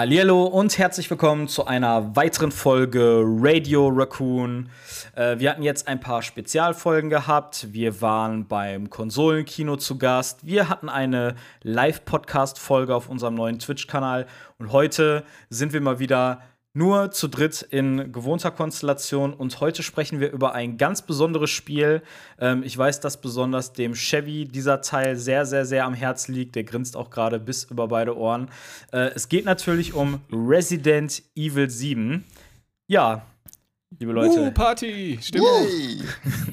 Hallihallo 0.00 0.44
und 0.44 0.78
herzlich 0.78 1.10
willkommen 1.10 1.46
zu 1.46 1.66
einer 1.66 2.16
weiteren 2.16 2.52
Folge 2.52 3.22
Radio 3.22 3.88
Raccoon. 3.88 4.70
Äh, 5.14 5.38
wir 5.38 5.50
hatten 5.50 5.62
jetzt 5.62 5.88
ein 5.88 6.00
paar 6.00 6.22
Spezialfolgen 6.22 7.10
gehabt. 7.10 7.66
Wir 7.72 8.00
waren 8.00 8.48
beim 8.48 8.88
Konsolenkino 8.88 9.76
zu 9.76 9.98
Gast. 9.98 10.46
Wir 10.46 10.70
hatten 10.70 10.88
eine 10.88 11.34
Live-Podcast-Folge 11.64 12.94
auf 12.94 13.10
unserem 13.10 13.34
neuen 13.34 13.58
Twitch-Kanal. 13.58 14.26
Und 14.58 14.72
heute 14.72 15.22
sind 15.50 15.74
wir 15.74 15.82
mal 15.82 15.98
wieder 15.98 16.40
nur 16.72 17.10
zu 17.10 17.28
dritt 17.28 17.62
in 17.62 18.12
gewohnter 18.12 18.50
Konstellation. 18.50 19.34
Und 19.34 19.60
heute 19.60 19.82
sprechen 19.82 20.20
wir 20.20 20.30
über 20.30 20.54
ein 20.54 20.76
ganz 20.76 21.02
besonderes 21.02 21.50
Spiel. 21.50 22.02
Ähm, 22.38 22.62
ich 22.62 22.76
weiß, 22.76 23.00
dass 23.00 23.20
besonders 23.20 23.72
dem 23.72 23.94
Chevy 23.94 24.46
dieser 24.46 24.80
Teil 24.80 25.16
sehr, 25.16 25.46
sehr, 25.46 25.64
sehr 25.66 25.84
am 25.84 25.94
Herz 25.94 26.28
liegt. 26.28 26.54
Der 26.54 26.64
grinst 26.64 26.96
auch 26.96 27.10
gerade 27.10 27.40
bis 27.40 27.64
über 27.64 27.88
beide 27.88 28.16
Ohren. 28.16 28.50
Äh, 28.92 29.10
es 29.14 29.28
geht 29.28 29.44
natürlich 29.44 29.94
um 29.94 30.20
Resident 30.30 31.22
Evil 31.34 31.68
7. 31.68 32.24
Ja, 32.86 33.26
liebe 33.98 34.12
Leute. 34.12 34.40
Uh, 34.40 34.50
Party! 34.52 35.18
Stimmung! 35.22 35.66
Yay. 35.68 36.02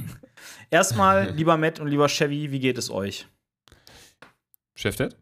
Erstmal, 0.70 1.32
lieber 1.32 1.58
Matt 1.58 1.80
und 1.80 1.88
lieber 1.88 2.08
Chevy, 2.08 2.52
wie 2.52 2.60
geht 2.60 2.78
es 2.78 2.90
euch? 2.90 3.28
Chef 4.76 4.96
Dad? 4.96 5.16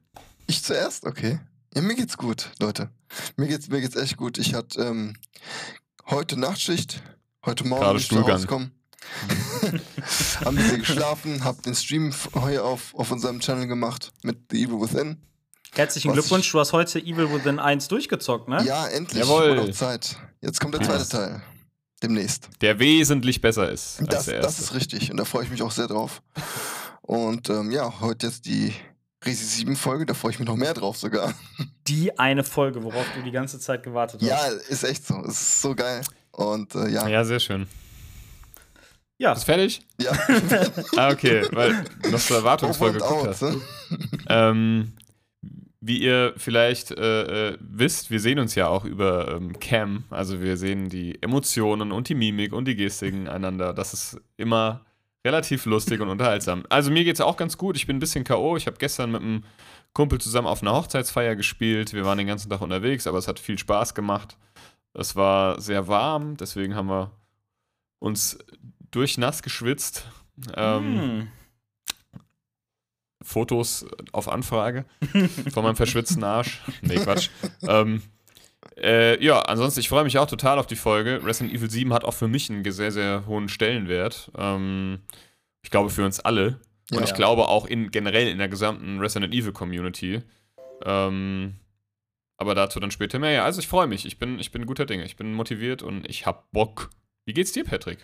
Ich 0.47 0.63
zuerst? 0.63 1.05
Okay. 1.05 1.39
Ja, 1.73 1.81
mir 1.81 1.95
geht's 1.95 2.17
gut, 2.17 2.51
Leute. 2.59 2.89
Mir 3.37 3.47
geht's, 3.47 3.67
mir 3.69 3.81
geht's 3.81 3.95
echt 3.95 4.17
gut. 4.17 4.37
Ich 4.37 4.53
hatte 4.53 4.81
ähm, 4.81 5.15
heute 6.09 6.39
Nachtschicht, 6.39 7.01
heute 7.45 7.65
Morgen 7.67 7.81
Gerade 7.81 7.93
bin 7.95 8.01
ich 8.01 8.07
zu 8.07 8.15
Stuhlgang. 8.15 8.35
Hause 8.35 8.47
gekommen. 8.47 8.71
Hab 10.39 10.47
ein 10.47 10.55
bisschen 10.55 10.79
geschlafen, 10.79 11.43
hab 11.43 11.61
den 11.61 11.75
Stream 11.75 12.13
heute 12.33 12.63
auf, 12.63 12.93
auf 12.95 13.11
unserem 13.11 13.39
Channel 13.39 13.67
gemacht 13.67 14.11
mit 14.23 14.37
The 14.51 14.63
Evil 14.65 14.81
Within. 14.81 15.17
Herzlichen 15.73 16.09
Was 16.09 16.15
Glückwunsch, 16.15 16.47
ich- 16.47 16.51
du 16.53 16.59
hast 16.59 16.73
heute 16.73 16.99
Evil 16.99 17.31
Within 17.31 17.59
1 17.59 17.87
durchgezockt, 17.87 18.47
ne? 18.49 18.63
Ja, 18.65 18.87
endlich. 18.87 19.21
Jawohl. 19.23 19.71
Zeit. 19.73 20.17
Jetzt 20.41 20.59
kommt 20.59 20.73
der 20.73 20.81
Ja. 20.81 20.87
zweite 20.87 21.09
Teil. 21.09 21.43
Demnächst. 22.01 22.49
Der 22.61 22.79
wesentlich 22.79 23.41
besser 23.41 23.69
ist 23.71 23.99
als 23.99 24.09
Das, 24.09 24.25
der 24.25 24.41
das 24.41 24.59
ist 24.59 24.73
richtig 24.73 25.11
und 25.11 25.17
da 25.17 25.25
freue 25.25 25.43
ich 25.43 25.49
mich 25.49 25.61
auch 25.61 25.71
sehr 25.71 25.87
drauf. 25.87 26.21
Und 27.01 27.49
ähm, 27.49 27.71
ja, 27.71 27.99
heute 27.99 28.27
jetzt 28.27 28.45
die 28.45 28.73
Resi 29.25 29.45
7 29.45 29.75
Folge, 29.75 30.05
da 30.05 30.13
freue 30.13 30.31
ich 30.31 30.39
mich 30.39 30.47
noch 30.47 30.55
mehr 30.55 30.73
drauf 30.73 30.97
sogar. 30.97 31.33
Die 31.87 32.17
eine 32.17 32.43
Folge, 32.43 32.83
worauf 32.83 33.05
du 33.15 33.21
die 33.23 33.31
ganze 33.31 33.59
Zeit 33.59 33.83
gewartet 33.83 34.21
hast. 34.21 34.27
Ja, 34.27 34.45
ist 34.69 34.83
echt 34.83 35.05
so. 35.05 35.21
Es 35.21 35.39
ist 35.39 35.61
so 35.61 35.75
geil. 35.75 36.01
Und 36.31 36.73
äh, 36.75 36.89
ja, 36.89 37.07
ja, 37.07 37.23
sehr 37.23 37.39
schön. 37.39 37.67
ja. 39.17 39.33
Ist 39.33 39.43
fertig? 39.43 39.81
ja. 39.99 40.11
Ah, 40.97 41.09
okay, 41.11 41.45
weil 41.51 41.85
noch 42.11 42.19
zur 42.19 42.37
Erwartungsvoll 42.37 42.89
Over 42.89 42.99
geguckt 42.99 43.27
hast. 43.27 43.41
ne? 43.43 43.61
Ähm, 44.29 44.93
wie 45.79 45.99
ihr 45.99 46.33
vielleicht 46.37 46.91
äh, 46.91 47.49
äh, 47.51 47.57
wisst, 47.59 48.09
wir 48.09 48.19
sehen 48.19 48.39
uns 48.39 48.55
ja 48.55 48.67
auch 48.67 48.85
über 48.85 49.35
ähm, 49.35 49.59
Cam. 49.59 50.03
Also 50.09 50.41
wir 50.41 50.57
sehen 50.57 50.89
die 50.89 51.21
Emotionen 51.21 51.91
und 51.91 52.09
die 52.09 52.15
Mimik 52.15 52.53
und 52.53 52.65
die 52.65 52.75
Gestiken 52.75 53.27
einander. 53.27 53.71
Das 53.73 53.93
ist 53.93 54.19
immer 54.37 54.83
relativ 55.25 55.65
lustig 55.65 55.99
und 55.99 56.07
unterhaltsam. 56.09 56.63
Also 56.69 56.91
mir 56.91 57.03
geht 57.03 57.15
es 57.15 57.21
auch 57.21 57.35
ganz 57.35 57.57
gut. 57.57 57.75
Ich 57.75 57.87
bin 57.87 57.97
ein 57.97 57.99
bisschen 57.99 58.23
K.O. 58.23 58.55
Ich 58.55 58.67
habe 58.67 58.77
gestern 58.77 59.11
mit 59.11 59.21
einem 59.21 59.43
Kumpel 59.93 60.21
zusammen 60.21 60.47
auf 60.47 60.61
einer 60.61 60.73
Hochzeitsfeier 60.73 61.35
gespielt. 61.35 61.93
Wir 61.93 62.05
waren 62.05 62.17
den 62.17 62.27
ganzen 62.27 62.49
Tag 62.49 62.61
unterwegs, 62.61 63.07
aber 63.07 63.17
es 63.17 63.27
hat 63.27 63.39
viel 63.39 63.57
Spaß 63.57 63.95
gemacht. 63.95 64.37
Es 64.93 65.15
war 65.15 65.59
sehr 65.59 65.87
warm, 65.87 66.37
deswegen 66.37 66.75
haben 66.75 66.87
wir 66.87 67.11
uns 67.99 68.37
durchnass 68.91 69.41
geschwitzt. 69.43 70.05
Ähm, 70.55 70.99
Hm. 70.99 71.27
Fotos 73.23 73.87
auf 74.11 74.29
Anfrage 74.29 74.85
von 75.53 75.63
meinem 75.63 75.75
verschwitzten 75.75 76.23
Arsch. 76.23 76.61
Nee, 76.81 76.97
Quatsch. 76.97 77.29
ähm, 77.67 78.03
äh, 78.77 79.23
ja, 79.23 79.39
ansonsten, 79.41 79.79
ich 79.79 79.89
freue 79.89 80.03
mich 80.03 80.17
auch 80.17 80.27
total 80.27 80.59
auf 80.59 80.67
die 80.67 80.75
Folge. 80.75 81.21
Resident 81.23 81.53
Evil 81.55 81.69
7 81.69 81.93
hat 81.93 82.03
auch 82.03 82.13
für 82.13 82.27
mich 82.27 82.49
einen 82.49 82.69
sehr, 82.71 82.91
sehr 82.91 83.25
hohen 83.25 83.47
Stellenwert. 83.49 84.31
Ähm, 84.37 84.99
ich 85.63 85.71
glaube, 85.71 85.89
für 85.89 86.05
uns 86.05 86.19
alle. 86.19 86.59
Und 86.91 86.99
Ja. 86.99 87.03
ich 87.05 87.13
glaube 87.13 87.47
auch 87.47 87.65
in, 87.65 87.89
generell 87.91 88.27
in 88.27 88.37
der 88.37 88.49
gesamten 88.49 88.99
Resident 88.99 89.33
Evil 89.33 89.53
Community. 89.53 90.21
Ähm, 90.83 91.55
aber 92.37 92.53
dazu 92.53 92.79
dann 92.79 92.91
später 92.91 93.17
mehr. 93.17 93.31
Ja, 93.31 93.45
also 93.45 93.59
ich 93.59 93.67
freue 93.67 93.87
mich. 93.87 94.05
Ich 94.05 94.19
bin, 94.19 94.39
ich 94.39 94.51
bin 94.51 94.65
guter 94.65 94.85
Dinge. 94.85 95.05
Ich 95.05 95.15
bin 95.15 95.33
motiviert 95.33 95.81
und 95.81 96.07
ich 96.09 96.25
hab 96.25 96.51
Bock. 96.51 96.89
Wie 97.25 97.33
geht's 97.33 97.53
dir, 97.53 97.63
Patrick? 97.63 97.99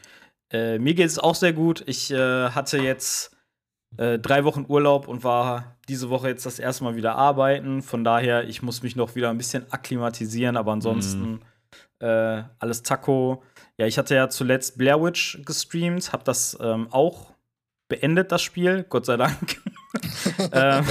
Äh, 0.51 0.79
mir 0.79 0.93
geht 0.93 1.07
es 1.07 1.19
auch 1.19 1.35
sehr 1.35 1.53
gut. 1.53 1.83
Ich 1.85 2.11
äh, 2.11 2.49
hatte 2.49 2.77
jetzt 2.79 3.35
äh, 3.97 4.19
drei 4.19 4.43
Wochen 4.43 4.65
Urlaub 4.67 5.07
und 5.07 5.23
war 5.23 5.75
diese 5.87 6.09
Woche 6.09 6.29
jetzt 6.29 6.45
das 6.45 6.59
erste 6.59 6.83
Mal 6.83 6.95
wieder 6.95 7.15
arbeiten. 7.15 7.81
Von 7.81 8.03
daher, 8.03 8.47
ich 8.47 8.61
muss 8.61 8.83
mich 8.83 8.95
noch 8.95 9.15
wieder 9.15 9.29
ein 9.29 9.37
bisschen 9.37 9.65
akklimatisieren, 9.71 10.57
aber 10.57 10.71
ansonsten 10.71 11.41
äh, 11.99 12.43
alles 12.59 12.83
Taco. 12.83 13.43
Ja, 13.77 13.85
ich 13.87 13.97
hatte 13.97 14.15
ja 14.15 14.29
zuletzt 14.29 14.77
Blair 14.77 15.01
Witch 15.01 15.39
gestreamt, 15.45 16.13
habe 16.13 16.23
das 16.23 16.57
ähm, 16.61 16.87
auch 16.91 17.33
beendet, 17.89 18.31
das 18.31 18.41
Spiel, 18.41 18.85
Gott 18.87 19.05
sei 19.05 19.17
Dank. 19.17 19.61
ähm, 20.53 20.85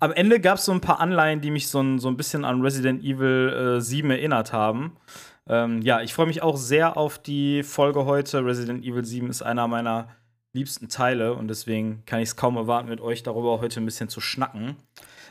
am 0.00 0.12
Ende 0.12 0.40
gab 0.40 0.58
es 0.58 0.66
so 0.66 0.72
ein 0.72 0.80
paar 0.80 1.00
Anleihen, 1.00 1.40
die 1.40 1.50
mich 1.50 1.68
so 1.68 1.80
ein, 1.80 1.98
so 1.98 2.08
ein 2.08 2.16
bisschen 2.16 2.44
an 2.44 2.60
Resident 2.60 3.02
Evil 3.02 3.76
äh, 3.78 3.80
7 3.80 4.10
erinnert 4.10 4.52
haben. 4.52 4.96
Ähm, 5.46 5.82
ja, 5.82 6.00
ich 6.00 6.14
freue 6.14 6.26
mich 6.26 6.42
auch 6.42 6.56
sehr 6.56 6.96
auf 6.96 7.18
die 7.18 7.62
Folge 7.62 8.04
heute. 8.04 8.44
Resident 8.44 8.84
Evil 8.84 9.04
7 9.04 9.30
ist 9.30 9.42
einer 9.42 9.68
meiner 9.68 10.08
liebsten 10.54 10.88
Teile 10.88 11.34
und 11.34 11.48
deswegen 11.48 12.02
kann 12.06 12.20
ich 12.20 12.30
es 12.30 12.36
kaum 12.36 12.56
erwarten, 12.56 12.88
mit 12.88 13.00
euch 13.00 13.22
darüber 13.22 13.60
heute 13.60 13.80
ein 13.80 13.84
bisschen 13.84 14.08
zu 14.08 14.20
schnacken. 14.20 14.76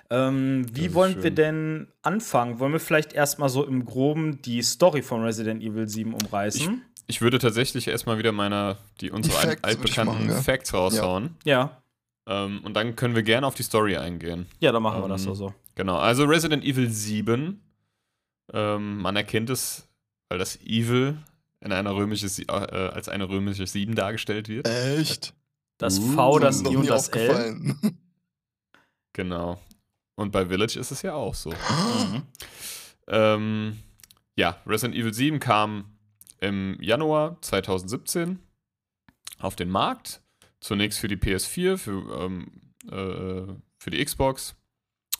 Ähm, 0.09 0.65
wie 0.75 0.93
wollen 0.93 1.15
wir 1.15 1.23
schön. 1.23 1.35
denn 1.35 1.87
anfangen? 2.01 2.59
Wollen 2.59 2.73
wir 2.73 2.79
vielleicht 2.79 3.13
erstmal 3.13 3.49
so 3.49 3.65
im 3.65 3.85
Groben 3.85 4.41
die 4.41 4.61
Story 4.61 5.01
von 5.01 5.23
Resident 5.23 5.63
Evil 5.63 5.87
7 5.87 6.13
umreißen? 6.13 6.81
Ich 7.07 7.21
würde 7.21 7.39
tatsächlich 7.39 7.87
erstmal 7.87 8.17
wieder 8.17 8.31
meiner, 8.31 8.77
die 9.01 9.11
unsere 9.11 9.35
Die 9.35 9.41
Facts 9.47 9.59
ich 9.59 9.65
altbekannten 9.65 10.15
machen, 10.27 10.29
ja. 10.29 10.41
Facts 10.41 10.73
raushauen. 10.73 11.35
ja, 11.45 11.81
Ähm, 12.27 12.61
und 12.63 12.73
dann 12.75 12.95
können 12.95 13.15
wir 13.15 13.23
gerne 13.23 13.47
auf 13.47 13.55
die 13.55 13.63
Story 13.63 13.97
eingehen. 13.97 14.45
ja, 14.59 14.71
dann 14.71 14.83
machen 14.83 14.99
wir 14.99 15.05
Ähm, 15.05 15.09
das 15.11 15.23
so. 15.23 15.33
so. 15.33 15.53
Genau, 15.75 15.97
also 15.97 16.25
Resident 16.25 16.63
Evil 16.63 16.89
7. 16.89 17.61
Ähm, 18.53 18.97
man 19.01 19.15
erkennt 19.15 19.49
es, 19.49 19.87
weil 20.29 20.37
das 20.37 20.59
Evil 20.63 21.17
in 21.63 21.71
einer 21.71 21.95
römische, 21.95 22.27
Sie- 22.27 22.43
äh, 22.43 22.51
als 22.51 23.07
eine 23.09 23.29
römische 23.29 23.65
7 23.65 23.95
dargestellt 23.95 24.49
wird. 24.49 24.67
Echt? 24.67 25.33
Das 25.77 25.97
Uh, 25.99 26.11
V, 26.13 26.39
das 26.39 26.61
I 26.61 26.75
und 26.75 26.87
das 26.89 27.07
L. 27.09 27.75
Genau. 29.13 29.59
Und 30.15 30.31
bei 30.31 30.45
Village 30.47 30.79
ist 30.79 30.91
es 30.91 31.01
ja 31.01 31.13
auch 31.13 31.33
so. 31.35 31.49
Mhm. 31.51 32.21
Ähm, 33.07 33.79
ja, 34.35 34.57
Resident 34.65 34.95
Evil 34.95 35.13
7 35.13 35.39
kam 35.39 35.97
im 36.39 36.77
Januar 36.81 37.37
2017 37.41 38.39
auf 39.39 39.55
den 39.55 39.69
Markt. 39.69 40.21
Zunächst 40.59 40.99
für 40.99 41.07
die 41.07 41.17
PS4, 41.17 41.77
für, 41.77 42.23
ähm, 42.23 42.51
äh, 42.87 43.53
für 43.77 43.89
die 43.89 44.03
Xbox, 44.03 44.55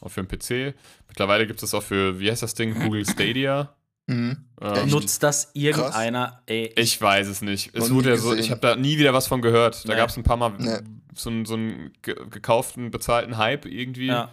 auch 0.02 0.10
für 0.10 0.24
den 0.24 0.28
PC. 0.28 0.76
Mittlerweile 1.08 1.46
gibt 1.48 1.62
es 1.64 1.74
auch 1.74 1.84
für, 1.84 2.20
wie 2.20 2.30
heißt 2.32 2.44
das 2.44 2.54
Ding, 2.56 2.74
Google 2.80 3.06
Stadia. 3.06 3.76
Mhm. 4.08 4.38
Ähm? 4.62 4.90
Nutzt 4.90 5.24
das 5.24 5.52
irgendeiner? 5.54 6.42
Ey, 6.46 6.74
ich 6.76 7.02
weiß 7.02 7.28
es 7.28 7.42
nicht. 7.42 7.74
Es 7.74 7.90
wurde 7.92 8.10
ja 8.10 8.18
so, 8.18 8.34
ich 8.34 8.52
habe 8.52 8.60
da 8.62 8.76
nie 8.76 8.98
wieder 8.98 9.14
was 9.14 9.28
von 9.28 9.42
gehört. 9.42 9.88
Da 9.88 9.94
Nee. 9.94 10.00
gab 10.00 10.10
es 10.10 10.18
ein 10.18 10.24
paar 10.24 10.38
Mal 10.38 10.52
Nee. 10.58 10.80
so, 11.16 11.30
einen- 11.30 11.46
so 11.46 11.54
einen 11.54 11.94
ge 12.02 12.16
gekauften, 12.30 12.92
bezahlten 12.92 13.38
Hype 13.38 13.66
irgendwie, 13.66 14.08
ja. 14.08 14.30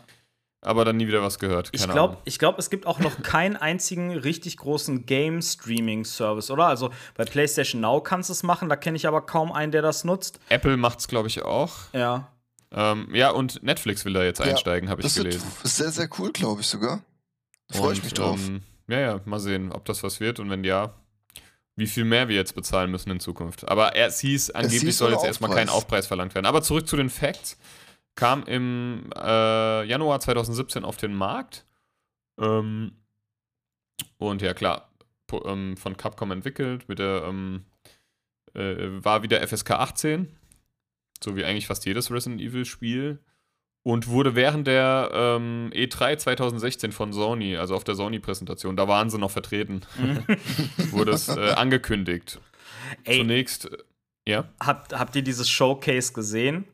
aber 0.61 0.84
dann 0.84 0.96
nie 0.96 1.06
wieder 1.06 1.22
was 1.22 1.38
gehört. 1.38 1.69
Ich 1.72 1.82
Keine 1.82 1.93
glaube, 1.93 2.14
Ahnung. 2.14 2.25
glaub, 2.38 2.58
es 2.58 2.69
gibt 2.69 2.87
auch 2.87 2.99
noch 2.99 3.22
keinen 3.22 3.56
einzigen 3.56 4.11
richtig 4.11 4.56
großen 4.56 5.06
Game-Streaming-Service, 5.06 6.50
oder? 6.50 6.66
Also 6.66 6.90
bei 7.16 7.25
PlayStation 7.25 7.81
Now 7.81 8.00
kannst 8.02 8.28
du 8.28 8.32
es 8.32 8.43
machen, 8.43 8.69
da 8.69 8.76
kenne 8.76 8.96
ich 8.96 9.06
aber 9.06 9.23
kaum 9.23 9.52
einen, 9.52 9.73
der 9.73 9.82
das 9.82 10.05
nutzt. 10.05 10.40
Apple 10.49 10.76
macht 10.76 10.99
es, 11.00 11.08
glaube 11.08 11.28
ich, 11.28 11.43
auch. 11.43 11.75
Ja. 11.93 12.28
Ähm, 12.73 13.08
ja, 13.14 13.31
und 13.31 13.62
Netflix 13.62 14.05
will 14.05 14.12
da 14.12 14.23
jetzt 14.23 14.38
Ja, 14.40 14.46
einsteigen, 14.46 14.88
habe 14.90 15.00
ich 15.00 15.05
Das 15.06 15.16
wird 15.16 15.28
gelesen. 15.28 15.46
sehr, 15.64 15.90
sehr 15.90 16.08
cool, 16.19 16.31
glaube 16.32 16.61
ich 16.61 16.66
sogar. 16.66 17.02
Freue 17.73 17.93
ich 17.94 18.02
mich 18.02 18.14
drauf. 18.14 18.38
Ähm, 18.46 18.62
ja, 18.90 19.00
ja, 19.00 19.20
mal 19.25 19.40
sehen, 19.40 19.72
ob 19.72 19.84
das 19.84 20.02
was 20.02 20.20
wird 20.20 20.40
und 20.40 20.50
wenn 20.50 20.64
ja, 20.64 20.94
wie 21.76 21.87
viel 21.87 22.04
mehr 22.04 22.28
wir 22.28 22.37
jetzt 22.37 22.54
bezahlen 22.54 22.90
müssen 22.90 23.10
in 23.10 23.20
Zukunft. 23.20 23.69
Aber 23.69 23.94
er, 23.94 24.08
es 24.08 24.20
hieß, 24.20 24.50
angeblich 24.50 24.82
hieß 24.82 24.98
soll 24.98 25.12
jetzt 25.12 25.25
erstmal 25.25 25.50
kein 25.50 25.69
Aufpreis. 25.69 26.06
Verlangt 26.06 26.34
werden. 26.34 26.46
Aber 26.46 26.62
zurück 26.62 26.87
zu 26.87 26.96
den 26.96 27.08
Facts. 27.08 27.58
Kam 28.16 28.42
im 28.44 29.10
äh, 29.16 29.84
Januar 29.84 30.20
2017 30.20 30.84
auf 30.84 30.96
den 30.98 31.14
Markt. 31.14 31.64
Ähm, 32.38 32.92
und 34.19 34.42
ja, 34.42 34.52
klar, 34.52 34.90
ähm, 35.44 35.76
von 35.76 35.96
Capcom 35.96 36.32
entwickelt, 36.32 36.88
mit 36.88 36.98
der, 36.98 37.22
ähm, 37.26 37.64
äh, 38.54 39.02
war 39.02 39.22
wieder 39.22 39.46
FSK 39.46 39.70
18, 39.70 40.37
so 41.22 41.37
wie 41.37 41.44
eigentlich 41.44 41.66
fast 41.66 41.87
jedes 41.87 42.10
Resident 42.10 42.40
Evil 42.40 42.64
Spiel. 42.64 43.20
Und 43.82 44.09
wurde 44.09 44.35
während 44.35 44.67
der 44.67 45.11
ähm, 45.12 45.71
E3 45.75 46.19
2016 46.19 46.93
von 46.93 47.12
Sony, 47.15 47.56
also 47.56 47.75
auf 47.75 47.85
der 47.85 47.94
Sony-Präsentation, 47.94 48.77
da 48.77 48.88
waren 48.88 49.09
sie 49.09 49.19
noch 49.19 49.31
vertreten, 49.31 49.81
wurde 50.91 51.12
es 51.12 51.29
äh, 51.29 51.53
angekündigt. 51.53 52.41
Ey, 53.05 53.21
Zunächst, 53.21 53.71
ja, 54.29 54.44
habt, 54.62 54.93
habt 54.93 55.17
ihr 55.17 55.23
dieses 55.23 55.49
Showcase 55.49 56.12
gesehen? 56.12 56.67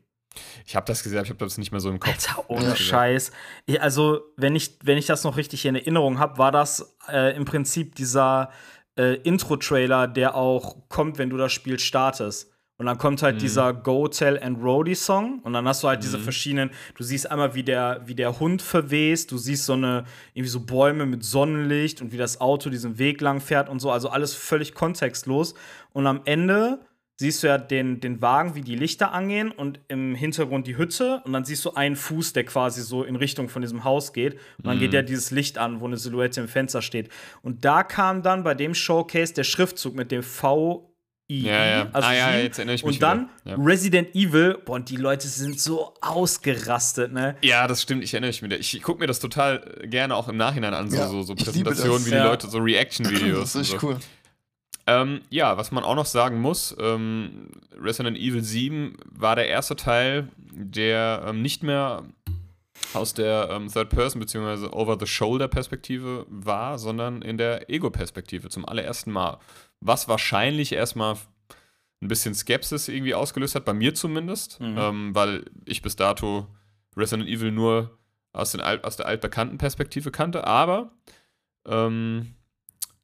ich 0.65 0.75
habe 0.75 0.85
das 0.85 1.01
gesehen, 1.03 1.23
ich 1.23 1.29
habe 1.29 1.39
das 1.43 1.57
nicht 1.57 1.71
mehr 1.71 1.79
so 1.79 1.89
im 1.89 1.99
Kopf. 1.99 2.11
Alter, 2.11 2.49
ohne 2.49 2.69
Ja. 2.69 2.75
Scheiß. 2.75 3.31
Ja, 3.67 3.81
also, 3.81 4.21
wenn 4.35 4.55
ich, 4.55 4.77
wenn 4.83 4.97
ich 4.97 5.05
das 5.05 5.23
noch 5.23 5.37
richtig 5.37 5.65
in 5.65 5.75
Erinnerung 5.75 6.19
habe, 6.19 6.37
war 6.37 6.51
das 6.51 6.95
äh, 7.09 7.35
im 7.35 7.45
Prinzip 7.45 7.95
dieser 7.95 8.51
äh, 8.97 9.15
Intro-Trailer, 9.21 10.07
der 10.07 10.35
auch 10.35 10.87
kommt, 10.89 11.17
wenn 11.17 11.29
du 11.29 11.37
das 11.37 11.53
Spiel 11.53 11.79
startest. 11.79 12.51
Und 12.79 12.85
dann 12.85 12.97
kommt 12.99 13.23
halt 13.23 13.35
Mhm. 13.37 13.39
dieser 13.39 13.73
Go 13.73 14.07
Tell 14.07 14.37
and 14.41 14.61
Roadie 14.61 14.93
Song 14.95 15.39
und 15.43 15.53
dann 15.53 15.67
hast 15.67 15.81
du 15.83 15.87
halt 15.87 16.03
diese 16.03 16.19
Mhm. 16.19 16.23
verschiedenen, 16.23 16.71
du 16.95 17.03
siehst 17.03 17.29
einmal, 17.31 17.55
wie 17.55 17.63
der, 17.63 18.01
wie 18.05 18.13
der 18.13 18.39
Hund 18.39 18.61
verwest, 18.61 19.31
du 19.31 19.37
siehst 19.37 19.65
so 19.65 19.73
eine, 19.73 20.03
irgendwie 20.35 20.49
so 20.49 20.59
Bäume 20.59 21.05
mit 21.07 21.23
Sonnenlicht 21.23 22.01
und 22.01 22.11
wie 22.11 22.17
das 22.17 22.39
Auto 22.39 22.69
diesen 22.69 22.99
Weg 22.99 23.19
lang 23.21 23.41
fährt 23.41 23.67
und 23.67 23.79
so, 23.79 23.89
also 23.89 24.09
alles 24.09 24.35
völlig 24.35 24.75
kontextlos. 24.75 25.55
Und 25.91 26.05
am 26.05 26.21
Ende 26.25 26.79
siehst 27.19 27.41
du 27.41 27.47
ja 27.47 27.57
den, 27.57 27.99
den 27.99 28.21
Wagen, 28.21 28.53
wie 28.53 28.61
die 28.61 28.75
Lichter 28.75 29.11
angehen 29.11 29.49
und 29.49 29.79
im 29.87 30.13
Hintergrund 30.13 30.67
die 30.67 30.77
Hütte 30.77 31.23
und 31.25 31.33
dann 31.33 31.45
siehst 31.45 31.65
du 31.65 31.71
einen 31.73 31.95
Fuß, 31.95 32.33
der 32.33 32.43
quasi 32.43 32.83
so 32.83 33.03
in 33.03 33.15
Richtung 33.15 33.49
von 33.49 33.63
diesem 33.63 33.83
Haus 33.85 34.13
geht 34.13 34.33
und 34.59 34.67
dann 34.67 34.75
Mhm. 34.75 34.81
geht 34.81 34.93
ja 34.93 35.01
dieses 35.01 35.31
Licht 35.31 35.57
an, 35.57 35.81
wo 35.81 35.85
eine 35.87 35.97
Silhouette 35.97 36.39
im 36.41 36.47
Fenster 36.47 36.83
steht. 36.83 37.09
Und 37.41 37.65
da 37.65 37.81
kam 37.81 38.21
dann 38.21 38.43
bei 38.43 38.53
dem 38.53 38.75
Showcase 38.75 39.33
der 39.33 39.45
Schriftzug 39.45 39.95
mit 39.95 40.11
dem 40.11 40.21
V 40.21 40.93
I, 41.29 41.41
Ja, 41.41 41.65
ja. 41.65 41.89
also 41.91 42.07
ah, 42.07 42.13
ja, 42.13 42.37
jetzt 42.37 42.57
erinnere 42.57 42.75
ich 42.75 42.85
mich 42.85 42.95
und 42.95 43.01
dann 43.03 43.29
wieder. 43.43 43.57
Resident 43.59 44.15
Evil, 44.15 44.57
boah, 44.63 44.75
und 44.75 44.89
die 44.89 44.95
Leute 44.95 45.27
sind 45.27 45.59
so 45.59 45.93
ausgerastet, 46.01 47.11
ne? 47.11 47.35
Ja. 47.41 47.49
ja, 47.61 47.67
das 47.67 47.81
stimmt, 47.81 48.03
ich 48.03 48.13
erinnere 48.13 48.29
mich 48.29 48.41
wieder. 48.41 48.57
Ich 48.57 48.81
gucke 48.81 48.99
mir 48.99 49.07
das 49.07 49.19
total 49.19 49.59
gerne 49.83 50.15
auch 50.15 50.29
im 50.29 50.37
Nachhinein 50.37 50.73
an, 50.73 50.89
so, 50.89 50.97
Ja, 50.97 51.07
so, 51.09 51.23
so 51.23 51.35
Präsentationen, 51.35 52.05
wie 52.05 52.11
die 52.11 52.15
Ja. 52.15 52.25
Leute, 52.25 52.47
so 52.49 52.59
Reaction-Videos. 52.59 53.39
Das 53.41 53.55
ist 53.55 53.61
richtig 53.61 53.79
so. 53.81 53.87
cool. 53.87 53.97
Ähm, 54.89 55.19
ja, 55.29 55.57
was 55.57 55.71
man 55.71 55.83
auch 55.83 55.95
noch 55.95 56.05
sagen 56.05 56.39
muss, 56.39 56.73
ähm, 56.79 57.49
Resident 57.77 58.17
Evil 58.17 58.41
7 58.41 58.95
war 59.11 59.35
der 59.35 59.49
erste 59.49 59.75
Teil, 59.75 60.29
der 60.53 61.25
ähm, 61.27 61.41
nicht 61.41 61.61
mehr 61.61 62.03
aus 62.93 63.13
der 63.13 63.49
ähm, 63.51 63.67
Third-Person- 63.67 64.19
bzw. 64.21 64.67
Over-the-Shoulder-Perspektive 64.71 66.25
war, 66.29 66.77
sondern 66.79 67.21
in 67.21 67.37
der 67.37 67.69
Ego-Perspektive 67.69 68.47
zum 68.47 68.65
allerersten 68.65 69.11
Mal. 69.11 69.39
Was 69.79 70.07
wahrscheinlich 70.07 70.71
erstmal 70.73 71.15
ein 72.01 72.07
bisschen 72.07 72.33
Skepsis 72.35 72.87
irgendwie 72.87 73.13
ausgelöst 73.15 73.55
hat, 73.55 73.65
bei 73.65 73.73
mir 73.73 73.93
zumindest, 73.93 74.59
Mhm. 74.59 74.77
ähm, 74.77 75.15
weil 75.15 75.45
ich 75.65 75.81
bis 75.81 75.95
dato 75.95 76.47
Resident 76.95 77.27
Evil 77.29 77.51
nur 77.51 77.97
aus, 78.33 78.51
den 78.51 78.61
Alt, 78.61 78.83
aus 78.83 78.97
der 78.97 79.07
altbekannten 79.07 79.57
Perspektive 79.57 80.11
kannte, 80.11 80.45
aber 80.45 80.91
ähm, 81.67 82.35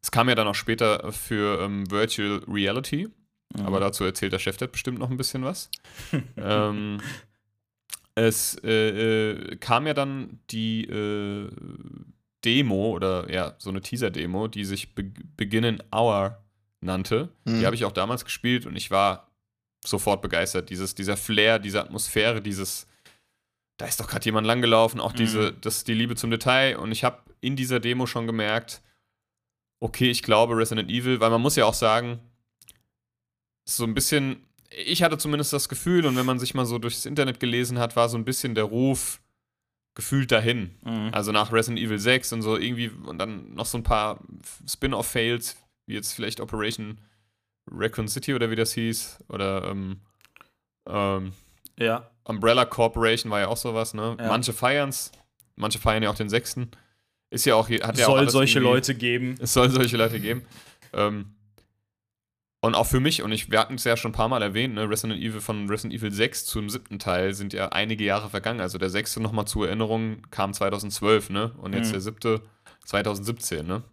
es 0.02 0.12
kam 0.12 0.30
ja 0.30 0.36
dann 0.36 0.48
auch 0.48 0.56
später 0.56 1.12
für 1.12 1.62
ähm, 1.62 1.90
Virtual 1.90 2.42
Reality, 2.48 3.08
Mhm. 3.56 3.66
aber 3.66 3.80
dazu 3.80 4.04
erzählt 4.04 4.34
der 4.34 4.40
Chef 4.40 4.58
bestimmt 4.58 5.00
noch 5.00 5.10
ein 5.12 5.18
bisschen 5.18 5.44
was. 5.44 5.70
ähm, 6.38 7.00
es 8.16 8.56
äh, 8.64 9.32
äh, 9.32 9.56
kam 9.58 9.88
ja 9.88 9.94
dann 9.94 10.40
die 10.52 10.86
äh, 10.86 11.50
Demo 12.46 12.92
oder 12.92 13.32
ja, 13.32 13.56
so 13.58 13.70
eine 13.70 13.82
Teaser-Demo, 13.82 14.48
die 14.50 14.66
sich 14.66 14.94
Be 14.94 15.04
Begin 15.38 15.64
in 15.64 15.84
Hour 15.92 16.43
nannte. 16.84 17.30
Mhm. 17.46 17.60
Die 17.60 17.66
habe 17.66 17.76
ich 17.76 17.86
auch 17.86 17.92
damals 17.92 18.26
gespielt 18.26 18.66
und 18.66 18.76
ich 18.76 18.92
war 18.92 19.32
sofort 19.86 20.22
begeistert. 20.22 20.70
Dieses, 20.70 20.96
dieser 20.96 21.18
Flair, 21.18 21.60
diese 21.60 21.82
Atmosphäre, 21.82 22.42
dieses, 22.42 22.88
da 23.78 23.86
ist 23.86 24.00
doch 24.00 24.08
gerade 24.08 24.26
jemand 24.26 24.48
langgelaufen, 24.48 25.00
auch 25.00 25.14
diese, 25.14 25.54
das, 25.54 25.84
die 25.84 25.94
Liebe 25.94 26.16
zum 26.16 26.32
Detail. 26.32 26.78
Und 26.78 26.92
ich 26.92 27.04
habe 27.04 27.20
in 27.42 27.56
dieser 27.56 27.80
Demo 27.80 28.06
schon 28.06 28.28
gemerkt, 28.28 28.82
okay, 29.80 30.10
ich 30.10 30.24
glaube 30.24 30.56
Resident 30.56 30.90
Evil, 30.90 31.20
weil 31.20 31.30
man 31.30 31.42
muss 31.42 31.56
ja 31.56 31.66
auch 31.66 31.74
sagen, 31.74 32.20
so 33.66 33.84
ein 33.84 33.94
bisschen, 33.94 34.46
ich 34.70 35.04
hatte 35.04 35.18
zumindest 35.18 35.52
das 35.52 35.70
Gefühl, 35.70 36.06
und 36.06 36.16
wenn 36.16 36.26
man 36.26 36.40
sich 36.40 36.54
mal 36.54 36.66
so 36.66 36.80
durchs 36.80 37.06
Internet 37.06 37.40
gelesen 37.40 37.80
hat, 37.80 37.96
war 37.96 38.10
so 38.10 38.18
ein 38.18 38.26
bisschen 38.26 38.56
der 38.56 38.66
Ruf 38.66 39.22
gefühlt 39.96 40.32
dahin. 40.32 40.76
Mhm. 40.84 41.10
Also 41.12 41.32
nach 41.32 41.52
Resident 41.52 41.84
Evil 41.84 42.00
6 42.00 42.34
und 42.34 42.42
so 42.42 42.58
irgendwie 42.58 42.90
und 42.90 43.18
dann 43.18 43.54
noch 43.54 43.66
so 43.66 43.78
ein 43.78 43.84
paar 43.84 44.20
Spin-off-Fails, 44.68 45.58
wie 45.86 45.94
jetzt 45.96 46.14
vielleicht 46.14 46.40
Operation 46.40 47.00
Raccoon 47.70 48.08
City 48.08 48.34
oder 48.34 48.50
wie 48.52 48.56
das 48.56 48.74
hieß. 48.74 49.24
Oder 49.30 49.64
ähm, 49.70 50.02
ähm, 50.88 51.34
Ja. 51.80 52.10
Umbrella 52.26 52.66
Corporation 52.66 53.32
war 53.32 53.40
ja 53.42 53.48
auch 53.48 53.58
sowas, 53.58 53.94
ne? 53.94 54.16
Ja. 54.20 54.28
Manche 54.28 54.54
feiern's, 54.54 55.12
manche 55.56 55.80
feiern 55.80 56.04
ja 56.04 56.10
auch 56.10 56.16
den 56.16 56.30
sechsten. 56.30 56.72
Ist 57.30 57.46
ja 57.46 57.56
auch, 57.56 57.70
hat 57.70 57.94
Es 57.96 58.00
ja 58.00 58.06
auch 58.08 58.12
soll 58.12 58.20
alles 58.20 58.34
solche 58.34 58.60
Leute 58.60 58.96
geben. 58.96 59.36
es 59.40 59.54
soll 59.54 59.70
solche 59.70 59.98
Leute 59.98 60.20
geben. 60.20 60.46
Ähm, 60.94 61.34
und 62.62 62.76
auch 62.76 62.86
für 62.88 63.02
mich, 63.02 63.22
und 63.24 63.34
ich, 63.34 63.52
wir 63.52 63.60
hatten 63.60 63.74
es 63.76 63.84
ja 63.84 63.98
schon 63.98 64.12
ein 64.12 64.16
paar 64.16 64.30
Mal 64.30 64.42
erwähnt, 64.42 64.76
ne, 64.76 64.90
Resident 64.90 65.20
Evil 65.20 65.42
von 65.42 65.68
Resident 65.70 65.94
Evil 66.00 66.14
6 66.14 66.46
zum 66.46 66.70
siebten 66.70 66.98
Teil 66.98 67.34
sind 67.34 67.52
ja 67.52 67.70
einige 67.70 68.06
Jahre 68.06 68.30
vergangen. 68.30 68.62
Also 68.62 68.78
der 68.78 68.90
sechste 68.90 69.20
nochmal 69.22 69.46
zur 69.46 69.68
Erinnerung 69.68 70.22
kam 70.32 70.54
2012, 70.54 71.30
ne? 71.30 71.52
Und 71.58 71.74
jetzt 71.74 71.88
Mhm. 71.90 71.92
der 71.94 72.02
siebte 72.02 72.42
2017, 72.86 73.66
ne? 73.68 73.84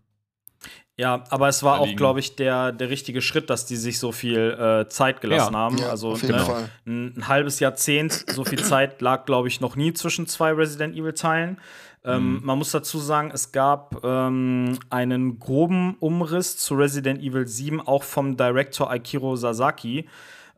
Ja, 0.96 1.24
aber 1.30 1.48
es 1.48 1.62
war 1.62 1.80
auch, 1.80 1.96
glaube 1.96 2.20
ich, 2.20 2.36
der, 2.36 2.72
der 2.72 2.90
richtige 2.90 3.22
Schritt, 3.22 3.48
dass 3.48 3.64
die 3.64 3.76
sich 3.76 3.98
so 3.98 4.12
viel 4.12 4.50
äh, 4.50 4.88
Zeit 4.88 5.22
gelassen 5.22 5.54
Ja. 5.54 5.58
haben. 5.58 5.78
Ja, 5.78 5.88
also 5.88 6.10
auf 6.10 6.20
jeden 6.22 6.36
ne, 6.36 6.44
Fall. 6.44 6.68
ein, 6.86 7.14
ein 7.16 7.28
halbes 7.28 7.58
Jahrzehnt, 7.58 8.24
so 8.30 8.44
viel 8.44 8.62
Zeit 8.62 9.00
lag, 9.00 9.24
glaube 9.24 9.48
ich, 9.48 9.60
noch 9.62 9.76
nie 9.76 9.94
zwischen 9.94 10.26
zwei 10.26 10.52
Resident 10.52 10.94
Evil-Teilen. 10.94 11.58
Ähm, 12.04 12.34
Mhm. 12.34 12.40
Man 12.44 12.58
muss 12.58 12.70
dazu 12.70 12.98
sagen, 12.98 13.30
es 13.32 13.52
gab 13.52 14.04
ähm, 14.04 14.78
einen 14.90 15.38
groben 15.38 15.96
Umriss 16.00 16.56
zu 16.58 16.74
Resident 16.74 17.22
Evil 17.22 17.46
7, 17.46 17.80
auch 17.80 18.02
vom 18.02 18.36
Director 18.36 18.90
Aikiro 18.90 19.36
Sasaki. 19.36 20.06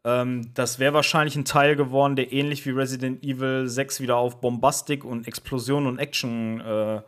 Ähm, 0.05 0.50
das 0.55 0.79
wäre 0.81 0.95
wahrscheinlich 0.95 1.37
ein 1.37 1.45
Teil 1.45 1.76
geworden, 1.76 2.17
der 2.17 2.33
ähnlich 2.33 2.67
wie 2.67 2.71
Resident 2.71 3.23
Evil 3.25 3.69
6 3.69 4.00
wieder 4.00 4.17
auf 4.17 4.41
Bombastik 4.41 5.05
und 5.05 5.29
Explosion 5.29 5.87
und 5.87 5.99
Action 5.99 6.61
äh, 6.61 7.00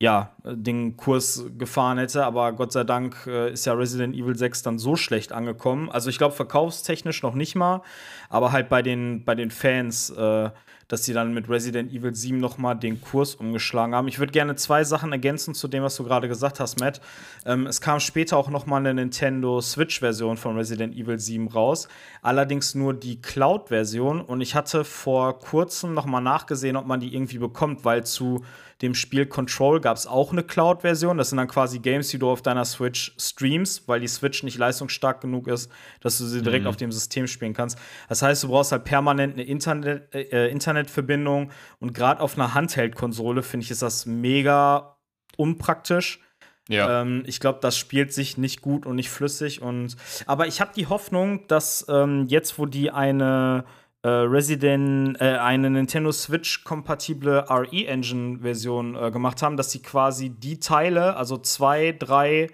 ja, 0.00 0.32
den 0.44 0.96
Kurs 0.96 1.44
gefahren 1.56 1.98
hätte, 1.98 2.24
aber 2.24 2.52
Gott 2.52 2.72
sei 2.72 2.84
Dank 2.84 3.26
äh, 3.26 3.52
ist 3.52 3.64
ja 3.64 3.74
Resident 3.74 4.14
Evil 4.14 4.36
6 4.36 4.62
dann 4.62 4.78
so 4.78 4.96
schlecht 4.96 5.32
angekommen. 5.32 5.88
Also 5.88 6.10
ich 6.10 6.18
glaube, 6.18 6.34
verkaufstechnisch 6.34 7.22
noch 7.22 7.34
nicht 7.34 7.54
mal, 7.54 7.80
aber 8.28 8.50
halt 8.50 8.68
bei 8.68 8.82
den, 8.82 9.24
bei 9.24 9.36
den 9.36 9.50
Fans, 9.50 10.10
äh, 10.10 10.50
dass 10.88 11.04
sie 11.04 11.14
dann 11.14 11.32
mit 11.32 11.48
Resident 11.48 11.92
Evil 11.92 12.14
7 12.14 12.38
noch 12.38 12.58
mal 12.58 12.74
den 12.74 13.00
Kurs 13.00 13.36
umgeschlagen 13.36 13.94
haben. 13.94 14.08
Ich 14.08 14.18
würde 14.18 14.32
gerne 14.32 14.56
zwei 14.56 14.84
Sachen 14.84 15.12
ergänzen 15.12 15.54
zu 15.54 15.68
dem, 15.68 15.82
was 15.82 15.96
du 15.96 16.04
gerade 16.04 16.28
gesagt 16.28 16.60
hast, 16.60 16.80
Matt. 16.80 17.00
Ähm, 17.46 17.66
es 17.66 17.80
kam 17.80 18.00
später 18.00 18.36
auch 18.36 18.50
noch 18.50 18.66
mal 18.66 18.78
eine 18.78 18.92
Nintendo 18.92 19.60
Switch-Version 19.60 20.36
von 20.36 20.56
Resident 20.56 20.94
Evil 20.96 21.18
7 21.20 21.48
raus, 21.48 21.88
allerdings 22.20 22.74
nur 22.74 22.94
die 22.94 23.22
Cloud-Version 23.22 24.20
und 24.20 24.40
ich 24.40 24.54
hatte 24.54 24.84
vor 24.84 25.38
kurzem 25.38 25.94
noch 25.94 26.04
mal 26.04 26.20
nachgesehen, 26.20 26.76
ob 26.76 26.86
man 26.86 27.00
die 27.00 27.14
irgendwie 27.14 27.38
bekommt, 27.38 27.84
weil 27.84 28.04
zu 28.04 28.44
dem 28.82 28.94
Spiel 28.94 29.26
Control 29.26 29.80
gab 29.80 29.96
es 29.96 30.06
auch 30.06 30.32
eine 30.32 30.42
Cloud-Version. 30.42 31.18
Das 31.18 31.30
sind 31.30 31.38
dann 31.38 31.48
quasi 31.48 31.78
Games, 31.78 32.08
die 32.08 32.18
du 32.18 32.28
auf 32.28 32.42
deiner 32.42 32.64
Switch 32.64 33.14
streamst, 33.18 33.88
weil 33.88 34.00
die 34.00 34.08
Switch 34.08 34.42
nicht 34.42 34.58
leistungsstark 34.58 35.20
genug 35.20 35.48
ist, 35.48 35.70
dass 36.00 36.18
du 36.18 36.24
sie 36.24 36.42
direkt 36.42 36.66
auf 36.66 36.76
dem 36.76 36.92
System 36.92 37.26
spielen 37.26 37.54
kannst. 37.54 37.78
Das 38.08 38.22
heißt, 38.22 38.42
du 38.44 38.48
brauchst 38.48 38.72
halt 38.72 38.84
permanent 38.84 39.34
eine 39.34 39.44
Internet, 39.44 40.14
äh, 40.14 40.48
Internetverbindung 40.48 41.50
und 41.78 41.94
gerade 41.94 42.20
auf 42.20 42.36
einer 42.36 42.54
Handheld-Konsole 42.54 43.42
finde 43.42 43.64
ich 43.64 43.70
ist 43.70 43.82
das 43.82 44.06
mega 44.06 44.96
unpraktisch. 45.36 46.20
Ja. 46.68 47.02
Ähm, 47.02 47.24
ich 47.26 47.40
glaube, 47.40 47.58
das 47.60 47.76
spielt 47.76 48.12
sich 48.12 48.38
nicht 48.38 48.62
gut 48.62 48.86
und 48.86 48.96
nicht 48.96 49.10
flüssig. 49.10 49.60
Und 49.60 49.96
aber 50.26 50.46
ich 50.46 50.60
habe 50.60 50.72
die 50.74 50.86
Hoffnung, 50.86 51.46
dass 51.46 51.84
ähm, 51.88 52.26
jetzt, 52.28 52.58
wo 52.58 52.66
die 52.66 52.90
eine 52.90 53.64
äh, 54.04 54.08
Resident, 54.08 55.18
äh, 55.20 55.38
eine 55.38 55.70
Nintendo 55.70 56.12
Switch 56.12 56.62
kompatible 56.62 57.46
RE 57.48 57.86
Engine 57.86 58.40
Version 58.40 58.94
äh, 58.96 59.10
gemacht 59.10 59.42
haben, 59.42 59.56
dass 59.56 59.70
sie 59.70 59.80
quasi 59.80 60.28
die 60.28 60.60
Teile, 60.60 61.16
also 61.16 61.38
zwei, 61.38 61.92
drei 61.98 62.48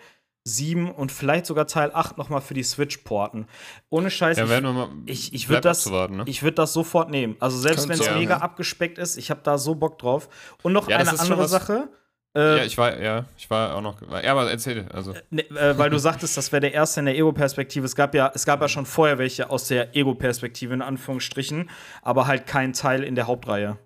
7 0.45 0.91
und 0.91 1.11
vielleicht 1.13 1.47
sogar 1.47 1.67
Teil 1.67 1.91
8 1.93 2.17
nochmal 2.19 2.41
für 2.41 2.55
die 2.55 2.63
Switch 2.63 2.99
porten. 2.99 3.47
Ohne 3.91 4.11
Scheiß, 4.11 4.39
Ja, 4.39 4.45
ich, 4.45 4.51
werden 4.51 4.65
wir 4.65 4.73
mal. 4.73 4.89
ich, 5.07 5.35
ich 5.35 5.49
würde 5.49 5.61
das, 5.63 5.85
ne? 5.91 6.23
ich 6.27 6.43
würd 6.43 6.59
das 6.59 6.73
sofort 6.73 7.11
nehmen. 7.11 7.35
Also 7.41 7.59
selbst 7.59 7.89
wenn 7.89 7.99
es 8.01 8.11
mega 8.15 8.37
ja. 8.37 8.41
abgespeckt 8.41 8.99
ist, 8.99 9.17
ich 9.17 9.31
habe 9.31 9.41
da 9.43 9.59
so 9.59 9.75
Bock 9.75 9.99
drauf. 9.99 10.29
Und 10.63 10.73
noch 10.73 10.89
Ja, 10.89 10.99
eine 10.99 11.19
andere 11.19 11.41
was- 11.41 11.51
Sache. 11.51 11.89
Äh, 12.37 12.59
ja, 12.59 12.65
ich 12.65 12.79
war, 12.79 13.01
ja, 13.01 13.25
ich 13.37 13.51
war 13.51 13.75
auch 13.75 13.81
noch. 13.81 14.01
Ja, 14.23 14.31
aber 14.33 14.51
erzähl. 14.51 14.87
Also, 14.93 15.15
Ne, 15.31 15.43
äh, 15.51 15.77
weil 15.77 15.91
du 15.91 15.99
sagtest, 15.99 16.37
das 16.37 16.53
wäre 16.53 16.61
der 16.61 16.73
erste 16.73 17.01
in 17.01 17.07
der 17.07 17.17
Ego-Perspektive. 17.17 17.85
Es 17.87 17.97
gab 17.97 18.15
ja, 18.15 18.31
es 18.35 18.45
gab 18.47 18.61
ja 18.61 18.69
schon 18.69 18.87
vorher 18.87 19.19
welche 19.19 19.51
aus 19.51 19.67
der 19.67 19.97
Ego-Perspektive 19.97 20.73
in 20.75 20.83
Anführungsstrichen, 20.83 21.69
aber 22.03 22.27
halt 22.29 22.47
kein 22.47 22.73
Teil 22.73 23.03
in 23.03 23.15
der 23.17 23.27
Hauptreihe. 23.27 23.79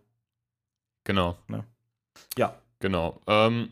genau. 1.04 1.36
Ja, 2.36 2.54
Genau. 2.80 3.20
Ähm, 3.26 3.70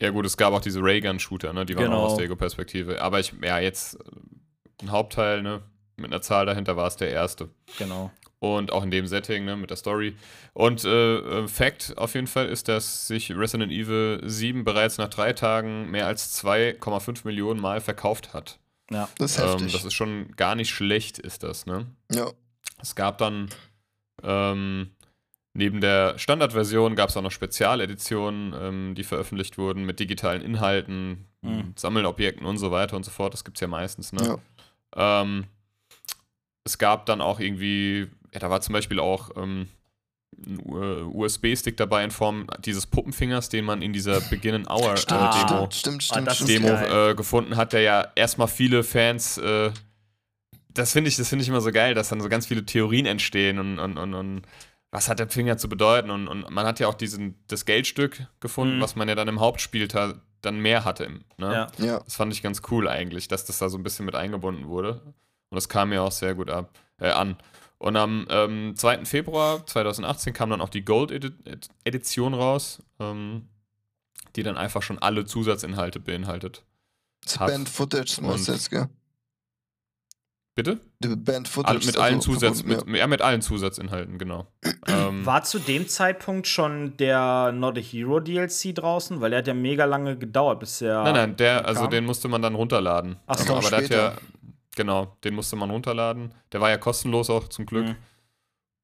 ja, 0.00 0.08
gut, 0.10 0.24
es 0.24 0.36
gab 0.38 0.54
auch 0.54 0.62
diese 0.62 0.80
Raygun-Shooter, 0.82 1.52
ne? 1.52 1.66
Die 1.66 1.76
waren 1.76 1.84
Genau. 1.84 1.98
auch 1.98 2.04
aus 2.12 2.16
der 2.16 2.24
Ego-Perspektive. 2.24 3.02
Aber 3.02 3.20
ich, 3.20 3.34
ja, 3.42 3.58
jetzt 3.58 3.96
äh, 3.96 3.98
ein 4.82 4.90
Hauptteil, 4.90 5.42
ne? 5.42 5.60
Mit 5.96 6.06
einer 6.10 6.22
Zahl 6.22 6.46
dahinter 6.46 6.74
war 6.76 6.86
es 6.86 6.96
der 6.96 7.10
erste. 7.10 7.50
genau. 7.76 8.10
Und 8.40 8.72
auch 8.72 8.82
in 8.82 8.90
dem 8.90 9.06
Setting, 9.06 9.44
ne, 9.44 9.54
mit 9.56 9.70
der 9.70 9.76
Story. 9.76 10.16
Und 10.54 10.84
äh, 10.84 11.16
äh, 11.18 11.46
Fact 11.48 11.92
auf 11.96 12.14
jeden 12.14 12.26
Fall 12.26 12.46
ist, 12.48 12.68
dass 12.68 13.06
sich 13.06 13.30
Resident 13.36 13.70
Evil 13.70 14.20
7 14.24 14.64
bereits 14.64 14.96
nach 14.98 15.08
drei 15.08 15.32
Tagen 15.34 15.90
mehr 15.90 16.06
als 16.06 16.42
2,5 16.42 17.20
Millionen 17.24 17.60
Mal 17.60 17.80
verkauft 17.82 18.32
hat. 18.32 18.58
Ja. 18.90 19.08
Das 19.18 19.32
ist 19.32 19.38
Ähm, 19.38 19.48
heftig. 19.50 19.72
das 19.72 19.84
ist 19.84 19.92
schon 19.94 20.32
gar 20.36 20.54
nicht 20.54 20.70
schlecht, 20.70 21.18
ist 21.18 21.42
das, 21.42 21.66
ne? 21.66 21.86
ja. 22.10 22.30
Es 22.82 22.94
gab 22.94 23.18
dann 23.18 23.50
ähm, 24.22 24.90
neben 25.52 25.82
der 25.82 26.18
Standardversion 26.18 26.96
gab 26.96 27.10
es 27.10 27.16
auch 27.18 27.22
noch 27.22 27.30
Spezialeditionen, 27.30 28.54
ähm, 28.58 28.94
die 28.94 29.04
veröffentlicht 29.04 29.58
wurden 29.58 29.84
mit 29.84 30.00
digitalen 30.00 30.42
Inhalten, 30.42 31.26
Mhm. 31.42 31.72
Sammelobjekten 31.74 32.44
und 32.46 32.58
so 32.58 32.70
weiter 32.70 32.96
und 32.96 33.02
so 33.04 33.10
fort. 33.10 33.32
Das 33.32 33.44
gibt 33.44 33.56
es 33.56 33.62
ja 33.62 33.66
meistens, 33.66 34.12
ne? 34.12 34.38
Ja. 34.94 35.22
Ähm, 35.22 35.44
es 36.64 36.76
gab 36.76 37.06
dann 37.06 37.22
auch 37.22 37.40
irgendwie, 37.40 38.08
ja, 38.32 38.40
da 38.40 38.50
war 38.50 38.60
zum 38.60 38.72
Beispiel 38.72 39.00
auch 39.00 39.30
ähm, 39.36 39.68
ein 40.46 40.60
U- 40.64 41.24
USB-Stick 41.24 41.76
dabei 41.76 42.04
in 42.04 42.10
Form 42.10 42.46
dieses 42.64 42.86
Puppenfingers, 42.86 43.48
den 43.48 43.64
man 43.64 43.82
in 43.82 43.92
dieser 43.92 44.20
Begin 44.20 44.54
an 44.54 44.66
Hour 44.68 44.96
Stimmt, 44.96 45.20
äh, 45.34 45.46
Demo, 45.48 45.68
stimmt, 45.72 46.02
stimmt, 46.04 46.28
Ah, 46.28 46.44
Demo 46.46 46.68
äh, 46.68 47.14
gefunden 47.14 47.56
hat, 47.56 47.72
der 47.72 47.80
ja 47.82 48.08
erstmal 48.14 48.48
viele 48.48 48.84
Fans, 48.84 49.38
äh, 49.38 49.70
das 50.72 50.92
finde 50.92 51.08
ich, 51.08 51.16
das 51.16 51.28
finde 51.28 51.42
ich 51.42 51.48
immer 51.48 51.60
so 51.60 51.72
geil, 51.72 51.94
dass 51.94 52.08
dann 52.10 52.20
so 52.20 52.28
ganz 52.28 52.46
viele 52.46 52.64
Theorien 52.64 53.06
entstehen 53.06 53.58
und, 53.58 53.78
und, 53.78 53.98
und, 53.98 54.14
und 54.14 54.42
was 54.92 55.08
hat 55.08 55.18
der 55.18 55.28
Finger 55.28 55.56
zu 55.56 55.68
bedeuten 55.68 56.10
und, 56.10 56.26
und 56.28 56.50
man 56.50 56.66
hat 56.66 56.80
ja 56.80 56.88
auch 56.88 56.94
diesen, 56.94 57.36
das 57.48 57.64
Geldstück 57.64 58.26
gefunden, 58.40 58.76
Mhm. 58.78 58.80
was 58.80 58.96
man 58.96 59.08
ja 59.08 59.14
dann 59.14 59.28
im 59.28 59.40
Hauptspiel 59.40 59.88
ta- 59.88 60.20
dann 60.42 60.58
mehr 60.60 60.84
hatte. 60.84 61.04
im- 61.04 61.24
Ne? 61.38 61.52
Ja. 61.78 61.84
Ja, 61.84 62.00
Das 62.00 62.16
fand 62.16 62.32
ich 62.32 62.42
ganz 62.42 62.62
cool 62.70 62.88
eigentlich, 62.88 63.28
dass 63.28 63.44
das 63.44 63.58
da 63.58 63.68
so 63.68 63.76
ein 63.78 63.82
bisschen 63.82 64.06
mit 64.06 64.14
eingebunden 64.14 64.68
wurde. 64.68 65.00
Und 65.50 65.56
das 65.56 65.68
kam 65.68 65.90
mir 65.90 66.02
auch 66.02 66.12
sehr 66.12 66.34
gut 66.34 66.50
ab, 66.50 66.70
äh, 67.00 67.10
an. 67.10 67.36
Und 67.82 67.96
am 67.96 68.26
ähm, 68.28 68.74
2. 68.76 69.06
Februar 69.06 69.66
2018 69.66 70.34
kam 70.34 70.50
dann 70.50 70.60
auch 70.60 70.68
die 70.68 70.84
Gold-Edition 70.84 72.34
raus, 72.34 72.82
ähm, 72.98 73.48
die 74.36 74.42
dann 74.42 74.58
einfach 74.58 74.82
schon 74.82 74.98
alle 74.98 75.24
Zusatzinhalte 75.24 75.98
beinhaltet. 75.98 76.62
das 77.24 77.40
Hat- 77.40 77.48
Band 77.48 77.68
Footage 77.70 78.20
meinst 78.20 78.48
du 78.48 78.52
und- 78.52 78.58
jetzt, 78.58 78.70
gell? 78.70 78.88
Bitte? 80.54 80.78
Die 80.98 81.08
Band 81.16 81.48
Footage. 81.48 81.70
Alle, 81.70 81.78
mit 81.78 81.88
also 81.88 82.00
allen 82.00 82.20
Zusatz, 82.20 82.64
mit, 82.64 82.86
ja, 82.98 83.06
mit 83.06 83.22
allen 83.22 83.40
Zusatzinhalten, 83.40 84.18
genau. 84.18 84.46
ähm, 84.86 85.24
War 85.24 85.42
zu 85.44 85.58
dem 85.58 85.88
Zeitpunkt 85.88 86.46
schon 86.48 86.98
der 86.98 87.50
Not 87.52 87.78
a 87.78 87.80
Hero 87.80 88.20
DLC 88.20 88.74
draußen? 88.74 89.22
Weil 89.22 89.30
der 89.30 89.38
hat 89.38 89.46
ja 89.46 89.54
mega 89.54 89.86
lange 89.86 90.18
gedauert, 90.18 90.60
bis 90.60 90.80
der. 90.80 91.02
nein, 91.04 91.14
nein, 91.14 91.36
der, 91.36 91.64
also 91.64 91.82
kam? 91.82 91.90
den 91.90 92.04
musste 92.04 92.28
man 92.28 92.42
dann 92.42 92.56
runterladen. 92.56 93.16
Ach 93.26 93.38
so, 93.38 93.54
aber 93.54 93.70
der 93.70 93.78
hat 93.78 93.88
ja, 93.90 94.10
später. 94.12 94.18
Genau, 94.76 95.16
den 95.24 95.34
musste 95.34 95.56
man 95.56 95.70
runterladen. 95.70 96.32
Der 96.52 96.60
war 96.60 96.70
ja 96.70 96.76
kostenlos 96.78 97.30
auch 97.30 97.48
zum 97.48 97.66
Glück. 97.66 97.86
Mhm. 97.88 97.96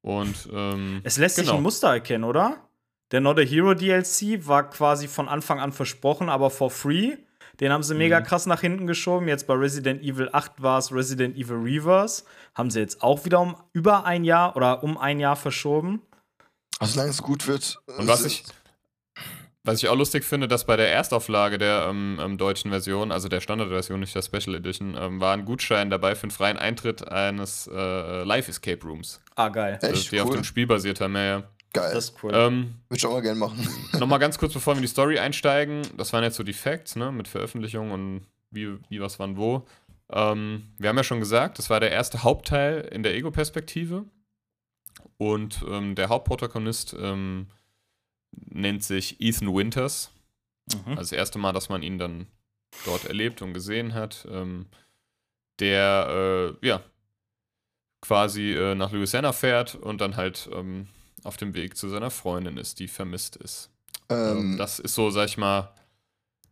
Und 0.02 0.48
ähm, 0.52 1.00
Es 1.04 1.16
lässt 1.18 1.36
sich 1.36 1.46
genau. 1.46 1.56
ein 1.56 1.62
Muster 1.62 1.88
erkennen, 1.88 2.24
oder? 2.24 2.58
Der 3.10 3.20
Not 3.20 3.38
a 3.38 3.42
Hero 3.42 3.74
DLC 3.74 4.46
war 4.46 4.68
quasi 4.70 5.08
von 5.08 5.28
Anfang 5.28 5.60
an 5.60 5.72
versprochen, 5.72 6.28
aber 6.28 6.50
for 6.50 6.70
free. 6.70 7.16
Den 7.60 7.72
haben 7.72 7.82
sie 7.82 7.94
mega 7.94 8.20
Mhm. 8.20 8.24
krass 8.24 8.46
nach 8.46 8.60
hinten 8.60 8.86
geschoben. 8.86 9.28
Jetzt 9.28 9.46
bei 9.46 9.54
Resident 9.54 10.02
Evil 10.02 10.28
8 10.32 10.62
war 10.62 10.78
es 10.78 10.92
Resident 10.92 11.36
Evil 11.36 11.56
Reverse. 11.56 12.24
Haben 12.54 12.70
sie 12.70 12.80
jetzt 12.80 13.02
auch 13.02 13.24
wieder 13.24 13.40
um 13.40 13.56
über 13.72 14.04
ein 14.04 14.24
Jahr 14.24 14.54
oder 14.56 14.82
um 14.82 14.98
ein 14.98 15.18
Jahr 15.20 15.36
verschoben. 15.36 16.02
Also 16.78 16.94
solange 16.94 17.10
es 17.10 17.22
gut 17.22 17.46
wird. 17.48 17.78
Und 17.96 18.06
was 18.06 18.20
es 18.20 18.26
ich, 18.26 18.44
was 19.66 19.82
ich 19.82 19.88
auch 19.88 19.96
lustig 19.96 20.24
finde, 20.24 20.48
dass 20.48 20.64
bei 20.64 20.76
der 20.76 20.90
Erstauflage 20.92 21.58
der 21.58 21.86
ähm, 21.90 22.18
ähm, 22.22 22.38
deutschen 22.38 22.70
Version, 22.70 23.12
also 23.12 23.28
der 23.28 23.40
Standardversion, 23.40 24.00
nicht 24.00 24.14
der 24.14 24.22
Special 24.22 24.54
Edition, 24.54 24.96
ähm, 24.98 25.20
war 25.20 25.34
ein 25.34 25.44
Gutschein 25.44 25.90
dabei 25.90 26.14
für 26.14 26.24
einen 26.24 26.30
freien 26.30 26.56
Eintritt 26.56 27.06
eines 27.08 27.68
äh, 27.72 28.22
Live 28.24 28.48
Escape 28.48 28.82
Rooms, 28.86 29.20
Ah, 29.34 29.48
geil. 29.48 29.78
also, 29.82 29.94
Echt 29.94 30.12
die 30.12 30.20
auf 30.20 30.28
cool. 30.28 30.36
dem 30.36 30.44
Spiel 30.44 30.66
basiert 30.66 31.00
haben. 31.00 31.14
Ja, 31.14 31.24
ja. 31.24 31.42
Geil. 31.72 31.92
Das 31.92 32.04
ist 32.06 32.22
cool. 32.22 32.32
Ähm, 32.34 32.74
Würde 32.88 32.96
ich 32.98 33.04
auch 33.06 33.12
mal 33.12 33.20
gerne 33.20 33.38
machen. 33.38 33.68
Nochmal 33.98 34.18
ganz 34.18 34.38
kurz, 34.38 34.54
bevor 34.54 34.72
wir 34.74 34.78
in 34.78 34.82
die 34.82 34.88
Story 34.88 35.18
einsteigen. 35.18 35.82
Das 35.98 36.12
waren 36.14 36.24
jetzt 36.24 36.36
so 36.36 36.42
die 36.42 36.54
Facts, 36.54 36.96
ne, 36.96 37.12
mit 37.12 37.28
Veröffentlichung 37.28 37.90
und 37.90 38.22
wie, 38.50 38.78
wie 38.88 39.00
was, 39.00 39.18
wann, 39.18 39.36
wo. 39.36 39.66
Ähm, 40.10 40.68
wir 40.78 40.88
haben 40.88 40.96
ja 40.96 41.04
schon 41.04 41.18
gesagt, 41.20 41.58
das 41.58 41.68
war 41.68 41.80
der 41.80 41.90
erste 41.90 42.22
Hauptteil 42.22 42.80
in 42.92 43.02
der 43.02 43.14
Ego-Perspektive. 43.14 44.04
Und 45.18 45.64
ähm, 45.68 45.94
der 45.94 46.08
Hauptprotagonist 46.08 46.94
ähm, 46.98 47.48
nennt 48.50 48.82
sich 48.84 49.20
Ethan 49.20 49.54
Winters. 49.54 50.10
Mhm. 50.72 50.90
Also 50.90 51.00
das 51.00 51.12
erste 51.12 51.38
Mal, 51.38 51.52
dass 51.52 51.68
man 51.68 51.82
ihn 51.82 51.98
dann 51.98 52.26
dort 52.84 53.04
erlebt 53.04 53.42
und 53.42 53.54
gesehen 53.54 53.94
hat. 53.94 54.26
Ähm, 54.30 54.66
der, 55.58 56.54
äh, 56.62 56.66
ja, 56.66 56.82
quasi 58.02 58.52
äh, 58.52 58.74
nach 58.74 58.92
Louisiana 58.92 59.32
fährt 59.32 59.74
und 59.74 60.00
dann 60.00 60.16
halt 60.16 60.48
ähm, 60.52 60.88
auf 61.24 61.36
dem 61.36 61.54
Weg 61.54 61.76
zu 61.76 61.88
seiner 61.88 62.10
Freundin 62.10 62.56
ist, 62.56 62.78
die 62.78 62.88
vermisst 62.88 63.36
ist. 63.36 63.70
Ähm, 64.08 64.52
Ähm, 64.52 64.56
das 64.58 64.78
ist 64.78 64.94
so, 64.94 65.10
sag 65.10 65.26
ich 65.26 65.38
mal, 65.38 65.72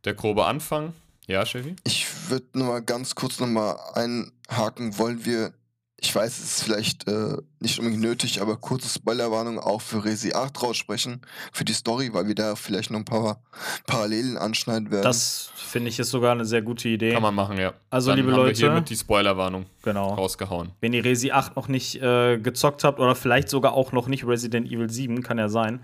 der 0.05 0.15
grobe 0.15 0.47
Anfang. 0.47 0.95
Ja, 1.27 1.45
Chevy? 1.47 1.77
ich 1.85 2.07
würde 2.29 2.47
nur 2.59 2.69
mal 2.69 2.83
ganz 2.83 3.15
kurz 3.15 3.41
noch 3.41 3.47
mal 3.47 3.77
einhaken. 3.95 4.99
Wollen 4.99 5.25
wir, 5.25 5.55
ich 6.01 6.15
weiß, 6.15 6.39
es 6.39 6.45
ist 6.59 6.63
vielleicht 6.65 7.09
äh, 7.09 7.37
nicht 7.61 7.79
unbedingt 7.79 8.03
nötig, 8.03 8.43
aber 8.43 8.57
kurze 8.57 8.89
Spoilerwarnung 8.89 9.59
auch 9.59 9.81
für 9.81 10.05
Resi 10.05 10.33
8 10.35 10.63
raussprechen, 10.63 11.23
für 11.53 11.65
die 11.65 11.73
Story, 11.73 12.11
weil 12.13 12.27
wir 12.27 12.35
da 12.35 12.57
vielleicht 12.57 12.91
noch 12.91 12.99
ein 12.99 13.05
paar 13.07 13.41
Parallelen 13.87 14.37
anschneiden 14.37 14.91
werden. 14.91 15.03
Das 15.05 15.51
finde 15.57 15.89
ich 15.89 15.99
ist 15.99 16.11
sogar 16.11 16.33
eine 16.33 16.45
sehr 16.45 16.63
gute 16.63 16.89
Idee. 16.89 17.13
Kann 17.13 17.23
man 17.23 17.35
machen, 17.35 17.57
ja. 17.59 17.73
Also, 17.91 18.11
Dann 18.11 18.19
liebe 18.19 18.33
haben 18.33 18.37
Leute- 18.39 18.59
wir 18.61 18.69
hiermit 18.69 18.91
die 18.91 18.97
Spoilerwarnung 18.97 19.67
Genau. 19.83 20.15
rausgehauen. 20.15 20.73
Wenn 20.81 20.93
ihr 20.93 21.05
Resi 21.05 21.31
8 21.31 21.57
noch 21.57 21.69
nicht 21.69 22.01
äh, 22.03 22.39
gezockt 22.39 22.85
habt 22.85 22.99
oder 23.01 23.15
vielleicht 23.15 23.49
sogar 23.49 23.73
auch 23.73 23.93
noch 23.93 24.07
nicht 24.09 24.27
Resident 24.27 24.67
Evil 24.71 24.91
7, 24.91 25.23
kann 25.23 25.39
ja 25.39 25.49
sein. 25.49 25.83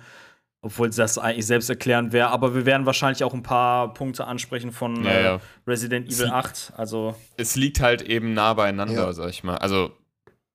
Obwohl 0.63 0.91
das 0.91 1.17
eigentlich 1.17 1.47
selbst 1.47 1.71
erklären 1.71 2.13
wäre. 2.13 2.29
Aber 2.29 2.55
wir 2.55 2.67
werden 2.67 2.85
wahrscheinlich 2.85 3.25
auch 3.25 3.33
ein 3.33 3.43
paar 3.43 3.95
Punkte 3.95 4.27
ansprechen 4.27 4.73
von 4.73 5.03
Ja, 5.05 5.11
äh, 5.11 5.25
ja. 5.25 5.41
Resident 5.67 6.07
Evil 6.09 6.27
Sie- 6.27 6.31
8. 6.31 6.73
Also, 6.77 7.15
Es 7.39 7.57
liegt 7.57 7.81
halt 7.81 8.03
eben 8.03 8.35
nah 8.35 8.53
beieinander, 8.53 8.93
Ja. 9.07 9.13
sag 9.15 9.31
ich 9.31 9.43
mal. 9.43 9.57
Also 9.57 9.93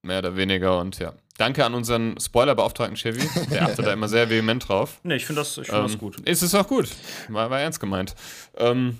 mehr 0.02 0.18
oder 0.20 0.36
weniger 0.36 0.78
und 0.78 0.98
ja. 0.98 1.12
Danke 1.38 1.64
an 1.66 1.74
unseren 1.74 2.18
Spoilerbeauftragten 2.18 2.96
Chevy. 2.96 3.28
Der 3.50 3.66
achtet 3.66 3.86
da 3.86 3.92
immer 3.92 4.08
sehr 4.08 4.30
vehement 4.30 4.66
drauf. 4.68 5.00
ne, 5.02 5.16
ich 5.16 5.26
finde 5.26 5.42
das, 5.42 5.58
ich 5.58 5.66
find 5.66 5.84
das 5.84 5.92
Ähm, 5.92 5.98
gut. 5.98 6.20
Ist 6.20 6.42
es 6.42 6.54
auch 6.54 6.66
gut. 6.66 6.88
War, 7.28 7.50
war 7.50 7.60
ernst 7.60 7.78
gemeint. 7.78 8.14
Ähm, 8.56 8.98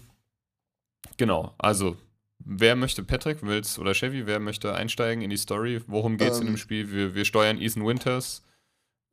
genau, 1.17 1.55
also, 1.57 1.97
wer 2.39 2.77
möchte, 2.77 3.03
Patrick, 3.03 3.39
willst 3.41 3.79
oder 3.79 3.95
Chevy, 3.95 4.27
wer 4.27 4.39
möchte 4.39 4.75
einsteigen 4.75 5.23
in 5.23 5.31
die 5.31 5.39
Story? 5.39 5.81
Worum 5.87 6.19
geht 6.19 6.33
es 6.33 6.37
in 6.41 6.43
Ähm, 6.49 6.53
dem 6.55 6.57
Spiel? 6.59 6.93
Wir, 6.93 7.15
wir 7.15 7.25
steuern 7.25 7.59
Ethan 7.59 7.87
Winters. 7.87 8.43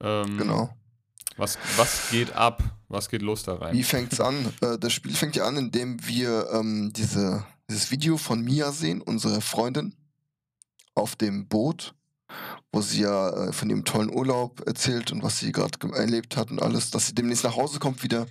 Ähm, 0.04 0.38
genau. 0.38 0.76
Was, 1.38 1.58
was 1.78 2.10
geht 2.12 2.34
ab? 2.34 2.62
Was 2.90 3.10
geht 3.10 3.22
los 3.22 3.44
da 3.44 3.56
rein? 3.56 3.74
Wie 3.74 3.84
fängt's 3.84 4.20
an? 4.20 4.54
Äh, 4.62 4.78
das 4.78 4.92
Spiel 4.94 5.14
fängt 5.14 5.36
ja 5.36 5.46
an, 5.46 5.56
indem 5.58 6.06
wir 6.06 6.48
ähm, 6.54 6.92
diese, 6.94 7.46
dieses 7.70 7.90
Video 7.90 8.18
von 8.18 8.42
Mia 8.42 8.72
sehen, 8.72 9.02
unsere 9.02 9.42
Freundin, 9.42 9.96
auf 10.96 11.16
dem 11.16 11.48
Boot, 11.48 11.94
wo 12.72 12.82
sie 12.82 13.02
ja 13.02 13.30
äh, 13.48 13.54
von 13.54 13.70
ihrem 13.70 13.84
tollen 13.86 14.14
Urlaub 14.14 14.62
erzählt 14.68 15.12
und 15.12 15.24
was 15.24 15.40
sie 15.40 15.52
gerade 15.52 15.78
ge- 15.80 15.92
erlebt 15.92 16.38
hat 16.38 16.52
und 16.52 16.62
alles, 16.62 16.92
dass 16.92 17.08
sie 17.08 17.16
demnächst 17.16 17.44
nach 17.44 17.56
Hause 17.56 17.80
kommt 17.80 18.04
wieder. 18.04 18.26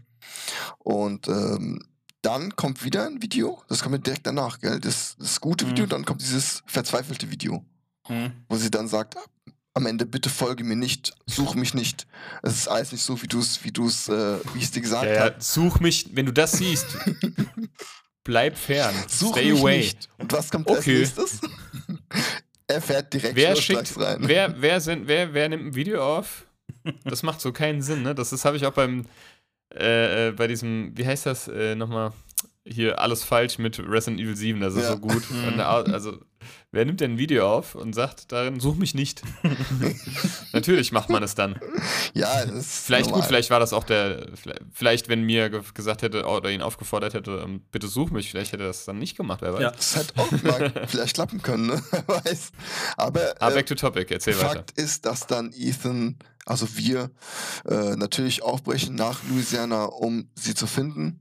Und 0.78 1.28
ähm, 1.28 1.80
dann 2.22 2.54
kommt 2.54 2.84
wieder 2.84 3.06
ein 3.06 3.20
Video, 3.20 3.62
das 3.68 3.82
kommt 3.82 3.94
ja 3.96 3.98
direkt 4.00 4.26
danach, 4.26 4.60
gell? 4.60 4.78
Das, 4.80 5.16
das 5.18 5.40
gute 5.40 5.64
Mhm. 5.66 5.70
Video, 5.70 5.86
dann 5.86 6.04
kommt 6.04 6.20
dieses 6.22 6.62
verzweifelte 6.66 7.30
Video, 7.30 7.64
Hm. 8.06 8.32
wo 8.48 8.56
sie 8.56 8.70
dann 8.70 8.86
sagt, 8.88 9.16
am 9.74 9.86
Ende 9.86 10.06
bitte 10.06 10.28
folge 10.30 10.62
mir 10.64 10.76
nicht, 10.76 11.12
such 11.26 11.54
mich 11.54 11.72
nicht. 11.74 12.06
Es 12.42 12.52
ist 12.54 12.68
alles 12.68 12.92
nicht 12.92 13.02
so, 13.02 13.20
wie 13.22 13.26
du 13.26 13.40
es, 13.40 13.64
wie 13.64 13.72
du 13.72 13.86
es, 13.86 14.08
äh, 14.08 14.38
wie 14.54 14.58
ich 14.58 14.64
es 14.64 14.70
dir 14.70 14.82
gesagt 14.82 15.06
ja, 15.06 15.20
habe. 15.20 15.34
ja, 15.34 15.40
such 15.40 15.80
mich, 15.80 16.10
wenn 16.14 16.26
du 16.26 16.32
das 16.32 16.52
siehst, 16.52 16.86
bleib 18.24 18.56
fern. 18.56 18.94
Such 19.08 19.32
Stay 19.32 19.50
mich 19.52 19.60
away. 19.60 19.78
nicht. 19.78 20.08
Und 20.18 20.32
was 20.32 20.50
kommt 20.50 20.68
Okay. 20.68 20.76
als 21.04 21.16
nächstes? 21.16 21.40
Er 22.72 22.82
fährt 22.82 23.12
direkt 23.12 23.36
Wer 23.36 23.56
schickt, 23.56 23.98
rein. 23.98 24.18
wer, 24.20 24.54
wer, 24.60 24.80
sind, 24.80 25.06
wer, 25.08 25.32
wer 25.34 25.48
nimmt 25.48 25.66
ein 25.66 25.74
Video 25.74 26.02
auf? 26.02 26.46
Das 27.04 27.22
macht 27.22 27.40
so 27.40 27.52
keinen 27.52 27.80
Sinn, 27.82 28.02
ne? 28.02 28.14
Das, 28.14 28.30
das 28.30 28.44
habe 28.44 28.56
ich 28.56 28.66
auch 28.66 28.72
beim, 28.72 29.06
äh, 29.74 30.28
äh, 30.28 30.32
bei 30.32 30.46
diesem, 30.48 30.92
wie 30.96 31.06
heißt 31.06 31.26
das 31.26 31.48
äh, 31.48 31.74
nochmal? 31.74 32.12
Hier 32.64 33.00
alles 33.00 33.24
falsch 33.24 33.58
mit 33.58 33.78
Resident 33.80 34.20
Evil 34.20 34.36
7, 34.36 34.60
das 34.60 34.74
ist 34.74 34.82
Ja. 34.82 34.90
so 34.92 34.98
gut. 34.98 35.22
Also, 35.58 36.18
wer 36.70 36.84
nimmt 36.84 37.00
denn 37.00 37.12
ein 37.14 37.18
Video 37.18 37.48
auf 37.52 37.74
und 37.74 37.92
sagt 37.94 38.32
darin, 38.32 38.60
such 38.60 38.76
mich 38.76 38.94
nicht? 38.94 39.22
Natürlich 40.52 40.92
macht 40.92 41.08
man 41.08 41.22
es 41.22 41.34
dann. 41.34 41.58
Ja, 42.14 42.44
das 42.44 42.54
ist 42.54 42.86
Vielleicht 42.86 43.06
normal. 43.06 43.20
gut, 43.20 43.28
vielleicht 43.28 43.50
war 43.50 43.60
das 43.60 43.72
auch 43.72 43.84
der, 43.84 44.26
vielleicht- 44.72 45.08
wenn 45.08 45.22
mir 45.22 45.50
ge 45.50 45.62
gesagt 45.74 46.02
hätte 46.02 46.24
oder 46.26 46.50
ihn 46.50 46.62
aufgefordert 46.62 47.14
hätte, 47.14 47.42
ähm, 47.44 47.62
bitte 47.72 47.88
such 47.88 48.10
mich, 48.10 48.30
vielleicht 48.30 48.52
hätte 48.52 48.64
er 48.64 48.68
das 48.68 48.84
dann 48.84 48.98
nicht 48.98 49.16
gemacht, 49.16 49.40
wer 49.42 49.54
weiß. 49.54 49.60
Ja. 49.62 49.70
Das 49.70 49.96
hätte 49.96 50.12
auch 50.20 50.30
mal 50.42 50.72
vielleicht 50.86 51.14
klappen 51.14 51.42
können, 51.42 51.66
ne? 51.66 51.82
Wer 51.90 52.08
weiß. 52.08 52.52
Aber 52.96 53.34
Ah, 53.40 53.50
äh, 53.50 53.54
back 53.54 53.66
to 53.66 53.74
topic, 53.74 54.12
erzähl 54.12 54.36
weiter. 54.38 54.48
Fakt 54.54 54.72
ist, 54.72 55.04
dass 55.06 55.26
dann 55.26 55.52
Ethan, 55.52 56.16
also 56.46 56.76
wir, 56.76 57.10
äh, 57.68 57.96
natürlich 57.96 58.42
aufbrechen 58.42 58.94
nach 58.94 59.20
Louisiana, 59.28 59.84
um 59.84 60.28
sie 60.34 60.54
zu 60.54 60.66
finden. 60.66 61.20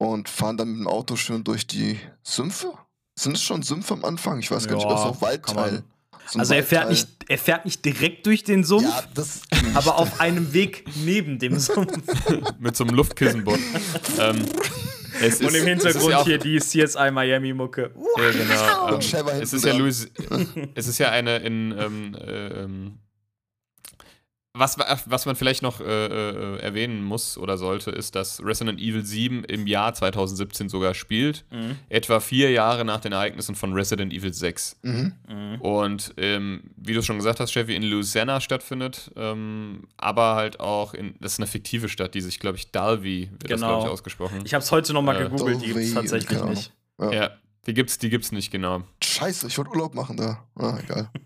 Und 0.00 0.30
fahren 0.30 0.56
dann 0.56 0.68
mit 0.70 0.78
dem 0.80 0.88
Auto 0.88 1.14
schön 1.14 1.44
durch 1.44 1.66
die 1.66 1.98
Sümpfe. 2.22 2.72
Sind 3.18 3.36
es 3.36 3.42
schon 3.42 3.62
Sümpfe 3.62 3.92
am 3.92 4.04
Anfang? 4.06 4.38
Ich 4.38 4.50
weiß 4.50 4.66
gar 4.66 4.76
nicht, 4.76 4.88
Ja, 4.88 4.96
so 4.96 5.12
kann 5.12 5.20
Waldteil. 5.20 5.82
So 6.26 6.38
Also 6.38 6.54
er 6.54 6.64
fährt, 6.64 6.86
Waldteil. 6.86 6.90
nicht, 6.92 7.08
er 7.28 7.38
fährt 7.38 7.64
nicht 7.66 7.84
direkt 7.84 8.24
durch 8.24 8.42
den 8.42 8.64
Sumpf, 8.64 8.84
Ja, 8.88 9.02
das. 9.12 9.42
aber 9.74 9.98
auf 9.98 10.18
einem 10.20 10.54
Weg 10.54 10.84
neben 11.04 11.38
dem 11.38 11.58
Sumpf. 11.58 11.92
Mit 12.58 12.76
so 12.76 12.84
einem 12.84 12.94
Luftkissenbot. 12.96 13.58
ähm, 14.18 14.38
es 15.20 15.40
Und 15.42 15.54
im 15.54 15.66
Hintergrund 15.66 16.10
ja 16.12 16.18
auch, 16.20 16.24
hier 16.24 16.38
die 16.38 16.58
CSI 16.58 17.10
Miami-Mucke. 17.10 17.90
Ja, 18.16 18.30
genau. 18.30 18.94
Ähm, 18.94 19.40
es 19.42 19.52
ist 19.52 19.64
ja. 19.66 19.74
Louis, 19.76 20.08
es 20.74 20.86
ist 20.88 20.96
ja 20.96 21.10
eine 21.10 21.36
in 21.40 21.74
ähm, 21.78 22.14
äh, 22.14 22.62
ähm, 22.62 22.98
was, 24.60 24.76
was 25.06 25.26
man 25.26 25.34
vielleicht 25.34 25.62
noch 25.62 25.80
äh, 25.80 25.84
äh, 26.06 26.58
erwähnen 26.60 27.02
muss 27.02 27.36
oder 27.36 27.58
sollte, 27.58 27.90
ist, 27.90 28.14
dass 28.14 28.40
Resident 28.44 28.78
Evil 28.80 29.04
7 29.04 29.42
im 29.44 29.66
Jahr 29.66 29.92
2017 29.94 30.68
sogar 30.68 30.94
spielt. 30.94 31.44
Mhm. 31.50 31.76
Etwa 31.88 32.20
vier 32.20 32.50
Jahre 32.52 32.84
nach 32.84 33.00
den 33.00 33.12
Ereignissen 33.12 33.54
von 33.56 33.72
Resident 33.72 34.12
Evil 34.12 34.32
6. 34.32 34.78
Mhm. 34.82 35.12
Und 35.60 36.14
ähm, 36.18 36.62
wie 36.76 36.92
du 36.94 37.02
schon 37.02 37.16
gesagt 37.16 37.40
hast, 37.40 37.50
Chevy, 37.52 37.74
in 37.74 37.82
Louisiana 37.82 38.40
stattfindet, 38.40 39.10
ähm, 39.16 39.88
aber 39.96 40.36
halt 40.36 40.60
auch 40.60 40.94
in, 40.94 41.14
das 41.20 41.32
ist 41.32 41.38
eine 41.40 41.46
fiktive 41.48 41.88
Stadt, 41.88 42.14
die 42.14 42.20
sich, 42.20 42.38
glaube 42.38 42.56
ich, 42.58 42.70
Dalby 42.70 43.30
wird 43.32 43.50
das, 43.50 43.60
Genau. 43.60 43.68
glaube 43.72 43.86
ich, 43.86 43.92
ausgesprochen. 43.92 44.40
Ich 44.44 44.54
habe 44.54 44.62
es 44.62 44.70
heute 44.70 44.92
nochmal 44.92 45.16
Äh, 45.20 45.24
gegoogelt, 45.30 45.62
die 45.62 45.66
gibt 45.66 45.78
es 45.80 45.94
tatsächlich 45.94 46.38
Ahnung. 46.38 46.50
nicht. 46.50 46.72
Ja. 47.00 47.12
ja, 47.12 47.30
die 47.70 47.74
gibt's, 47.74 47.98
die 47.98 48.10
gibt's 48.10 48.32
nicht 48.32 48.50
genau. 48.50 48.82
Scheiße, 49.00 49.46
ich 49.46 49.56
wollte 49.56 49.70
Urlaub 49.70 49.94
machen 49.94 50.16
da. 50.16 50.44
Ah, 50.56 50.76
egal. 50.82 51.08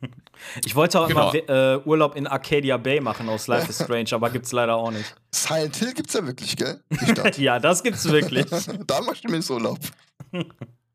Ich 0.64 0.74
wollte 0.74 1.00
auch 1.00 1.08
Genau. 1.08 1.30
immer 1.32 1.48
äh, 1.48 1.78
Urlaub 1.86 2.16
in 2.16 2.26
Arcadia 2.26 2.76
Bay 2.76 3.00
machen 3.00 3.28
aus 3.30 3.46
Life 3.46 3.70
is 3.70 3.80
Strange, 3.82 4.08
aber 4.12 4.28
gibt's 4.28 4.52
leider 4.52 4.74
auch 4.76 4.90
nicht. 4.90 5.14
Silent 5.34 5.76
Hill 5.76 5.94
gibt's 5.94 6.12
ja 6.12 6.26
wirklich, 6.26 6.56
gell? 6.56 6.82
Ja, 7.38 7.58
das 7.60 7.82
gibt's 7.82 8.04
wirklich. 8.04 8.44
da 8.86 9.00
mach 9.00 9.14
ich 9.14 9.24
mir 9.24 9.40
Urlaub. 9.48 9.78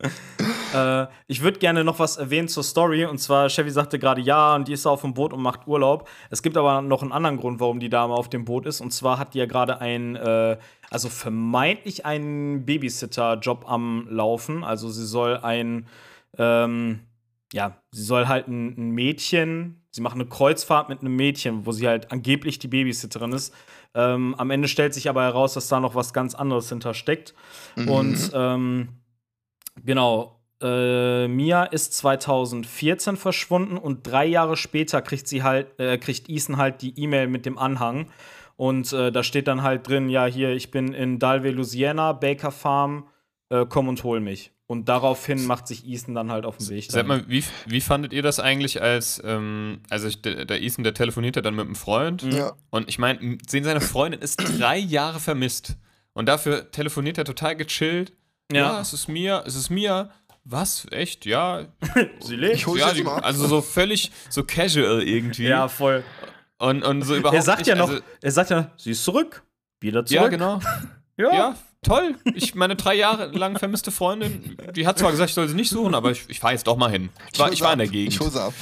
äh, 0.73 1.07
ich 1.27 1.41
würde 1.41 1.59
gerne 1.59 1.83
noch 1.83 1.99
was 1.99 2.17
erwähnen 2.17 2.47
zur 2.47 2.63
Story. 2.63 3.05
Und 3.05 3.17
zwar, 3.17 3.49
Chevy 3.49 3.69
sagte 3.69 3.99
gerade 3.99 4.21
ja, 4.21 4.55
und 4.55 4.67
die 4.67 4.73
ist 4.73 4.85
auf 4.85 5.01
dem 5.01 5.13
Boot 5.13 5.33
und 5.33 5.41
macht 5.41 5.67
Urlaub. 5.67 6.07
Es 6.29 6.41
gibt 6.41 6.57
aber 6.57 6.81
noch 6.81 7.01
einen 7.01 7.11
anderen 7.11 7.37
Grund, 7.37 7.59
warum 7.59 7.79
die 7.79 7.89
Dame 7.89 8.13
auf 8.13 8.29
dem 8.29 8.45
Boot 8.45 8.65
ist. 8.65 8.81
Und 8.81 8.91
zwar 8.91 9.19
hat 9.19 9.33
die 9.33 9.39
ja 9.39 9.45
gerade 9.45 9.81
ein, 9.81 10.15
äh, 10.15 10.57
also 10.89 11.09
vermeintlich 11.09 12.05
einen 12.05 12.65
Babysitter-Job 12.65 13.65
am 13.67 14.07
Laufen. 14.09 14.63
Also 14.63 14.89
sie 14.89 15.05
soll 15.05 15.37
ein, 15.37 15.87
ähm, 16.37 17.01
ja, 17.51 17.77
sie 17.91 18.03
soll 18.03 18.27
halt 18.27 18.47
ein, 18.47 18.75
ein 18.77 18.91
Mädchen, 18.91 19.83
sie 19.91 20.01
macht 20.01 20.15
eine 20.15 20.27
Kreuzfahrt 20.27 20.87
mit 20.87 21.01
einem 21.01 21.15
Mädchen, 21.15 21.65
wo 21.65 21.71
sie 21.71 21.87
halt 21.87 22.11
angeblich 22.11 22.59
die 22.59 22.67
Babysitterin 22.67 23.33
ist. 23.33 23.53
Ähm, 23.95 24.35
am 24.37 24.51
Ende 24.51 24.67
stellt 24.67 24.93
sich 24.93 25.09
aber 25.09 25.23
heraus, 25.23 25.55
dass 25.55 25.67
da 25.67 25.79
noch 25.79 25.95
was 25.95 26.13
ganz 26.13 26.35
anderes 26.35 26.69
hintersteckt. 26.69 27.33
Und 27.75 28.31
ähm, 28.35 28.98
genau, 29.85 30.39
äh, 30.61 31.27
Mia 31.27 31.63
ist 31.63 31.93
2014 31.93 33.17
verschwunden 33.17 33.77
und 33.77 34.03
drei 34.05 34.25
Jahre 34.25 34.57
später 34.57 35.01
kriegt 35.01 35.27
sie 35.27 35.43
halt, 35.43 35.79
äh, 35.79 35.97
kriegt 35.97 36.29
Ethan 36.29 36.57
halt 36.57 36.81
die 36.81 36.99
E-Mail 36.99 37.27
mit 37.27 37.45
dem 37.45 37.57
Anhang. 37.57 38.09
Und 38.57 38.91
äh, 38.91 39.11
da 39.11 39.23
steht 39.23 39.47
dann 39.47 39.63
halt 39.63 39.87
drin, 39.87 40.09
ja, 40.09 40.25
hier, 40.25 40.51
ich 40.51 40.69
bin 40.69 40.93
in 40.93 41.17
Dalvey, 41.17 41.51
Louisiana, 41.51 42.11
Baker 42.11 42.51
Farm, 42.51 43.07
äh, 43.49 43.65
komm 43.67 43.87
und 43.87 44.03
hol 44.03 44.19
mich. 44.19 44.51
Und 44.67 44.87
daraufhin 44.89 45.47
macht 45.47 45.65
sich 45.65 45.87
Ethan 45.87 46.13
dann 46.13 46.29
halt 46.29 46.45
auf 46.45 46.57
den 46.57 46.69
Weg. 46.69 46.91
Sag 46.91 47.07
mal, 47.07 47.23
wie, 47.27 47.43
wie 47.65 47.81
fandet 47.81 48.11
ihr 48.13 48.21
das 48.21 48.39
eigentlich 48.39 48.81
als, 48.81 49.19
ähm, 49.25 49.79
also 49.89 50.07
ich, 50.07 50.21
der, 50.21 50.45
der 50.45 50.61
Ethan, 50.61 50.83
der 50.83 50.93
telefoniert 50.93 51.37
ja 51.37 51.41
dann 51.41 51.55
mit 51.55 51.65
einem 51.65 51.75
Freund 51.75 52.21
Ja. 52.21 52.51
und 52.69 52.87
ich 52.89 52.99
meine, 52.99 53.37
sehen 53.47 53.63
seine 53.63 53.81
Freundin 53.81 54.21
ist 54.21 54.37
drei 54.59 54.77
Jahre 54.77 55.19
vermisst 55.19 55.77
und 56.13 56.27
dafür 56.27 56.69
telefoniert 56.69 57.17
er 57.17 57.25
total 57.25 57.55
gechillt. 57.55 58.13
Ja, 58.51 58.73
Ja. 58.73 58.81
es 58.81 58.93
ist 58.93 59.07
mir, 59.07 59.43
es 59.45 59.55
ist 59.55 59.69
mir. 59.69 60.09
Was? 60.45 60.87
Echt? 60.91 61.25
Ja. 61.25 61.65
Sie 62.21 62.35
lebt. 62.35 62.55
Ich 62.55 62.65
hol 62.65 62.75
sie 62.75 62.81
ja 62.81 62.87
jetzt 62.87 62.97
die, 62.97 63.03
mal 63.03 63.17
ab. 63.17 63.25
also 63.25 63.45
so 63.47 63.61
völlig 63.61 64.11
so 64.29 64.43
casual 64.43 65.03
irgendwie. 65.03 65.43
Ja, 65.47 65.67
voll. 65.67 66.03
Und, 66.57 66.83
und 66.83 67.03
so 67.03 67.15
überhaupt 67.15 67.35
Er 67.35 67.41
sagt 67.43 67.59
nicht, 67.59 67.67
ja 67.67 67.75
noch, 67.75 67.89
also, 67.89 68.01
er 68.21 68.31
sagt 68.31 68.49
ja, 68.49 68.71
sie 68.77 68.91
ist 68.91 69.03
zurück. 69.03 69.43
Wieder 69.79 70.03
zurück. 70.05 70.21
ja, 70.23 70.27
genau. 70.27 70.59
Ja. 71.17 71.33
Ja, 71.33 71.55
toll. 71.83 72.15
Ich, 72.33 72.55
meine 72.55 72.77
drei 72.77 72.95
Jahre 72.95 73.27
lang 73.37 73.59
vermisste 73.59 73.91
Freundin, 73.91 74.55
die 74.73 74.87
hat 74.87 74.97
zwar 74.97 75.11
gesagt, 75.11 75.29
ich 75.31 75.35
soll 75.35 75.49
sie 75.49 75.53
nicht 75.53 75.69
suchen, 75.69 75.93
aber 75.93 76.11
ich, 76.11 76.23
ich 76.29 76.39
fahre 76.39 76.53
jetzt 76.53 76.65
doch 76.65 76.77
mal 76.77 76.89
hin. 76.89 77.09
Ich 77.33 77.39
war, 77.39 77.51
ich 77.51 77.59
war 77.59 77.73
in 77.73 77.79
der 77.79 77.89
Gegend. 77.89 78.13
Ich 78.13 78.21
hol 78.21 78.31
sie 78.31 78.41
ab. 78.41 78.53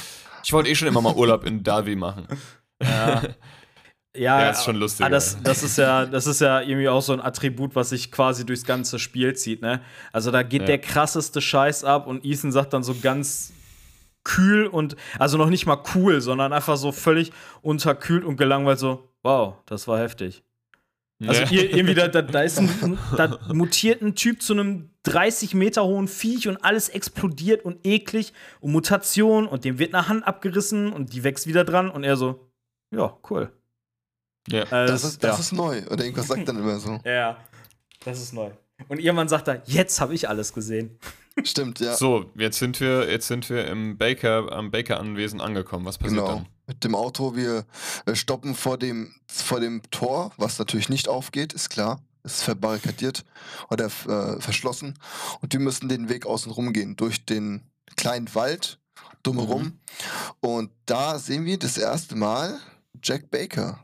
Ich 0.42 0.52
wollte 0.52 0.68
eh 0.68 0.74
schon 0.74 0.88
immer 0.88 1.00
mal 1.00 1.14
Urlaub 1.14 1.44
in 1.44 1.62
Dalby 1.62 1.94
machen. 1.94 2.26
Ja. 2.82 3.22
Ja, 4.18 4.40
Ja, 4.40 4.50
ist 4.50 4.64
schon 4.64 4.76
lustig, 4.76 5.06
ah, 5.06 5.08
Das, 5.08 5.42
das, 5.42 5.62
ist 5.62 5.78
ja, 5.78 6.06
das 6.06 6.26
ist 6.26 6.40
ja 6.40 6.60
irgendwie 6.60 6.88
auch 6.88 7.02
so 7.02 7.12
ein 7.12 7.20
Attribut, 7.20 7.74
was 7.74 7.90
sich 7.90 8.10
quasi 8.12 8.44
durchs 8.44 8.64
ganze 8.64 8.98
Spiel 8.98 9.34
zieht, 9.34 9.62
ne? 9.62 9.80
Also 10.12 10.30
da 10.30 10.42
geht 10.42 10.62
Ja. 10.62 10.66
der 10.66 10.78
krasseste 10.78 11.40
Scheiß 11.40 11.84
ab 11.84 12.06
und 12.06 12.24
Ethan 12.24 12.52
sagt 12.52 12.72
dann 12.72 12.82
so 12.82 12.94
ganz 13.00 13.52
kühl 14.24 14.66
und, 14.66 14.96
also 15.18 15.38
noch 15.38 15.48
nicht 15.48 15.66
mal 15.66 15.82
cool, 15.94 16.20
sondern 16.20 16.52
einfach 16.52 16.76
so 16.76 16.92
völlig 16.92 17.32
unterkühlt 17.62 18.24
und 18.24 18.36
gelangweilt 18.36 18.78
so, 18.78 19.08
wow, 19.22 19.54
das 19.66 19.88
war 19.88 19.98
heftig. 19.98 20.42
Also 21.26 21.42
Ja. 21.42 21.62
irgendwie, 21.62 21.94
da, 21.94 22.06
da, 22.08 22.22
da 22.22 22.42
ist 22.42 22.58
ein, 22.58 22.98
da 23.16 23.38
mutiert 23.52 24.02
ein 24.02 24.14
Typ 24.14 24.40
zu 24.42 24.52
einem 24.52 24.90
30 25.04 25.54
Meter 25.54 25.84
hohen 25.84 26.06
Viech 26.06 26.46
und 26.46 26.58
alles 26.62 26.88
explodiert 26.90 27.64
und 27.64 27.84
eklig 27.86 28.32
und 28.60 28.72
Mutation 28.72 29.46
und 29.48 29.64
dem 29.64 29.78
wird 29.78 29.94
eine 29.94 30.08
Hand 30.08 30.26
abgerissen 30.26 30.92
und 30.92 31.12
die 31.14 31.24
wächst 31.24 31.46
wieder 31.46 31.64
dran 31.64 31.90
und 31.90 32.04
er 32.04 32.16
so, 32.16 32.50
ja, 32.90 33.16
cool. 33.30 33.50
Ja. 34.50 34.62
Äh, 34.62 34.86
Das 34.86 35.04
ist, 35.04 35.22
das 35.22 35.36
ja. 35.36 35.40
ist 35.40 35.52
neu. 35.52 35.82
Oder 35.90 36.04
irgendwas 36.04 36.28
sagt 36.28 36.48
dann 36.48 36.56
immer 36.58 36.78
so. 36.78 36.98
Ja, 37.04 37.38
das 38.04 38.20
ist 38.20 38.32
neu. 38.32 38.50
Und 38.88 39.00
irgendwann 39.00 39.28
sagt 39.28 39.48
er, 39.48 39.62
jetzt 39.66 40.00
habe 40.00 40.14
ich 40.14 40.28
alles 40.28 40.52
gesehen. 40.52 40.98
Stimmt, 41.44 41.80
ja. 41.80 41.94
So, 41.94 42.30
jetzt 42.36 42.58
sind 42.58 42.80
wir, 42.80 43.10
jetzt 43.10 43.28
sind 43.28 43.48
wir 43.50 43.66
im 43.68 43.96
Baker, 43.96 44.50
am 44.52 44.70
Baker-Anwesen 44.70 45.40
angekommen. 45.40 45.84
Was 45.84 45.98
passiert 45.98 46.20
Genau. 46.20 46.34
dann? 46.36 46.46
Mit 46.66 46.84
dem 46.84 46.94
Auto, 46.94 47.34
wir 47.36 47.64
äh, 48.06 48.14
stoppen 48.14 48.54
vor 48.54 48.76
dem, 48.78 49.14
vor 49.26 49.60
dem 49.60 49.82
Tor, 49.90 50.32
was 50.36 50.58
natürlich 50.58 50.88
nicht 50.88 51.08
aufgeht, 51.08 51.52
ist 51.52 51.70
klar. 51.70 52.00
Ist 52.24 52.42
verbarrikadiert 52.42 53.24
oder 53.70 53.86
äh, 53.86 54.40
verschlossen. 54.40 54.98
Und 55.40 55.52
wir 55.52 55.60
müssen 55.60 55.88
den 55.88 56.08
Weg 56.08 56.26
außen 56.26 56.50
rum 56.52 56.72
gehen, 56.72 56.96
durch 56.96 57.24
den 57.24 57.62
kleinen 57.96 58.34
Wald, 58.34 58.78
drumherum. 59.22 59.62
Mhm. 59.62 59.78
Und 60.40 60.70
da 60.86 61.18
sehen 61.18 61.44
wir 61.44 61.58
das 61.58 61.78
erste 61.78 62.16
Mal 62.16 62.58
Jack 63.02 63.30
Baker 63.30 63.78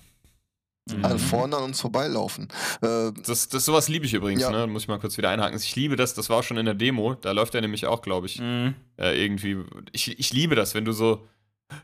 Mhm. 0.92 1.04
an 1.04 1.18
vorne 1.18 1.56
an 1.56 1.62
uns 1.64 1.80
vorbeilaufen. 1.80 2.48
Äh, 2.82 3.12
Das, 3.24 3.48
das 3.48 3.64
sowas 3.64 3.88
liebe 3.88 4.04
ich 4.04 4.12
übrigens, 4.12 4.42
Ja. 4.42 4.50
ne? 4.50 4.66
Muss 4.66 4.82
ich 4.82 4.88
mal 4.88 4.98
kurz 4.98 5.16
wieder 5.16 5.30
einhaken. 5.30 5.56
Ich 5.58 5.74
liebe 5.76 5.96
das, 5.96 6.12
das 6.14 6.28
war 6.28 6.38
auch 6.38 6.42
schon 6.42 6.58
in 6.58 6.66
der 6.66 6.74
Demo. 6.74 7.14
Da 7.14 7.32
läuft 7.32 7.54
er 7.54 7.62
nämlich 7.62 7.86
auch, 7.86 8.02
glaube 8.02 8.26
ich, 8.26 8.38
Mhm. 8.38 8.74
äh, 8.98 9.18
irgendwie. 9.22 9.58
Ich, 9.92 10.18
ich 10.18 10.32
liebe 10.34 10.54
das, 10.54 10.74
wenn 10.74 10.84
du 10.84 10.92
so. 10.92 11.26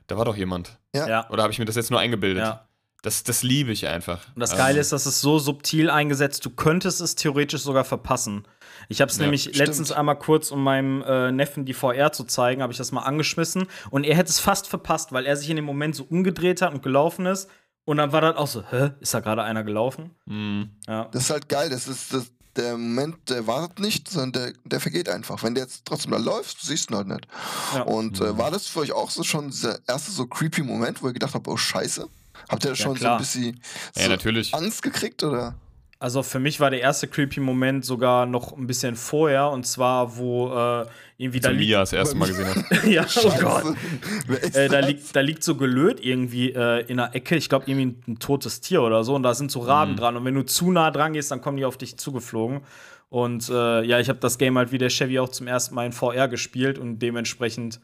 Da 0.06 0.18
war 0.18 0.26
doch 0.26 0.36
jemand. 0.36 0.78
Ja. 0.94 1.28
Oder 1.30 1.42
habe 1.42 1.52
ich 1.52 1.58
mir 1.58 1.64
das 1.64 1.76
jetzt 1.76 1.90
nur 1.90 1.98
eingebildet? 2.00 2.42
ja. 2.44 2.66
Das, 3.02 3.24
das 3.24 3.42
liebe 3.42 3.72
ich 3.72 3.86
einfach. 3.88 4.26
Und 4.34 4.40
das 4.40 4.54
Geile 4.54 4.78
ist, 4.78 4.92
dass 4.92 5.06
es 5.06 5.22
so 5.22 5.38
subtil 5.38 5.88
eingesetzt, 5.88 6.44
du 6.44 6.50
könntest 6.50 7.00
es 7.00 7.14
theoretisch 7.14 7.62
sogar 7.62 7.84
verpassen. 7.84 8.44
Ich 8.90 9.00
habe 9.00 9.10
es 9.10 9.16
Ja, 9.16 9.22
nämlich 9.22 9.40
stimmt. 9.44 9.56
letztens 9.56 9.90
einmal 9.90 10.18
kurz, 10.18 10.50
um 10.50 10.62
meinem 10.62 11.00
äh, 11.04 11.32
Neffen 11.32 11.64
die 11.64 11.72
VR 11.72 12.12
zu 12.12 12.24
zeigen, 12.24 12.60
habe 12.60 12.72
ich 12.74 12.76
das 12.76 12.92
mal 12.92 13.00
angeschmissen 13.00 13.68
und 13.88 14.04
er 14.04 14.16
hätte 14.16 14.28
es 14.28 14.38
fast 14.38 14.68
verpasst, 14.68 15.12
weil 15.12 15.24
er 15.24 15.34
sich 15.36 15.48
in 15.48 15.56
dem 15.56 15.64
Moment 15.64 15.96
so 15.96 16.04
umgedreht 16.10 16.60
hat 16.60 16.74
und 16.74 16.82
gelaufen 16.82 17.24
ist. 17.24 17.48
Und 17.84 17.96
dann 17.96 18.12
war 18.12 18.20
das 18.20 18.36
auch 18.36 18.46
so, 18.46 18.62
hä, 18.70 18.90
ist 19.00 19.14
da 19.14 19.20
gerade 19.20 19.42
einer 19.42 19.64
gelaufen? 19.64 20.10
mh. 20.26 20.66
Ja. 20.86 21.08
das 21.12 21.24
ist 21.24 21.30
halt 21.30 21.48
geil. 21.48 21.70
Das 21.70 21.88
ist 21.88 22.12
das, 22.12 22.30
der 22.56 22.72
Moment, 22.72 23.16
der 23.28 23.46
wartet 23.46 23.80
nicht, 23.80 24.08
sondern 24.08 24.32
der, 24.32 24.52
der 24.64 24.80
vergeht 24.80 25.08
einfach. 25.08 25.42
Wenn 25.42 25.54
der 25.54 25.64
jetzt 25.64 25.84
trotzdem 25.84 26.12
da 26.12 26.18
läuft, 26.18 26.60
siehst 26.60 26.90
du 26.90 26.94
ihn 26.94 26.98
halt 26.98 27.08
nicht. 27.08 27.28
Ja. 27.74 27.82
Und 27.82 28.20
äh, 28.20 28.36
war 28.36 28.50
das 28.50 28.66
für 28.66 28.80
euch 28.80 28.92
auch 28.92 29.10
so 29.10 29.22
schon 29.22 29.50
dieser 29.50 29.78
erste 29.88 30.10
so 30.10 30.26
creepy 30.26 30.62
Moment, 30.62 31.02
wo 31.02 31.06
ihr 31.06 31.12
gedacht 31.12 31.34
habt, 31.34 31.48
oh 31.48 31.56
Scheiße? 31.56 32.08
Habt 32.48 32.64
ihr 32.64 32.70
da 32.70 32.76
schon 32.76 32.94
so 32.94 33.00
klar. 33.00 33.16
ein 33.16 33.18
bisschen 33.18 33.60
Ja, 33.94 34.02
so 34.04 34.08
natürlich. 34.08 34.54
Angst 34.54 34.82
gekriegt 34.82 35.22
oder? 35.22 35.54
Also 35.98 36.22
für 36.22 36.40
mich 36.40 36.60
war 36.60 36.70
der 36.70 36.80
erste 36.80 37.06
creepy 37.08 37.40
Moment 37.40 37.84
sogar 37.84 38.24
noch 38.26 38.56
ein 38.56 38.66
bisschen 38.66 38.96
vorher 38.96 39.50
und 39.50 39.66
zwar 39.66 40.16
wo 40.16 40.48
äh, 40.52 40.86
irgendwie 41.20 41.40
da 41.40 41.52
Mia 41.52 41.80
das 41.80 41.92
erste 41.92 42.16
Mal 42.16 42.28
gesehen 42.28 42.48
hat. 42.48 42.85
ja, 42.87 43.06
oh 43.22 43.33
Gott. 43.40 43.76
Äh, 44.54 44.68
da, 44.68 44.80
liegt, 44.80 45.14
da 45.14 45.20
liegt 45.20 45.44
so 45.44 45.54
gelöt 45.54 46.02
irgendwie 46.02 46.52
äh, 46.52 46.87
in 46.87 46.96
der 46.96 47.14
Ecke, 47.14 47.37
ich 47.37 47.50
glaube 47.50 47.66
irgendwie 47.68 47.87
ein, 47.87 48.12
ein 48.14 48.18
totes 48.18 48.62
Tier 48.62 48.80
oder 48.83 49.04
so 49.04 49.14
und 49.14 49.22
da 49.22 49.35
sind 49.35 49.50
so 49.50 49.61
Raben 49.61 49.96
dran 49.96 50.16
und 50.16 50.24
wenn 50.24 50.35
du 50.35 50.44
zu 50.44 50.70
nah 50.70 50.90
dran 50.90 51.12
gehst, 51.12 51.30
dann 51.30 51.42
kommen 51.42 51.59
die 51.59 51.66
auf 51.66 51.76
dich 51.76 51.98
zugeflogen 51.98 52.62
und 53.11 53.50
äh, 53.50 53.83
ja, 53.83 54.00
ich 54.00 54.09
habe 54.09 54.18
das 54.18 54.38
Game 54.38 54.56
halt 54.56 54.72
wie 54.72 54.78
der 54.78 54.88
Chevy 54.88 55.18
auch 55.18 55.28
zum 55.28 55.46
ersten 55.46 55.74
Mal 55.74 55.85
in 55.87 55.92
VR 55.92 56.26
gespielt 56.26 56.78
und 56.78 57.00
dementsprechend 57.00 57.80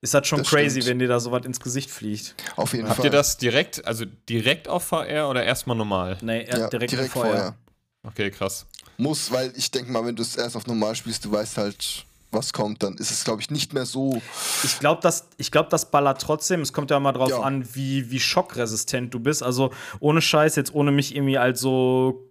ist 0.00 0.14
das 0.14 0.26
schon 0.26 0.38
Das 0.38 0.48
crazy, 0.48 0.80
stimmt. 0.80 0.86
wenn 0.86 0.98
dir 0.98 1.08
da 1.08 1.20
sowas 1.20 1.44
ins 1.44 1.60
Gesicht 1.60 1.90
fliegt. 1.90 2.34
Auf 2.56 2.72
jeden 2.72 2.86
Habt 2.88 2.96
Fall. 2.96 3.06
ihr 3.06 3.10
das 3.10 3.36
direkt, 3.36 3.84
also 3.86 4.04
direkt 4.28 4.66
auf 4.66 4.84
VR 4.84 5.28
oder 5.28 5.44
erstmal 5.44 5.76
normal? 5.76 6.16
Nee, 6.22 6.44
er 6.44 6.58
ja, 6.58 6.68
direkt, 6.68 6.92
direkt, 6.92 7.14
in 7.14 7.20
VR. 7.20 7.26
vorher. 7.26 7.54
Okay, 8.02 8.30
krass. 8.30 8.66
Muss, 8.96 9.30
weil 9.30 9.52
ich 9.56 9.70
denke 9.70 9.92
mal, 9.92 10.04
wenn 10.04 10.16
du 10.16 10.22
es 10.22 10.36
erst 10.36 10.56
auf 10.56 10.66
normal 10.66 10.96
spielst, 10.96 11.24
du 11.24 11.30
weißt 11.30 11.56
halt, 11.56 12.04
was 12.32 12.52
kommt, 12.52 12.82
dann 12.82 12.94
ist 12.94 13.10
es, 13.10 13.24
glaube 13.24 13.40
ich, 13.42 13.50
nicht 13.50 13.72
mehr 13.74 13.86
so. 13.86 14.20
Ich 14.64 14.78
glaube, 14.78 15.00
das, 15.02 15.28
ich 15.36 15.50
glaub, 15.50 15.68
das 15.70 15.90
ballert 15.90 16.20
trotzdem. 16.20 16.60
Es 16.62 16.72
kommt 16.72 16.90
ja 16.90 16.98
mal 17.00 17.12
drauf 17.12 17.30
Ja. 17.30 17.40
an, 17.40 17.66
wie, 17.74 18.10
wie 18.10 18.20
schockresistent 18.20 19.12
du 19.14 19.20
bist. 19.20 19.42
Also 19.42 19.70
ohne 20.00 20.20
Scheiß, 20.22 20.56
jetzt 20.56 20.74
ohne 20.74 20.92
mich 20.92 21.14
irgendwie 21.14 21.38
als 21.38 21.60
so 21.60 22.30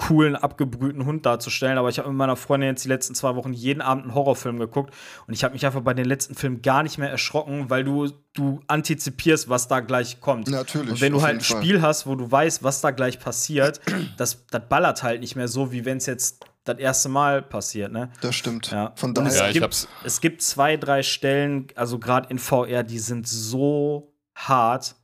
coolen, 0.00 0.36
abgebrühten 0.36 1.04
Hund 1.06 1.26
darzustellen. 1.26 1.76
Aber 1.76 1.88
ich 1.88 1.98
habe 1.98 2.08
mit 2.08 2.16
meiner 2.16 2.36
Freundin 2.36 2.68
jetzt 2.68 2.84
die 2.84 2.88
letzten 2.88 3.16
zwei 3.16 3.34
Wochen 3.34 3.52
jeden 3.52 3.80
Abend 3.80 4.04
einen 4.04 4.14
Horrorfilm 4.14 4.58
geguckt. 4.60 4.94
Und 5.26 5.34
ich 5.34 5.42
habe 5.42 5.54
mich 5.54 5.66
einfach 5.66 5.80
bei 5.80 5.92
den 5.92 6.04
letzten 6.04 6.36
Filmen 6.36 6.62
gar 6.62 6.84
nicht 6.84 6.98
mehr 6.98 7.10
erschrocken, 7.10 7.68
weil 7.68 7.82
du, 7.82 8.08
du 8.32 8.60
antizipierst, 8.68 9.48
was 9.48 9.66
da 9.66 9.80
gleich 9.80 10.20
kommt. 10.20 10.48
Natürlich, 10.48 10.90
Und 10.92 11.00
wenn 11.00 11.12
du 11.12 11.22
halt 11.22 11.38
ein 11.38 11.40
Fall. 11.40 11.62
Spiel 11.62 11.82
hast, 11.82 12.06
wo 12.06 12.14
du 12.14 12.30
weißt, 12.30 12.62
was 12.62 12.80
da 12.80 12.92
gleich 12.92 13.18
passiert, 13.18 13.80
das, 14.16 14.46
das 14.50 14.62
ballert 14.68 15.02
halt 15.02 15.20
nicht 15.20 15.34
mehr 15.34 15.48
so, 15.48 15.72
wie 15.72 15.84
wenn 15.84 15.96
es 15.96 16.06
jetzt 16.06 16.44
das 16.68 16.78
erste 16.78 17.08
Mal 17.08 17.42
passiert, 17.42 17.90
ne? 17.92 18.10
Das 18.20 18.34
stimmt. 18.34 18.70
Ja. 18.70 18.92
Von 18.96 19.10
Und 19.16 19.26
es 19.26 19.34
daher. 19.34 19.44
Ja, 19.44 19.48
ich 19.48 19.54
gibt, 19.54 19.64
hab's- 19.64 19.88
es 20.04 20.20
gibt 20.20 20.42
zwei, 20.42 20.76
drei 20.76 21.02
Stellen, 21.02 21.66
also 21.74 21.98
gerade 21.98 22.28
in 22.30 22.38
VR, 22.38 22.82
die 22.82 22.98
sind 22.98 23.26
so 23.28 24.12
hart. 24.34 24.94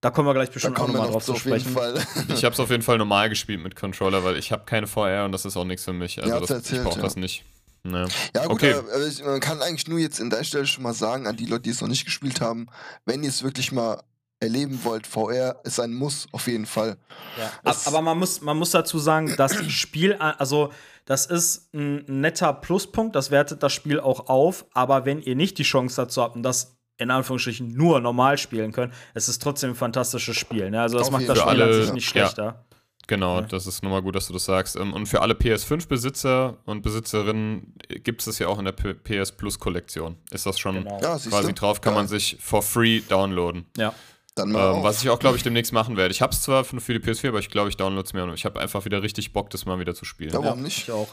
Da 0.00 0.10
kommen 0.10 0.26
wir 0.28 0.34
gleich 0.34 0.50
bestimmt 0.50 0.80
auch 0.80 0.88
nochmal 0.88 1.02
noch 1.06 1.12
drauf 1.12 1.24
zu 1.24 1.36
sprechen. 1.36 1.72
Fall. 1.72 1.94
Ich 2.34 2.44
habe 2.44 2.52
es 2.54 2.58
auf 2.60 2.70
jeden 2.70 2.82
Fall 2.82 2.98
normal 2.98 3.28
gespielt 3.28 3.62
mit 3.62 3.76
Controller, 3.76 4.24
weil 4.24 4.36
ich 4.36 4.50
habe 4.50 4.64
keine 4.64 4.88
VR 4.88 5.24
und 5.24 5.32
das 5.32 5.44
ist 5.44 5.56
auch 5.56 5.64
nichts 5.64 5.84
für 5.84 5.92
mich. 5.92 6.18
Also 6.20 6.34
Ja, 6.34 6.40
das, 6.40 6.50
erzählt, 6.50 6.80
ich 6.82 6.84
brauche 6.88 6.96
ja. 6.98 7.04
das 7.04 7.14
nicht. 7.16 7.44
Ne. 7.84 8.06
Ja, 8.34 8.42
gut, 8.46 8.52
Okay. 8.52 8.74
aber 8.74 9.06
ich, 9.06 9.24
man 9.24 9.40
kann 9.40 9.60
eigentlich 9.62 9.86
nur 9.88 9.98
jetzt 9.98 10.18
in 10.20 10.30
der 10.30 10.42
Stelle 10.44 10.66
schon 10.66 10.82
mal 10.84 10.94
sagen, 10.94 11.26
an 11.26 11.36
die 11.36 11.46
Leute, 11.46 11.62
die 11.62 11.70
es 11.70 11.80
noch 11.80 11.88
nicht 11.88 12.04
gespielt 12.04 12.40
haben, 12.40 12.66
wenn 13.06 13.22
ihr 13.22 13.28
es 13.28 13.42
wirklich 13.42 13.70
mal 13.72 14.02
erleben 14.42 14.80
wollt, 14.84 15.06
VR 15.06 15.60
ist 15.64 15.78
ein 15.80 15.94
Muss, 15.94 16.26
auf 16.32 16.46
jeden 16.48 16.66
Fall. 16.66 16.96
Ja. 17.38 17.50
Ab- 17.64 17.76
Aber 17.86 18.02
man 18.02 18.18
muss, 18.18 18.40
man 18.42 18.58
muss 18.58 18.70
dazu 18.72 18.98
sagen, 18.98 19.34
das 19.36 19.54
Spiel, 19.72 20.14
also 20.14 20.70
das 21.04 21.26
ist 21.26 21.72
ein 21.74 22.04
netter 22.20 22.52
Pluspunkt, 22.52 23.16
das 23.16 23.30
wertet 23.30 23.62
das 23.62 23.72
Spiel 23.72 24.00
auch 24.00 24.28
auf, 24.28 24.66
aber 24.74 25.04
wenn 25.04 25.20
ihr 25.22 25.36
nicht 25.36 25.58
die 25.58 25.62
Chance 25.62 25.96
dazu 25.96 26.22
habt 26.22 26.36
und 26.36 26.42
das 26.42 26.76
in 26.98 27.10
Anführungsstrichen 27.10 27.72
nur 27.72 28.00
normal 28.00 28.36
spielen 28.38 28.70
könnt, 28.72 28.92
es 29.14 29.28
ist 29.28 29.42
trotzdem 29.42 29.70
ein 29.70 29.74
fantastistisches 29.76 30.36
Spiel. 30.36 30.70
Ne? 30.70 30.80
Also 30.80 30.98
das 30.98 31.06
Auf 31.08 31.12
macht 31.12 31.28
das. 31.28 31.38
Spiel 31.38 31.62
an 31.62 31.68
Für 31.68 31.74
sich 31.74 31.84
alle- 31.86 31.94
nicht 31.94 32.04
ja. 32.04 32.10
schlechter. 32.26 32.64
Genau, 33.08 33.40
das 33.40 33.66
ist 33.66 33.82
nochmal 33.82 34.00
gut, 34.02 34.14
dass 34.14 34.28
du 34.28 34.32
das 34.32 34.44
sagst. 34.44 34.76
Ähm, 34.76 34.92
Und 34.92 35.06
für 35.06 35.20
alle 35.22 35.34
PS5-Besitzer 35.34 36.58
und 36.66 36.82
Besitzerinnen 36.82 37.74
gibt 38.04 38.20
es 38.20 38.26
das 38.26 38.38
ja 38.38 38.46
auch 38.46 38.58
in 38.60 38.64
der 38.64 38.72
P- 38.72 38.94
PS 38.94 39.32
Plus 39.32 39.58
Kollektion. 39.58 40.16
Ist 40.30 40.46
das 40.46 40.58
schon 40.60 40.76
Genau. 40.76 41.00
Ja, 41.02 41.18
quasi 41.18 41.52
drauf, 41.52 41.80
kann 41.80 41.94
Ja. 41.94 41.98
man 42.00 42.06
sich 42.08 42.36
for 42.40 42.62
free 42.62 43.00
downloaden. 43.00 43.66
Ja. 43.76 43.92
Dann 44.34 44.52
mal 44.52 44.76
Ähm, 44.76 44.82
was 44.82 45.02
ich 45.02 45.10
auch, 45.10 45.18
glaube 45.18 45.36
ich, 45.36 45.42
demnächst 45.42 45.72
machen 45.72 45.96
werde. 45.96 46.12
Ich 46.12 46.22
habe 46.22 46.32
es 46.32 46.42
zwar 46.42 46.64
für, 46.64 46.80
für 46.80 46.98
die 46.98 47.06
PS4, 47.06 47.28
aber 47.28 47.38
ich 47.38 47.50
glaube, 47.50 47.68
ich 47.68 47.76
downloade 47.76 48.06
es 48.06 48.12
mir 48.12 48.24
und 48.24 48.34
ich 48.34 48.44
habe 48.44 48.60
einfach 48.60 48.84
wieder 48.84 49.02
richtig 49.02 49.32
Bock, 49.32 49.50
das 49.50 49.66
mal 49.66 49.78
wieder 49.78 49.94
zu 49.94 50.04
spielen. 50.04 50.30
Ja, 50.30 50.40
Ja, 50.40 50.44
warum 50.44 50.62
nicht? 50.62 50.78
Ich 50.78 50.90
auch. 50.90 51.08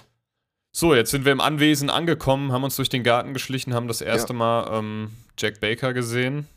So, 0.71 0.93
jetzt 0.93 1.12
sind 1.12 1.25
wir 1.25 1.32
im 1.32 1.41
Anwesen 1.41 1.89
angekommen, 1.89 2.51
haben 2.51 2.63
uns 2.63 2.75
durch 2.75 2.89
den 2.89 3.03
Garten 3.03 3.34
geschlichen, 3.34 3.73
haben 3.73 3.88
das 3.88 4.01
erste 4.01 4.34
Mal 4.34 4.69
ähm, 4.71 5.12
Jack 5.38 5.60
Baker 5.60 5.93
gesehen. 5.93 6.47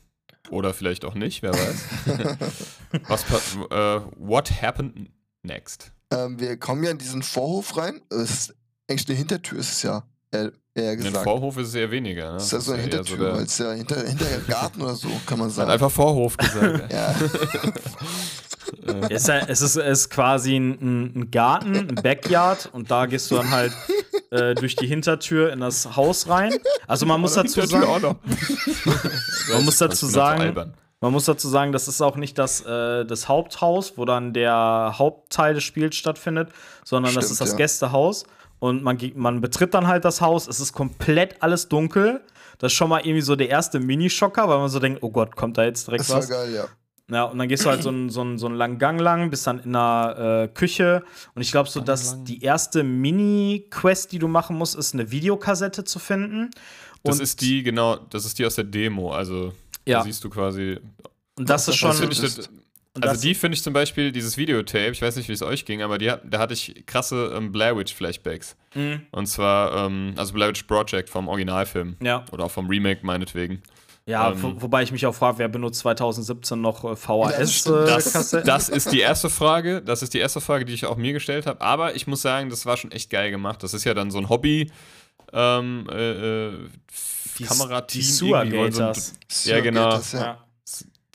Oder 0.51 0.75
vielleicht 0.75 1.05
auch 1.05 1.15
nicht, 1.15 1.43
wer 1.43 1.53
weiß. 1.55 1.85
Was 3.09 3.25
äh, 3.71 4.01
what 4.17 4.51
happened 4.61 5.11
next? 5.43 5.93
Ähm, 6.13 6.39
wir 6.39 6.59
kommen 6.59 6.85
ja 6.85 6.91
in 6.91 6.99
diesen 6.99 7.23
Vorhof 7.23 7.77
rein. 7.77 8.03
Es 8.11 8.31
ist 8.31 8.55
eigentlich 8.89 9.09
eine 9.09 9.19
Hintertür, 9.19 9.59
ist 9.61 9.73
es 9.73 9.83
ja. 9.83 10.05
Eher, 10.33 10.51
eher 10.75 10.93
In 10.93 10.99
den 11.01 11.07
gesagt. 11.09 11.25
Vorhof 11.25 11.59
ist 11.59 11.69
es 11.69 11.75
eher 11.75 11.91
weniger. 11.91 12.29
Ne? 12.29 12.33
Das 12.35 12.45
ist 12.47 12.53
ja 12.53 12.61
so 12.61 12.73
eine 12.73 12.83
eher 12.83 12.89
so 12.91 12.97
Hintertür, 12.97 13.25
der- 13.27 13.35
weil 13.37 13.43
es 13.45 13.59
ja 13.59 13.73
hinter, 13.73 13.97
hinter 14.07 14.25
dem 14.25 14.47
Garten 14.47 14.81
oder 14.83 14.95
so, 14.95 15.09
kann 15.27 15.39
man 15.39 15.49
Hat 15.49 15.55
sagen. 15.55 15.71
einfach 15.71 15.91
Vorhof 15.91 16.37
gesagt. 16.39 16.93
ja, 16.93 17.15
Es 19.11 19.29
ist, 19.29 19.49
es 19.49 19.61
ist, 19.61 19.77
es 19.77 19.99
ist 20.01 20.11
quasi 20.11 20.57
ein, 20.57 21.15
ein 21.21 21.31
Garten, 21.31 21.77
ein 21.77 21.95
Backyard 21.97 22.71
und 22.73 22.91
da 22.91 23.07
gehst 23.07 23.31
du 23.31 23.37
dann 23.37 23.51
halt 23.51 23.73
äh, 24.31 24.55
durch 24.55 24.77
die 24.77 24.87
Hintertür 24.87 25.53
in 25.53 25.61
das 25.61 25.97
Haus 25.97 26.29
rein. 26.29 26.53
Also 26.87 27.05
man 27.07 27.21
muss 27.21 27.35
dazu 27.35 27.61
Hintertür 27.61 27.89
auch 27.89 28.01
sagen, 28.01 28.19
noch. 28.85 29.55
Man 29.55 29.65
muss 29.65 29.79
dazu 29.79 30.07
so 30.07 30.13
sagen- 30.13 30.75
man 31.01 31.11
muss 31.13 31.25
dazu 31.25 31.49
sagen, 31.49 31.73
das 31.73 31.89
ist 31.89 32.01
auch 32.01 32.17
nicht 32.17 32.39
das, 32.39 32.61
äh, 32.65 33.05
das 33.05 33.27
Haupthaus, 33.29 33.95
wo 33.97 34.05
dann 34.05 34.33
der 34.33 34.95
Hauptteil 34.97 35.53
des 35.55 35.65
Spiels 35.65 35.97
stattfindet, 35.97 36.51
sondern 36.85 37.13
das 37.13 37.25
Stimmt, 37.25 37.33
ist 37.33 37.41
das 37.41 37.51
ja. 37.51 37.57
Gästehaus. 37.57 38.25
Und 38.63 38.85
man, 38.85 38.97
geht- 38.97 39.17
man 39.17 39.41
betritt 39.41 39.75
dann 39.75 39.89
halt 39.89 40.05
das 40.05 40.21
Haus, 40.21 40.47
es 40.47 40.61
ist 40.61 40.73
komplett 40.73 41.43
alles 41.43 41.69
dunkel. 41.69 42.21
Das 42.59 42.71
ist 42.71 42.77
schon 42.77 42.89
mal 42.91 43.01
irgendwie 43.01 43.21
so 43.21 43.35
der 43.35 43.49
erste 43.49 43.81
Minischocker, 43.81 44.49
weil 44.49 44.59
man 44.59 44.69
so 44.69 44.79
denkt, 44.79 45.03
oh 45.03 45.11
Gott, 45.11 45.35
kommt 45.35 45.59
da 45.59 45.65
jetzt 45.65 45.89
direkt 45.89 46.03
das 46.03 46.11
war 46.11 46.19
was? 46.19 46.29
geil, 46.29 46.55
ja. 46.55 46.65
Ja, 47.11 47.25
und 47.25 47.39
dann 47.39 47.49
gehst 47.49 47.65
du 47.65 47.71
halt 47.71 47.83
so 47.83 47.89
einen, 47.89 48.09
so 48.09 48.21
einen, 48.21 48.39
so 48.39 48.47
einen 48.47 48.55
langen 48.55 48.79
Gang 48.79 49.01
lang, 49.01 49.31
bist 49.31 49.49
dann 49.49 49.59
in 49.59 49.75
einer 49.75 50.45
äh, 50.45 50.49
Küche. 50.49 51.03
Und 51.35 51.43
ich 51.43 51.51
glaube, 51.51 51.69
so, 51.69 51.81
dass 51.81 52.23
die 52.23 52.41
erste 52.41 52.85
Mini-Quest, 52.85 54.13
die 54.13 54.21
du 54.21 54.29
machen 54.29 54.57
musst, 54.57 54.77
ist 54.77 54.95
eine 54.95 55.11
Videokassette 55.11 55.83
zu 55.83 55.99
finden. 55.99 56.51
Das 57.03 57.17
Und- 57.17 57.23
ist 57.25 57.41
die, 57.41 57.65
genau, 57.65 57.97
das 57.97 58.25
ist 58.25 58.39
die 58.39 58.47
aus 58.47 58.55
der 58.55 58.65
Demo. 58.65 59.13
Also, 59.13 59.53
Ja. 59.85 59.99
da 59.99 60.05
siehst 60.05 60.23
du 60.23 60.31
quasi. 60.31 60.79
Und 61.37 61.51
das 61.51 61.63
ist 61.63 61.69
das 61.71 61.77
schon. 61.77 61.89
Das 61.91 61.99
finde 61.99 62.13
ich, 62.15 62.21
das, 62.21 62.49
und 62.95 63.07
also 63.07 63.21
die 63.23 63.35
finde 63.35 63.57
ich 63.57 63.63
zum 63.63 63.73
Beispiel, 63.73 64.13
dieses 64.13 64.37
Videotape, 64.37 64.91
ich 64.91 65.01
weiß 65.01 65.17
nicht, 65.17 65.29
wie 65.29 65.33
es 65.33 65.43
euch 65.43 65.65
ging, 65.65 65.81
aber 65.83 65.97
die 65.99 66.11
hat, 66.11 66.23
da 66.25 66.39
hatte 66.39 66.53
ich 66.55 66.85
krasse 66.87 67.33
ähm, 67.37 67.51
Blair 67.53 67.77
Witch 67.77 67.95
Flashbacks. 67.95 68.55
Mhm. 68.75 69.07
Und 69.11 69.27
zwar, 69.27 69.87
ähm, 69.87 70.15
also 70.17 70.33
Blair 70.35 70.49
Witch 70.51 70.65
Project 70.65 71.09
vom 71.09 71.29
Originalfilm. 71.29 71.97
Ja, 72.03 72.25
Oder 72.33 72.45
auch 72.45 72.51
vom 72.51 72.69
Remake 72.69 73.01
meinetwegen. 73.05 73.63
ja 74.05 74.31
Ähm, 74.33 74.43
wo, 74.43 74.63
wobei 74.63 74.83
ich 74.83 74.93
mich 74.93 75.07
auch 75.07 75.15
frage, 75.15 75.39
wer 75.39 75.49
benutzt 75.49 75.81
2017 75.81 76.61
noch 76.61 76.85
äh. 76.85 76.95
VHS-Kassetten? 76.97 77.87
Das, 78.47 78.67
das 78.67 78.69
ist 78.69 78.93
die 78.93 79.01
erste 79.01 79.31
Frage. 79.31 79.81
Das 79.83 80.03
ist 80.03 80.13
die 80.15 80.19
erste 80.19 80.41
Frage, 80.43 80.65
die 80.67 80.75
ich 80.75 80.85
auch 80.87 80.97
mir 80.97 81.13
gestellt 81.15 81.47
habe. 81.47 81.61
Aber 81.63 81.95
ich 81.97 82.07
muss 82.07 82.21
sagen, 82.23 82.51
das 82.51 82.67
war 82.67 82.77
schon 82.77 82.91
echt 82.93 83.09
geil 83.11 83.31
gemacht. 83.31 83.63
Das 83.63 83.73
ist 83.75 83.85
ja 83.85 83.95
dann 83.95 84.11
so 84.11 84.19
ein 84.19 84.29
Hobby. 84.29 84.71
Ähm, 85.33 85.87
äh, 85.91 86.49
äh, 86.49 86.53
Die- 87.39 87.45
Kamerateam. 87.45 88.03
die 88.03 88.29
irgendwie 88.29 88.57
wollen 88.59 88.73
so. 88.73 89.51
Ja, 89.51 89.61
genau. 89.61 89.99
Ja. 90.13 90.45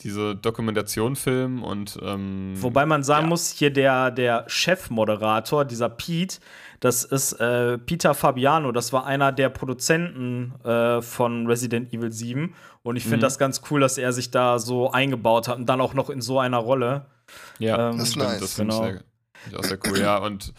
Diese 0.02 0.36
Dokumentation-Film 0.36 1.62
und. 1.64 1.98
Ähm, 2.02 2.52
Wobei 2.56 2.86
man 2.86 3.02
sagen 3.02 3.24
Ja. 3.24 3.28
muss, 3.30 3.50
hier 3.50 3.70
der, 3.72 4.10
der 4.12 4.44
Chefmoderator, 4.46 5.64
dieser 5.64 5.88
Pete, 5.88 6.38
das 6.80 7.02
ist 7.04 7.32
äh, 7.34 7.78
Peter 7.78 8.14
Fabiano, 8.14 8.70
das 8.70 8.92
war 8.92 9.06
einer 9.06 9.32
der 9.32 9.48
Produzenten 9.48 10.54
äh, 10.64 11.02
von 11.02 11.46
Resident 11.48 11.92
Evil 11.92 12.12
7. 12.12 12.54
Und 12.84 12.96
ich 12.96 13.02
finde 13.02 13.16
Mhm. 13.18 13.20
das 13.22 13.38
ganz 13.38 13.62
cool, 13.70 13.80
dass 13.80 13.98
er 13.98 14.12
sich 14.12 14.30
da 14.30 14.58
so 14.60 14.90
eingebaut 14.92 15.48
hat 15.48 15.58
und 15.58 15.66
dann 15.66 15.80
auch 15.80 15.94
noch 15.94 16.10
in 16.10 16.20
so 16.20 16.38
einer 16.38 16.58
Rolle. 16.58 17.06
Ja, 17.58 17.90
Ähm, 17.90 17.98
Das 17.98 18.10
ist 18.10 18.16
nice. 18.16 18.40
das 18.40 18.54
finde 18.54 18.74
ich, 18.74 18.80
Genau. 18.80 19.00
ich 19.50 19.56
auch 19.56 19.64
sehr 19.64 19.78
cool. 19.88 19.98
ja, 19.98 20.18
und 20.18 20.54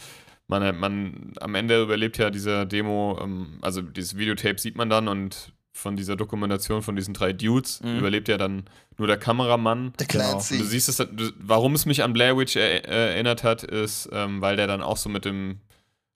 man, 0.47 0.78
man 0.80 1.34
am 1.39 1.56
Ende 1.56 1.82
überlebt 1.82 2.17
ja 2.17 2.30
diese 2.30 2.67
Demo, 2.67 3.17
ähm, 3.23 3.58
also 3.62 3.82
dieses 3.82 4.17
Videotape 4.17 4.60
sieht 4.60 4.75
man 4.75 4.89
dann 4.89 5.08
und 5.08 5.54
von 5.80 5.96
dieser 5.96 6.15
Dokumentation 6.15 6.82
von 6.82 6.96
diesen 6.96 7.13
drei 7.13 7.34
Dudes 7.34 7.82
Mhm. 7.82 8.00
überlebt 8.00 8.28
ja 8.28 8.38
dann 8.38 8.63
nur 8.98 9.08
der 9.08 9.18
Kameramann. 9.18 9.94
Der 10.00 10.08
Genau. 10.08 10.24
Clancy. 10.32 10.56
Und 10.56 10.60
du 10.62 10.65
siehst 10.65 10.89
es, 10.89 10.98
du, 10.98 11.32
warum 11.39 11.74
es 11.76 11.86
mich 11.86 12.04
an 12.04 12.13
Blair 12.13 12.38
Witch 12.38 12.56
er, 12.56 12.88
äh, 12.88 13.13
erinnert 13.13 13.44
hat, 13.44 13.63
ist, 13.63 14.10
ähm, 14.12 14.42
weil 14.42 14.56
der 14.58 14.68
dann 14.68 14.82
auch 14.82 14.98
so 14.98 15.10
mit 15.10 15.26
dem, 15.26 15.60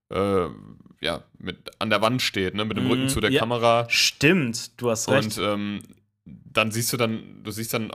äh, 0.09 0.47
ja, 1.01 1.23
mit 1.39 1.71
an 1.79 1.89
der 1.89 2.01
Wand 2.01 2.21
steht, 2.21 2.55
ne, 2.55 2.65
mit 2.65 2.77
dem 2.77 2.85
Mhm, 2.85 2.91
Rücken 2.91 3.09
zu 3.09 3.19
der 3.21 3.31
ja. 3.31 3.39
Kamera. 3.39 3.85
Stimmt, 3.89 4.79
du 4.81 4.89
hast 4.89 5.09
recht. 5.09 5.37
Und 5.37 5.45
ähm, 5.45 5.79
dann 6.25 6.71
siehst 6.71 6.93
du 6.93 6.97
dann, 6.97 7.41
du 7.43 7.51
siehst 7.51 7.73
dann, 7.73 7.91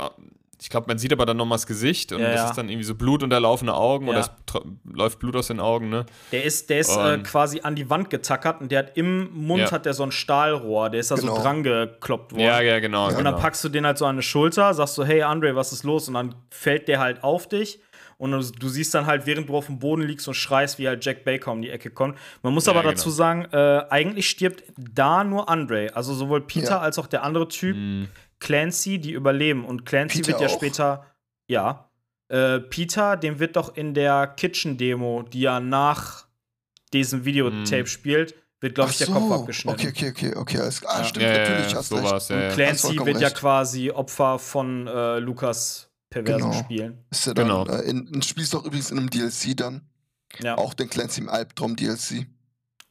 ich 0.60 0.70
glaube, 0.70 0.86
man 0.88 0.98
sieht 0.98 1.12
aber 1.12 1.24
dann 1.26 1.36
nochmal 1.36 1.56
das 1.56 1.66
Gesicht 1.66 2.12
und 2.12 2.20
Ja, 2.20 2.26
das 2.32 2.36
ja. 2.40 2.48
ist 2.50 2.56
dann 2.58 2.68
irgendwie 2.68 2.84
so 2.84 2.94
blutunterlaufene 2.94 3.72
Augen 3.74 4.06
Ja. 4.06 4.10
oder 4.12 4.20
es 4.20 4.30
läuft 4.84 5.18
Blut 5.20 5.36
aus 5.36 5.46
den 5.48 5.60
Augen, 5.60 5.88
ne? 5.88 6.04
Der 6.32 6.44
ist, 6.44 6.68
der 6.70 6.80
ist 6.80 6.96
äh, 6.96 7.18
quasi 7.18 7.60
an 7.62 7.76
die 7.76 7.88
Wand 7.90 8.10
getackert 8.10 8.60
und 8.60 8.72
der 8.72 8.80
hat 8.80 8.96
im 8.96 9.30
Mund 9.32 9.62
Ja. 9.62 9.70
hat 9.70 9.86
der 9.86 9.94
so 9.94 10.02
ein 10.02 10.10
Stahlrohr, 10.12 10.90
der 10.90 11.00
ist 11.00 11.10
da 11.10 11.14
Genau. 11.14 11.36
so 11.36 11.42
dran 11.42 11.62
gekloppt 11.62 12.32
worden. 12.32 12.40
Ja, 12.42 12.60
ja, 12.60 12.78
genau. 12.80 13.08
Und 13.08 13.16
genau. 13.16 13.30
dann 13.32 13.40
packst 13.40 13.62
du 13.64 13.68
den 13.68 13.86
halt 13.86 13.98
so 13.98 14.06
an 14.06 14.16
die 14.16 14.22
Schulter, 14.22 14.74
sagst 14.74 14.94
so, 14.96 15.04
hey 15.04 15.22
Andre, 15.22 15.54
was 15.54 15.72
ist 15.72 15.84
los? 15.84 16.08
Und 16.08 16.14
dann 16.14 16.34
fällt 16.50 16.88
der 16.88 16.98
halt 17.00 17.22
auf 17.22 17.48
dich. 17.48 17.80
Und 18.16 18.32
du, 18.32 18.40
du 18.40 18.68
siehst 18.68 18.92
dann 18.96 19.06
halt, 19.06 19.26
während 19.26 19.48
du 19.48 19.56
auf 19.56 19.66
dem 19.66 19.78
Boden 19.78 20.02
liegst 20.02 20.26
und 20.26 20.34
schreist, 20.34 20.80
wie 20.80 20.88
halt 20.88 21.04
Jack 21.04 21.22
Baker 21.24 21.52
um 21.52 21.62
die 21.62 21.70
Ecke 21.70 21.88
kommt. 21.90 22.18
Man 22.42 22.52
muss 22.52 22.66
Ja, 22.66 22.72
aber 22.72 22.80
genau. 22.82 22.94
dazu 22.94 23.10
sagen, 23.10 23.44
äh, 23.52 23.84
eigentlich 23.90 24.28
stirbt 24.28 24.64
da 24.76 25.22
nur 25.22 25.48
Andre. 25.48 25.90
Also 25.94 26.12
sowohl 26.14 26.40
Peter 26.40 26.70
Ja. 26.72 26.78
als 26.80 26.98
auch 26.98 27.06
der 27.06 27.22
andere 27.22 27.46
Typ, 27.46 27.76
Mhm. 27.76 28.08
Clancy, 28.40 28.98
die 28.98 29.12
überleben. 29.12 29.64
Und 29.64 29.84
Clancy 29.86 30.18
Peter 30.22 30.28
wird 30.28 30.40
ja 30.40 30.46
auch? 30.48 30.54
später, 30.54 31.06
ja. 31.48 31.90
äh, 32.28 32.60
Peter, 32.60 33.16
dem 33.16 33.38
wird 33.38 33.56
doch 33.56 33.76
in 33.76 33.94
der 33.94 34.26
Kitchen-Demo, 34.26 35.22
die 35.22 35.40
ja 35.40 35.60
nach 35.60 36.26
diesem 36.92 37.24
Videotape 37.24 37.82
Mhm. 37.82 37.86
spielt, 37.86 38.34
wird, 38.60 38.74
glaube 38.74 38.90
ich, 38.90 38.98
der 38.98 39.06
Kopf 39.08 39.30
abgeschnitten. 39.30 39.78
Okay, 39.80 39.88
okay, 39.90 40.10
okay, 40.10 40.34
okay. 40.36 40.58
Alles, 40.58 40.84
ah, 40.86 40.98
Ja. 40.98 41.04
stimmt, 41.04 41.22
Ja, 41.24 41.32
ja, 41.32 41.38
natürlich, 41.38 41.70
ja, 41.72 41.78
hast 41.78 41.88
so 41.88 41.96
recht. 41.96 42.10
war's, 42.10 42.28
ja, 42.28 42.36
Und 42.36 42.42
ja. 42.42 42.48
Hast 42.48 42.54
Clancy 42.56 42.98
wird 43.06 43.20
ja 43.20 43.28
recht. 43.28 43.36
quasi 43.36 43.90
Opfer 43.90 44.38
von 44.38 44.86
äh, 44.86 45.18
Lukas 45.20 45.90
perversen 46.10 46.50
Genau. 46.50 46.62
Spielen. 46.64 47.04
Ist 47.10 47.26
ja 47.26 47.34
dann, 47.34 47.46
Genau. 47.46 47.66
äh, 47.66 47.82
in, 47.88 48.06
in, 48.08 48.22
spielst 48.22 48.54
auch 48.56 48.64
übrigens 48.64 48.90
in 48.90 48.98
einem 48.98 49.10
DLC 49.10 49.56
dann. 49.56 49.82
Ja, 50.42 50.56
Auch 50.58 50.74
den 50.74 50.90
Clancy 50.90 51.20
im 51.22 51.28
Albtraum 51.28 51.76
DLC. 51.76 52.26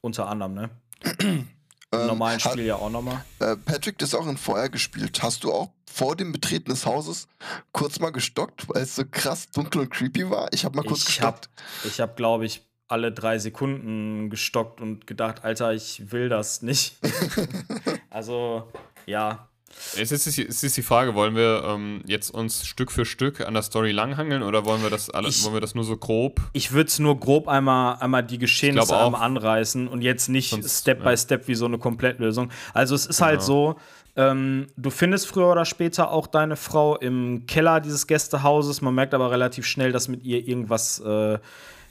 unter 0.00 0.26
anderem, 0.28 0.54
ne? 0.54 0.70
Ähm, 1.92 2.00
Im 2.02 2.06
normalen 2.08 2.38
hat- 2.44 2.52
Spiel 2.52 2.66
ja 2.66 2.76
auch 2.76 2.90
nochmal. 2.90 3.24
Äh, 3.40 3.56
Patrick, 3.56 3.98
das 3.98 4.10
ist 4.10 4.14
auch 4.14 4.26
in 4.26 4.36
vorher 4.36 4.68
gespielt. 4.68 5.22
Hast 5.22 5.44
du 5.44 5.52
auch 5.52 5.70
vor 5.90 6.16
dem 6.16 6.32
Betreten 6.32 6.70
des 6.70 6.84
Hauses 6.84 7.28
kurz 7.72 7.98
mal 7.98 8.10
gestockt, 8.10 8.68
weil 8.68 8.82
es 8.82 8.94
so 8.94 9.04
krass 9.10 9.48
dunkel 9.50 9.80
und 9.82 9.90
creepy 9.90 10.28
war? 10.30 10.52
Ich 10.52 10.64
habe 10.64 10.76
mal 10.76 10.82
kurz 10.84 11.08
Ich 11.08 11.22
hab, 11.22 11.40
gestockt. 11.42 11.50
ich 11.84 12.00
hab, 12.00 12.16
glaube 12.16 12.44
ich, 12.44 12.62
alle 12.88 13.10
drei 13.12 13.38
Sekunden 13.38 14.28
gestockt 14.30 14.80
und 14.80 15.06
gedacht, 15.06 15.44
Alter, 15.44 15.72
ich 15.72 16.10
will 16.12 16.28
das 16.28 16.62
nicht. 16.62 16.96
also, 18.10 18.68
ja. 19.06 19.47
Es 19.96 20.12
ist, 20.12 20.26
es 20.26 20.62
ist 20.62 20.76
die 20.76 20.82
Frage, 20.82 21.14
wollen 21.14 21.34
wir 21.34 21.62
ähm, 21.66 22.02
jetzt 22.06 22.30
uns 22.30 22.66
Stück 22.66 22.90
für 22.92 23.04
Stück 23.04 23.40
an 23.40 23.54
der 23.54 23.62
Story 23.62 23.92
langhangeln 23.92 24.42
oder 24.42 24.64
wollen 24.64 24.82
wir 24.82 24.90
das 24.90 25.10
alles, 25.10 25.38
Ich- 25.38 25.44
wollen 25.44 25.54
wir 25.54 25.60
das 25.60 25.74
nur 25.74 25.84
so 25.84 25.96
grob? 25.96 26.40
Ich 26.52 26.72
würde 26.72 26.88
es 26.88 26.98
nur 26.98 27.18
grob 27.18 27.48
einmal, 27.48 27.96
einmal 28.00 28.22
die 28.22 28.38
Geschehnisse 28.38 28.96
einmal 28.98 29.22
anreißen 29.22 29.88
und 29.88 30.02
jetzt 30.02 30.28
nicht 30.28 30.50
Sonst- 30.50 30.80
Step 30.82 30.98
ja. 31.04 31.10
by 31.10 31.16
Step 31.16 31.48
wie 31.48 31.54
so 31.54 31.64
eine 31.66 31.78
Komplettlösung. 31.78 32.50
Also 32.74 32.94
es 32.94 33.06
ist 33.06 33.20
halt 33.20 33.40
Genau. 33.40 33.46
so, 33.46 33.76
ähm, 34.16 34.66
du 34.76 34.90
findest 34.90 35.26
früher 35.28 35.50
oder 35.50 35.64
später 35.64 36.10
auch 36.10 36.26
deine 36.26 36.56
Frau 36.56 36.96
im 36.96 37.46
Keller 37.46 37.80
dieses 37.80 38.06
Gästehauses. 38.06 38.80
Man 38.80 38.94
merkt 38.94 39.14
aber 39.14 39.30
relativ 39.30 39.64
schnell, 39.66 39.92
dass 39.92 40.08
mit 40.08 40.24
ihr 40.24 40.46
irgendwas 40.46 40.98
äh, 41.00 41.38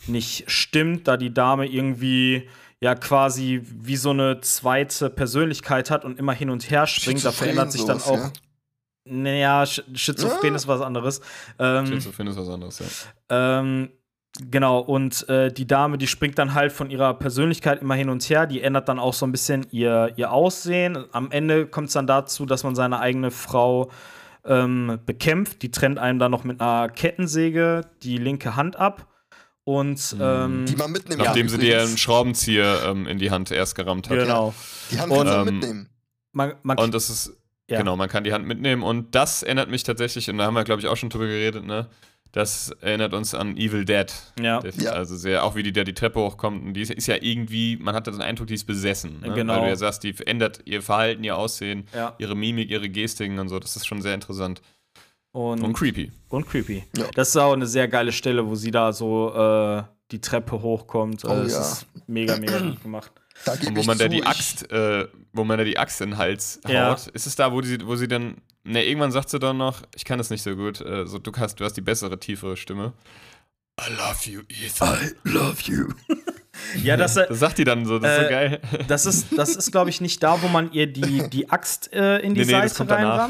nicht 0.07 0.43
stimmt, 0.49 1.07
da 1.07 1.17
die 1.17 1.33
Dame 1.33 1.65
irgendwie 1.67 2.47
ja 2.79 2.95
quasi 2.95 3.61
wie 3.63 3.95
so 3.95 4.11
eine 4.11 4.39
zweite 4.41 5.09
Persönlichkeit 5.09 5.89
hat 5.89 6.05
und 6.05 6.19
immer 6.19 6.33
hin 6.33 6.49
und 6.49 6.69
her 6.69 6.85
springt. 6.87 7.23
Da 7.25 7.31
verändert 7.31 7.71
sich 7.71 7.85
dann 7.85 8.01
auch. 8.01 8.17
ja? 8.17 8.31
Naja, 9.05 9.65
Sch 9.65 9.81
Schizophren 9.95 10.51
Ja. 10.51 10.55
ist 10.55 10.67
was 10.67 10.81
anderes. 10.81 11.21
Ähm, 11.59 11.85
Schizophren 11.87 12.27
ist 12.27 12.37
was 12.37 12.49
anderes, 12.49 12.79
ja. 12.79 13.59
ähm, 13.59 13.89
genau, 14.51 14.79
und 14.79 15.27
äh, 15.29 15.49
die 15.51 15.65
Dame, 15.65 15.97
die 15.97 16.07
springt 16.07 16.37
dann 16.37 16.53
halt 16.53 16.73
von 16.73 16.89
ihrer 16.89 17.13
Persönlichkeit 17.13 17.81
immer 17.81 17.95
hin 17.95 18.09
und 18.09 18.21
her. 18.29 18.45
Die 18.47 18.61
ändert 18.61 18.89
dann 18.89 18.99
auch 18.99 19.13
so 19.13 19.25
ein 19.25 19.31
bisschen 19.31 19.65
ihr, 19.71 20.11
ihr 20.17 20.31
Aussehen. 20.31 21.05
Am 21.13 21.31
Ende 21.31 21.67
kommt 21.67 21.87
es 21.87 21.93
dann 21.93 22.05
dazu, 22.05 22.45
dass 22.45 22.63
man 22.65 22.75
seine 22.75 22.99
eigene 22.99 23.31
Frau 23.31 23.89
ähm, 24.43 24.99
bekämpft. 25.05 25.61
Die 25.61 25.71
trennt 25.71 25.99
einem 25.99 26.19
dann 26.19 26.31
noch 26.31 26.43
mit 26.43 26.59
einer 26.61 26.89
Kettensäge 26.89 27.81
die 28.03 28.17
linke 28.17 28.55
Hand 28.57 28.75
ab. 28.75 29.07
Und 29.67 30.15
ähm, 30.21 30.65
Die 30.65 30.77
man 30.77 30.93
mitnehmen 30.93 31.21
Nachdem 31.21 31.47
kann. 31.47 31.59
sie 31.59 31.65
dir 31.65 31.81
einen. 31.81 31.97
Schraubenzieher 31.97 32.83
ähm, 32.85 33.05
in 33.05 33.17
die 33.19 33.31
Hand 33.31 33.51
erst 33.51 33.75
gerammt 33.75 34.09
hat. 34.09 34.17
genau. 34.17 34.53
Die 34.91 34.97
Hand 34.97 35.11
Und, 35.11 35.17
kannst 35.27 35.33
du 35.33 35.39
ähm, 35.39 35.45
mitnehmen. 35.59 35.89
Man, 36.31 36.53
man, 36.63 36.77
Und 36.77 36.93
das 36.93 37.09
ist, 37.09 37.33
Ja. 37.69 37.79
genau, 37.79 37.97
man 37.97 38.07
kann 38.07 38.23
die 38.23 38.31
Hand 38.31 38.47
mitnehmen 38.47 38.81
und 38.81 39.13
das 39.13 39.43
erinnert 39.43 39.69
mich 39.69 39.83
tatsächlich, 39.83 40.29
und 40.29 40.37
da 40.37 40.45
haben 40.45 40.53
wir, 40.53 40.63
glaube 40.63 40.79
ich, 40.81 40.87
auch 40.87 40.95
schon 40.95 41.09
drüber 41.09 41.25
geredet, 41.27 41.65
ne? 41.65 41.89
Das 42.31 42.69
erinnert 42.79 43.13
uns 43.13 43.33
an 43.33 43.57
Evil 43.57 43.83
Dead. 43.83 44.05
ja. 44.39 44.61
Das, 44.61 44.77
Ja. 44.81 44.91
Also 44.91 45.17
sehr, 45.17 45.43
auch 45.43 45.55
wie 45.55 45.63
die 45.63 45.73
da 45.73 45.83
die 45.83 45.93
Treppe 45.93 46.21
hochkommt. 46.21 46.63
Und 46.65 46.73
die 46.73 46.81
ist, 46.81 46.91
ist 46.91 47.07
ja 47.07 47.15
irgendwie, 47.19 47.75
man 47.75 47.93
hat 47.93 48.07
den 48.07 48.21
Eindruck, 48.21 48.47
die 48.47 48.53
ist 48.53 48.65
besessen. 48.65 49.19
Ne? 49.19 49.33
Genau. 49.33 49.55
Weil 49.55 49.61
du 49.63 49.67
ja 49.67 49.75
sagst, 49.75 50.03
die 50.03 50.15
ändert 50.25 50.61
ihr 50.63 50.81
Verhalten, 50.81 51.25
ihr 51.25 51.35
Aussehen, 51.37 51.87
Ja. 51.93 52.15
ihre 52.19 52.35
Mimik, 52.35 52.69
ihre 52.69 52.89
Gestiken 52.89 53.37
und 53.39 53.49
so. 53.49 53.59
Das 53.59 53.75
ist 53.75 53.85
schon 53.85 54.01
sehr 54.01 54.13
interessant. 54.13 54.61
Und, 55.33 55.61
Und 55.63 55.73
creepy. 55.73 56.11
und 56.29 56.47
creepy. 56.47 56.83
Ja. 56.97 57.05
Das 57.13 57.29
ist 57.29 57.37
auch 57.37 57.53
eine 57.53 57.67
sehr 57.67 57.87
geile 57.87 58.11
Stelle, 58.11 58.45
wo 58.47 58.55
sie 58.55 58.71
da 58.71 58.91
so 58.93 59.33
äh, 59.35 59.83
die 60.11 60.19
Treppe 60.21 60.61
hochkommt. 60.61 61.23
Oh 61.25 61.29
Äh, 61.29 61.43
das 61.43 61.51
ja. 61.53 61.61
ist 61.61 61.85
mega, 62.07 62.37
mega 62.37 62.59
gut 62.59 62.81
gemacht. 62.83 63.11
Da 63.45 63.51
Und 63.53 63.75
wo 63.77 63.83
man 63.83 63.97
da 63.97 64.05
zu, 64.05 64.09
die 64.09 64.17
ich- 64.19 64.27
Axt, 64.27 64.71
äh, 64.71 65.07
wo 65.33 65.43
man 65.43 65.57
da 65.59 65.63
die 65.63 65.77
Axt 65.77 66.01
in 66.01 66.11
den 66.11 66.17
Hals 66.17 66.59
Ja. 66.67 66.91
haut, 66.91 67.07
ist 67.07 67.27
es 67.27 67.35
da, 67.35 67.51
wo, 67.51 67.61
die, 67.61 67.85
wo 67.85 67.95
sie 67.95 68.07
dann, 68.07 68.37
ne, 68.63 68.83
irgendwann 68.83 69.11
sagt 69.11 69.29
sie 69.29 69.37
dann 69.37 69.57
noch, 69.57 69.83
ich 69.95 70.05
kann 70.05 70.17
das 70.17 70.31
nicht 70.31 70.41
so 70.41 70.55
gut, 70.55 70.81
äh, 70.81 71.05
so, 71.05 71.19
du 71.19 71.31
hast, 71.37 71.59
du 71.59 71.65
hast 71.65 71.73
die 71.73 71.81
bessere, 71.81 72.19
tiefere 72.19 72.57
Stimme. 72.57 72.93
I 73.79 73.91
love 73.91 74.27
you, 74.31 74.41
Ethan. 74.49 74.97
I 75.25 75.29
love 75.29 75.57
you. 75.65 75.89
Ja, 76.83 76.97
das, 76.97 77.15
äh, 77.15 77.27
Das 77.29 77.37
sagt 77.37 77.59
die 77.59 77.63
dann 77.63 77.85
so, 77.85 77.99
das 77.99 78.11
ist 78.13 78.17
Äh, 78.17 78.23
so 78.23 78.29
geil. 78.31 78.61
Das 78.87 79.05
ist, 79.05 79.27
das 79.37 79.55
ist 79.55 79.71
glaube 79.71 79.91
ich, 79.91 80.01
nicht 80.01 80.23
da, 80.23 80.41
wo 80.41 80.47
man 80.47 80.71
ihr 80.71 80.87
die, 80.91 81.29
die 81.29 81.47
Axt 81.51 81.93
äh, 81.93 82.17
in 82.17 82.33
die 82.33 82.39
Nee, 82.39 82.45
nee, 82.47 82.51
Seite 82.53 82.73
kommt 82.73 82.89
danach. 82.89 83.29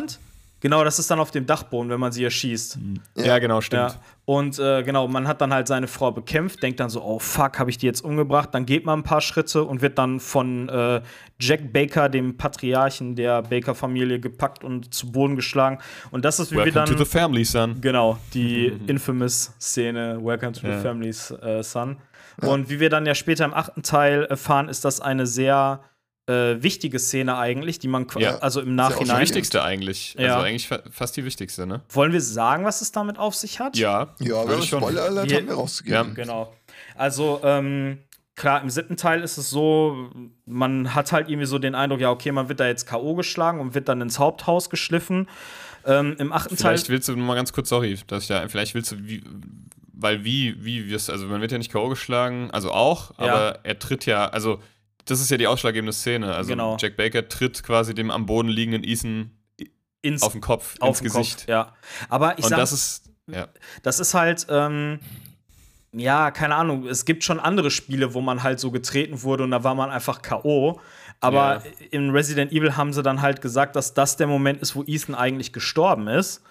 Genau, 0.60 0.84
das 0.84 0.98
ist 0.98 1.10
dann 1.12 1.20
auf 1.20 1.30
dem 1.32 1.46
Dachboden, 1.46 1.90
wenn 1.92 2.00
man 2.00 2.12
sie 2.12 2.24
erschießt. 2.24 2.80
Ja, 3.16 3.38
genau, 3.38 3.62
stimmt. 3.62 3.92
Ja. 3.92 4.00
Und 4.26 4.58
äh, 4.60 4.82
genau, 4.84 5.08
man 5.08 5.28
hat 5.28 5.40
dann 5.40 5.54
halt 5.54 5.68
seine 5.68 5.88
Frau 5.88 6.12
bekämpft, 6.12 6.62
denkt 6.64 6.80
dann 6.80 6.90
so, 6.90 7.02
oh 7.04 7.20
fuck, 7.20 7.60
habe 7.60 7.70
ich 7.70 7.78
die 7.78 7.86
jetzt 7.86 8.02
umgebracht? 8.02 8.50
Dann 8.54 8.66
geht 8.66 8.84
man 8.86 9.00
ein 9.00 9.04
paar 9.04 9.22
Schritte 9.22 9.64
und 9.64 9.82
wird 9.82 9.98
dann 10.00 10.20
von 10.20 10.68
äh, 10.68 11.02
Jack 11.40 11.72
Baker, 11.72 12.10
dem 12.10 12.36
Patriarchen 12.38 13.16
der 13.16 13.44
Baker-Familie, 13.44 14.20
gepackt 14.20 14.64
und 14.64 14.94
zu 14.94 15.12
Boden 15.12 15.36
geschlagen. 15.36 15.78
Und 16.12 16.26
das 16.26 16.40
ist, 16.40 16.52
wie 16.52 16.56
wir 16.56 16.66
Welcome 16.66 16.86
dann. 16.88 16.98
to 16.98 17.04
the 17.04 17.10
family, 17.10 17.46
son. 17.46 17.80
Genau, 17.80 18.18
die 18.34 18.68
infamous 18.88 19.54
Szene 19.62 20.18
Welcome 20.22 20.54
to 20.54 20.68
Ja. 20.68 20.78
the 20.78 20.84
Family's 20.84 21.32
äh, 21.32 21.62
Son. 21.64 21.98
Und 22.42 22.70
wie 22.70 22.80
wir 22.80 22.90
dann 22.90 23.06
ja 23.06 23.16
später 23.16 23.46
im 23.46 23.54
achten 23.54 23.82
Teil 23.84 24.26
erfahren, 24.26 24.70
ist 24.70 24.84
das 24.86 25.00
eine 25.02 25.26
sehr 25.26 25.80
äh, 26.28 26.62
wichtige 26.62 27.00
Szene 27.00 27.38
eigentlich, 27.38 27.80
die 27.80 27.88
man 27.88 28.06
Ja. 28.18 28.38
also 28.40 28.60
im 28.60 28.66
Sehr 28.66 28.72
Die 28.72 28.76
Nachhinein. 28.76 28.92
ausschlaggebend. 29.02 29.22
wichtigste 29.30 29.64
eigentlich. 29.64 30.16
Ja. 30.20 30.36
Also 30.36 30.46
eigentlich 30.48 30.68
fa 30.68 30.80
fast 30.92 31.16
die 31.18 31.26
wichtigste, 31.26 31.66
ne? 31.66 31.82
Wollen 31.90 32.12
wir 32.14 32.22
sagen, 32.22 32.66
was 32.66 32.82
es 32.82 32.92
damit 32.92 33.18
auf 33.18 33.34
sich 33.36 33.60
hat? 33.60 33.78
Ja. 33.78 34.10
Ja, 34.20 34.28
würde 34.28 34.54
aber 34.54 34.58
ich 34.60 34.70
schon. 34.70 34.80
Spoiler 34.82 35.04
Alert 35.04 35.34
haben 35.34 35.48
wir 35.48 35.54
rausgegeben. 35.54 36.14
Genau. 36.16 36.54
Also, 36.96 37.40
ähm, 37.44 38.00
klar, 38.36 38.62
im 38.62 38.70
siebten 38.70 38.98
Teil 38.98 39.22
ist 39.24 39.38
es 39.38 39.50
so, 39.50 40.10
man 40.46 40.94
hat 40.94 41.12
halt 41.12 41.30
irgendwie 41.30 41.48
so 41.48 41.60
den 41.60 41.76
Eindruck, 41.76 42.00
ja, 42.02 42.12
okay, 42.12 42.32
man 42.32 42.50
wird 42.50 42.60
da 42.60 42.68
jetzt 42.68 42.86
K.O. 42.88 43.16
geschlagen 43.16 43.60
und 43.60 43.74
wird 43.74 43.88
dann 43.88 44.02
ins 44.02 44.20
Haupthaus 44.20 44.70
geschliffen. 44.70 45.28
Ähm, 45.86 46.16
Im 46.20 46.34
achten 46.34 46.58
Teil. 46.58 46.74
Vielleicht 46.76 46.90
willst 46.90 47.08
du 47.08 47.16
mal 47.16 47.36
ganz 47.36 47.54
kurz, 47.54 47.70
sorry, 47.70 47.98
dass 48.08 48.24
ich 48.24 48.28
da, 48.28 48.48
vielleicht 48.50 48.76
willst 48.76 48.92
du, 48.92 48.98
wie, 49.08 49.24
weil 49.94 50.26
wie, 50.26 50.64
wie 50.66 50.90
wirst, 50.90 51.10
also 51.10 51.26
man 51.28 51.40
wird 51.40 51.52
ja 51.54 51.58
nicht 51.58 51.72
K.O. 51.72 51.88
geschlagen, 51.88 52.50
also 52.52 52.72
auch, 52.72 53.18
Ja. 53.18 53.26
aber 53.34 53.60
er 53.64 53.80
tritt 53.80 54.06
ja, 54.06 54.28
also 54.28 54.60
das 55.10 55.20
ist 55.22 55.30
ja 55.32 55.38
die 55.38 55.48
ausschlaggebende 55.48 55.94
Szene. 55.94 56.34
Also 56.36 56.50
Genau. 56.50 56.78
Jack 56.80 56.98
Baker 56.98 57.28
tritt 57.28 57.64
quasi 57.64 57.94
dem 57.96 58.12
am 58.12 58.26
Boden 58.26 58.50
liegenden 58.50 58.84
Ethan 58.84 59.32
ins, 60.02 60.22
auf 60.22 60.32
den 60.34 60.42
Kopf, 60.42 60.76
auf 60.80 61.02
ins 61.02 61.14
Gesicht. 61.14 61.40
Kopf, 61.40 61.48
ja. 61.50 61.74
Aber 62.10 62.38
ich 62.38 62.44
Und 62.46 62.50
sag, 62.52 62.58
das 62.58 62.72
ist, 62.72 63.10
ja. 63.30 63.48
Das 63.84 64.00
ist 64.00 64.14
halt, 64.14 64.46
ähm, 64.50 65.00
ja, 65.94 66.32
keine 66.32 66.56
Ahnung. 66.56 66.86
Es 66.88 67.06
gibt 67.06 67.24
schon 67.24 67.40
andere 67.40 67.72
Spiele, 67.72 68.14
wo 68.14 68.22
man 68.22 68.44
halt 68.44 68.60
so 68.60 68.72
getreten 68.72 69.24
wurde 69.24 69.44
und 69.44 69.52
da 69.52 69.64
war 69.64 69.76
man 69.76 69.90
einfach 69.90 70.22
K.O. 70.22 70.80
Aber 71.20 71.64
Ja. 71.66 71.72
in 71.90 72.12
Resident 72.12 72.52
Evil 72.52 72.78
haben 72.78 72.94
sie 72.94 73.02
dann 73.02 73.22
halt 73.22 73.42
gesagt, 73.42 73.76
dass 73.76 73.94
das 73.96 74.18
der 74.18 74.28
Moment 74.28 74.62
ist, 74.62 74.76
wo 74.76 74.84
Ethan 74.86 75.16
eigentlich 75.16 75.52
gestorben 75.54 76.08
ist. 76.08 76.44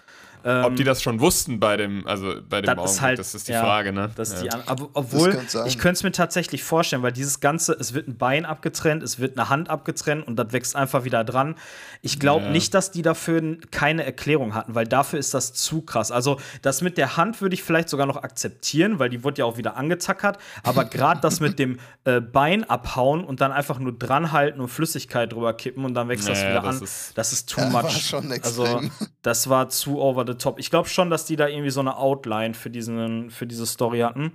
Ob 0.43 0.75
die 0.75 0.83
das 0.83 1.01
schon 1.01 1.19
wussten 1.19 1.59
bei 1.59 1.75
dem, 1.77 2.05
also 2.07 2.35
bei 2.49 2.61
dem 2.61 2.67
Das 2.67 2.75
ist 2.75 2.79
Augenblick, 2.79 3.01
halt- 3.01 3.19
das 3.19 3.35
ist 3.35 3.47
die 3.47 3.51
ja, 3.53 3.61
Frage, 3.61 3.91
ne? 3.91 4.09
Das 4.15 4.29
ist 4.29 4.35
ja. 4.37 4.41
die 4.43 4.49
An 4.51 4.63
aber, 4.65 4.89
obwohl, 4.93 5.37
ich 5.65 5.77
könnte 5.77 5.93
es 5.97 6.03
mir 6.03 6.11
tatsächlich 6.11 6.63
vorstellen, 6.63 7.01
weil 7.03 7.11
dieses 7.11 7.39
Ganze, 7.39 7.73
es 7.73 7.93
wird 7.93 8.07
ein 8.07 8.17
Bein 8.17 8.45
abgetrennt, 8.45 9.03
es 9.03 9.19
wird 9.19 9.37
eine 9.37 9.49
Hand 9.49 9.69
abgetrennt 9.69 10.25
und 10.27 10.35
das 10.37 10.53
wächst 10.53 10.75
einfach 10.75 11.03
wieder 11.03 11.23
dran. 11.23 11.55
Ich 12.01 12.19
glaube 12.19 12.45
Ja. 12.45 12.51
nicht, 12.51 12.73
dass 12.73 12.91
die 12.91 13.01
dafür 13.01 13.57
keine 13.71 14.05
Erklärung 14.05 14.53
hatten, 14.55 14.73
weil 14.75 14.87
dafür 14.87 15.19
ist 15.19 15.33
das 15.33 15.53
zu 15.53 15.81
krass. 15.81 16.11
Also, 16.11 16.39
das 16.61 16.81
mit 16.81 16.97
der 16.97 17.17
Hand 17.17 17.41
würde 17.41 17.53
ich 17.53 17.63
vielleicht 17.63 17.89
sogar 17.89 18.05
noch 18.05 18.17
akzeptieren, 18.23 18.99
weil 18.99 19.09
die 19.09 19.23
wurde 19.23 19.39
ja 19.39 19.45
auch 19.45 19.57
wieder 19.57 19.75
angetackert. 19.75 20.37
Aber 20.63 20.85
gerade 20.85 21.19
das 21.21 21.39
mit 21.39 21.59
dem 21.59 21.79
äh, 22.05 22.21
Bein 22.21 22.63
abhauen 22.63 23.23
und 23.25 23.41
dann 23.41 23.51
einfach 23.51 23.79
nur 23.79 23.91
dranhalten 23.97 24.61
und 24.61 24.67
Flüssigkeit 24.69 25.33
drüber 25.33 25.53
kippen 25.53 25.83
und 25.83 25.93
dann 25.93 26.07
wächst 26.09 26.29
das 26.29 26.41
Ja, 26.41 26.49
wieder 26.51 26.61
das 26.61 26.77
an, 26.77 26.83
ist- 26.83 27.17
das 27.17 27.33
ist 27.33 27.49
too 27.49 27.61
Ja, 27.61 27.73
war 27.73 27.83
much. 27.83 28.07
schon 28.07 28.31
also, 28.43 28.81
das 29.23 29.49
war 29.49 29.69
zu 29.69 29.99
over 29.99 30.23
the 30.27 30.33
top. 30.35 30.59
Ich 30.59 30.69
glaube 30.69 30.89
schon, 30.89 31.09
dass 31.09 31.25
die 31.25 31.35
da 31.35 31.47
irgendwie 31.47 31.69
so 31.71 31.79
eine 31.79 31.97
Outline 31.97 32.53
für, 32.53 32.69
diesen, 32.69 33.29
für 33.31 33.47
diese 33.47 33.65
Story 33.65 33.99
hatten. 33.99 34.33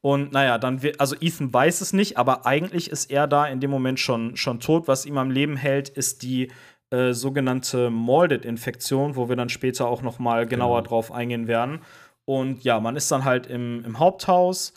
Und 0.00 0.32
naja, 0.32 0.58
dann 0.58 0.82
wird, 0.82 1.00
also 1.00 1.16
Ethan 1.20 1.52
weiß 1.52 1.80
es 1.80 1.92
nicht, 1.92 2.16
aber 2.18 2.46
eigentlich 2.46 2.90
ist 2.90 3.10
er 3.10 3.26
da 3.26 3.46
in 3.46 3.60
dem 3.60 3.70
Moment 3.70 3.98
schon, 3.98 4.36
schon 4.36 4.60
tot. 4.60 4.86
Was 4.86 5.06
ihm 5.06 5.18
am 5.18 5.30
Leben 5.30 5.56
hält, 5.56 5.88
ist 5.88 6.22
die 6.22 6.52
äh, 6.90 7.12
sogenannte 7.12 7.90
Molded-Infektion, 7.90 9.16
wo 9.16 9.28
wir 9.28 9.36
dann 9.36 9.48
später 9.48 9.86
auch 9.88 10.02
noch 10.02 10.18
mal 10.18 10.46
genauer 10.46 10.78
Genau. 10.82 10.88
drauf 10.88 11.12
eingehen 11.12 11.48
werden. 11.48 11.80
Und 12.24 12.62
ja, 12.62 12.78
man 12.78 12.94
ist 12.96 13.10
dann 13.10 13.24
halt 13.24 13.46
im, 13.46 13.84
im 13.84 13.98
Haupthaus. 13.98 14.72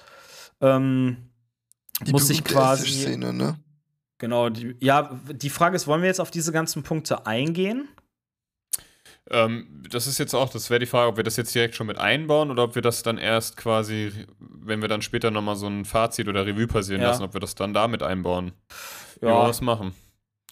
Ähm, 0.60 1.18
Die 2.02 2.12
muss 2.12 2.28
sich 2.28 2.44
quasi. 2.44 2.86
Esstisch-Szene, 2.86 3.32
ne? 3.34 3.60
Genau, 4.18 4.50
die, 4.50 4.76
ja, 4.80 5.20
die 5.32 5.50
Frage 5.50 5.76
ist, 5.76 5.88
wollen 5.88 6.02
wir 6.02 6.08
jetzt 6.08 6.22
auf 6.22 6.32
diese 6.32 6.52
ganzen 6.52 6.84
Punkte 6.84 7.26
eingehen? 7.26 7.88
Ähm, 9.32 9.68
das 9.90 10.08
ist 10.08 10.18
jetzt 10.18 10.34
auch, 10.34 10.50
das 10.50 10.70
wäre 10.70 10.80
die 10.80 10.86
Frage, 10.86 11.10
ob 11.10 11.18
wir 11.18 11.24
das 11.24 11.38
jetzt 11.38 11.54
direkt 11.56 11.76
schon 11.76 11.88
mit 11.88 11.98
einbauen 11.98 12.52
oder 12.52 12.64
ob 12.64 12.76
wir 12.76 12.82
das 12.82 13.02
dann 13.04 13.18
erst 13.18 13.58
quasi, 13.58 14.12
wenn 14.40 14.82
wir 14.82 14.88
dann 14.90 15.02
später 15.02 15.32
nochmal 15.32 15.56
so 15.56 15.68
ein 15.68 15.86
Fazit 15.86 16.28
oder 16.28 16.46
Revue 16.46 16.68
passieren 16.68 17.02
Ja. 17.02 17.10
lassen, 17.10 17.24
ob 17.24 17.34
wir 17.34 17.40
das 17.40 17.56
dann 17.56 17.74
damit 17.74 18.04
einbauen. 18.04 18.52
Ja. 19.22 19.30
Ja, 19.30 19.48
was 19.48 19.62
machen. 19.62 19.94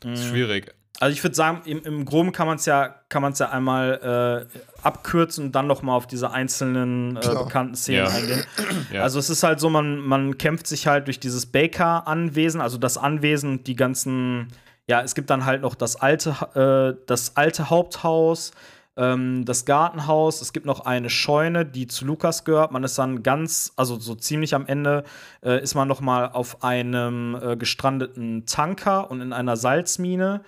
Mhm. 0.03 0.13
Ist 0.13 0.25
schwierig. 0.27 0.73
Also 1.01 1.13
ich 1.13 1.23
würde 1.23 1.35
sagen, 1.35 1.61
im, 1.65 1.81
im 1.83 2.03
Groben 2.03 2.33
kann 2.33 2.45
man 2.45 2.57
es 2.57 2.65
ja, 2.65 2.89
kann 3.07 3.21
man 3.21 3.33
ja 3.33 3.49
einmal 3.49 4.47
äh, 4.51 4.59
abkürzen 4.83 5.45
und 5.45 5.51
dann 5.55 5.65
noch 5.65 5.81
mal 5.81 5.93
auf 5.95 6.07
diese 6.07 6.31
einzelnen 6.31 7.15
äh, 7.15 7.19
bekannten 7.21 7.75
Szenen 7.75 8.05
Ja. 8.05 8.09
eingehen. 8.11 8.43
Ja. 8.93 9.03
Also 9.03 9.19
es 9.19 9.29
ist 9.29 9.43
halt 9.43 9.59
so, 9.59 9.69
man, 9.69 9.99
man 9.99 10.37
kämpft 10.37 10.67
sich 10.67 10.87
halt 10.87 11.07
durch 11.07 11.19
dieses 11.19 11.45
Baker-Anwesen, 11.45 12.59
also 12.59 12.77
das 12.77 12.97
Anwesen 12.97 13.51
und 13.51 13.67
die 13.67 13.75
ganzen, 13.75 14.47
ja, 14.89 15.01
es 15.01 15.13
gibt 15.13 15.29
dann 15.29 15.45
halt 15.45 15.61
noch 15.61 15.75
das 15.75 15.97
alte, 15.97 16.31
äh, 16.55 16.99
das 17.05 17.37
alte 17.37 17.69
Haupthaus, 17.69 18.53
ähm, 18.97 19.45
das 19.45 19.65
Gartenhaus, 19.65 20.41
es 20.41 20.51
gibt 20.51 20.65
noch 20.65 20.79
eine 20.79 21.11
Scheune, 21.11 21.63
die 21.63 21.85
zu 21.85 22.05
Lukas 22.05 22.43
gehört. 22.43 22.71
Man 22.71 22.83
ist 22.83 22.97
dann 22.97 23.21
ganz, 23.21 23.71
also 23.75 23.99
so 23.99 24.15
ziemlich 24.15 24.55
am 24.55 24.65
Ende 24.65 25.03
äh, 25.43 25.61
ist 25.61 25.75
man 25.75 25.87
noch 25.87 26.01
mal 26.01 26.29
auf 26.29 26.63
einem 26.63 27.37
äh, 27.39 27.55
gestrandeten 27.55 28.47
Tanker 28.47 29.11
und 29.11 29.21
in 29.21 29.31
einer 29.31 29.57
Salzmine. 29.57 30.41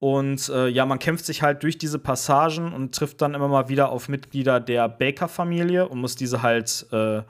Und 0.00 0.48
äh, 0.48 0.66
ja, 0.66 0.86
man 0.86 0.98
kämpft 0.98 1.24
sich 1.24 1.42
halt 1.42 1.62
durch 1.62 1.78
diese 1.78 2.00
Passagen 2.00 2.72
und 2.72 2.96
trifft 2.96 3.22
dann 3.22 3.32
immer 3.32 3.46
mal 3.46 3.68
wieder 3.68 3.90
auf 3.90 4.08
Mitglieder 4.08 4.58
der 4.58 4.88
Baker-Familie 4.88 5.88
und 5.88 6.00
muss 6.00 6.16
diese 6.16 6.42
halt 6.42 6.84
äh, 6.90 7.22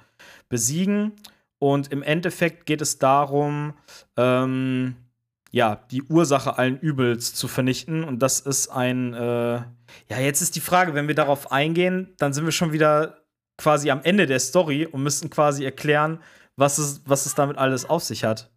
besiegen. 0.48 1.12
Und 1.58 1.92
im 1.92 2.02
Endeffekt 2.02 2.64
geht 2.64 2.80
es 2.80 2.98
darum, 2.98 3.74
ähm, 4.16 4.96
ja, 5.54 5.76
die 5.92 6.02
Ursache 6.02 6.58
allen 6.58 6.80
Übels 6.80 7.32
zu 7.32 7.46
vernichten. 7.46 8.02
Und 8.02 8.18
das 8.18 8.40
ist 8.40 8.66
ein, 8.70 9.14
äh, 9.14 9.54
ja, 10.08 10.18
jetzt 10.18 10.40
ist 10.42 10.56
die 10.56 10.60
Frage, 10.60 10.94
wenn 10.94 11.06
wir 11.06 11.14
darauf 11.14 11.52
eingehen, 11.52 12.12
dann 12.18 12.32
sind 12.32 12.44
wir 12.44 12.50
schon 12.50 12.72
wieder 12.72 13.18
quasi 13.56 13.88
am 13.92 14.02
Ende 14.02 14.26
der 14.26 14.40
Story 14.40 14.84
und 14.84 15.04
müssten 15.04 15.30
quasi 15.30 15.64
erklären, 15.64 16.18
was 16.56 16.78
es, 16.78 17.02
was 17.06 17.26
es 17.26 17.36
damit 17.36 17.56
alles 17.56 17.88
auf 17.88 18.02
sich 18.02 18.24
hat. 18.24 18.50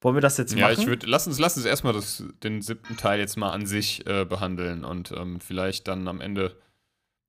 Wollen 0.00 0.16
wir 0.16 0.20
das 0.22 0.38
jetzt 0.38 0.52
Ja, 0.56 0.68
machen? 0.68 0.80
ich 0.80 0.86
würde, 0.88 1.06
lass 1.06 1.28
uns, 1.28 1.38
lass 1.38 1.56
uns 1.56 1.66
erstmal 1.66 1.92
das, 1.92 2.24
den 2.42 2.62
siebten 2.62 2.96
Teil 2.96 3.20
jetzt 3.20 3.36
mal 3.36 3.52
an 3.52 3.64
sich 3.66 4.04
äh, 4.08 4.24
behandeln 4.24 4.84
und 4.84 5.12
ähm, 5.12 5.38
vielleicht 5.40 5.86
dann 5.86 6.08
am 6.08 6.20
Ende 6.20 6.56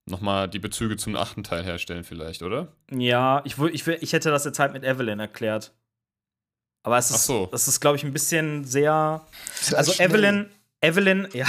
nochmal 0.10 0.49
die 0.49 0.57
Bezüge 0.57 0.97
zum 0.97 1.15
achten 1.15 1.43
Teil 1.43 1.63
herstellen, 1.63 2.03
vielleicht, 2.03 2.41
oder? 2.41 2.69
Ja, 2.91 3.43
ich, 3.45 3.55
ich, 3.60 3.88
ich 3.88 4.13
hätte 4.13 4.31
das 4.31 4.45
jetzt 4.45 4.57
halt 4.57 4.73
mit 4.73 4.84
Evelyn 4.84 5.19
erklärt. 5.19 5.75
Aber 6.83 6.97
es 6.97 7.11
ist, 7.11 7.25
so. 7.25 7.47
das 7.51 7.67
ist, 7.67 7.79
glaube 7.79 7.97
ich, 7.97 8.03
ein 8.03 8.13
bisschen 8.13 8.63
sehr. 8.63 9.21
Sehr 9.53 9.77
Also 9.77 9.91
schnell. 9.93 10.09
Evelyn, 10.09 10.49
Evelyn, 10.81 11.27
ja, 11.33 11.45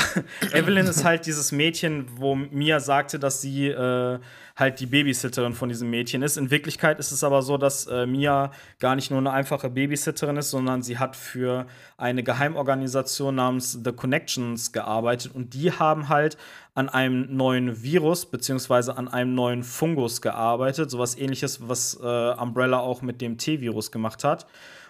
Evelyn 0.52 0.86
ist 0.86 1.04
halt 1.04 1.24
dieses 1.24 1.52
Mädchen, 1.52 2.06
wo 2.16 2.34
Mia 2.34 2.80
sagte, 2.80 3.18
dass 3.18 3.40
sie 3.40 3.68
äh, 3.68 4.18
halt 4.56 4.80
die 4.80 4.86
Babysitterin 4.86 5.54
von 5.54 5.70
diesem 5.70 5.88
Mädchen 5.88 6.22
ist. 6.22 6.36
In 6.36 6.50
Wirklichkeit 6.50 6.98
ist 6.98 7.12
es 7.12 7.24
aber 7.24 7.40
so, 7.40 7.56
dass 7.56 7.86
äh, 7.86 8.04
Mia 8.06 8.52
gar 8.78 8.94
nicht 8.94 9.10
nur 9.10 9.20
eine 9.20 9.30
einfache 9.30 9.70
Babysitterin 9.70 10.36
ist, 10.36 10.50
sondern 10.50 10.82
sie 10.82 10.98
hat 10.98 11.16
für 11.16 11.66
eine 11.96 12.22
Geheimorganisation 12.22 13.34
namens 13.34 13.78
The 13.82 13.92
Connections 13.92 14.72
gearbeitet 14.72 15.34
und 15.34 15.54
die 15.54 15.72
haben 15.72 16.10
halt 16.10 16.36
an 16.74 16.90
einem 16.90 17.34
neuen 17.34 17.82
Virus 17.82 18.26
beziehungsweise 18.26 18.96
an 18.98 19.08
einem 19.08 19.34
neuen 19.34 19.62
Fungus 19.62 20.20
gearbeitet, 20.20 20.90
sowas 20.90 21.16
ähnliches, 21.16 21.68
was 21.68 21.98
äh, 22.02 22.34
Umbrella 22.34 22.80
auch 22.80 23.00
mit 23.00 23.22
dem 23.22 23.38
T-Virus 23.38 23.90
gemacht 23.90 24.24
hat. 24.24 24.46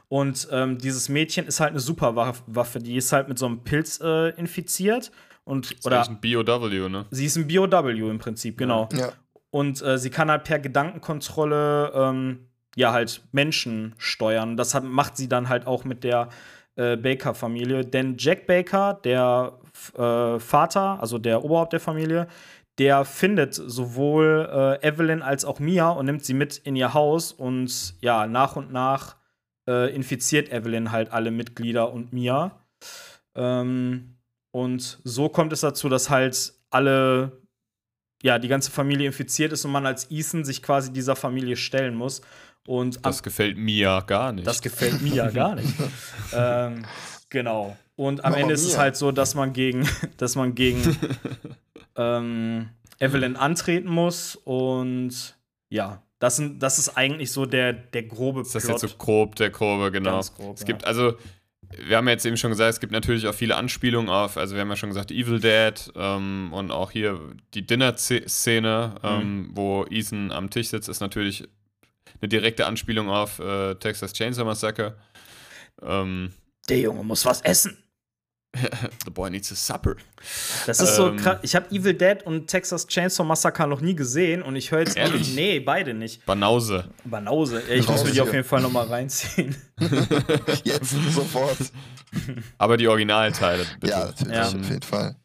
Und 0.09 0.49
ähm, 0.51 0.79
dieses 0.79 1.09
Mädchen 1.09 1.47
ist 1.47 1.61
halt 1.61 1.71
eine 1.71 1.81
Superwaffe. 1.81 2.79
Die 2.79 2.97
ist 2.97 3.13
halt 3.13 3.29
mit 3.29 3.39
so 3.39 3.47
einem 3.47 3.61
Pilz 3.61 4.01
äh, 4.03 4.31
infiziert. 4.31 5.11
Und, 5.45 5.73
ist 5.73 5.87
oder 5.87 6.05
eigentlich 6.05 6.37
ein 6.37 6.45
BOW, 6.45 6.89
ne? 6.89 7.07
sie 7.11 7.27
ist 7.27 7.37
ein 7.37 7.49
BOW 7.49 7.89
im 7.89 8.19
Prinzip, 8.19 8.59
genau. 8.59 8.89
Ja. 8.93 9.13
Und 9.51 9.83
äh, 9.83 9.99
sie 9.99 10.11
kann 10.11 10.31
halt 10.31 10.45
per 10.45 10.61
Gedankenkontrolle 10.61 11.93
ähm, 11.95 12.47
ja 12.77 12.93
halt 12.93 13.23
Menschen 13.33 13.95
steuern. 13.99 14.57
Das 14.57 14.75
hat, 14.75 14.85
macht 14.85 15.17
sie 15.17 15.29
dann 15.29 15.49
halt 15.49 15.67
auch 15.67 15.85
mit 15.85 16.05
der 16.05 16.29
äh, 16.77 16.97
Baker-Familie. 16.97 17.85
Denn 17.85 18.17
Jack 18.19 18.47
Baker, 18.47 19.01
der 19.05 19.59
äh, 19.95 20.39
Vater, 20.39 21.01
also 21.01 21.19
der 21.19 21.45
Oberhaupt 21.45 21.73
der 21.73 21.81
Familie, 21.81 22.29
der 22.79 23.05
findet 23.05 23.55
sowohl 23.55 24.49
äh, 24.83 24.89
Evelyn 24.89 25.23
als 25.23 25.45
auch 25.45 25.59
Mia 25.59 25.91
und 25.91 26.07
nimmt 26.07 26.25
sie 26.25 26.35
mit 26.35 26.57
in 26.59 26.77
ihr 26.77 26.95
Haus 26.95 27.33
und 27.33 27.95
ja, 28.01 28.27
nach 28.27 28.57
und 28.57 28.73
nach 28.73 29.17
äh, 29.69 29.95
infiziert 29.95 30.51
Evelyn 30.53 30.93
halt 30.93 31.13
alle 31.13 31.31
Mitglieder 31.31 31.93
und 31.93 32.13
Mia. 32.13 32.59
Ähm, 33.35 34.17
und 34.51 34.99
so 35.05 35.29
kommt 35.29 35.53
es 35.53 35.61
dazu, 35.61 35.89
dass 35.89 36.11
halt 36.11 36.53
alle, 36.71 37.41
ja, 38.23 38.39
die 38.39 38.49
ganze 38.49 38.71
Familie 38.71 39.07
infiziert 39.07 39.53
ist 39.53 39.65
und 39.65 39.73
man 39.73 39.87
als 39.87 40.11
Ethan 40.11 40.45
sich 40.45 40.63
quasi 40.63 40.93
dieser 40.93 41.17
Familie 41.17 41.57
stellen 41.57 41.95
muss. 41.95 42.21
Und 42.67 43.05
Das 43.05 43.23
gefällt 43.23 43.57
Mia 43.59 44.01
gar 44.01 44.33
nicht. 44.33 44.47
das 44.47 44.63
gefällt 44.63 45.03
mir 45.03 45.15
ja 45.15 45.31
gar 45.31 45.57
nicht. 45.57 45.73
ähm, 46.33 46.85
genau. 47.29 47.77
Und 47.97 48.25
am 48.25 48.33
Mama 48.33 48.43
Ende 48.43 48.55
ist 48.55 48.65
es 48.65 48.73
mia. 48.75 48.79
halt 48.83 48.97
so, 48.97 49.11
dass 49.13 49.35
man 49.35 49.53
gegen, 49.53 49.89
dass 50.17 50.37
man 50.37 50.55
gegen 50.55 50.97
ähm, 51.97 52.69
Evelyn 53.01 53.37
antreten 53.37 53.89
muss. 53.89 54.37
Und 54.37 55.37
ja, 55.71 56.03
das, 56.23 56.37
sind, 56.37 56.63
das 56.63 56.79
ist 56.79 56.91
eigentlich 56.97 57.33
so 57.33 57.47
der, 57.47 57.73
der 57.73 58.05
grobe 58.05 58.43
Das 58.45 58.55
ist 58.55 58.65
Plot. 58.67 58.81
jetzt 58.83 58.93
so 58.93 58.97
grob, 58.97 59.35
der 59.37 59.51
grobe, 59.51 59.91
genau. 59.91 60.13
Ganz 60.13 60.33
grob, 60.33 60.55
es 60.55 60.61
ja. 60.61 60.67
gibt 60.67 60.85
also, 60.85 61.15
wir 61.85 61.97
haben 61.97 62.07
jetzt 62.07 62.25
eben 62.25 62.37
schon 62.37 62.51
gesagt, 62.51 62.75
es 62.75 62.81
gibt 62.81 62.93
natürlich 62.93 63.27
auch 63.27 63.35
viele 63.35 63.57
Anspielungen 63.57 64.09
auf, 64.09 64.37
also 64.37 64.55
wir 64.55 64.61
haben 64.61 64.69
ja 64.71 64.77
schon 64.77 64.91
gesagt, 64.91 65.11
Evil 65.11 65.41
Dead 65.41 65.75
ähm, 65.97 66.53
und 66.53 66.71
auch 66.71 66.93
hier 66.93 67.19
die 67.55 67.67
Dinner-Szene, 67.67 68.95
Mhm. 69.03 69.09
ähm, 69.09 69.51
wo 69.55 69.85
Ethan 69.91 70.31
am 70.31 70.49
Tisch 70.49 70.69
sitzt, 70.69 70.89
ist 70.89 71.01
natürlich 71.01 71.43
eine 72.21 72.29
direkte 72.29 72.67
Anspielung 72.67 73.09
auf 73.11 73.41
äh, 73.41 73.75
Texas 73.75 74.13
Chainsaw 74.13 74.45
Massacre. 74.45 74.97
Ähm, 75.83 76.33
der 76.69 76.79
Junge 76.79 77.03
muss 77.03 77.25
was 77.27 77.41
essen. 77.41 77.82
The 79.05 79.11
boy 79.11 79.31
needs 79.31 79.51
a 79.51 79.55
supper. 79.55 79.97
Das 80.67 80.79
ist 80.81 80.97
so 80.97 81.09
Ähm. 81.09 81.17
krass. 81.17 81.39
Ich 81.43 81.57
habe 81.57 81.67
Evil 81.75 81.95
Dead 81.95 82.23
und 82.25 82.49
Texas 82.49 82.87
Chainsaw 82.87 83.25
Massacre 83.27 83.67
noch 83.67 83.81
nie 83.81 83.95
gesehen 83.97 84.43
und 84.43 84.57
ich 84.57 84.71
höre 84.71 84.81
jetzt 84.81 84.97
Ehrlich? 84.97 85.35
Nee, 85.35 85.61
beide 85.61 85.95
nicht. 85.95 86.25
Banause. 86.27 86.91
Banause. 87.05 87.63
Ja, 87.69 87.75
ich 87.77 87.89
muss 87.89 88.05
mir 88.05 88.11
die 88.11 88.21
auf 88.21 88.33
jeden 88.33 88.45
Fall 88.45 88.61
noch 88.61 88.71
mal 88.71 88.87
reinziehen. 88.87 89.57
Jetzt 90.65 90.91
sofort. 91.15 91.57
Aber 92.59 92.77
die 92.77 92.89
Originalteile, 92.89 93.65
bitte. 93.81 93.93
Ja, 93.93 94.05
natürlich, 94.07 94.35
Ja. 94.35 94.43
auf 94.47 94.53
jeden 94.69 94.83
Fall. 94.83 95.17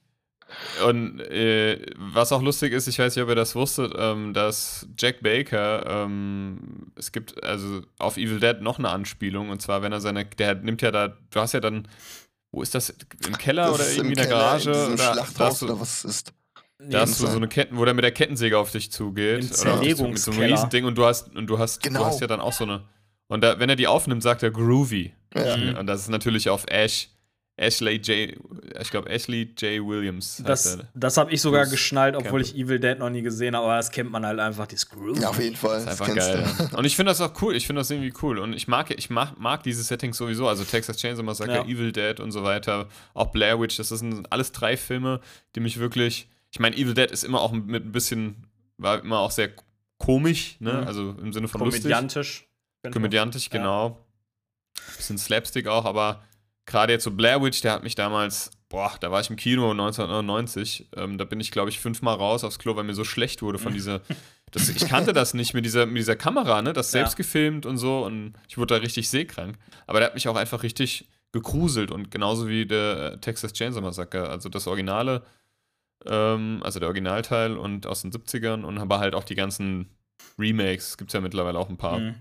Und 0.87 1.19
äh, 1.19 1.85
was 1.97 2.31
auch 2.31 2.41
lustig 2.41 2.71
ist, 2.71 2.87
ich 2.87 2.97
weiß 2.97 3.13
nicht, 3.15 3.23
ob 3.23 3.29
ihr 3.29 3.35
das 3.35 3.53
wusstet, 3.55 3.93
ähm, 3.97 4.33
dass 4.33 4.87
Jack 4.97 5.21
Baker, 5.21 5.85
ähm, 5.85 6.91
es 6.95 7.11
gibt 7.11 7.43
also 7.43 7.81
auf 7.99 8.15
Evil 8.15 8.39
Dead 8.39 8.61
noch 8.61 8.79
eine 8.79 8.89
Anspielung, 8.89 9.49
und 9.49 9.61
zwar, 9.61 9.81
wenn 9.81 9.91
er 9.91 9.99
seine, 9.99 10.23
der 10.25 10.55
nimmt 10.55 10.81
ja 10.81 10.91
da, 10.91 11.09
du 11.09 11.39
hast 11.41 11.53
ja 11.53 11.59
dann, 11.59 11.87
wo 12.57 12.63
ist 12.63 12.73
das, 12.73 12.89
im 13.27 13.37
Keller 13.37 13.67
Das 13.67 13.75
oder 13.75 13.87
irgendwie 13.91 14.07
in 14.09 14.15
der 14.15 14.25
Keller, 14.25 14.39
Garage? 14.39 14.71
In 14.71 14.77
oder, 14.93 14.95
da 14.97 15.13
Schlachthaus 15.13 15.39
hast 15.51 15.61
du, 15.61 15.65
oder 15.65 15.79
was 15.79 16.03
ist. 16.05 16.33
da 16.79 17.01
hast 17.01 17.19
du 17.21 17.27
so 17.27 17.37
eine 17.37 17.47
Ketten, 17.47 17.77
wo 17.77 17.85
der 17.85 17.93
mit 17.93 18.03
der 18.03 18.11
Kettensäge 18.11 18.57
auf 18.57 18.71
dich 18.71 18.91
zugeht. 18.91 19.41
Im 19.43 19.51
zugeht, 19.51 19.51
mit 19.51 19.55
so 19.55 19.65
einem 19.69 19.81
Zerlegungskeller. 19.81 20.53
Riesending 20.53 20.85
und 20.85 20.97
du 20.97 21.05
hast, 21.05 21.35
und 21.35 21.45
du 21.47 21.59
hast, 21.59 21.83
Genau. 21.83 21.99
du 21.99 22.05
hast 22.07 22.19
ja 22.19 22.25
dann 22.27 22.39
auch 22.39 22.53
so 22.53 22.63
eine, 22.63 22.83
und 23.27 23.41
da, 23.43 23.59
wenn 23.59 23.69
er 23.69 23.75
die 23.75 23.85
aufnimmt, 23.87 24.23
sagt 24.23 24.41
er 24.41 24.49
Groovy. 24.49 25.13
Ja. 25.35 25.55
Mhm. 25.55 25.77
Und 25.77 25.85
das 25.87 26.01
ist 26.01 26.09
natürlich 26.09 26.49
auf 26.49 26.65
Ash, 26.67 27.09
Ashley 27.59 27.95
J, 27.97 28.37
ich 28.79 28.89
glaube 28.91 29.09
Ashley 29.09 29.51
J. 29.57 29.83
Williams. 29.85 30.43
Das, 30.45 30.77
das 30.93 31.17
habe 31.17 31.31
ich 31.31 31.41
sogar 31.41 31.61
Bruce 31.63 31.71
geschnallt, 31.71 32.15
obwohl 32.15 32.43
Campbell. 32.43 32.59
ich 32.59 32.65
Evil 32.65 32.79
Dead 32.79 32.99
noch 32.99 33.09
nie 33.09 33.23
gesehen 33.23 33.55
habe, 33.55 33.65
aber 33.65 33.77
das 33.77 33.89
kennt 33.89 34.11
man 34.11 34.23
halt 34.25 34.39
einfach, 34.39 34.67
die 34.67 34.77
Screw. 34.77 35.15
Ja, 35.19 35.29
auf 35.29 35.39
jeden 35.41 35.55
Fall. 35.55 35.83
Das 35.83 35.93
ist 35.93 35.99
Das 35.99 36.01
einfach 36.01 36.13
kennst 36.13 36.27
geil. 36.55 36.55
du. 36.59 36.63
Ja. 36.73 36.77
Und 36.77 36.85
ich 36.85 36.95
finde 36.95 37.09
das 37.11 37.19
auch 37.19 37.33
cool. 37.41 37.55
Ich 37.55 37.65
finde 37.65 37.79
das 37.79 37.89
irgendwie 37.89 38.13
cool. 38.21 38.37
Und 38.37 38.53
ich 38.53 38.67
mag, 38.67 38.91
ich 38.91 39.09
mag, 39.09 39.39
mag 39.39 39.63
diese 39.63 39.81
Settings 39.81 40.17
sowieso. 40.17 40.47
Also 40.47 40.63
Texas 40.65 40.97
Chainsaw 40.97 41.23
Massacre, 41.23 41.55
Ja. 41.55 41.63
Evil 41.63 41.91
Dead 41.91 42.19
und 42.19 42.31
so 42.31 42.43
weiter. 42.43 42.87
Auch 43.15 43.31
Blair 43.31 43.59
Witch. 43.59 43.77
Das 43.77 43.89
sind 43.89 44.31
alles 44.31 44.51
drei 44.51 44.77
Filme, 44.77 45.19
die 45.55 45.59
mich 45.59 45.79
wirklich. 45.79 46.27
Ich 46.51 46.59
meine, 46.59 46.75
Evil 46.77 46.93
Dead 46.93 47.09
ist 47.09 47.23
immer 47.23 47.41
auch 47.41 47.51
mit 47.53 47.85
ein 47.85 47.91
bisschen, 47.91 48.45
war 48.77 49.01
immer 49.01 49.17
auch 49.19 49.31
sehr 49.31 49.49
komisch, 49.97 50.57
ne? 50.59 50.73
Mhm. 50.73 50.87
Also 50.87 51.15
im 51.19 51.33
Sinne 51.33 51.47
von 51.47 51.61
lustig. 51.61 51.81
Komödiantisch. 51.81 52.47
Komödiantisch, 52.93 53.49
Ja. 53.51 53.57
genau. 53.57 53.97
Bisschen 54.95 55.17
Slapstick 55.17 55.67
auch, 55.67 55.85
aber 55.85 56.21
gerade 56.67 56.93
jetzt 56.93 57.03
so 57.05 57.11
Blair 57.11 57.41
Witch, 57.41 57.61
der 57.61 57.71
hat 57.71 57.81
mich 57.83 57.95
damals, 57.95 58.51
boah, 58.69 58.93
da 58.99 59.09
war 59.09 59.19
ich 59.21 59.29
im 59.31 59.35
Kino 59.37 59.71
1999, 59.71 60.89
ähm, 60.95 61.17
da 61.17 61.23
bin 61.25 61.39
ich, 61.39 61.49
glaube 61.49 61.69
ich, 61.69 61.79
fünfmal 61.79 62.15
raus 62.15 62.43
aufs 62.43 62.59
Klo, 62.59 62.75
weil 62.75 62.83
mir 62.83 62.93
so 62.93 63.03
schlecht 63.03 63.41
wurde 63.41 63.57
von 63.57 63.73
dieser, 63.73 64.01
das, 64.51 64.69
ich 64.69 64.87
kannte 64.87 65.13
das 65.13 65.33
nicht 65.33 65.53
mit 65.55 65.65
dieser, 65.65 65.85
mit 65.87 65.97
dieser 65.97 66.15
Kamera, 66.15 66.61
ne, 66.61 66.73
das 66.73 66.87
Ja. 66.91 66.99
selbst 66.99 67.15
gefilmt 67.17 67.65
und 67.65 67.77
so 67.77 68.05
und 68.05 68.33
ich 68.47 68.57
wurde 68.59 68.75
da 68.75 68.81
richtig 68.81 69.09
seekrank. 69.09 69.57
Aber 69.87 69.99
der 69.99 70.07
hat 70.09 70.13
mich 70.15 70.27
auch 70.27 70.35
einfach 70.35 70.61
richtig 70.61 71.07
gegruselt 71.31 71.89
und 71.91 72.11
genauso 72.11 72.47
wie 72.47 72.65
der 72.65 73.13
äh, 73.13 73.17
Texas 73.19 73.53
Chainsaw 73.53 73.81
Massacre, 73.81 74.29
also 74.29 74.49
das 74.49 74.67
Originale, 74.67 75.23
ähm, 76.05 76.61
also 76.63 76.79
der 76.79 76.87
Originalteil 76.87 77.57
und 77.57 77.85
aus 77.87 78.01
den 78.01 78.11
70ern 78.11 78.63
und 78.63 78.77
aber 78.77 78.99
halt 78.99 79.15
auch 79.15 79.23
die 79.23 79.35
ganzen 79.35 79.89
Remakes, 80.37 80.97
gibt 80.97 81.09
es 81.09 81.13
ja 81.13 81.21
mittlerweile 81.21 81.57
auch 81.59 81.69
ein 81.69 81.77
paar. 81.77 81.99
Mhm. 81.99 82.15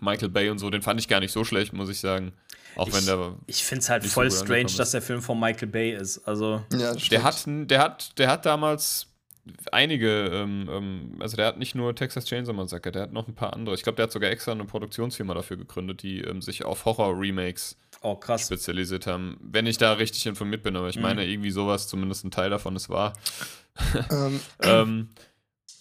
Michael 0.00 0.28
Bay 0.28 0.48
und 0.50 0.58
so, 0.58 0.70
den 0.70 0.82
fand 0.82 1.00
ich 1.00 1.08
gar 1.08 1.20
nicht 1.20 1.32
so 1.32 1.44
schlecht, 1.44 1.72
muss 1.72 1.88
ich 1.88 1.98
sagen. 2.00 2.32
Auch 2.76 2.88
Ich- 2.88 2.94
wenn 2.94 3.06
der. 3.06 3.34
Ich 3.46 3.64
finde 3.64 3.80
es 3.82 3.90
halt 3.90 4.02
so 4.04 4.08
voll 4.10 4.28
gut 4.28 4.38
strange, 4.38 4.72
dass 4.76 4.90
der 4.92 5.02
Film 5.02 5.20
von 5.22 5.38
Michael 5.38 5.68
Bay 5.68 5.92
ist. 5.94 6.18
Also, 6.26 6.62
Ja, 6.72 6.94
Der 6.94 7.22
hat, 7.22 7.44
der 7.46 7.78
hat, 7.80 8.18
der 8.18 8.28
hat 8.30 8.46
damals 8.46 9.06
einige, 9.72 10.26
ähm, 10.26 10.68
ähm, 10.70 11.16
also 11.20 11.36
der 11.36 11.46
hat 11.46 11.58
nicht 11.58 11.74
nur 11.74 11.94
Texas 11.94 12.26
Chainsaw 12.26 12.52
Massacre, 12.54 12.92
der 12.92 13.02
hat 13.02 13.12
noch 13.12 13.26
ein 13.28 13.34
paar 13.34 13.54
andere. 13.54 13.74
Ich 13.74 13.82
glaube, 13.82 13.96
der 13.96 14.04
hat 14.04 14.12
sogar 14.12 14.30
extra 14.30 14.52
eine 14.52 14.64
Produktionsfirma 14.66 15.32
dafür 15.34 15.56
gegründet, 15.56 16.02
die 16.02 16.20
ähm, 16.20 16.42
sich 16.42 16.64
auf 16.64 16.84
Horror-Remakes 16.84 17.76
Oh, 18.02 18.16
spezialisiert 18.36 19.06
haben. 19.08 19.38
Wenn 19.40 19.66
ich 19.66 19.76
da 19.78 19.94
richtig 19.94 20.24
informiert 20.26 20.62
bin, 20.62 20.76
aber 20.76 20.88
ich 20.88 20.96
Mhm. 20.96 21.02
meine, 21.02 21.26
irgendwie 21.26 21.50
sowas, 21.50 21.88
zumindest 21.88 22.24
ein 22.24 22.30
Teil 22.30 22.48
davon 22.50 22.76
ist 22.76 22.88
wahr. 22.90 23.12
Ähm, 24.10 24.40
ähm, 24.62 25.08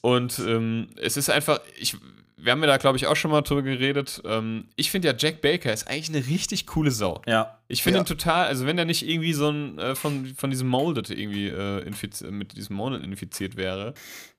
und 0.01 0.39
ähm, 0.39 0.87
es 0.95 1.17
ist 1.17 1.29
einfach, 1.29 1.59
ich, 1.77 1.95
wir 2.39 2.51
haben 2.51 2.61
ja 2.61 2.67
da, 2.67 2.77
glaube 2.77 2.97
ich, 2.97 3.07
auch 3.07 3.15
schon 3.15 3.31
mal 3.31 3.41
drüber 3.41 3.63
geredet. 3.63 4.21
Ähm, 4.25 4.65
ich 4.75 4.91
finde 4.91 5.07
ja, 5.07 5.15
Jack 5.17 5.41
Baker 5.41 5.73
ist 5.73 5.87
eigentlich 5.87 6.09
eine 6.09 6.27
richtig 6.27 6.67
coole 6.67 6.91
Sau. 6.91 7.21
Ja. 7.25 7.59
Ich 7.67 7.81
finde 7.83 7.97
Ja. 7.97 8.03
ihn 8.03 8.07
total, 8.07 8.45
also 8.47 8.65
wenn 8.67 8.77
er 8.77 8.85
nicht 8.85 9.07
irgendwie 9.07 9.33
so 9.33 9.49
ein 9.49 9.79
äh, 9.79 9.95
von, 9.95 10.27
von 10.35 10.49
diesem 10.51 10.67
Molded 10.67 11.09
irgendwie 11.09 11.47
äh, 11.47 11.83
mit 12.29 12.55
diesem 12.55 12.75
Molded 12.75 13.03
infiziert 13.03 13.57
wäre, 13.57 13.93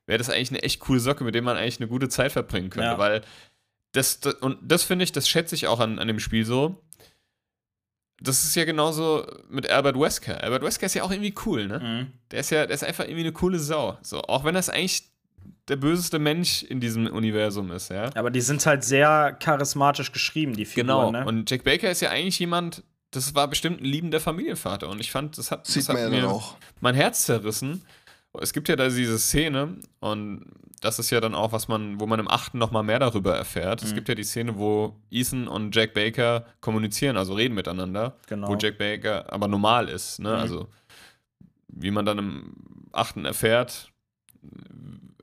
wäre 0.07 0.19
das 0.19 0.31
eigentlich 0.31 0.51
eine 0.51 0.63
echt 0.63 0.81
coole 0.81 1.01
Socke, 1.01 1.25
mit 1.25 1.35
dem 1.35 1.45
man 1.45 1.57
eigentlich 1.57 1.81
eine 1.81 1.89
gute 1.89 2.09
Zeit 2.09 2.33
verbringen 2.33 2.71
könnte. 2.71 2.87
Ja. 2.91 2.99
Weil 2.99 3.23
das, 3.93 4.21
das 4.21 4.35
und 4.35 4.59
das 4.63 4.85
finde 4.85 5.03
ich, 5.03 5.13
das 5.13 5.29
schätze 5.29 5.55
ich 5.57 5.67
auch 5.67 5.81
an, 5.81 5.99
an 5.99 6.07
dem 6.09 6.21
Spiel 6.21 6.45
so. 6.45 6.81
Das 8.21 8.43
ist 8.43 8.57
ja 8.57 8.65
genauso 8.65 9.25
mit 9.49 9.69
Albert 9.71 9.99
Wesker. 9.99 10.43
Albert 10.43 10.63
Wesker 10.65 10.87
ist 10.87 10.95
ja 10.95 11.05
auch 11.05 11.11
irgendwie 11.13 11.35
cool, 11.47 11.67
ne? 11.69 11.79
Mhm. 11.79 12.13
Der 12.33 12.41
ist 12.41 12.51
ja, 12.51 12.67
der 12.67 12.75
ist 12.75 12.83
einfach 12.83 13.05
irgendwie 13.05 13.21
eine 13.21 13.33
coole 13.33 13.59
Sau. 13.61 13.97
So, 14.03 14.23
auch 14.23 14.43
wenn 14.45 14.55
das 14.55 14.69
eigentlich 14.71 15.08
der 15.69 15.77
böseste 15.77 16.19
Mensch 16.19 16.63
in 16.63 16.81
diesem 16.81 17.07
Universum 17.07 17.71
ist, 17.71 17.91
ja. 17.91 18.11
Aber 18.15 18.31
die 18.31 18.41
sind 18.41 18.65
halt 18.67 18.85
sehr 18.85 19.37
charismatisch 19.41 20.13
geschrieben, 20.13 20.55
die 20.55 20.65
Genau. 20.65 21.07
Figuren. 21.07 21.23
Ne? 21.25 21.29
Und 21.29 21.51
Jack 21.51 21.65
Baker 21.65 21.91
ist 21.91 22.01
ja 22.01 22.11
eigentlich 22.11 22.39
jemand, 22.39 22.83
das 23.11 23.35
war 23.35 23.49
bestimmt 23.49 23.81
ein 23.81 23.85
liebender 23.85 24.21
Familienvater. 24.21 24.89
Und 24.89 25.01
ich 25.01 25.11
fand, 25.11 25.37
das 25.39 25.51
hat, 25.51 25.67
sieht 25.67 25.89
das 25.89 25.97
hat 25.97 26.11
mir 26.11 26.29
auch. 26.29 26.57
mein 26.81 26.95
Herz 26.95 27.25
zerrissen. 27.25 27.83
Es 28.41 28.53
gibt 28.53 28.69
ja 28.69 28.77
da 28.77 28.89
diese 28.89 29.19
Szene, 29.19 29.77
und 30.01 30.45
das 30.81 30.99
ist 30.99 31.11
ja 31.11 31.21
dann 31.21 31.35
auch, 31.35 31.51
was 31.53 31.67
man, 31.67 31.99
wo 31.99 32.07
man 32.07 32.21
im 32.21 32.29
achten 32.31 32.59
nochmal 32.59 32.83
mehr 32.85 32.99
darüber 32.99 33.35
erfährt. 33.37 33.83
Es 33.83 33.91
Mhm. 33.91 33.95
gibt 33.97 34.09
ja 34.11 34.15
die 34.15 34.23
Szene, 34.25 34.59
wo 34.59 34.95
Ethan 35.11 35.49
und 35.49 35.75
Jack 35.75 35.93
Baker 35.95 36.45
kommunizieren, 36.61 37.17
also 37.17 37.33
reden 37.35 37.55
miteinander, 37.55 38.17
Genau. 38.29 38.49
wo 38.49 38.57
Jack 38.57 38.79
Baker 38.79 39.33
aber 39.33 39.49
normal 39.49 39.89
ist. 39.89 40.21
Ne? 40.21 40.29
Mhm. 40.31 40.35
Also, 40.37 40.69
wie 41.69 41.91
man 41.91 42.05
dann 42.07 42.19
im 42.19 42.53
achten 42.93 43.25
erfährt, 43.25 43.91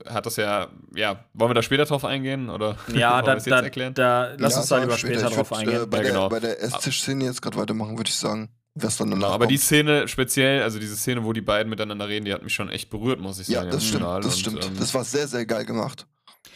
hat 0.07 0.25
das 0.25 0.35
ja, 0.37 0.67
ja, 0.95 1.25
wollen 1.33 1.49
wir 1.51 1.55
da 1.55 1.61
später 1.61 1.85
drauf 1.85 2.05
eingehen? 2.05 2.49
Oder 2.49 2.75
ja, 2.93 3.21
da, 3.23 3.35
da, 3.35 3.59
erklären? 3.61 3.93
da 3.93 4.33
lass 4.37 4.53
Ja, 4.53 4.59
uns 4.59 4.69
da 4.69 4.77
lieber 4.79 4.97
später, 4.97 5.27
Ich 5.27 5.33
drauf 5.35 5.51
würd, 5.51 5.59
eingehen. 5.61 5.83
Äh, 5.83 5.85
bei, 5.87 5.97
Ja, 5.97 6.03
der, 6.03 6.11
genau. 6.13 6.29
bei 6.29 6.39
der 6.39 6.61
Esstisch-Szene 6.61 7.25
jetzt 7.25 7.41
gerade 7.41 7.57
weitermachen, 7.57 7.97
würde 7.97 8.09
ich 8.09 8.15
sagen. 8.15 8.49
Was 8.77 8.97
dann 8.97 9.09
danach 9.11 9.31
Aber 9.31 9.47
die. 9.47 9.57
Szene 9.57 10.07
speziell, 10.07 10.61
also 10.61 10.79
diese 10.79 10.97
Szene, 10.97 11.23
wo 11.23 11.31
die 11.31 11.41
beiden 11.41 11.69
miteinander 11.69 12.07
reden, 12.09 12.25
die 12.25 12.33
hat 12.33 12.43
mich 12.43 12.53
schon 12.53 12.69
echt 12.69 12.89
berührt, 12.89 13.21
muss 13.21 13.39
ich 13.39 13.47
Ja, 13.47 13.59
sagen. 13.59 13.71
das 13.71 13.85
stimmt, 13.85 14.03
das 14.03 14.25
Und, 14.25 14.31
stimmt. 14.39 14.65
ähm, 14.65 14.73
das 14.77 14.93
war 14.93 15.03
sehr, 15.05 15.27
sehr 15.27 15.45
geil 15.45 15.63
gemacht. 15.65 16.05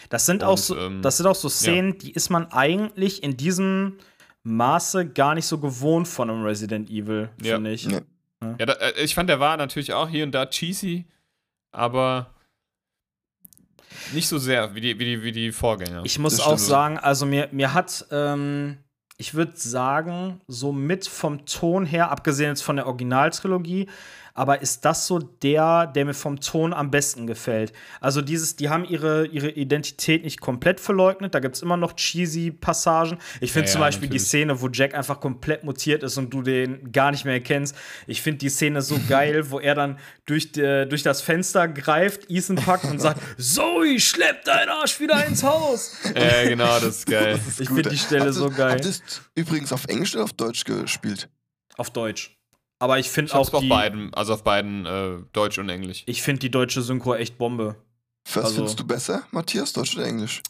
Das 0.09 0.25
sind, 0.25 0.43
Und, 0.43 0.49
auch 0.49 0.57
so, 0.57 0.77
ähm, 0.77 1.01
das 1.01 1.17
sind 1.17 1.27
auch 1.27 1.35
so 1.35 1.47
Szenen, 1.47 1.97
die 1.97 2.11
ist 2.11 2.29
man 2.29 2.51
eigentlich 2.51 3.23
in 3.23 3.37
diesem 3.37 3.99
Maße 4.43 5.07
gar 5.07 5.35
nicht 5.35 5.45
so 5.45 5.59
gewohnt 5.59 6.07
von 6.07 6.29
einem 6.29 6.43
Resident 6.43 6.89
Evil, 6.89 7.29
Ja. 7.41 7.55
finde 7.55 7.71
ich. 7.71 7.87
Nee. 7.87 8.01
Ja, 8.57 8.65
da, 8.65 8.73
äh, 8.73 9.01
ich 9.03 9.15
fand, 9.15 9.29
der 9.29 9.39
war 9.39 9.55
natürlich 9.57 9.93
auch 9.93 10.09
hier 10.09 10.23
und 10.23 10.31
da 10.33 10.45
cheesy, 10.45 11.05
aber 11.71 12.33
nicht 14.13 14.27
so 14.27 14.37
sehr 14.37 14.75
wie 14.75 14.81
die, 14.81 14.99
wie 14.99 15.05
die, 15.05 15.23
wie 15.23 15.31
die 15.31 15.51
Vorgänger. 15.51 16.01
Ich 16.03 16.19
muss 16.19 16.39
auch 16.39 16.57
sagen, 16.57 16.97
also 16.97 17.25
mir, 17.25 17.49
mir 17.51 17.73
hat, 17.73 18.05
ähm, 18.11 18.77
ich 19.17 19.33
würde 19.33 19.53
sagen, 19.55 20.41
so 20.47 20.71
mit 20.71 21.07
vom 21.07 21.45
Ton 21.45 21.85
her, 21.85 22.11
abgesehen 22.11 22.49
jetzt 22.49 22.61
von 22.61 22.75
der 22.75 22.87
Originaltrilogie, 22.87 23.87
aber 24.39 24.61
ist 24.61 24.85
das 24.85 25.05
so 25.05 25.19
der, 25.19 25.85
der 25.87 26.05
mir 26.05 26.13
vom 26.13 26.39
Ton 26.39 26.73
am 26.73 26.91
besten 26.91 27.27
gefällt? 27.27 27.73
Also 27.99 28.21
dieses, 28.21 28.55
die 28.55 28.69
haben 28.69 28.85
ihre, 28.85 29.25
ihre 29.27 29.49
Identität 29.49 30.23
nicht 30.23 30.39
komplett 30.39 30.79
verleugnet, 30.79 31.35
da 31.35 31.39
gibt 31.41 31.57
es 31.57 31.61
immer 31.61 31.75
noch 31.75 31.93
cheesy 31.97 32.49
Passagen. 32.49 33.17
Ich 33.41 33.51
finde 33.51 33.67
Ja, 33.67 33.73
zum 33.73 33.81
ja, 33.81 33.87
Beispiel 33.87 34.07
die 34.07 34.13
natürlich. 34.15 34.27
Szene, 34.29 34.61
wo 34.61 34.69
Jack 34.69 34.93
einfach 34.95 35.19
komplett 35.19 35.65
mutiert 35.65 36.03
ist 36.03 36.17
und 36.17 36.29
du 36.33 36.41
den 36.41 36.93
gar 36.93 37.11
nicht 37.11 37.25
mehr 37.25 37.33
erkennst. 37.33 37.75
Ich 38.07 38.21
finde 38.21 38.37
die 38.37 38.47
Szene 38.49 38.81
so 38.81 38.97
geil, 39.09 39.51
wo 39.51 39.59
er 39.59 39.75
dann 39.75 39.99
durch, 40.25 40.53
die, 40.53 40.85
durch 40.87 41.03
das 41.03 41.21
Fenster 41.21 41.67
greift, 41.67 42.29
Ethan 42.31 42.55
packt 42.55 42.85
und 42.85 42.99
sagt, 43.01 43.19
Zoe, 43.37 43.99
schlepp 43.99 44.45
deinen 44.45 44.69
Arsch 44.69 45.01
wieder 45.01 45.25
ins 45.25 45.43
Haus. 45.43 45.97
ja, 46.15 46.47
genau, 46.47 46.79
das 46.79 46.99
ist 46.99 47.05
geil. 47.07 47.37
Ich 47.59 47.67
Gut. 47.67 47.75
finde 47.75 47.89
die 47.89 47.97
Stelle 47.97 48.25
ihr- 48.27 48.33
so 48.33 48.49
geil. 48.49 48.71
Habt 48.71 48.85
ihr 48.85 48.91
es 48.91 49.01
übrigens 49.35 49.73
auf 49.73 49.83
Englisch 49.87 50.15
oder 50.15 50.23
auf 50.23 50.31
Deutsch 50.31 50.63
gespielt? 50.63 51.27
Auf 51.75 51.89
Deutsch. 51.89 52.38
Aber 52.79 52.97
ich 52.97 53.09
finde 53.09 53.33
auch 53.35 53.53
auf 53.53 53.61
die, 53.61 53.67
beiden, 53.67 54.13
also 54.13 54.33
auf 54.33 54.43
beiden 54.43 54.85
äh, 54.85 55.17
Deutsch 55.33 55.57
und 55.57 55.67
Englisch. 55.69 56.03
ich 56.05 56.21
finde 56.21 56.39
die 56.39 56.51
deutsche 56.51 56.81
Synchro 56.81 57.13
echt 57.15 57.37
Bombe. 57.37 57.75
Was 58.33 58.45
Also- 58.45 58.55
findest 58.55 58.79
du 58.79 58.87
besser, 58.87 59.23
Matthias, 59.31 59.73
Deutsch 59.73 59.95
oder 59.97 60.05
Englisch? 60.05 60.41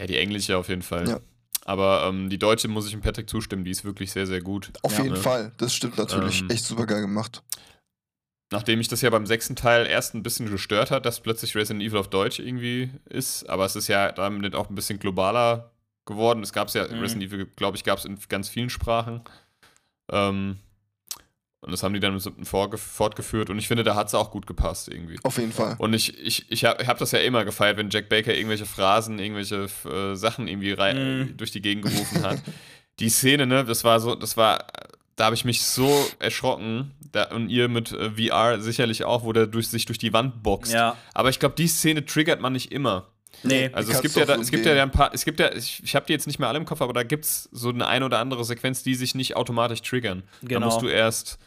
Ja, 0.00 0.06
die 0.06 0.16
englische 0.18 0.56
auf 0.56 0.68
jeden 0.68 0.82
Fall. 0.82 1.08
Ja. 1.08 1.20
Aber 1.64 2.04
ähm, 2.08 2.30
die 2.30 2.38
deutsche 2.38 2.68
muss 2.68 2.84
ich 2.86 2.92
dem 2.92 3.00
Patrick 3.00 3.28
zustimmen, 3.28 3.64
die 3.64 3.72
ist 3.72 3.84
wirklich 3.84 4.12
sehr, 4.12 4.26
sehr 4.26 4.40
gut. 4.40 4.70
Auf 4.82 4.92
Ja, 4.98 5.02
jeden 5.04 5.14
ne? 5.16 5.20
Fall, 5.20 5.52
das 5.56 5.74
stimmt 5.74 5.98
natürlich. 5.98 6.40
Ähm, 6.42 6.50
Echt 6.50 6.64
super 6.64 6.86
geil 6.86 7.00
gemacht. 7.00 7.42
Nachdem 8.52 8.78
mich 8.78 8.86
das 8.86 9.00
ja 9.00 9.10
beim 9.10 9.26
sechsten 9.26 9.56
Teil 9.56 9.86
erst 9.86 10.14
ein 10.14 10.22
bisschen 10.22 10.48
gestört 10.48 10.92
hat, 10.92 11.04
dass 11.04 11.18
plötzlich 11.20 11.56
Resident 11.56 11.82
Evil 11.82 11.98
auf 11.98 12.08
Deutsch 12.08 12.38
irgendwie 12.38 12.90
ist, 13.06 13.48
aber 13.48 13.64
es 13.64 13.74
ist 13.74 13.88
ja 13.88 14.12
damit 14.12 14.54
auch 14.54 14.68
ein 14.68 14.76
bisschen 14.76 15.00
globaler 15.00 15.72
geworden. 16.04 16.44
Es 16.44 16.52
gab 16.52 16.68
es 16.68 16.74
ja, 16.74 16.86
Mhm. 16.86 17.00
Resident 17.00 17.24
Evil, 17.24 17.46
glaube 17.56 17.76
ich, 17.76 17.82
gab 17.82 17.98
es 17.98 18.04
in 18.04 18.16
ganz 18.28 18.48
vielen 18.48 18.70
Sprachen. 18.70 19.22
Ähm, 20.12 20.58
und 21.66 21.72
das 21.72 21.82
haben 21.82 21.92
die 21.92 22.00
dann 22.00 22.12
im 22.14 22.18
siebten 22.20 22.44
fortgeführt 22.46 23.50
und 23.50 23.58
ich 23.58 23.68
finde, 23.68 23.84
da 23.84 23.94
hat 23.94 24.08
es 24.08 24.14
auch 24.14 24.30
gut 24.30 24.46
gepasst 24.46 24.88
irgendwie. 24.88 25.18
Auf 25.22 25.36
jeden 25.38 25.52
Fall. 25.52 25.74
Und 25.78 25.92
ich, 25.92 26.18
ich, 26.18 26.50
ich 26.50 26.64
habe 26.64 26.86
hab 26.86 26.98
das 26.98 27.12
ja 27.12 27.18
immer 27.18 27.44
gefeiert, 27.44 27.76
wenn 27.76 27.90
Jack 27.90 28.08
Baker 28.08 28.34
irgendwelche 28.34 28.66
Phrasen, 28.66 29.18
irgendwelche 29.18 29.66
äh, 29.84 30.14
Sachen 30.14 30.48
irgendwie 30.48 30.72
rei- 30.72 30.94
Mhm. 30.94 31.36
durch 31.36 31.50
die 31.50 31.60
Gegend 31.60 31.84
gerufen 31.84 32.22
hat. 32.22 32.38
die 33.00 33.10
Szene, 33.10 33.46
ne, 33.46 33.64
das 33.64 33.84
war 33.84 34.00
so, 34.00 34.14
das 34.14 34.36
war, 34.36 34.66
da 35.16 35.26
habe 35.26 35.34
ich 35.34 35.44
mich 35.44 35.62
so 35.62 35.92
erschrocken. 36.18 36.92
Da, 37.12 37.24
und 37.34 37.48
ihr 37.48 37.68
mit 37.68 37.92
äh, 37.92 38.10
VR 38.10 38.60
sicherlich 38.60 39.04
auch, 39.04 39.24
wo 39.24 39.32
der 39.32 39.46
durch, 39.46 39.68
sich 39.68 39.86
durch 39.86 39.98
die 39.98 40.12
Wand 40.12 40.42
boxt. 40.42 40.72
Ja. 40.72 40.96
Aber 41.14 41.28
ich 41.30 41.38
glaube, 41.38 41.54
die 41.56 41.66
Szene 41.68 42.04
triggert 42.04 42.40
man 42.40 42.52
nicht 42.52 42.72
immer. 42.72 43.06
Nee. 43.42 43.70
Also 43.72 43.92
es 43.92 44.00
gibt 44.02 44.16
ja, 44.16 44.24
da, 44.24 44.34
es 44.36 44.50
gibt 44.50 44.64
ja 44.66 44.82
ein 44.82 44.90
paar, 44.90 45.10
es 45.14 45.24
gibt 45.24 45.40
ja, 45.40 45.52
ich, 45.54 45.82
ich 45.84 45.94
habe 45.94 46.06
die 46.06 46.12
jetzt 46.14 46.26
nicht 46.26 46.38
mehr 46.38 46.48
alle 46.48 46.58
im 46.58 46.64
Kopf, 46.64 46.80
aber 46.80 46.92
da 46.94 47.02
gibt 47.02 47.24
es 47.26 47.48
so 47.52 47.68
eine 47.68 47.86
ein 47.86 48.02
oder 48.02 48.18
andere 48.18 48.44
Sequenz, 48.44 48.82
die 48.82 48.94
sich 48.94 49.14
nicht 49.14 49.36
automatisch 49.36 49.82
triggern. 49.82 50.22
Da 50.42 50.48
Genau. 50.48 50.66
musst 50.66 50.80
du 50.82 50.88
erst 50.88 51.38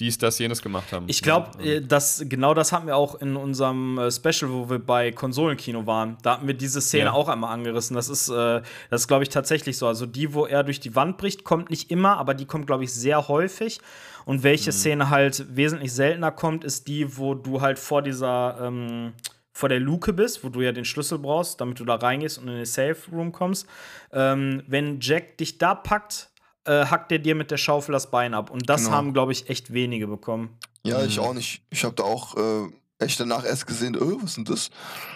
dies, 0.00 0.16
das, 0.18 0.38
jenes 0.38 0.62
gemacht 0.62 0.92
haben. 0.92 1.06
Ich 1.08 1.22
glaube, 1.22 1.50
Ja, 1.62 1.72
äh, 1.72 1.82
das, 1.82 2.22
genau 2.28 2.54
das 2.54 2.72
hatten 2.72 2.86
wir 2.86 2.96
auch 2.96 3.16
in 3.16 3.36
unserem 3.36 3.98
äh, 3.98 4.10
Special, 4.12 4.50
wo 4.52 4.70
wir 4.70 4.78
bei 4.78 5.10
Konsolenkino 5.12 5.86
waren. 5.86 6.16
Da 6.22 6.34
hatten 6.34 6.46
wir 6.46 6.54
diese 6.54 6.80
Szene 6.80 7.06
Ja. 7.06 7.12
auch 7.12 7.28
einmal 7.28 7.52
angerissen. 7.52 7.96
Das 7.96 8.08
ist, 8.08 8.28
äh, 8.28 8.62
das 8.90 9.02
ist 9.02 9.08
glaube 9.08 9.24
ich, 9.24 9.28
tatsächlich 9.28 9.76
so. 9.76 9.86
Also 9.86 10.06
die, 10.06 10.34
wo 10.34 10.46
er 10.46 10.62
durch 10.62 10.80
die 10.80 10.94
Wand 10.94 11.18
bricht, 11.18 11.44
kommt 11.44 11.70
nicht 11.70 11.90
immer, 11.90 12.16
aber 12.18 12.34
die 12.34 12.46
kommt, 12.46 12.66
glaube 12.66 12.84
ich, 12.84 12.92
sehr 12.92 13.28
häufig. 13.28 13.80
Und 14.24 14.42
welche 14.42 14.72
Szene 14.72 15.10
halt 15.10 15.56
wesentlich 15.56 15.92
seltener 15.92 16.30
kommt, 16.30 16.62
ist 16.62 16.86
die, 16.86 17.16
wo 17.16 17.34
du 17.34 17.60
halt 17.60 17.78
vor 17.78 18.02
dieser, 18.02 18.58
ähm, 18.60 19.14
vor 19.52 19.68
der 19.68 19.80
Luke 19.80 20.12
bist, 20.12 20.44
wo 20.44 20.50
du 20.50 20.60
ja 20.60 20.70
den 20.70 20.84
Schlüssel 20.84 21.18
brauchst, 21.18 21.60
damit 21.60 21.80
du 21.80 21.84
da 21.84 21.96
reingehst 21.96 22.38
und 22.38 22.46
in 22.46 22.54
den 22.56 22.64
Safe 22.66 22.96
Room 23.10 23.32
kommst. 23.32 23.66
Ähm, 24.12 24.62
wenn 24.68 25.00
Jack 25.00 25.38
dich 25.38 25.58
da 25.58 25.74
packt, 25.74 26.28
äh, 26.68 26.86
hackt 26.86 27.10
er 27.12 27.18
dir 27.18 27.34
mit 27.34 27.50
der 27.50 27.56
Schaufel 27.56 27.92
das 27.92 28.10
Bein 28.10 28.34
ab. 28.34 28.50
Und 28.50 28.68
das 28.68 28.84
Genau. 28.84 28.96
haben, 28.96 29.12
glaube 29.12 29.32
ich, 29.32 29.48
echt 29.48 29.72
wenige 29.72 30.06
bekommen. 30.06 30.56
Ja, 30.84 31.02
ich 31.04 31.16
Mhm. 31.16 31.22
auch 31.24 31.34
nicht. 31.34 31.62
Ich 31.70 31.84
habe 31.84 31.94
da 31.94 32.02
auch 32.04 32.36
äh, 32.36 32.68
echt 32.98 33.18
danach 33.20 33.44
erst 33.44 33.66
gesehen, 33.66 33.94
äh, 33.94 34.00
was 34.00 34.24
ist 34.30 34.36
denn 34.36 34.44
das? 34.44 34.70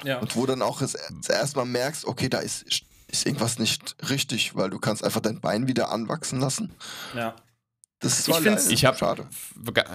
Ja. 0.04 0.18
Und 0.18 0.34
wo 0.36 0.46
dann 0.46 0.62
auch 0.62 0.80
das, 0.80 0.96
zuerst 1.20 1.56
mal 1.56 1.64
merkst, 1.64 2.04
okay, 2.06 2.28
da 2.28 2.38
ist, 2.38 2.64
ist 3.08 3.26
irgendwas 3.26 3.58
nicht 3.58 3.96
richtig, 4.08 4.56
weil 4.56 4.70
du 4.70 4.78
kannst 4.78 5.04
einfach 5.04 5.20
dein 5.20 5.40
Bein 5.40 5.68
wieder 5.68 5.90
anwachsen 5.90 6.40
lassen. 6.40 6.74
ja. 7.14 7.34
Das 8.00 8.18
ist 8.18 8.26
Ich 8.28 8.72
Ich 8.72 8.84
hab- 8.84 8.98
schade. 8.98 9.28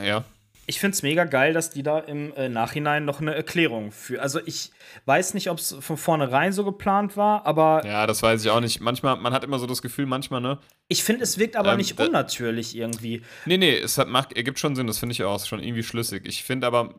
Ja. 0.01 0.23
Ich 0.69 0.79
finde 0.81 0.95
es 0.95 1.01
mega 1.01 1.23
geil, 1.23 1.53
dass 1.53 1.69
die 1.69 1.81
da 1.81 1.97
im 1.99 2.33
äh, 2.35 2.49
Nachhinein 2.49 3.05
noch 3.05 3.21
eine 3.21 3.33
Erklärung 3.33 3.91
für. 3.93 4.21
Also 4.21 4.39
ich 4.45 4.71
weiß 5.05 5.33
nicht, 5.33 5.49
ob 5.49 5.59
es 5.59 5.75
von 5.79 5.95
vornherein 5.97 6.51
so 6.51 6.65
geplant 6.65 7.15
war, 7.15 7.45
aber 7.45 7.83
Ja, 7.85 8.05
das 8.05 8.21
weiß 8.21 8.43
ich 8.43 8.51
auch 8.51 8.59
nicht. 8.59 8.81
Manchmal, 8.81 9.15
man 9.15 9.31
hat 9.33 9.45
immer 9.45 9.59
so 9.59 9.65
das 9.65 9.81
Gefühl, 9.81 10.05
manchmal, 10.05 10.41
ne? 10.41 10.59
ich 10.89 11.03
finde, 11.05 11.23
es 11.23 11.37
wirkt 11.37 11.55
aber 11.55 11.71
Ähm, 11.71 11.77
nicht 11.77 11.97
unnatürlich 11.99 12.75
irgendwie. 12.75 13.21
Nee, 13.45 13.57
nee, 13.57 13.77
es 13.77 13.97
hat, 13.97 14.09
macht, 14.09 14.33
ergibt 14.33 14.59
schon 14.59 14.75
Sinn, 14.75 14.87
das 14.87 14.99
finde 14.99 15.13
ich 15.13 15.23
auch, 15.23 15.43
schon 15.45 15.63
irgendwie 15.63 15.83
schlüssig. 15.83 16.23
Ich 16.25 16.43
finde 16.43 16.67
aber 16.67 16.95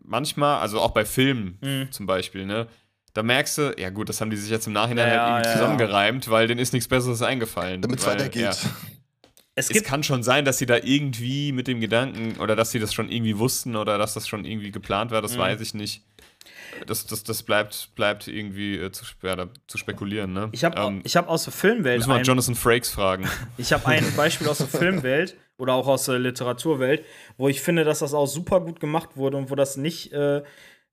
manchmal, 0.00 0.60
also 0.60 0.80
auch 0.80 0.92
bei 0.92 1.04
Filmen 1.04 1.58
Mhm. 1.60 1.90
zum 1.90 2.06
Beispiel, 2.06 2.46
ne? 2.46 2.68
Da 3.14 3.24
merkst 3.24 3.58
du, 3.58 3.74
ja 3.78 3.90
gut, 3.90 4.08
das 4.08 4.20
haben 4.20 4.30
die 4.30 4.36
sich 4.36 4.50
jetzt 4.50 4.68
im 4.68 4.74
Nachhinein 4.74 5.08
Ja, 5.08 5.14
halt 5.18 5.28
irgendwie 5.28 5.48
ja, 5.48 5.52
zusammengereimt, 5.54 6.30
weil 6.30 6.46
denen 6.46 6.60
ist 6.60 6.72
nichts 6.72 6.86
Besseres 6.88 7.20
eingefallen. 7.22 7.82
Damit 7.82 7.98
es 7.98 8.06
weitergeht. 8.06 8.56
Es 9.58 9.70
Es 9.70 9.82
kann 9.82 10.02
schon 10.02 10.22
sein, 10.22 10.44
dass 10.44 10.58
sie 10.58 10.66
da 10.66 10.76
irgendwie 10.76 11.52
mit 11.52 11.66
dem 11.68 11.80
Gedanken 11.80 12.40
oder 12.40 12.54
dass 12.56 12.70
sie 12.70 12.78
das 12.78 12.94
schon 12.94 13.10
irgendwie 13.10 13.38
wussten 13.38 13.76
oder 13.76 13.98
dass 13.98 14.14
das 14.14 14.28
schon 14.28 14.44
irgendwie 14.44 14.70
geplant 14.70 15.10
war, 15.10 15.20
das 15.22 15.34
Mhm. 15.34 15.38
weiß 15.40 15.60
ich 15.60 15.74
nicht. 15.74 16.02
Das, 16.86 17.06
das, 17.06 17.24
das 17.24 17.42
bleibt, 17.42 17.90
bleibt 17.96 18.28
irgendwie 18.28 18.76
äh, 18.76 18.92
zu, 18.92 19.04
ja, 19.22 19.34
da, 19.34 19.48
zu 19.66 19.78
spekulieren, 19.78 20.32
ne? 20.32 20.48
ich 20.52 20.62
habe 20.64 20.78
ähm, 20.80 21.00
ich 21.02 21.16
hab 21.16 21.28
aus 21.28 21.42
der 21.44 21.52
Filmwelt 21.52 21.98
Müssen 21.98 22.10
wir 22.10 22.22
Jonathan 22.22 22.54
Frakes 22.54 22.90
fragen. 22.90 23.28
ich 23.58 23.72
habe 23.72 23.84
ein 23.86 24.04
Beispiel 24.16 24.46
aus 24.48 24.58
der 24.58 24.68
Filmwelt 24.68 25.36
oder 25.56 25.74
auch 25.74 25.88
aus 25.88 26.04
der 26.04 26.20
Literaturwelt, 26.20 27.04
wo 27.36 27.48
ich 27.48 27.60
finde, 27.62 27.82
dass 27.84 27.98
das 27.98 28.14
auch 28.14 28.26
super 28.26 28.60
gut 28.60 28.78
gemacht 28.78 29.16
wurde 29.16 29.36
und 29.38 29.50
wo 29.50 29.56
das 29.56 29.76
nicht 29.76 30.12
äh, 30.12 30.42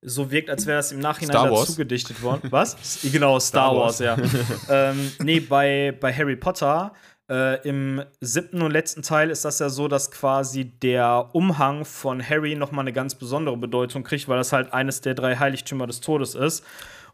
so 0.01 0.31
wirkt, 0.31 0.49
als 0.49 0.65
wäre 0.65 0.77
das 0.77 0.91
im 0.91 0.99
Nachhinein 0.99 1.33
dazu 1.49 1.75
gedichtet 1.75 2.21
worden. 2.23 2.47
Was? 2.51 2.99
Genau, 3.11 3.39
Star, 3.39 3.69
Star 3.69 3.75
Wars, 3.75 3.99
Wars. 4.01 4.31
ja. 4.67 4.91
ähm, 4.91 5.11
nee, 5.23 5.39
bei, 5.39 5.95
bei 5.99 6.11
Harry 6.13 6.35
Potter 6.35 6.93
äh, 7.29 7.67
im 7.67 8.03
siebten 8.21 8.61
und 8.61 8.71
letzten 8.71 9.01
Teil 9.01 9.29
ist 9.29 9.45
das 9.45 9.59
ja 9.59 9.69
so, 9.69 9.87
dass 9.87 10.11
quasi 10.11 10.65
der 10.65 11.29
Umhang 11.33 11.85
von 11.85 12.27
Harry 12.27 12.55
nochmal 12.55 12.83
eine 12.83 12.93
ganz 12.93 13.15
besondere 13.15 13.57
Bedeutung 13.57 14.03
kriegt, 14.03 14.27
weil 14.27 14.37
das 14.37 14.51
halt 14.51 14.73
eines 14.73 15.01
der 15.01 15.15
drei 15.15 15.35
Heiligtümer 15.35 15.87
des 15.87 16.01
Todes 16.01 16.35
ist. 16.35 16.63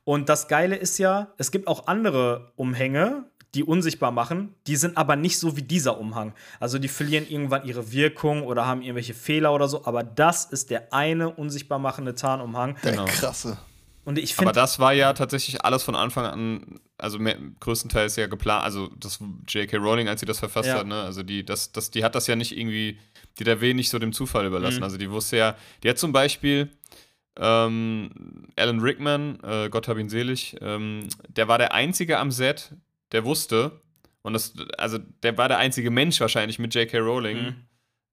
Und 0.03 0.29
das 0.29 0.47
Geile 0.47 0.75
ist 0.75 0.97
ja, 0.97 1.27
es 1.37 1.51
gibt 1.51 1.67
auch 1.67 1.87
andere 1.87 2.51
Umhänge, 2.55 3.25
die 3.53 3.63
unsichtbar 3.63 4.11
machen, 4.11 4.55
die 4.67 4.77
sind 4.77 4.97
aber 4.97 5.15
nicht 5.15 5.37
so 5.37 5.57
wie 5.57 5.61
dieser 5.61 5.99
Umhang. 5.99 6.33
Also 6.59 6.79
die 6.79 6.87
verlieren 6.87 7.27
irgendwann 7.27 7.65
ihre 7.65 7.91
Wirkung 7.91 8.43
oder 8.43 8.65
haben 8.65 8.81
irgendwelche 8.81 9.13
Fehler 9.13 9.53
oder 9.53 9.67
so, 9.67 9.85
aber 9.85 10.03
das 10.03 10.45
ist 10.45 10.69
der 10.69 10.93
eine 10.93 11.29
unsichtbar 11.29 11.77
machende 11.77 12.15
Tarnumhang. 12.15 12.77
Der 12.83 12.91
Genau. 12.91 13.05
krasse. 13.05 13.57
Und 14.03 14.17
ich 14.17 14.37
Aber 14.39 14.51
das 14.51 14.79
war 14.79 14.93
ja 14.93 15.13
tatsächlich 15.13 15.63
alles 15.63 15.83
von 15.83 15.95
Anfang 15.95 16.25
an, 16.25 16.79
also 17.01 17.19
mehr, 17.19 17.37
größtenteils 17.59 18.15
ja 18.15 18.27
geplant, 18.27 18.63
also 18.63 18.87
das 18.97 19.19
J.K. 19.47 19.77
Rowling, 19.77 20.07
als 20.07 20.19
sie 20.19 20.25
das 20.25 20.39
verfasst 20.39 20.69
Ja. 20.69 20.75
hat, 20.79 20.87
ne? 20.87 21.01
Also 21.01 21.23
die, 21.23 21.43
das, 21.45 21.71
das, 21.71 21.91
die 21.91 22.03
hat 22.03 22.15
das 22.15 22.27
ja 22.27 22.35
nicht 22.35 22.55
irgendwie, 22.57 22.97
die 23.39 23.49
hat 23.49 23.59
wenig 23.61 23.89
so 23.89 23.99
dem 23.99 24.13
Zufall 24.13 24.45
überlassen. 24.45 24.77
Mhm. 24.77 24.83
Also 24.83 24.97
die 24.97 25.09
wusste 25.11 25.37
ja, 25.37 25.57
die 25.83 25.89
hat 25.89 25.97
zum 25.97 26.11
Beispiel 26.13 26.69
ähm, 27.37 28.47
Alan 28.55 28.79
Rickman, 28.79 29.39
äh, 29.43 29.69
Gott 29.69 29.87
hab 29.87 29.97
ihn 29.97 30.09
selig, 30.09 30.55
ähm, 30.61 31.07
der 31.29 31.47
war 31.47 31.57
der 31.57 31.73
einzige 31.73 32.17
am 32.19 32.31
Set, 32.31 32.71
der 33.11 33.23
wusste, 33.25 33.81
und 34.21 34.33
das, 34.33 34.53
also 34.77 34.99
der 35.23 35.37
war 35.37 35.47
der 35.47 35.57
einzige 35.57 35.89
Mensch 35.91 36.19
wahrscheinlich 36.19 36.59
mit 36.59 36.75
J.K. 36.75 36.99
Rowling, 36.99 37.37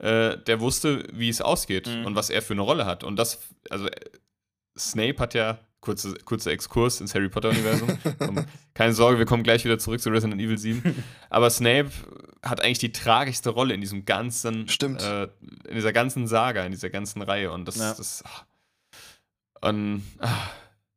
Mhm. 0.01 0.07
äh, 0.07 0.37
der 0.39 0.61
wusste, 0.61 1.05
wie 1.13 1.29
es 1.29 1.41
ausgeht 1.41 1.87
Mhm. 1.89 2.07
und 2.07 2.15
was 2.15 2.31
er 2.31 2.41
für 2.43 2.55
eine 2.55 2.63
Rolle 2.63 2.87
hat. 2.87 3.05
Und 3.05 3.17
das, 3.17 3.41
also 3.69 3.87
äh, 3.89 4.01
Snape 4.79 5.19
hat 5.19 5.35
ja, 5.35 5.59
kurze, 5.81 6.15
kurzer 6.25 6.51
Exkurs 6.53 7.01
ins 7.01 7.15
Harry 7.15 7.29
Potter-Universum. 7.29 7.99
Um, 8.21 8.45
Keine 8.75 8.93
Sorge, 8.93 9.19
wir 9.19 9.27
kommen 9.27 9.43
gleich 9.43 9.65
wieder 9.65 9.79
zurück 9.79 10.01
zu 10.01 10.11
Resident 10.11 10.41
Evil 10.41 10.59
7. 10.59 11.05
Aber 11.31 11.51
Snape 11.51 11.91
hat 12.43 12.63
eigentlich 12.63 12.79
die 12.79 12.93
tragischste 12.93 13.51
Rolle 13.51 13.75
in 13.75 13.81
diesem 13.81 14.05
ganzen, 14.05 14.69
Stimmt. 14.69 15.03
Äh, 15.03 15.25
in 15.69 15.75
dieser 15.75 15.93
ganzen 15.93 16.27
Saga, 16.27 16.65
in 16.65 16.73
dieser 16.73 16.91
ganzen 16.91 17.23
Reihe. 17.23 17.53
Und 17.53 17.67
das, 17.67 17.77
Ja. 17.77 17.95
das 17.95 18.23
ah. 18.25 19.69
und 19.69 20.03
ah, 20.19 20.49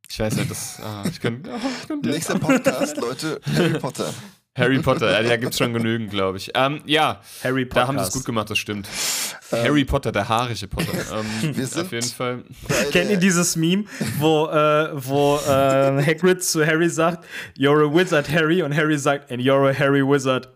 ich 0.09 0.19
weiß 0.19 0.35
nicht, 0.35 0.51
das, 0.51 0.79
ah, 0.81 1.03
ich 1.09 1.19
könnte, 1.21 1.51
ah, 1.53 1.59
ich 1.81 1.87
könnte 1.87 2.09
Nächster 2.09 2.37
Podcast, 2.39 2.97
Leute, 2.97 3.39
Harry 3.55 3.79
Potter. 3.79 4.13
Harry 4.57 4.79
Potter, 4.79 5.09
ja, 5.11 5.23
da 5.27 5.37
gibt 5.37 5.53
es 5.53 5.57
schon 5.59 5.73
genügend, 5.73 6.11
glaube 6.11 6.37
ich. 6.37 6.51
Ähm, 6.55 6.81
ja, 6.85 7.21
Harry 7.43 7.63
Potter. 7.65 7.81
da 7.81 7.87
haben 7.87 7.97
sie 7.99 8.03
es 8.05 8.11
gut 8.11 8.25
gemacht, 8.25 8.49
das 8.49 8.57
stimmt. 8.57 8.85
Harry 9.51 9.85
Potter, 9.85 10.11
der 10.11 10.27
haarige 10.27 10.67
Potter. 10.67 10.91
Ähm, 11.13 11.55
Wir 11.55 11.65
sind- 11.67 11.85
auf 11.85 11.91
jeden 11.93 12.07
Fall. 12.09 12.43
Kennt 12.91 13.09
ihr 13.11 13.17
dieses 13.17 13.55
Meme, 13.55 13.85
wo, 14.19 14.47
äh, 14.47 14.89
wo 14.93 15.37
äh, 15.37 16.05
Hagrid 16.05 16.43
zu 16.43 16.65
Harry 16.65 16.89
sagt, 16.89 17.25
You're 17.57 17.89
a 17.89 17.93
wizard, 17.93 18.29
Harry, 18.29 18.61
und 18.61 18.75
Harry 18.75 18.97
sagt, 18.97 19.31
And 19.31 19.41
you're 19.41 19.69
a 19.69 19.73
Harry 19.77 20.01
Wizard. 20.05 20.49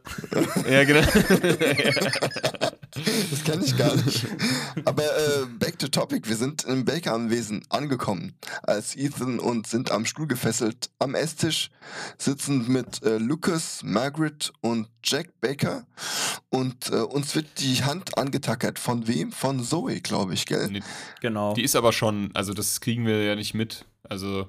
Ja, 0.70 0.84
genau. 0.84 1.02
Das 3.32 3.44
kenne 3.44 3.66
ich 3.66 3.76
gar 3.76 3.96
nicht. 3.96 4.26
Aber 4.86 5.04
äh, 5.04 5.46
back 5.60 5.78
to 5.80 5.88
topic. 5.88 6.28
Wir 6.30 6.36
sind 6.38 6.64
im 6.64 6.86
Baker-Anwesen 6.86 7.64
angekommen 7.70 8.36
als 8.64 8.96
Ethan 8.96 9.40
und 9.40 9.68
sind 9.68 9.92
am 9.92 10.06
Stuhl 10.06 10.28
gefesselt. 10.28 10.90
Am 11.00 11.16
Esstisch 11.16 11.70
sitzen 12.18 12.72
mit 12.72 13.04
äh, 13.04 13.18
Lucas, 13.18 13.82
Margaret 13.84 14.54
und 14.62 14.88
Jack 15.04 15.40
Baker. 15.42 15.86
Und 16.50 16.90
äh, 16.90 16.96
uns 16.96 17.36
wird 17.36 17.60
die 17.60 17.84
Hand 17.84 18.18
angetackert. 18.18 18.80
Von 18.80 19.08
wem? 19.08 19.32
Von 19.32 19.64
Zoe, 19.64 20.00
glaube 20.02 20.34
ich, 20.34 20.46
gell? 20.46 20.70
Nee, 20.72 20.84
Genau. 21.22 21.54
Die 21.54 21.64
ist 21.64 21.76
aber 21.76 21.92
schon, 21.94 22.32
also 22.34 22.54
das 22.54 22.80
kriegen 22.82 23.06
wir 23.06 23.24
ja 23.24 23.36
nicht 23.36 23.54
mit. 23.54 23.86
Also, 24.04 24.48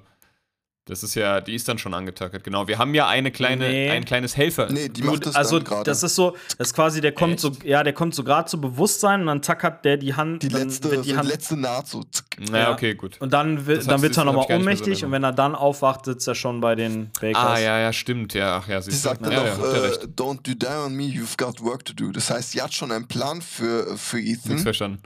das 0.87 1.03
ist 1.03 1.15
ja, 1.15 1.41
die 1.41 1.53
ist 1.53 1.67
dann 1.67 1.77
schon 1.77 1.93
angetackert. 1.93 2.43
Genau. 2.43 2.67
Wir 2.67 2.77
haben 2.77 2.93
ja 2.95 3.07
eine 3.07 3.31
kleine, 3.31 3.67
Nee. 3.69 3.89
ein 3.89 4.05
kleines 4.05 4.35
Helfer. 4.35 4.67
Nee, 4.71 4.89
die 4.89 5.03
macht 5.03 5.25
das 5.25 5.35
also 5.35 5.59
das 5.59 6.03
ist 6.03 6.15
so, 6.15 6.35
das 6.57 6.69
ist 6.69 6.73
quasi, 6.73 7.01
der 7.01 7.11
kommt 7.11 7.39
so, 7.39 7.51
ja, 7.63 7.83
der 7.83 7.93
kommt 7.93 8.15
so 8.15 8.23
gerade 8.23 8.47
zu 8.49 8.59
Bewusstsein 8.59 9.21
und 9.21 9.27
dann 9.27 9.41
tackert 9.41 9.85
der 9.85 9.97
die 9.97 10.13
Hand, 10.15 10.43
die 10.43 10.49
letzte, 10.49 11.01
die 11.01 11.11
so 11.11 11.17
Hand 11.17 11.29
letzte 11.29 11.57
Naht 11.57 11.87
so. 11.87 12.03
Naja, 12.51 12.71
okay, 12.71 12.95
gut. 12.95 13.17
und 13.19 13.33
dann, 13.33 13.65
wird- 13.65 13.79
Das 13.79 13.87
dann 13.87 14.01
wird 14.01 14.17
er 14.17 14.25
nochmal 14.25 14.45
ohnmächtig 14.49 15.03
und 15.05 15.11
wenn 15.11 15.23
er 15.23 15.33
dann 15.33 15.55
aufwacht, 15.55 16.05
sitzt 16.05 16.27
er 16.27 16.35
schon 16.35 16.61
bei 16.61 16.75
den 16.75 17.09
Bakers. 17.19 17.35
Ah, 17.43 17.59
ja, 17.59 17.79
ja, 17.79 17.93
stimmt. 17.93 18.33
Ja, 18.33 18.57
ach 18.57 18.67
ja, 18.67 18.81
Sie 18.81 18.91
sagt 18.91 19.25
dann 19.25 19.31
ja, 19.31 19.45
ja, 19.45 19.55
noch, 19.57 19.63
ihr 19.63 19.83
äh, 19.83 20.05
don't 20.15 20.47
you 20.47 20.53
die 20.55 20.65
on 20.67 20.95
me, 20.95 21.03
you've 21.03 21.37
got 21.37 21.61
work 21.63 21.83
to 21.85 21.93
do. 21.93 22.11
Das 22.11 22.29
heißt, 22.29 22.51
sie 22.51 22.61
hat 22.61 22.73
schon 22.73 22.91
einen 22.91 23.07
Plan 23.07 23.41
für, 23.41 23.97
für 23.97 24.17
Nichts 24.17 24.45
Ethan. 24.45 24.59
verstanden. 24.59 25.01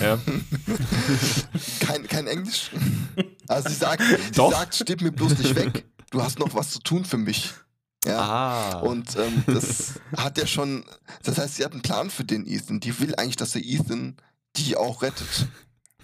Ja. 0.00 0.18
Kein, 1.80 2.06
kein 2.06 2.26
Englisch. 2.26 2.70
Also 3.48 3.68
sie 3.68 3.74
sagt, 3.74 4.02
sie 4.02 4.32
Doch. 4.34 4.50
sagt, 4.52 4.74
steht 4.74 5.00
mir 5.00 5.12
bloß 5.12 5.38
nicht 5.38 5.54
weg. 5.54 5.86
Du 6.10 6.22
hast 6.22 6.38
noch 6.38 6.54
was 6.54 6.70
zu 6.70 6.80
tun 6.80 7.04
für 7.04 7.16
mich. 7.16 7.52
Ja. 8.04 8.18
Ah. 8.18 8.80
Und 8.80 9.16
ähm, 9.16 9.44
das 9.46 9.94
hat 10.16 10.38
ja 10.38 10.46
schon, 10.46 10.84
das 11.22 11.38
heißt, 11.38 11.56
sie 11.56 11.64
hat 11.64 11.72
einen 11.72 11.82
Plan 11.82 12.10
für 12.10 12.24
den 12.24 12.46
Ethan. 12.46 12.80
Die 12.80 12.98
will 13.00 13.14
eigentlich, 13.16 13.36
dass 13.36 13.52
der 13.52 13.64
Ethan 13.64 14.16
die 14.56 14.76
auch 14.76 15.02
rettet. 15.02 15.48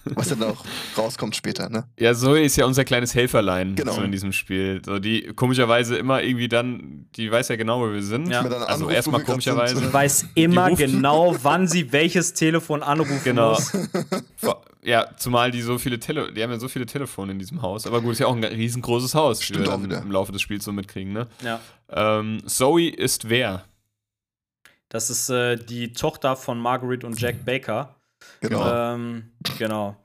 Was 0.04 0.30
ja 0.30 0.36
noch 0.36 0.64
rauskommt 0.98 1.36
später, 1.36 1.68
ne? 1.68 1.84
Ja, 1.98 2.14
Zoe 2.14 2.42
ist 2.42 2.56
ja 2.56 2.66
unser 2.66 2.84
kleines 2.84 3.14
Helferlein 3.14 3.74
Genau. 3.76 3.92
so 3.92 4.02
in 4.02 4.10
diesem 4.12 4.32
Spiel. 4.32 4.82
So, 4.84 4.98
die 4.98 5.22
komischerweise 5.34 5.96
immer 5.96 6.22
irgendwie 6.22 6.48
dann, 6.48 7.06
die 7.16 7.30
weiß 7.30 7.48
ja 7.48 7.56
genau, 7.56 7.80
wo 7.80 7.92
wir 7.92 8.02
sind. 8.02 8.28
Ja. 8.28 8.42
Dann 8.42 8.62
Also 8.64 8.88
erstmal 8.90 9.20
wir 9.20 9.26
komischerweise. 9.26 9.76
sind. 9.76 9.92
Weiß 9.92 10.26
immer 10.34 10.68
ruft- 10.68 10.78
genau, 10.78 11.36
wann 11.42 11.68
sie 11.68 11.92
welches 11.92 12.34
Telefon 12.34 12.82
anrufen 12.82 13.20
Genau. 13.24 13.50
muss. 13.54 13.72
Ja, 14.84 15.06
zumal 15.16 15.52
die 15.52 15.62
so 15.62 15.78
viele 15.78 16.00
Tele 16.00 16.32
die 16.32 16.42
haben 16.42 16.50
ja 16.50 16.58
so 16.58 16.66
viele 16.66 16.86
Telefone 16.86 17.30
in 17.30 17.38
diesem 17.38 17.62
Haus. 17.62 17.86
Aber 17.86 18.00
gut, 18.00 18.14
ist 18.14 18.18
ja 18.18 18.26
auch 18.26 18.34
ein 18.34 18.42
riesengroßes 18.42 19.14
Haus, 19.14 19.38
wie 19.40 19.44
Stimmt 19.44 19.60
wir 19.60 19.68
auch 19.68 19.72
dann 19.74 19.84
wieder. 19.84 20.02
im 20.02 20.10
Laufe 20.10 20.32
des 20.32 20.42
Spiels 20.42 20.64
so 20.64 20.72
mitkriegen, 20.72 21.12
ne? 21.12 21.28
Ja. 21.44 21.60
Ähm, 21.88 22.42
Zoe 22.46 22.88
ist 22.88 23.28
wer? 23.28 23.64
Das 24.88 25.08
ist 25.08 25.28
äh, 25.30 25.54
die 25.56 25.92
Tochter 25.92 26.34
von 26.34 26.58
Margaret 26.58 27.04
und 27.04 27.20
Jack 27.20 27.44
Baker. 27.44 27.94
Genau. 28.40 28.94
Ähm, 28.94 29.32
genau. 29.58 29.96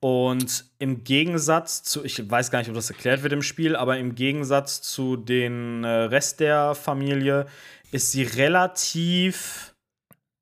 Und 0.00 0.64
im 0.78 1.04
Gegensatz 1.04 1.84
zu, 1.84 2.04
ich 2.04 2.28
weiß 2.28 2.50
gar 2.50 2.58
nicht, 2.58 2.68
ob 2.68 2.74
das 2.74 2.90
erklärt 2.90 3.22
wird 3.22 3.32
im 3.32 3.42
Spiel, 3.42 3.76
aber 3.76 3.98
im 3.98 4.16
Gegensatz 4.16 4.82
zu 4.82 5.16
den 5.16 5.84
äh, 5.84 5.88
Rest 5.88 6.40
der 6.40 6.74
Familie 6.74 7.46
ist 7.92 8.10
sie 8.10 8.24
relativ 8.24 9.76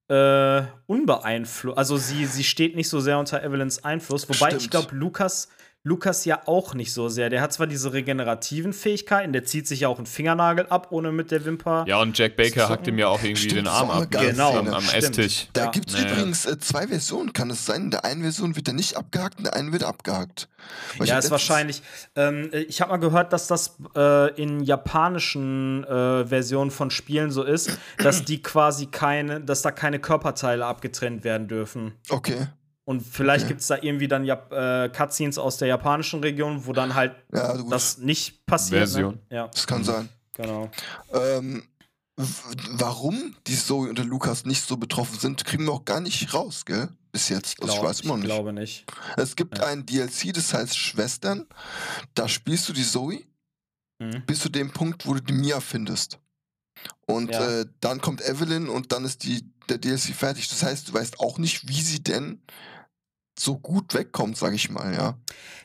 äh, 0.08 0.62
unbeeinflusst. 0.86 1.76
Also 1.76 1.98
sie, 1.98 2.24
sie 2.24 2.44
steht 2.44 2.74
nicht 2.74 2.88
so 2.88 3.00
sehr 3.00 3.18
unter 3.18 3.42
Evelyns 3.42 3.84
Einfluss. 3.84 4.28
Wobei 4.28 4.48
ich 4.48 4.54
Stimmt. 4.56 4.70
glaube, 4.70 4.96
Lukas, 4.96 5.48
Lukas 5.82 6.26
ja 6.26 6.42
auch 6.46 6.74
nicht 6.74 6.92
so 6.92 7.08
sehr. 7.08 7.30
Der 7.30 7.40
hat 7.40 7.54
zwar 7.54 7.66
diese 7.66 7.94
regenerativen 7.94 8.74
Fähigkeiten, 8.74 9.32
der 9.32 9.44
zieht 9.44 9.66
sich 9.66 9.80
ja 9.80 9.88
auch 9.88 9.96
einen 9.96 10.04
Fingernagel 10.06 10.66
ab, 10.66 10.88
ohne 10.90 11.10
mit 11.10 11.30
der 11.30 11.42
Wimper. 11.46 11.84
Ja, 11.88 12.00
und 12.02 12.18
Jack 12.18 12.36
Baker 12.36 12.68
hackt 12.68 12.86
ihm 12.86 12.98
ja 12.98 13.08
auch 13.08 13.22
irgendwie 13.22 13.36
Stimmt, 13.48 13.60
den 13.60 13.66
Arm 13.66 13.90
ab. 13.90 14.00
ne? 14.00 14.06
Genau, 14.30 14.58
am, 14.58 14.68
am. 14.68 14.84
Esstisch. 14.92 15.48
Da 15.54 15.64
Ja. 15.64 15.70
gibt 15.70 15.88
es 15.90 15.96
Naja. 15.96 16.12
übrigens 16.12 16.44
äh, 16.44 16.58
zwei 16.58 16.86
Versionen, 16.88 17.32
kann 17.32 17.48
es 17.48 17.64
sein? 17.64 17.84
In 17.84 17.90
der 17.92 18.04
einen 18.04 18.20
Version 18.20 18.56
wird 18.56 18.68
er 18.68 18.74
nicht 18.74 18.96
abgehakt, 18.98 19.38
in 19.38 19.44
der 19.44 19.54
einen 19.54 19.72
wird 19.72 19.80
er 19.82 19.88
abgehakt. 19.88 20.48
Weil 20.98 21.06
Ja, 21.06 21.18
ist 21.18 21.30
wahrscheinlich. 21.30 21.82
Ähm, 22.14 22.50
ich 22.68 22.82
habe 22.82 22.90
mal 22.90 22.98
gehört, 22.98 23.32
dass 23.32 23.46
das 23.46 23.78
äh, 23.96 24.34
in 24.40 24.60
japanischen 24.60 25.84
äh, 25.84 26.26
Versionen 26.26 26.70
von 26.70 26.90
Spielen 26.90 27.30
so 27.30 27.42
ist, 27.42 27.70
dass 27.96 28.24
die 28.24 28.42
quasi 28.42 28.84
keine, 28.86 29.40
dass 29.40 29.62
da 29.62 29.70
keine 29.70 29.98
Körperteile 29.98 30.66
abgetrennt 30.66 31.24
werden 31.24 31.48
dürfen. 31.48 31.94
Okay. 32.10 32.48
Und 32.91 33.03
vielleicht 33.03 33.45
Okay. 33.45 33.49
gibt 33.51 33.61
es 33.61 33.68
da 33.68 33.76
irgendwie 33.80 34.09
dann 34.09 34.24
Jap 34.24 34.51
äh, 34.53 34.88
Cutscenes 34.88 35.38
aus 35.38 35.59
der 35.59 35.68
japanischen 35.68 36.18
Region, 36.20 36.66
wo 36.66 36.72
dann 36.72 36.97
halt 36.97 37.14
Ja, 37.32 37.57
gut. 37.57 37.70
das 37.70 37.99
nicht 37.99 38.45
passiert. 38.47 38.80
Version. 38.80 39.14
Ne? 39.30 39.36
Ja, 39.36 39.47
das 39.47 39.64
kann 39.64 39.84
sein. 39.84 40.09
genau. 40.32 40.68
Ähm, 41.14 41.62
warum 42.72 43.36
die 43.47 43.57
Zoe 43.57 43.88
und 43.88 43.97
der 43.99 44.05
Lukas 44.07 44.45
nicht 44.45 44.66
so 44.66 44.76
betroffen 44.76 45.18
sind, 45.20 45.45
kriegen 45.45 45.64
wir 45.66 45.72
auch 45.72 45.84
gar 45.84 46.01
nicht 46.01 46.34
raus, 46.34 46.64
gell? 46.64 46.88
Bis 47.12 47.28
jetzt. 47.28 47.61
Also 47.62 47.74
ich 47.76 47.82
weiß 47.82 48.01
immer 48.01 48.14
ich 48.16 48.22
nicht. 48.22 48.26
glaube 48.32 48.53
nicht. 48.53 48.84
Es 49.16 49.36
gibt 49.36 49.59
Ja. 49.59 49.66
ein 49.66 49.86
DLC, 49.86 50.32
das 50.32 50.53
heißt 50.53 50.76
Schwestern. 50.76 51.47
Da 52.14 52.28
spielst 52.28 52.68
du 52.68 52.72
die 52.72 52.84
Zoe 52.84 53.20
Mhm. 54.01 54.24
bis 54.26 54.41
zu 54.41 54.49
dem 54.49 54.72
Punkt, 54.72 55.07
wo 55.07 55.14
du 55.14 55.20
die 55.20 55.32
Mia 55.32 55.61
findest. 55.61 56.18
Und 57.07 57.30
Ja. 57.30 57.61
äh, 57.61 57.66
dann 57.80 58.01
kommt 58.01 58.20
Evelyn 58.22 58.68
und 58.68 58.91
dann 58.93 59.05
ist 59.05 59.22
die, 59.24 59.45
der 59.68 59.78
DLC 59.78 60.12
fertig. 60.14 60.49
Das 60.49 60.62
heißt, 60.62 60.88
du 60.88 60.95
weißt 60.95 61.20
auch 61.20 61.38
nicht, 61.38 61.68
wie 61.68 61.80
sie 61.82 62.03
denn 62.03 62.41
so 63.41 63.59
gut 63.59 63.95
wegkommt, 63.95 64.36
sag 64.36 64.53
ich 64.55 64.70
mal, 64.70 64.93
ja. 64.95 65.14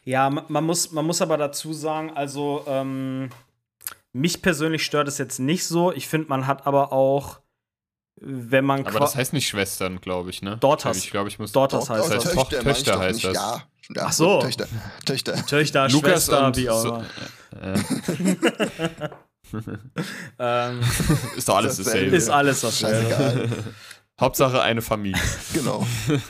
Ja, 0.03 0.29
ma- 0.29 0.45
man 0.47 0.63
muss, 0.63 0.91
man 0.91 1.05
muss 1.05 1.21
aber 1.21 1.37
dazu 1.37 1.73
sagen, 1.73 2.11
also 2.15 2.63
ähm, 2.67 3.29
mich 4.13 4.41
persönlich 4.41 4.85
stört 4.85 5.07
es 5.07 5.17
jetzt 5.17 5.39
nicht 5.39 5.65
so. 5.65 5.91
Ich 5.91 6.07
finde, 6.07 6.29
man 6.29 6.47
hat 6.47 6.65
aber 6.67 6.93
auch, 6.93 7.39
wenn 8.21 8.63
man 8.63 8.85
Aber 8.87 8.99
das 8.99 9.15
heißt 9.15 9.33
nicht 9.33 9.47
Schwestern, 9.47 9.99
glaube 9.99 10.29
ich, 10.29 10.41
ne? 10.41 10.57
Daughters. 10.57 10.97
Ich 10.97 11.11
glaube, 11.11 11.27
ich 11.29 11.37
muss. 11.37 11.51
Daughters 11.51 11.89
heißt 11.89 12.11
das. 12.11 12.25
ich 12.33 12.43
Töchter 12.43 12.93
doch 12.93 12.99
heißt 13.01 13.15
nicht. 13.15 13.25
das. 13.25 13.33
Ja, 13.33 13.63
ja 13.93 14.03
Ach 14.05 14.13
so. 14.13 14.39
Töchter. 14.41 14.67
Töchter. 15.05 15.45
Töchter, 15.45 15.89
Lukas 15.89 16.11
Schwester, 16.27 16.47
und 16.47 16.57
wie 16.57 16.69
auch 16.69 16.81
so, 16.81 16.95
immer. 16.95 17.05
äh, 17.61 19.09
Ähm, 20.39 20.81
ist 21.37 21.47
doch 21.47 21.57
alles 21.57 21.77
Dasselbe. 21.77 22.11
dasselbe. 22.11 22.15
ist 22.15 22.29
alles 22.29 22.61
dasselbe. 22.61 23.49
Hauptsache 24.19 24.61
eine 24.61 24.81
Familie. 24.81 25.21
genau. 25.53 25.85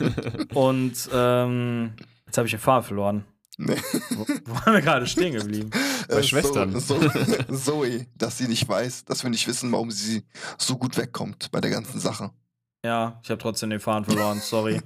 Und 0.54 1.08
ähm, 1.12 1.92
jetzt 2.26 2.36
habe 2.38 2.46
ich 2.46 2.52
den 2.52 2.60
Faden 2.60 2.84
verloren. 2.84 3.24
Nee. 3.58 3.76
Wo, 4.10 4.26
wo 4.44 4.54
waren 4.54 4.74
wir 4.74 4.82
gerade 4.82 5.06
stehen 5.06 5.32
geblieben? 5.32 5.70
Bei 6.08 6.16
Äh, 6.16 6.22
Schwestern. 6.22 6.78
So, 6.78 7.00
so, 7.00 7.54
Zoe, 7.56 8.06
dass 8.14 8.38
sie 8.38 8.48
nicht 8.48 8.68
weiß, 8.68 9.04
dass 9.06 9.22
wir 9.22 9.30
nicht 9.30 9.46
wissen, 9.48 9.72
warum 9.72 9.90
sie 9.90 10.24
so 10.58 10.76
gut 10.76 10.96
wegkommt 10.98 11.50
bei 11.52 11.60
der 11.60 11.70
ganzen 11.70 11.98
Sache. 11.98 12.30
Ja, 12.84 13.18
ich 13.22 13.30
habe 13.30 13.40
trotzdem 13.40 13.70
den 13.70 13.80
Faden 13.80 14.04
verloren, 14.04 14.40
sorry. 14.42 14.80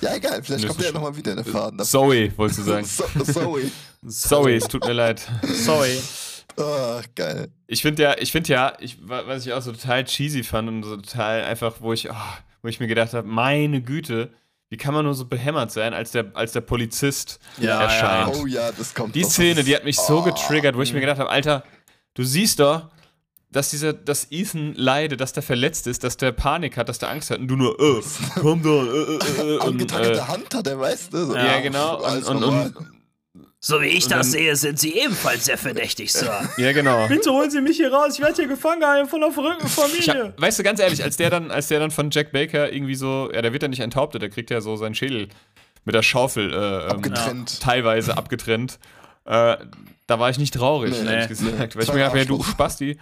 Ja, 0.00 0.14
egal, 0.14 0.42
vielleicht 0.42 0.64
Das 0.64 0.70
kommt 0.70 0.84
ja 0.84 0.92
nochmal 0.92 1.14
wieder 1.16 1.34
der 1.34 1.44
Faden. 1.44 1.78
Zoe, 1.84 2.32
wolltest 2.38 2.60
du 2.60 2.64
sagen. 2.64 2.86
So, 2.86 3.04
Zoe. 3.24 3.70
Zoe, 4.08 4.54
es 4.56 4.66
tut 4.68 4.84
mir 4.86 4.94
leid. 4.94 5.20
Sorry. 5.42 5.98
Ah, 6.58 7.00
geil. 7.14 7.48
Ich 7.66 7.82
finde 7.82 8.02
ja, 8.02 8.16
ich 8.18 8.32
finde 8.32 8.52
ja, 8.52 8.72
ich, 8.80 8.96
wa- 9.08 9.24
was 9.26 9.44
ich 9.46 9.52
auch 9.52 9.60
so 9.62 9.72
total 9.72 10.04
cheesy 10.04 10.42
fand 10.42 10.68
und 10.68 10.82
so 10.84 10.96
total 10.96 11.44
einfach, 11.44 11.74
wo 11.80 11.92
ich, 11.92 12.10
ah, 12.10 12.38
wo 12.62 12.68
ich 12.68 12.80
mir 12.80 12.86
gedacht 12.86 13.12
habe, 13.12 13.26
meine 13.28 13.82
Güte, 13.82 14.30
wie 14.70 14.76
kann 14.76 14.94
man 14.94 15.04
nur 15.04 15.14
so 15.14 15.26
behämmert 15.26 15.70
sein, 15.70 15.94
als 15.94 16.10
der, 16.12 16.26
als 16.34 16.52
der 16.52 16.60
Polizist 16.62 17.38
Ja, 17.58 17.82
erscheint. 17.82 18.34
Oh 18.36 18.46
ja, 18.46 18.72
das 18.72 18.94
kommt 18.94 19.14
Die. 19.14 19.22
Szene, 19.24 19.62
die 19.64 19.74
hat 19.76 19.84
mich 19.84 19.96
so 19.96 20.18
Oh. 20.18 20.22
getriggert, 20.22 20.76
wo 20.76 20.82
ich 20.82 20.92
mir 20.92 21.00
gedacht 21.00 21.18
habe, 21.20 21.30
Alter, 21.30 21.62
du 22.14 22.24
siehst 22.24 22.58
doch, 22.60 22.88
dass 23.52 23.70
dieser, 23.70 23.92
dass 23.92 24.26
Ethan 24.32 24.74
leidet, 24.74 25.20
dass 25.20 25.32
der 25.32 25.42
verletzt 25.42 25.86
ist, 25.86 26.02
dass 26.04 26.16
der 26.16 26.32
Panik 26.32 26.76
hat, 26.76 26.88
dass 26.88 26.98
der 26.98 27.10
Angst 27.10 27.30
hat 27.30 27.38
und 27.38 27.48
du 27.48 27.56
nur, 27.56 27.78
äh, 27.78 28.02
komm 28.40 28.62
da, 28.62 28.70
äh, 28.70 29.50
äh, 29.52 29.54
äh, 29.54 29.58
und, 29.58 29.92
äh, 29.92 30.20
Hand 30.20 30.52
hat 30.54 30.66
er, 30.66 30.78
weißt 30.80 31.12
du? 31.12 31.26
So, 31.26 31.36
ja, 31.36 31.60
genau, 31.60 32.04
und, 32.04 32.24
und, 32.24 32.42
und, 32.44 32.76
So 33.66 33.80
wie 33.80 33.86
ich 33.86 34.04
das 34.06 34.10
dann- 34.10 34.22
sehe, 34.22 34.54
sind 34.54 34.78
sie 34.78 34.96
ebenfalls 34.96 35.46
sehr 35.46 35.58
verdächtig, 35.58 36.12
Sir. 36.12 36.48
ja, 36.56 36.72
genau. 36.72 37.08
Bitte 37.08 37.30
holen 37.32 37.50
Sie 37.50 37.60
mich 37.60 37.76
hier 37.78 37.92
raus, 37.92 38.14
ich 38.14 38.20
werde 38.20 38.34
hier 38.36 38.46
gefangen 38.46 38.78
gehalten 38.80 39.08
von 39.08 39.22
einer 39.24 39.32
verrückten 39.32 39.66
Ich 39.66 39.72
Familie. 39.72 40.24
hab, 40.28 40.40
weißt 40.40 40.58
du, 40.58 40.62
ganz 40.62 40.78
ehrlich, 40.78 41.02
als 41.02 41.16
der 41.16 41.30
dann, 41.30 41.50
als 41.50 41.66
der 41.66 41.80
dann 41.80 41.90
von 41.90 42.10
Jack 42.12 42.30
Baker 42.30 42.72
irgendwie 42.72 42.94
so, 42.94 43.28
ja, 43.34 43.42
der 43.42 43.52
wird 43.52 43.62
ja 43.62 43.68
nicht 43.68 43.80
enthauptet, 43.80 44.22
der 44.22 44.30
kriegt 44.30 44.50
ja 44.50 44.60
so 44.60 44.76
seinen 44.76 44.94
Schädel 44.94 45.28
mit 45.84 45.94
der 45.96 46.02
Schaufel 46.02 46.52
äh, 46.52 46.56
ähm, 46.84 46.90
Abgetrennt. 46.90 47.60
teilweise 47.60 48.16
abgetrennt. 48.16 48.78
Äh, 49.24 49.56
da 50.06 50.20
war 50.20 50.30
ich 50.30 50.38
nicht 50.38 50.54
traurig, 50.54 50.92
Nee, 50.92 50.98
ehrlich 51.10 51.40
nee, 51.40 51.50
gesagt. 51.50 51.74
Weil 51.74 51.82
ich 51.82 51.88
mir 51.88 51.94
gedacht 51.94 52.10
habe, 52.10 52.18
ja, 52.20 52.24
du. 52.24 52.42
Spasti, 52.44 52.98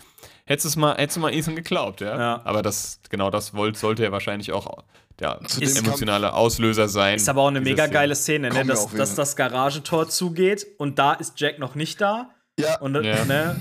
hättest 0.47 0.67
es 0.67 0.77
mal, 0.77 0.97
hättest 0.97 1.17
du 1.17 1.21
mal 1.21 1.35
Ethan 1.35 1.57
geglaubt, 1.57 2.01
ja? 2.01 2.19
Ja. 2.19 2.41
Aber 2.45 2.63
das, 2.63 3.01
genau 3.11 3.29
das 3.31 3.53
wollte, 3.53 3.79
sollte 3.79 4.03
ja 4.03 4.13
wahrscheinlich 4.13 4.51
auch 4.53 4.83
der 5.19 5.41
Zu 5.47 5.61
dem 5.61 5.77
emotionale 5.77 6.33
Auslöser 6.35 6.89
sein. 6.89 7.17
Ist 7.17 7.29
aber 7.29 7.43
auch 7.43 7.49
eine 7.49 7.61
mega 7.61 7.87
geile 7.87 8.15
Szene, 8.15 8.51
ne? 8.51 8.65
Dass, 8.65 8.89
dass 8.93 9.15
das 9.15 9.37
Garagentor 9.37 10.09
zugeht 10.09 10.67
und 10.79 10.99
da 10.99 11.13
ist 11.15 11.39
Jack 11.41 11.59
noch 11.59 11.75
nicht 11.75 12.01
da. 12.01 12.31
Ja, 12.59 12.79
Und 12.79 12.95
Ja. 13.03 13.25
ne, 13.25 13.57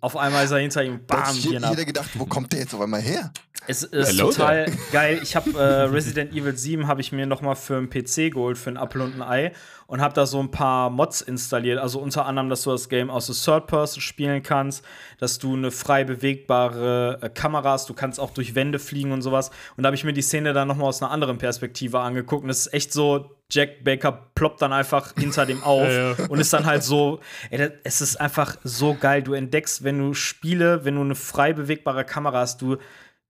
auf 0.00 0.16
einmal 0.16 0.44
ist 0.44 0.50
er 0.50 0.58
hinter 0.58 0.82
ihm, 0.82 1.06
bam, 1.06 1.20
hat 1.22 1.34
sich 1.34 1.48
gehen 1.48 1.62
ab. 1.62 1.70
jeder 1.70 1.84
gedacht, 1.84 2.10
wo 2.14 2.26
kommt 2.26 2.52
der 2.52 2.60
jetzt 2.60 2.74
auf 2.74 2.80
einmal 2.80 3.00
her? 3.00 3.32
Es 3.68 3.84
ist 3.84 4.08
Hello 4.08 4.30
total 4.32 4.66
geil. 4.90 5.20
Ich 5.22 5.36
habe 5.36 5.50
äh, 5.56 5.62
Resident 5.84 6.32
Evil 6.32 6.56
7 6.56 6.88
habe 6.88 7.00
ich 7.00 7.12
mir 7.12 7.26
noch 7.26 7.42
mal 7.42 7.54
für 7.54 7.76
einen 7.76 7.88
PC 7.88 8.32
geholt, 8.32 8.58
für 8.58 8.70
ein 8.70 8.76
Apfel 8.76 9.02
und 9.02 9.14
ein 9.14 9.22
Ei 9.22 9.52
und 9.92 10.00
habe 10.00 10.14
da 10.14 10.24
so 10.24 10.40
ein 10.42 10.50
paar 10.50 10.88
Mods 10.88 11.20
installiert. 11.20 11.78
Also 11.78 12.00
unter 12.00 12.24
anderem, 12.24 12.48
dass 12.48 12.62
du 12.62 12.70
das 12.70 12.88
Game 12.88 13.10
aus 13.10 13.26
der 13.26 13.36
Third 13.36 13.66
Person 13.66 14.00
spielen 14.00 14.42
kannst, 14.42 14.82
dass 15.18 15.38
du 15.38 15.52
eine 15.52 15.70
frei 15.70 16.02
bewegbare 16.02 17.18
äh, 17.20 17.28
Kamera 17.28 17.72
hast, 17.72 17.90
du 17.90 17.92
kannst 17.92 18.18
auch 18.18 18.30
durch 18.30 18.54
Wände 18.54 18.78
fliegen 18.78 19.12
und 19.12 19.20
sowas. 19.20 19.50
Und 19.76 19.82
da 19.82 19.88
habe 19.88 19.94
ich 19.94 20.04
mir 20.04 20.14
die 20.14 20.22
Szene 20.22 20.54
dann 20.54 20.66
noch 20.66 20.76
mal 20.76 20.86
aus 20.86 21.02
einer 21.02 21.10
anderen 21.10 21.36
Perspektive 21.36 22.00
angeguckt. 22.00 22.42
Und 22.42 22.48
es 22.48 22.68
ist 22.68 22.72
echt 22.72 22.90
so, 22.94 23.36
Jack 23.50 23.84
Baker 23.84 24.30
ploppt 24.34 24.62
dann 24.62 24.72
einfach 24.72 25.12
hinter 25.14 25.44
dem 25.44 25.62
auf 25.62 25.86
Ja, 25.86 26.12
ja. 26.12 26.26
und 26.30 26.38
ist 26.40 26.54
dann 26.54 26.64
halt 26.64 26.82
so, 26.82 27.20
ey, 27.50 27.58
das, 27.58 27.72
es 27.84 28.00
ist 28.00 28.16
einfach 28.18 28.56
so 28.64 28.94
geil. 28.94 29.22
Du 29.22 29.34
entdeckst, 29.34 29.84
wenn 29.84 29.98
du 29.98 30.14
Spiele, 30.14 30.86
wenn 30.86 30.94
du 30.94 31.02
eine 31.02 31.14
frei 31.14 31.52
bewegbare 31.52 32.06
Kamera 32.06 32.38
hast, 32.38 32.62
du 32.62 32.78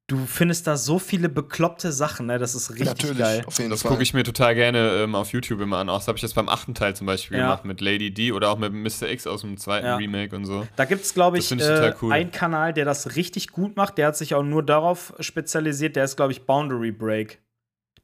Du 0.08 0.26
findest 0.26 0.66
da 0.66 0.76
so 0.76 0.98
viele 0.98 1.28
bekloppte 1.28 1.92
Sachen, 1.92 2.26
ne? 2.26 2.38
Das 2.38 2.54
ist 2.54 2.70
richtig 2.70 2.88
Natürlich, 2.88 3.18
geil. 3.18 3.42
auf 3.46 3.56
jeden 3.58 3.70
Das 3.70 3.82
gucke 3.84 4.02
ich 4.02 4.12
mir 4.12 4.24
total 4.24 4.54
gerne 4.54 5.02
ähm, 5.04 5.14
auf 5.14 5.32
YouTube 5.32 5.60
immer 5.60 5.78
an. 5.78 5.88
Auch 5.88 5.98
das 5.98 6.08
habe 6.08 6.18
ich 6.18 6.22
jetzt 6.22 6.34
beim 6.34 6.48
achten 6.48 6.74
Teil 6.74 6.94
zum 6.96 7.06
Beispiel 7.06 7.38
Ja. 7.38 7.44
gemacht 7.44 7.64
mit 7.64 7.80
Lady 7.80 8.12
D 8.12 8.32
oder 8.32 8.50
auch 8.50 8.58
mit 8.58 8.72
Mr. 8.72 9.08
X 9.08 9.26
aus 9.26 9.42
dem 9.42 9.56
zweiten 9.56 9.86
Ja. 9.86 9.96
Remake 9.96 10.34
und 10.36 10.44
so. 10.44 10.66
Da 10.76 10.84
gibt 10.84 11.04
es, 11.04 11.14
glaube 11.14 11.38
ich, 11.38 11.50
ich 11.50 11.60
äh, 11.60 11.94
cool. 12.02 12.12
einen 12.12 12.30
Kanal, 12.32 12.74
der 12.74 12.84
das 12.84 13.14
richtig 13.16 13.48
gut 13.52 13.76
macht. 13.76 13.96
Der 13.96 14.08
hat 14.08 14.16
sich 14.16 14.34
auch 14.34 14.42
nur 14.42 14.62
darauf 14.64 15.14
spezialisiert. 15.20 15.94
Der 15.96 16.04
ist, 16.04 16.16
glaube 16.16 16.32
ich, 16.32 16.42
Boundary 16.46 16.90
Break. 16.92 17.38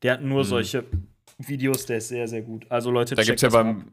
Der 0.03 0.15
hat 0.15 0.23
nur 0.23 0.45
Mhm. 0.45 0.49
solche 0.49 0.85
Videos, 1.39 1.85
der 1.87 1.99
ist 1.99 2.09
sehr, 2.09 2.27
sehr 2.29 2.43
gut. 2.43 2.65
Also, 2.71 2.91
Leute, 2.91 3.17
Da 3.17 3.23
checkt 3.23 3.41
gibt's 3.41 3.43
ja 3.43 3.49
beim. 3.51 3.91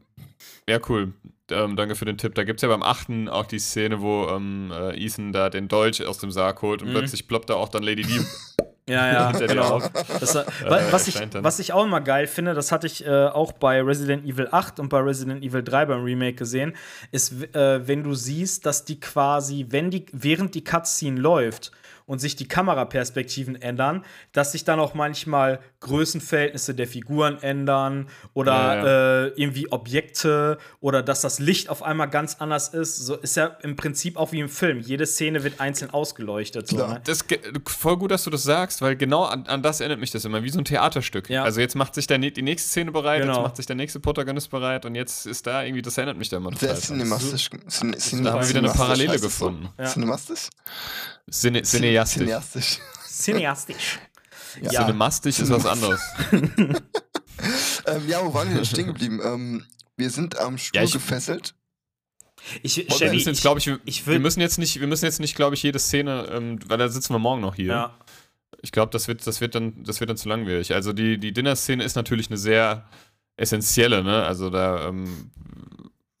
Ja, 0.68 0.78
cool. 0.88 1.12
Ähm, 1.50 1.76
danke 1.76 1.94
für 1.94 2.04
den 2.04 2.18
Tipp. 2.18 2.34
Da 2.34 2.44
gibt 2.44 2.58
es 2.58 2.62
ja 2.62 2.68
beim 2.68 2.82
achten 2.82 3.28
auch 3.28 3.46
die 3.46 3.58
Szene, 3.60 4.00
wo 4.00 4.26
ähm, 4.28 4.72
äh, 4.74 4.96
Ethan 5.04 5.32
da 5.32 5.48
den 5.50 5.68
Dolch 5.68 6.04
aus 6.04 6.18
dem 6.18 6.30
Sarg 6.30 6.60
holt 6.62 6.82
und 6.82 6.88
Mhm. 6.88 6.92
plötzlich 6.92 7.28
ploppt 7.28 7.50
da 7.50 7.54
auch 7.54 7.68
dann 7.68 7.82
Lady 7.82 8.02
D. 8.02 8.08
Ja, 8.88 9.12
ja, 9.12 9.26
hinter 9.30 9.48
dir 9.48 9.54
genau. 9.56 9.78
auf. 9.78 9.90
Das, 10.20 10.36
äh, 10.36 10.44
wa- 10.64 10.80
was, 10.92 11.08
ich, 11.08 11.16
was 11.42 11.58
ich 11.58 11.72
auch 11.72 11.82
immer 11.84 12.00
geil 12.00 12.28
finde, 12.28 12.54
das 12.54 12.70
hatte 12.70 12.86
ich 12.86 13.04
äh, 13.04 13.10
auch 13.26 13.50
bei 13.50 13.82
Resident 13.82 14.24
Evil 14.24 14.46
8 14.52 14.78
und 14.78 14.90
bei 14.90 15.00
Resident 15.00 15.42
Evil 15.42 15.64
3 15.64 15.86
beim 15.86 16.04
Remake 16.04 16.34
gesehen, 16.34 16.72
ist, 17.10 17.32
äh, 17.56 17.84
wenn 17.88 18.04
du 18.04 18.14
siehst, 18.14 18.64
dass 18.64 18.84
die 18.84 19.00
quasi, 19.00 19.66
wenn 19.70 19.90
die, 19.90 20.06
während 20.12 20.54
die 20.54 20.62
Cutscene 20.62 21.18
läuft 21.20 21.72
und 22.06 22.20
sich 22.20 22.36
die 22.36 22.46
Kameraperspektiven 22.48 23.60
ändern, 23.60 24.04
dass 24.32 24.52
sich 24.52 24.64
dann 24.64 24.78
auch 24.80 24.94
manchmal 24.94 25.58
Größenverhältnisse 25.80 26.74
der 26.74 26.86
Figuren 26.86 27.42
ändern 27.42 28.08
oder 28.32 28.52
Ja, 28.52 28.86
Äh, 29.26 29.26
irgendwie 29.36 29.70
Objekte 29.72 30.58
oder 30.80 31.02
dass 31.02 31.20
das 31.20 31.38
Licht 31.40 31.68
auf 31.68 31.82
einmal 31.82 32.08
ganz 32.08 32.36
anders 32.38 32.68
ist. 32.68 32.96
So 32.96 33.16
ist 33.16 33.36
ja 33.36 33.46
im 33.62 33.76
Prinzip 33.76 34.16
auch 34.16 34.32
wie 34.32 34.40
im 34.40 34.48
Film. 34.48 34.80
Jede 34.80 35.04
Szene 35.06 35.42
wird 35.44 35.60
einzeln 35.60 35.90
ausgeleuchtet. 35.90 36.68
So, 36.68 36.76
Klar. 36.76 36.94
ne? 36.94 37.00
Das 37.04 37.24
voll 37.66 37.96
gut, 37.96 38.10
dass 38.10 38.24
du 38.24 38.30
das 38.30 38.42
sagst, 38.44 38.82
weil 38.82 38.96
genau 38.96 39.24
an, 39.24 39.46
an 39.46 39.62
das 39.62 39.80
erinnert 39.80 40.00
mich 40.00 40.10
das 40.10 40.24
immer, 40.24 40.42
wie 40.42 40.50
so 40.50 40.58
ein 40.60 40.64
Theaterstück. 40.64 41.28
Ja. 41.28 41.42
Also 41.44 41.60
jetzt 41.60 41.74
macht 41.74 41.94
sich 41.94 42.06
der, 42.06 42.18
ne- 42.18 42.30
die 42.30 42.42
nächste 42.42 42.68
Szene 42.68 42.92
bereit, 42.92 43.22
Genau. 43.22 43.34
jetzt 43.34 43.42
macht 43.42 43.56
sich 43.56 43.66
der 43.66 43.76
nächste 43.76 43.98
Protagonist 44.00 44.50
bereit 44.50 44.84
und 44.86 44.94
jetzt 44.94 45.26
ist 45.26 45.46
da 45.46 45.62
irgendwie, 45.64 45.82
das 45.82 45.98
erinnert 45.98 46.16
mich 46.18 46.28
da 46.28 46.36
immer 46.36 46.50
Sehr 46.50 46.60
total. 46.60 46.74
dran. 46.74 46.82
cinemastisch. 46.82 47.50
Cin 47.68 48.24
Da 48.24 48.32
haben 48.32 48.42
wir 48.42 48.48
wieder 48.48 48.58
eine 48.60 48.68
Parallele 48.68 49.18
so. 49.18 49.26
gefunden. 49.26 49.68
Ja. 49.78 49.86
Cinemastisch? 49.86 50.48
Cine, 51.28 51.64
cineastisch. 52.04 52.78
Cineastisch. 53.08 53.08
Cineastisch. 53.08 53.98
Ja. 54.62 54.72
Ja. 54.72 54.80
Cinemastisch 54.84 55.38
ist 55.40 55.50
was 55.50 55.66
anderes. 55.66 56.00
Ähm, 57.86 58.08
ja, 58.08 58.24
wo 58.24 58.32
waren 58.34 58.48
wir 58.48 58.56
denn 58.56 58.64
stehen 58.64 58.86
geblieben? 58.86 59.20
Ähm, 59.22 59.64
wir 59.96 60.10
sind 60.10 60.38
am 60.38 60.58
Stuhl 60.58 60.78
Ja, 60.80 60.84
ich- 60.84 60.92
gefesselt. 60.92 61.54
Ich, 62.62 62.76
wir 62.76 62.84
Wir 62.88 63.12
müssen 63.12 63.28
jetzt, 63.28 63.36
ich- 63.36 63.40
glaube 63.42 63.58
ich, 63.60 63.66
wir, 63.66 63.78
ich 63.84 64.06
wir 64.06 64.18
müssen 64.18 64.40
jetzt 64.40 64.58
nicht, 64.58 64.80
wir 64.80 64.86
müssen 64.86 65.04
jetzt 65.04 65.20
nicht, 65.20 65.36
glaube 65.36 65.54
ich, 65.54 65.62
jede 65.62 65.78
Szene, 65.78 66.28
ähm, 66.32 66.58
weil 66.66 66.78
da 66.78 66.88
sitzen 66.88 67.12
wir 67.12 67.18
morgen 67.18 67.42
noch 67.42 67.54
hier. 67.54 67.66
Ja. 67.66 67.98
Ich 68.62 68.72
glaube, 68.72 68.90
das 68.90 69.06
wird, 69.06 69.26
das 69.26 69.40
wird 69.40 69.54
dann, 69.54 69.84
das 69.84 70.00
wird 70.00 70.10
dann 70.10 70.16
zu 70.16 70.28
langwierig. 70.28 70.74
Also 70.74 70.92
die, 70.92 71.18
die 71.18 71.32
Dinner-Szene 71.32 71.84
ist 71.84 71.94
natürlich 71.94 72.28
eine 72.28 72.38
sehr 72.38 72.88
essentielle, 73.36 74.02
ne? 74.02 74.24
Also 74.24 74.48
da 74.50 74.88
ähm, 74.88 75.30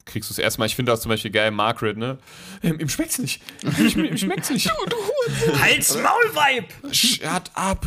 kriegst 0.06 0.30
du 0.30 0.34
es 0.34 0.38
erstmal. 0.38 0.66
Ich 0.66 0.76
finde 0.76 0.92
auch 0.92 0.98
zum 0.98 1.10
Beispiel 1.10 1.30
geil, 1.30 1.50
Margaret, 1.50 1.96
ne? 1.98 2.16
Ähm, 2.62 2.80
ihm 2.80 2.88
schmeckt's 2.88 3.18
nicht. 3.18 3.42
Ihm, 3.62 4.04
ihm 4.04 4.16
schmeckt's 4.16 4.48
nicht. 4.50 4.70
Halt's 5.60 5.94
Maul, 5.96 6.34
Weib! 6.34 6.72
Shut 6.94 7.50
up. 7.54 7.86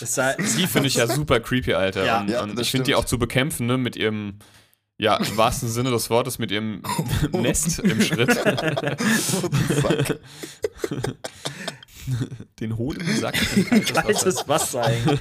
Das 0.00 0.14
sei, 0.14 0.34
Die 0.58 0.66
finde 0.66 0.88
ich 0.88 0.94
ja 0.94 1.06
super 1.06 1.38
creepy, 1.40 1.74
Alter. 1.74 2.04
Ja. 2.04 2.20
und 2.20 2.28
Ja, 2.30 2.42
und 2.42 2.58
das 2.58 2.66
ich 2.66 2.70
finde 2.70 2.84
die 2.84 2.94
auch 2.94 3.04
zu 3.04 3.18
bekämpfen, 3.18 3.66
ne? 3.66 3.76
Mit 3.78 3.94
ihrem, 3.96 4.38
ja, 4.98 5.16
im 5.16 5.36
wahrsten 5.36 5.68
Sinne 5.68 5.90
des 5.90 6.08
Wortes, 6.10 6.38
mit 6.38 6.50
ihrem 6.50 6.82
Nest 7.32 7.78
im 7.80 8.00
Schritt. 8.00 8.32
Fuck. 8.32 10.18
Den 12.60 12.78
Hoden 12.78 13.00
im 13.00 13.16
Sack. 13.16 13.34
Kaltes 13.34 13.94
Wasser. 13.94 14.02
kaltes 14.02 14.48
Wasser 14.48 14.82
eigentlich. 14.84 15.20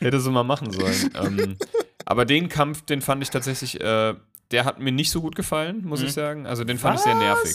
Hätte 0.00 0.20
sie 0.20 0.30
mal 0.30 0.42
machen 0.44 0.72
sollen. 0.72 1.10
ähm, 1.14 1.56
aber 2.04 2.24
den 2.24 2.48
Kampf, 2.48 2.82
den 2.82 3.00
fand 3.02 3.22
ich 3.22 3.30
tatsächlich, 3.30 3.80
äh, 3.80 4.14
der 4.50 4.64
hat 4.64 4.80
mir 4.80 4.92
nicht 4.92 5.10
so 5.10 5.20
gut 5.20 5.36
gefallen, 5.36 5.84
muss 5.84 6.02
ich 6.02 6.12
sagen. 6.12 6.46
Also 6.46 6.64
den 6.64 6.78
fand 6.78 6.96
ich 6.98 7.02
sehr 7.04 7.14
nervig. 7.14 7.54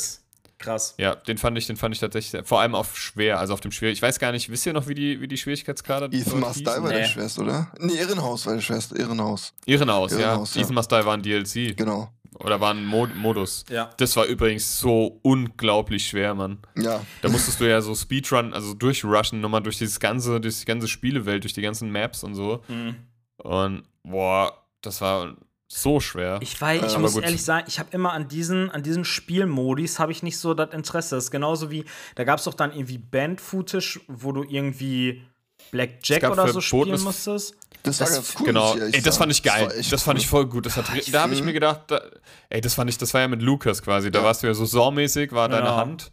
Krass. 0.58 0.96
Ja, 0.98 1.16
den 1.16 1.38
fand 1.38 1.58
ich, 1.58 1.68
den 1.68 1.76
fand 1.76 1.94
ich 1.94 2.00
tatsächlich, 2.00 2.32
sehr, 2.32 2.46
vor 2.46 2.62
allem 2.62 2.76
auf 2.76 2.98
schwer, 2.98 3.40
also 3.40 3.54
auf 3.54 3.60
dem 3.60 3.72
schwer. 3.74 3.92
Ich 3.92 4.02
weiß 4.02 4.20
gar 4.20 4.32
nicht, 4.32 4.50
wisst 4.50 4.66
ihr 4.66 4.72
noch, 4.72 4.88
wie 4.88 4.94
die, 4.96 5.20
wie 5.20 5.28
die 5.28 5.36
Schwierigkeitsgrade 5.38 6.06
Ethan 6.06 6.40
Must 6.40 6.62
Die 6.62 6.66
war 6.66 6.76
hießen? 6.76 6.90
der 6.90 7.00
Nee. 7.02 7.08
Schwester, 7.08 7.42
oder? 7.42 7.72
Nee, 7.80 7.94
Irrenhaus 8.00 8.46
war 8.46 8.54
der 8.54 8.62
Schwester. 8.62 8.96
Irrenhaus. 8.98 9.54
Irrenhaus, 9.66 10.14
ja. 10.14 10.20
Irrenhaus, 10.20 10.56
ja. 10.56 10.62
Ethan 10.62 10.76
Must 10.76 10.92
Die 10.92 10.96
war 11.06 11.14
ein 11.14 11.22
DLC. 11.22 11.76
Genau. 11.76 12.10
Oder 12.40 12.60
war 12.62 12.74
ein 12.74 12.86
Mod 12.86 13.16
Modus. 13.16 13.66
Ja. 13.70 13.90
Das 13.98 14.16
war 14.16 14.26
übrigens 14.26 14.80
so 14.80 15.20
unglaublich 15.24 16.08
schwer, 16.08 16.34
Mann. 16.36 16.60
Ja. 16.78 17.02
Da 17.22 17.30
musstest 17.30 17.60
du 17.60 17.70
ja 17.70 17.82
so 17.82 17.94
Speedrun, 17.96 18.54
also 18.54 18.74
durchrushen, 18.74 19.42
nochmal 19.42 19.62
durch 19.62 19.78
dieses 19.78 20.00
ganze, 20.00 20.40
durch 20.42 20.60
die 20.60 20.66
ganze 20.66 20.88
Spielewelt, 20.88 21.44
durch 21.44 21.54
die 21.54 21.62
ganzen 21.62 21.92
Maps 21.92 22.24
und 22.24 22.34
so. 22.36 22.62
Mhm. 22.68 22.96
Und 23.38 23.84
boah, 24.06 24.54
das 24.82 25.02
war 25.02 25.36
so 25.68 26.00
schwer. 26.00 26.38
Ich 26.42 26.60
weiß, 26.62 26.84
ich 26.84 26.92
aber 26.94 27.00
muss 27.00 27.14
gut. 27.14 27.24
ehrlich 27.24 27.44
sagen, 27.44 27.66
ich 27.68 27.80
habe 27.80 27.90
immer 27.92 28.14
an 28.14 28.28
diesen, 28.28 28.70
an 28.72 28.84
diesen 28.84 29.04
Spielmodis 29.04 30.00
habe 30.00 30.12
ich 30.12 30.22
nicht 30.24 30.38
so 30.38 30.54
das 30.54 30.74
Interesse. 30.74 31.16
Das 31.16 31.26
ist 31.26 31.32
genauso 31.32 31.72
wie, 31.72 31.86
da 32.16 32.24
gab 32.24 32.38
es 32.40 32.46
doch 32.46 32.54
dann 32.54 32.72
irgendwie 32.72 32.98
Band-Footage, 33.00 34.00
wo 34.08 34.32
du 34.32 34.44
irgendwie 34.44 35.24
Blackjack 35.72 36.24
oder 36.30 36.48
so 36.50 36.62
spielen 36.62 37.02
musstest. 37.02 37.56
Das 37.84 38.00
war 38.00 38.08
Das- 38.08 38.16
ganz 38.16 38.36
cool. 38.40 38.46
Genau, 38.46 38.76
ey, 38.76 39.02
das 39.02 39.18
fand 39.18 39.32
ich 39.32 39.42
geil. 39.44 39.66
Das, 39.66 39.74
war 39.74 39.80
echt 39.80 39.90
fand 40.04 40.08
cool. 40.18 40.22
ich 40.22 40.28
voll 40.28 40.46
gut. 40.48 40.66
Das 40.66 40.78
hat, 40.78 40.86
ich 40.96 41.12
da 41.12 41.22
habe 41.24 41.34
ich 41.34 41.42
mir 41.44 41.54
gedacht, 41.54 41.82
da, 41.88 42.02
ey, 42.50 42.62
das 42.62 42.74
fand 42.76 42.90
ich, 42.90 42.98
das 42.98 43.14
war 43.14 43.22
ja 43.22 43.28
mit 43.28 43.42
Lukas 43.42 43.82
quasi. 43.82 44.12
Da 44.12 44.20
Ja. 44.20 44.26
warst 44.26 44.44
du 44.44 44.48
ja 44.48 44.54
so 44.54 44.66
Saw-mäßig, 44.66 45.32
war 45.34 45.50
deine 45.50 45.64
Genau. 45.64 45.78
Hand 45.78 46.12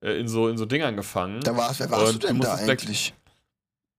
äh, 0.00 0.18
in, 0.18 0.26
so, 0.28 0.48
in 0.48 0.56
so 0.58 0.64
Dingern 0.64 0.96
gefangen. 0.96 1.40
Da 1.42 1.56
warst, 1.56 1.80
wer 1.80 1.90
warst 1.90 2.14
Und 2.14 2.22
du 2.22 2.26
denn 2.28 2.40
da 2.40 2.54
eigentlich? 2.54 3.14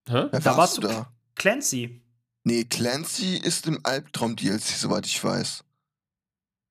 Hä? 0.09 0.25
Wer 0.31 0.39
Da 0.39 0.57
warst 0.57 0.77
du- 0.77 0.81
da? 0.81 1.07
Clancy. 1.35 2.01
Nee, 2.43 2.65
Clancy 2.65 3.37
ist 3.37 3.67
im 3.67 3.79
Albtraum-DLC, 3.83 4.61
soweit 4.61 5.05
ich 5.05 5.23
weiß. 5.23 5.63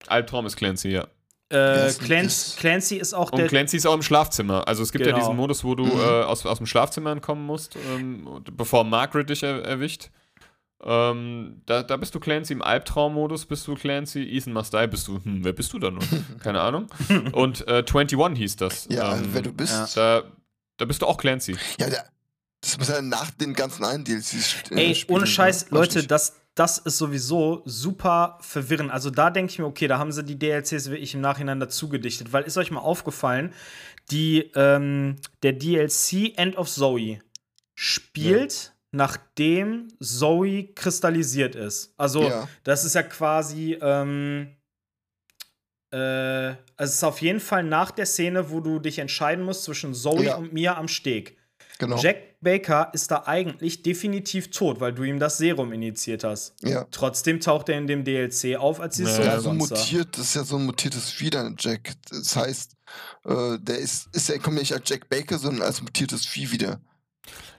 Albtraum 0.07 0.47
ist 0.47 0.57
Clancy, 0.57 0.89
ja. 0.91 1.07
Äh, 1.49 1.93
Clancy, 1.93 2.25
ist- 2.27 2.57
Clancy 2.59 2.97
ist 2.97 3.15
auch 3.15 3.31
Und 3.31 3.39
der. 3.39 3.47
Clancy 3.49 3.77
ist 3.77 3.87
auch 3.87 3.95
im 3.95 4.03
Schlafzimmer. 4.03 4.67
Also 4.67 4.83
es 4.83 4.91
gibt 4.93 5.05
ja 5.05 5.13
Genau. 5.13 5.21
diesen 5.25 5.37
Modus, 5.37 5.65
wo 5.65 5.75
du 5.75 5.85
Mhm. 5.85 6.01
äh, 6.01 6.23
aus, 6.25 6.45
aus 6.47 6.59
dem 6.59 6.67
Schlafzimmer 6.67 7.11
entkommen 7.13 7.45
musst, 7.47 7.77
ähm, 7.77 8.27
und 8.27 8.57
bevor 8.57 8.85
Margaret 8.85 9.29
dich 9.31 9.43
er, 9.43 9.63
erwischt. 9.65 10.11
Ähm, 10.85 11.63
da, 11.67 11.83
da 11.85 11.97
bist 11.97 12.15
du 12.15 12.21
Clancy 12.21 12.55
im 12.55 12.63
Albtraummodus, 12.63 13.47
bist 13.47 13.67
du 13.69 13.75
Clancy, 13.77 14.23
Ethan 14.37 14.53
Must 14.53 14.73
Die 14.75 14.87
bist 14.89 15.07
du, 15.07 15.23
hm, 15.23 15.45
wer 15.45 15.53
bist 15.53 15.73
du 15.73 15.79
da 15.79 15.91
nun? 15.91 16.01
Keine 16.43 16.61
Ahnung. 16.61 16.87
Und 17.33 17.67
äh, 17.69 17.85
21 17.87 18.37
hieß 18.39 18.57
das. 18.57 18.89
Ja, 18.91 19.15
ähm, 19.17 19.29
wer 19.33 19.43
du 19.43 19.53
bist. 19.53 19.73
ja. 19.97 20.21
Da, 20.23 20.33
da 20.79 20.85
bist 20.85 21.01
du 21.03 21.07
auch 21.07 21.19
Clancy. 21.19 21.57
Ja, 21.79 21.89
der, 21.89 22.05
das 22.63 22.79
muss 22.79 22.89
ja 22.89 23.03
nach 23.03 23.31
den 23.33 23.53
ganzen 23.55 23.85
einen 23.85 24.05
DLCs 24.05 24.55
äh, 24.71 24.75
Ey, 24.77 24.95
spielen, 24.95 25.17
ohne 25.17 25.25
ne? 25.25 25.27
Scheiß, 25.31 25.65
Weiß 25.65 25.71
Leute, 25.71 26.07
das, 26.07 26.37
das 26.55 26.79
ist 26.79 26.97
sowieso 26.97 27.63
super 27.67 28.39
verwirrend. 28.41 28.91
Also 28.91 29.11
da 29.11 29.31
denke 29.31 29.51
ich 29.53 29.59
mir, 29.59 29.67
okay, 29.67 29.89
da 29.89 29.99
haben 29.99 30.13
sie 30.13 30.23
die 30.25 30.39
DLCs 30.39 30.89
wirklich 30.91 31.13
im 31.15 31.21
Nachhinein 31.21 31.61
dazu 31.61 31.89
gedichtet. 31.89 32.33
Weil 32.33 32.45
ist 32.45 32.57
euch 32.57 32.71
mal 32.71 32.81
aufgefallen, 32.81 33.53
die, 34.11 34.51
ähm, 34.55 35.17
der 35.43 35.53
DLC 35.55 36.33
End 36.37 36.57
of 36.57 36.69
Zoe 36.71 37.19
spielt, 37.75 38.73
nachdem 38.93 39.89
Zoe 40.01 40.69
kristallisiert 40.75 41.55
ist. 41.55 41.95
Also 41.97 42.23
Ja. 42.29 42.49
das 42.65 42.85
ist 42.85 42.95
ja 42.95 43.03
quasi, 43.03 43.77
ähm, 43.81 44.55
äh, 45.93 45.97
also 45.97 46.59
es 46.79 46.95
ist 46.95 47.05
auf 47.05 47.21
jeden 47.23 47.41
Fall 47.41 47.65
nach 47.65 47.91
der 47.91 48.07
Szene, 48.07 48.51
wo 48.51 48.61
du 48.61 48.79
dich 48.79 48.99
entscheiden 48.99 49.45
musst 49.45 49.65
zwischen 49.65 49.95
Zoe 49.95 50.25
Ja. 50.25 50.37
und 50.37 50.53
Mia 50.53 50.77
am 50.77 50.89
Steg. 50.89 51.39
Genau. 51.79 51.97
Jack 51.99 52.32
Baker 52.43 52.91
ist 52.93 53.11
da 53.11 53.23
eigentlich 53.27 53.83
definitiv 53.83 54.51
tot, 54.51 54.81
weil 54.81 54.93
du 54.93 55.05
ihm 55.05 55.19
das 55.19 55.39
Serum 55.39 55.73
initiiert 55.73 56.25
hast. 56.25 56.55
Ja. 56.63 56.87
Trotzdem 56.91 57.41
taucht 57.41 57.69
er 57.69 57.79
in 57.79 57.87
dem 57.87 58.05
DLC 58.05 58.57
auf 58.57 58.81
als 58.81 58.97
dieses 58.97 59.19
Ja, 59.19 59.25
Ja, 59.25 59.41
so 59.41 59.53
mutiert, 59.53 60.19
das 60.19 60.27
ist 60.27 60.35
ja 60.35 60.45
so 60.45 60.57
ein 60.57 60.67
mutiertes 60.67 61.11
Vieh, 61.11 61.31
dann 61.31 61.57
Jack. 61.59 61.93
Das 62.11 62.37
heißt, 62.37 62.77
äh, 63.25 63.59
der 63.61 63.79
ist, 63.79 64.09
ist 64.13 64.29
ja, 64.29 64.39
kommt 64.39 64.59
nicht 64.59 64.73
als 64.73 64.89
Jack 64.89 65.09
Baker, 65.09 65.39
sondern 65.39 65.63
als 65.63 65.81
mutiertes 65.81 66.27
Vieh 66.27 66.51
wieder. 66.51 66.81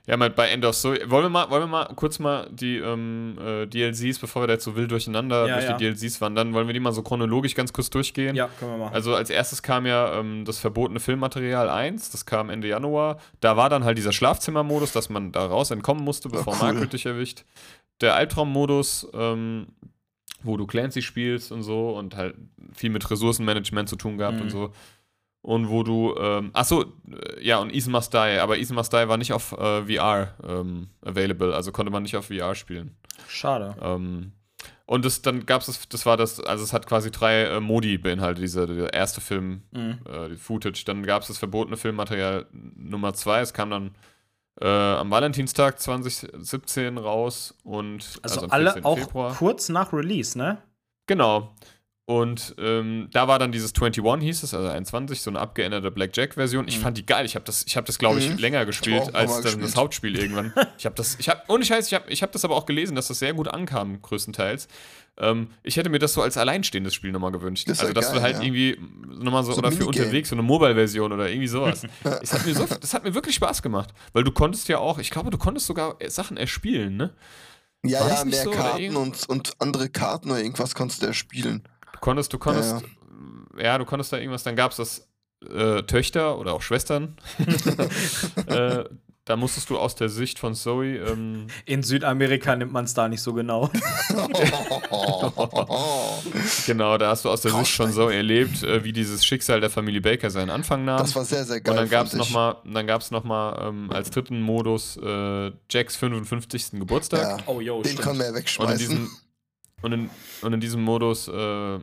Ja, 0.05 0.17
mal 0.17 0.29
bei 0.29 0.49
End 0.49 0.65
of 0.65 0.75
Soul. 0.75 0.99
Wollen 1.07 1.23
wir 1.23 1.29
mal, 1.29 1.49
wollen 1.49 1.63
wir 1.63 1.67
mal 1.67 1.85
kurz 1.95 2.19
mal 2.19 2.49
die 2.51 2.75
ähm, 2.77 3.37
äh, 3.39 3.65
DLCs, 3.67 4.19
bevor 4.19 4.43
wir 4.43 4.47
da 4.47 4.53
jetzt 4.53 4.65
so 4.65 4.75
wild 4.75 4.91
durcheinander 4.91 5.47
Ja, 5.47 5.53
durch 5.55 5.65
ja. 5.69 5.77
die 5.77 5.85
DLCs 5.93 6.19
wandern, 6.19 6.53
wollen 6.53 6.67
wir 6.67 6.73
die 6.73 6.81
mal 6.81 6.91
so 6.91 7.03
chronologisch 7.03 7.55
ganz 7.55 7.71
kurz 7.71 7.89
durchgehen? 7.89 8.35
Ja, 8.35 8.49
können 8.59 8.71
wir 8.71 8.77
machen. 8.79 8.93
Also 8.93 9.15
als 9.15 9.29
erstes 9.29 9.61
kam 9.63 9.85
ja 9.85 10.19
ähm, 10.19 10.43
das 10.43 10.59
verbotene 10.59 10.99
Filmmaterial 10.99 11.69
1, 11.69 12.09
das 12.11 12.25
kam 12.25 12.49
Ende 12.49 12.67
Januar. 12.67 13.17
Da 13.39 13.55
war 13.55 13.69
dann 13.69 13.85
halt 13.85 13.97
dieser 13.97 14.11
Schlafzimmermodus, 14.11 14.91
dass 14.91 15.09
man 15.09 15.31
da 15.31 15.45
raus 15.45 15.71
entkommen 15.71 16.03
musste, 16.03 16.27
bevor 16.27 16.53
cool. 16.55 16.59
Margaret 16.59 16.91
dich 16.91 17.05
erwischt. 17.05 17.45
Der 18.01 18.15
Albtraummodus, 18.15 19.07
ähm, 19.13 19.67
wo 20.41 20.57
du 20.57 20.67
Clancy 20.67 21.01
spielst 21.01 21.53
und 21.53 21.63
so 21.63 21.91
und 21.97 22.17
halt 22.17 22.35
viel 22.75 22.89
mit 22.89 23.09
Ressourcenmanagement 23.09 23.87
zu 23.87 23.95
tun 23.95 24.17
gehabt 24.17 24.35
Mhm. 24.35 24.41
und 24.41 24.49
so. 24.49 24.73
Und 25.43 25.69
wo 25.69 25.83
du, 25.83 26.15
ähm, 26.17 26.49
achso, 26.53 26.83
äh, 26.83 27.43
ja, 27.45 27.57
und 27.59 27.71
Ethan 27.75 27.91
Must 27.91 28.11
Die, 28.13 28.39
aber 28.39 28.57
Ethan 28.57 28.75
Must 28.75 28.91
Die 28.93 29.07
war 29.07 29.17
nicht 29.17 29.33
auf 29.33 29.51
äh, 29.51 29.83
VR 29.85 30.33
ähm, 30.47 30.87
available, 31.05 31.53
also 31.53 31.71
konnte 31.71 31.91
man 31.91 32.01
nicht 32.03 32.15
auf 32.17 32.27
VR 32.27 32.55
spielen. 32.55 32.95
Schade. 33.27 33.75
Ähm, 33.81 34.31
und 34.85 35.03
das, 35.05 35.21
dann 35.21 35.45
gab 35.45 35.61
es, 35.61 35.87
das, 35.89 36.05
war 36.05 36.15
das, 36.17 36.39
also 36.39 36.63
es 36.63 36.71
hat 36.71 36.87
quasi 36.87 37.11
drei 37.11 37.43
äh, 37.43 37.59
Modi 37.59 37.97
beinhaltet, 37.97 38.41
dieser 38.41 38.67
der 38.67 38.93
erste 38.93 39.19
Film, 39.21 39.63
Mhm. 39.71 39.99
äh, 40.09 40.29
die 40.29 40.37
Footage. 40.37 40.83
Dann 40.85 41.03
gab 41.03 41.21
es 41.23 41.27
das 41.27 41.37
verbotene 41.39 41.75
Filmmaterial 41.77 42.45
Nummer 42.75 43.13
zwei, 43.13 43.41
es 43.41 43.53
kam 43.53 43.69
dann 43.69 43.91
äh, 44.61 44.65
am 44.67 45.11
Valentinstag 45.11 45.77
2017 45.79 46.97
raus 46.97 47.57
und 47.65 48.17
Also, 48.21 48.41
am 48.43 48.51
alle 48.51 48.65
14. 48.73 48.85
auch 48.85 48.97
Februar. 48.99 49.35
kurz 49.35 49.67
nach 49.69 49.91
Release, 49.91 50.37
ne? 50.37 50.59
Genau. 51.07 51.53
Und 52.05 52.53
ähm, 52.57 53.07
da 53.13 53.29
war 53.29 53.39
dann 53.39 53.53
dieses 53.53 53.71
21 53.73 54.03
hieß 54.27 54.43
es, 54.43 54.53
also 54.53 54.67
21, 54.67 55.21
so 55.21 55.29
eine 55.31 55.39
abgeänderte 55.39 55.89
Blackjack-Version. 55.89 56.67
Ich 56.67 56.77
Mhm. 56.77 56.81
fand 56.81 56.97
die 56.97 57.05
geil. 57.05 57.25
Ich 57.25 57.35
habe 57.35 57.45
das, 57.45 57.63
ich 57.65 57.77
hab 57.77 57.85
das 57.85 57.97
glaube 57.97 58.19
ich, 58.19 58.29
Mhm. 58.29 58.37
länger 58.39 58.65
gespielt 58.65 59.05
paar 59.13 59.15
als 59.21 59.31
dann 59.35 59.43
das 59.43 59.53
gespielt. 59.55 59.75
Hauptspiel 59.77 60.19
irgendwann. 60.19 60.53
Ich 60.77 60.85
habe 60.85 60.95
das, 60.95 61.15
ich 61.17 61.29
habe, 61.29 61.41
ohne 61.47 61.63
Scheiß, 61.63 61.87
ich 61.87 61.93
habe 61.93 62.09
ich 62.11 62.21
hab 62.21 62.33
das 62.33 62.43
aber 62.43 62.57
auch 62.57 62.65
gelesen, 62.65 62.95
dass 62.97 63.07
das 63.07 63.19
sehr 63.19 63.33
gut 63.33 63.47
ankam, 63.47 64.01
größtenteils. 64.01 64.67
Ähm, 65.17 65.47
ich 65.63 65.77
hätte 65.77 65.89
mir 65.89 65.99
das 65.99 66.11
so 66.13 66.21
als 66.21 66.35
alleinstehendes 66.35 66.93
Spiel 66.93 67.13
nochmal 67.13 67.31
gewünscht. 67.31 67.69
Das 67.69 67.79
also, 67.79 67.93
dass 67.93 68.07
du 68.09 68.15
geil, 68.15 68.23
halt 68.23 68.35
ja. 68.37 68.41
irgendwie 68.41 68.77
nochmal 69.07 69.45
so, 69.45 69.53
So 69.53 69.59
oder 69.59 69.71
für 69.71 69.85
unterwegs, 69.85 70.27
so 70.29 70.35
eine 70.35 70.41
Mobile-Version 70.43 71.13
oder 71.13 71.29
irgendwie 71.29 71.47
sowas. 71.47 71.83
es 72.21 72.33
hat 72.33 72.45
mir 72.45 72.53
so, 72.53 72.65
das 72.65 72.93
hat 72.93 73.05
mir 73.05 73.13
wirklich 73.13 73.35
Spaß 73.35 73.61
gemacht. 73.61 73.91
Weil 74.11 74.25
du 74.25 74.31
konntest 74.31 74.67
ja 74.67 74.79
auch, 74.79 74.97
ich 74.99 75.09
glaube, 75.09 75.29
du 75.29 75.37
konntest 75.37 75.67
sogar 75.67 75.95
Sachen 76.07 76.35
erspielen, 76.35 76.97
ne? 76.97 77.13
Ja, 77.85 77.99
War 77.99 78.07
ja, 78.07 78.13
das 78.15 78.25
mehr 78.25 78.43
so, 78.43 78.51
Karten 78.51 78.95
und, 78.95 79.27
und 79.29 79.51
andere 79.59 79.89
Karten 79.89 80.31
oder 80.31 80.39
irgendwas 80.41 80.73
konntest 80.73 81.01
du 81.01 81.07
ja 81.07 81.13
spielen. 81.13 81.63
Du 81.63 81.69
konntest, 82.03 82.33
du 82.33 82.37
konntest, 82.37 82.83
Ja, 83.57 83.63
ja, 83.63 83.77
du 83.77 83.85
konntest 83.85 84.11
da 84.11 84.17
irgendwas, 84.17 84.43
dann 84.43 84.57
gab 84.57 84.71
es 84.71 84.77
das 84.77 85.07
äh, 85.49 85.83
Töchter 85.83 86.37
oder 86.37 86.53
auch 86.53 86.61
Schwestern. 86.61 87.15
äh, 88.47 88.83
da 89.25 89.37
musstest 89.37 89.69
du 89.69 89.79
aus 89.79 89.95
der 89.95 90.09
Sicht 90.09 90.37
von 90.37 90.53
Zoe, 90.53 90.97
ähm, 90.97 91.47
In 91.63 91.81
Südamerika 91.81 92.57
nimmt 92.57 92.73
man 92.73 92.83
es 92.83 92.93
da 92.93 93.07
nicht 93.07 93.21
so 93.21 93.33
genau. 93.33 93.71
genau, 96.65 96.97
da 96.97 97.11
hast 97.11 97.23
du 97.23 97.29
aus 97.29 97.39
der 97.39 97.51
Sicht 97.53 97.73
von 97.73 97.93
Zoe 97.93 98.13
erlebt, 98.13 98.63
äh, 98.63 98.83
wie 98.83 98.91
dieses 98.91 99.25
Schicksal 99.25 99.61
der 99.61 99.69
Familie 99.69 100.01
Baker 100.01 100.29
seinen 100.29 100.49
Anfang 100.49 100.83
nahm. 100.83 100.97
das 100.97 101.15
war 101.15 101.23
sehr, 101.23 101.45
sehr 101.45 101.61
geil. 101.61 101.71
und 101.71 101.77
dann 101.77 101.89
gab 101.89 102.07
es 102.07 102.13
nochmal 102.13 102.57
dann 102.65 102.85
gab's 102.85 103.11
noch 103.11 103.23
mal, 103.23 103.69
ähm, 103.69 103.89
als 103.91 104.09
dritten 104.09 104.41
Modus 104.41 104.97
äh, 104.97 105.51
Jacks 105.69 105.95
55. 105.95 106.71
Geburtstag. 106.71 107.21
Ja, 107.21 107.37
Oh, 107.45 107.61
yo, 107.61 107.81
den 107.81 107.95
können 107.95 108.19
wir 108.19 108.25
ja 108.25 108.31
Und 108.31 108.35
in 108.35 108.41
wegschmeißen. 108.41 109.09
Und 109.83 109.91
in, 109.93 110.09
und 110.41 110.53
in 110.53 110.59
diesem 110.59 110.81
Modus 110.83 111.27
äh, 111.27 111.79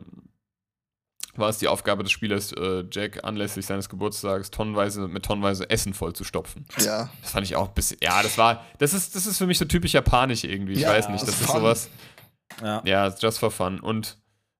war 1.35 1.47
es 1.49 1.59
die 1.59 1.67
Aufgabe 1.69 2.03
des 2.03 2.11
Spielers, 2.11 2.51
äh, 2.51 2.83
Jack 2.91 3.23
anlässlich 3.23 3.65
seines 3.65 3.87
Geburtstages 3.87 4.51
tonnenweise 4.51 5.07
mit 5.07 5.23
tonnenweise 5.23 5.69
Essen 5.69 5.93
voll 5.93 6.13
zu 6.13 6.23
stopfen. 6.25 6.65
ja, 6.79 7.09
Das 7.21 7.31
fand 7.31 7.45
ich 7.45 7.55
auch 7.55 7.69
ein 7.69 7.73
bisschen. 7.73 7.97
Ja, 8.03 8.21
das 8.21 8.37
war. 8.37 8.65
Das 8.79 8.93
ist, 8.93 9.15
das 9.15 9.25
ist 9.25 9.37
für 9.37 9.47
mich 9.47 9.57
so 9.57 9.65
typisch 9.65 9.93
japanisch 9.93 10.43
irgendwie. 10.43 10.73
Ich 10.73 10.79
Ja, 10.81 10.89
weiß 10.89 11.07
nicht. 11.09 11.21
das 11.21 11.29
Das 11.31 11.39
ist 11.41 11.47
fun. 11.47 11.61
sowas. 11.61 11.89
Ja. 12.61 12.81
Ja, 12.85 13.15
just 13.17 13.39
for 13.39 13.49
fun. 13.49 13.79
Und 13.79 14.17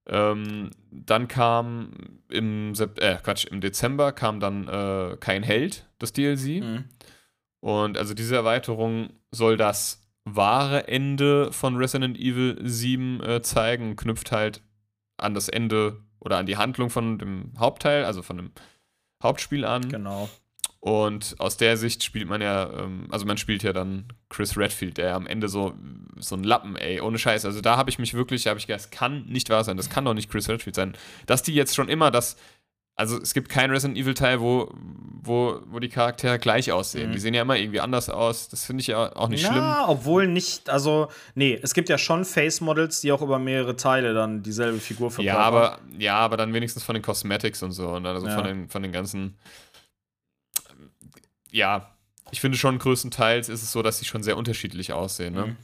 ähm, 0.07 0.69
dann 0.91 1.27
kam 1.27 1.91
im, 2.29 2.73
Sep 2.73 3.01
äh, 3.01 3.17
Quatsch, 3.21 3.45
im 3.45 3.59
Dezember 3.59 4.13
kam 4.13 4.39
dann 4.39 4.67
äh, 4.67 5.17
kein 5.19 5.43
Held, 5.43 5.85
das 5.99 6.13
DLC. 6.13 6.63
Mhm. 6.63 6.85
Und 7.59 7.97
also 7.97 8.13
diese 8.13 8.35
Erweiterung 8.35 9.09
soll 9.31 9.57
das 9.57 10.00
wahre 10.25 10.87
Ende 10.87 11.51
von 11.51 11.75
Resident 11.77 12.17
Evil 12.17 12.57
7 12.61 13.23
äh, 13.23 13.41
zeigen, 13.41 13.95
knüpft 13.95 14.31
halt 14.31 14.61
an 15.17 15.33
das 15.33 15.49
Ende 15.49 16.03
oder 16.19 16.37
an 16.37 16.45
die 16.45 16.57
Handlung 16.57 16.89
von 16.89 17.17
dem 17.17 17.53
Hauptteil, 17.57 18.05
also 18.05 18.21
von 18.21 18.37
dem 18.37 18.51
Hauptspiel 19.23 19.65
an. 19.65 19.89
Genau. 19.89 20.29
Und 20.79 21.35
aus 21.37 21.57
der 21.57 21.77
Sicht 21.77 22.03
spielt 22.03 22.27
man 22.27 22.41
ja, 22.41 22.67
ähm, 22.71 23.07
also 23.11 23.25
man 23.25 23.37
spielt 23.37 23.61
ja 23.61 23.71
dann 23.71 24.07
Chris 24.29 24.57
Redfield, 24.57 24.97
der 24.97 25.13
am 25.13 25.27
Ende 25.27 25.47
so, 25.47 25.75
so 26.17 26.35
ein 26.35 26.43
Lappen, 26.43 26.75
ey, 26.75 27.01
ohne 27.01 27.19
Scheiß. 27.19 27.45
Also 27.45 27.61
da 27.61 27.77
habe 27.77 27.91
ich 27.91 27.99
mich 27.99 28.15
wirklich, 28.15 28.43
da 28.43 28.49
habe 28.49 28.59
ich 28.59 28.65
gedacht, 28.65 28.85
das 28.85 28.89
kann 28.89 29.25
nicht 29.25 29.51
wahr 29.51 29.63
sein, 29.63 29.77
das 29.77 29.91
kann 29.91 30.05
doch 30.05 30.15
nicht 30.15 30.31
Chris 30.31 30.49
Redfield 30.49 30.75
sein. 30.75 30.93
Dass 31.27 31.43
die 31.43 31.53
jetzt 31.53 31.75
schon 31.75 31.87
immer 31.87 32.09
das, 32.09 32.35
also 33.01 33.19
es 33.19 33.33
gibt 33.33 33.49
keinen 33.49 33.71
Resident 33.71 33.97
Evil 33.97 34.13
Teil, 34.13 34.39
wo, 34.39 34.71
wo, 35.23 35.59
wo 35.65 35.79
die 35.79 35.89
Charaktere 35.89 36.37
gleich 36.37 36.71
aussehen. 36.71 37.09
Mhm. 37.09 37.13
Die 37.13 37.19
sehen 37.19 37.33
ja 37.33 37.41
immer 37.41 37.57
irgendwie 37.57 37.79
anders 37.79 38.09
aus. 38.09 38.47
Das 38.47 38.63
finde 38.63 38.81
ich 38.81 38.87
ja 38.87 39.15
auch 39.15 39.27
nicht 39.27 39.41
schlimm. 39.43 39.55
Ja, 39.55 39.85
obwohl 39.87 40.27
nicht, 40.27 40.69
also, 40.69 41.07
nee, 41.33 41.59
es 41.61 41.73
gibt 41.73 41.89
ja 41.89 41.97
schon 41.97 42.25
Face-Models, 42.25 43.01
die 43.01 43.11
auch 43.11 43.21
über 43.23 43.39
mehrere 43.39 43.75
Teile 43.75 44.13
dann 44.13 44.43
dieselbe 44.43 44.79
Figur 44.79 45.09
verkörpern. 45.09 45.41
Ja, 45.41 45.45
aber, 45.45 45.79
ja, 45.97 46.15
aber 46.17 46.37
dann 46.37 46.53
wenigstens 46.53 46.83
von 46.83 46.93
den 46.93 47.01
Cosmetics 47.01 47.63
und 47.63 47.71
so 47.71 47.89
und 47.89 48.05
also 48.05 48.27
Ja. 48.27 48.35
von, 48.35 48.43
den, 48.43 48.69
von 48.69 48.83
den 48.83 48.91
ganzen. 48.91 49.37
Ja, 51.49 51.95
ich 52.31 52.39
finde 52.39 52.57
schon 52.57 52.77
größtenteils 52.77 53.49
ist 53.49 53.63
es 53.63 53.71
so, 53.71 53.81
dass 53.81 53.97
sie 53.99 54.05
schon 54.05 54.21
sehr 54.23 54.37
unterschiedlich 54.37 54.93
aussehen. 54.93 55.33
Ne? 55.33 55.45
Mhm. 55.47 55.57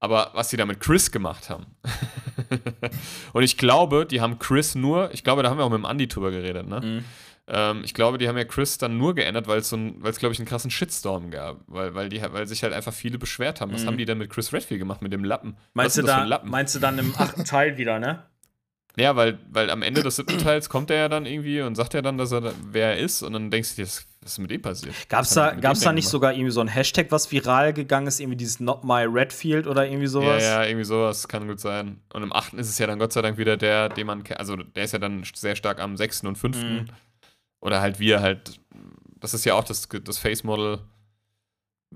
Aber 0.00 0.30
was 0.34 0.50
sie 0.50 0.56
da 0.56 0.64
mit 0.64 0.78
Chris 0.80 1.10
gemacht 1.10 1.50
haben. 1.50 1.66
und 3.32 3.42
ich 3.42 3.56
glaube, 3.56 4.06
die 4.06 4.20
haben 4.20 4.38
Chris 4.38 4.74
nur, 4.74 5.12
ich 5.12 5.24
glaube, 5.24 5.42
da 5.42 5.50
haben 5.50 5.58
wir 5.58 5.64
auch 5.64 5.70
mit 5.70 5.78
dem 5.78 5.86
Andi 5.86 6.06
drüber 6.08 6.30
geredet, 6.30 6.68
ne? 6.68 6.80
Mhm. 6.80 7.04
Ähm, 7.50 7.80
ich 7.82 7.94
glaube, 7.94 8.18
die 8.18 8.28
haben 8.28 8.36
ja 8.36 8.44
Chris 8.44 8.76
dann 8.78 8.98
nur 8.98 9.14
geändert, 9.14 9.48
weil 9.48 9.58
es 9.60 9.70
so 9.70 9.76
ein, 9.76 10.00
glaube 10.02 10.32
ich, 10.32 10.38
einen 10.38 10.46
krassen 10.46 10.70
Shitstorm 10.70 11.30
gab. 11.30 11.60
Weil, 11.66 11.94
weil, 11.94 12.08
die, 12.10 12.20
weil 12.22 12.46
sich 12.46 12.62
halt 12.62 12.74
einfach 12.74 12.92
viele 12.92 13.18
beschwert 13.18 13.60
haben. 13.60 13.72
Was 13.72 13.82
Mhm. 13.82 13.86
haben 13.88 13.98
die 13.98 14.04
denn 14.04 14.18
mit 14.18 14.30
Chris 14.30 14.52
Redfield 14.52 14.78
gemacht, 14.78 15.00
mit 15.02 15.12
dem 15.12 15.24
Lappen? 15.24 15.56
Meinst 15.74 15.96
du, 15.96 16.02
das 16.02 16.10
da, 16.10 16.24
Lappen? 16.24 16.50
meinst 16.50 16.74
du 16.74 16.78
dann 16.78 16.98
im 16.98 17.14
achten 17.16 17.44
Teil 17.46 17.78
wieder, 17.78 17.98
ne? 17.98 18.22
Ja, 18.96 19.14
weil, 19.16 19.38
weil 19.50 19.70
am 19.70 19.82
Ende 19.82 20.02
des 20.02 20.16
siebten 20.16 20.38
Teils 20.38 20.68
kommt 20.68 20.90
er 20.90 20.96
ja 20.96 21.08
dann 21.08 21.24
irgendwie 21.24 21.60
und 21.62 21.76
sagt 21.76 21.94
ja 21.94 22.02
dann, 22.02 22.18
dass 22.18 22.32
er 22.32 22.52
wer 22.70 22.94
er 22.94 22.98
ist 22.98 23.22
und 23.22 23.32
dann 23.32 23.50
denkst 23.50 23.70
du 23.76 23.82
dir, 23.82 23.86
was 23.86 24.07
was 24.28 24.32
ist 24.34 24.38
mit 24.40 24.52
ihm 24.52 24.60
passiert? 24.60 24.94
Gab's 25.08 25.30
Was 25.30 25.34
da, 25.34 25.54
gab's 25.54 25.80
dem 25.80 25.84
da 25.86 25.92
nicht 25.92 26.04
gemacht? 26.04 26.10
sogar 26.12 26.32
irgendwie 26.34 26.50
so 26.50 26.60
ein 26.60 26.68
Hashtag, 26.68 27.06
was 27.10 27.32
viral 27.32 27.72
gegangen 27.72 28.06
ist, 28.06 28.20
irgendwie 28.20 28.36
dieses 28.36 28.60
Not 28.60 28.84
My 28.84 29.04
Redfield 29.04 29.66
oder 29.66 29.86
irgendwie 29.86 30.04
Ja, 30.04 30.10
sowas? 30.10 30.42
ja, 30.42 30.64
irgendwie 30.64 30.84
sowas 30.84 31.26
kann 31.28 31.48
gut 31.48 31.60
sein. 31.60 32.00
Und 32.12 32.22
im 32.22 32.32
achten 32.32 32.58
ist 32.58 32.68
es 32.68 32.78
ja 32.78 32.86
dann 32.86 32.98
Gott 32.98 33.12
sei 33.14 33.22
Dank 33.22 33.38
wieder 33.38 33.56
der, 33.56 33.88
den 33.88 34.06
man 34.06 34.22
kennt, 34.24 34.38
also 34.38 34.56
der 34.56 34.84
ist 34.84 34.92
ja 34.92 34.98
dann 34.98 35.24
sehr 35.34 35.56
stark 35.56 35.80
am 35.80 35.96
sechsten 35.96 36.26
und 36.26 36.36
fünften. 36.36 36.74
Mhm. 36.74 36.86
Oder 37.60 37.80
halt 37.80 37.98
wir 37.98 38.20
halt, 38.20 38.60
das 39.18 39.32
ist 39.34 39.44
ja 39.46 39.54
auch 39.54 39.64
das, 39.64 39.88
das 40.04 40.18
Face-Model, 40.18 40.80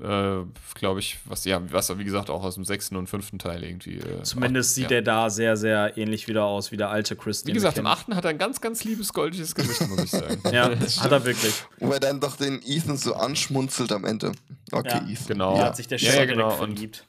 Äh, 0.01 0.45
Glaube 0.75 1.01
ich, 1.01 1.19
was, 1.27 1.45
ja, 1.45 1.61
was 1.71 1.97
wie 1.99 2.05
gesagt 2.05 2.31
auch 2.31 2.45
aus 2.45 2.55
dem 2.55 2.65
sechsten 2.65 2.97
und 2.97 3.09
fünften 3.09 3.39
Teil 3.39 3.63
irgendwie. 3.63 3.99
Äh, 3.99 4.23
Zumindest 4.23 4.71
auch, 4.71 4.75
sieht 4.77 4.91
ja. 4.91 4.97
er 4.97 5.03
da 5.03 5.29
sehr, 5.31 5.57
sehr 5.57 5.99
ähnlich 5.99 6.29
wieder 6.29 6.45
aus 6.45 6.73
wie 6.73 6.79
der 6.79 6.89
alte 6.89 7.15
Chris. 7.15 7.45
Wie 7.47 7.53
gesagt, 7.53 7.77
im 7.77 7.87
achten 7.87 8.17
hat 8.17 8.25
er 8.25 8.31
ein 8.31 8.39
ganz, 8.39 8.61
ganz 8.63 8.85
liebes 8.85 9.13
goldiges 9.13 9.55
Gesicht, 9.55 9.87
muss 9.89 10.05
ich 10.05 10.11
sagen. 10.11 10.41
Ja, 10.53 10.71
hat 11.01 11.13
er 11.13 11.25
wirklich. 11.25 11.55
Wo 11.79 11.93
er 11.93 12.01
dann 12.01 12.21
doch 12.21 12.37
den 12.37 12.61
Ethan 12.65 12.97
so 12.97 13.15
anschmunzelt 13.15 13.93
am 13.93 14.05
Ende. 14.05 14.33
Okay, 14.71 14.89
Ja. 14.89 15.09
Ethan. 15.09 15.27
Genau. 15.29 15.57
Da 15.57 15.67
hat 15.67 15.77
sich 15.77 15.89
der 15.89 15.99
Ja, 15.99 16.11
Schott 16.11 16.21
ja, 16.21 16.25
genau. 16.27 16.51
verliebt. 16.51 17.05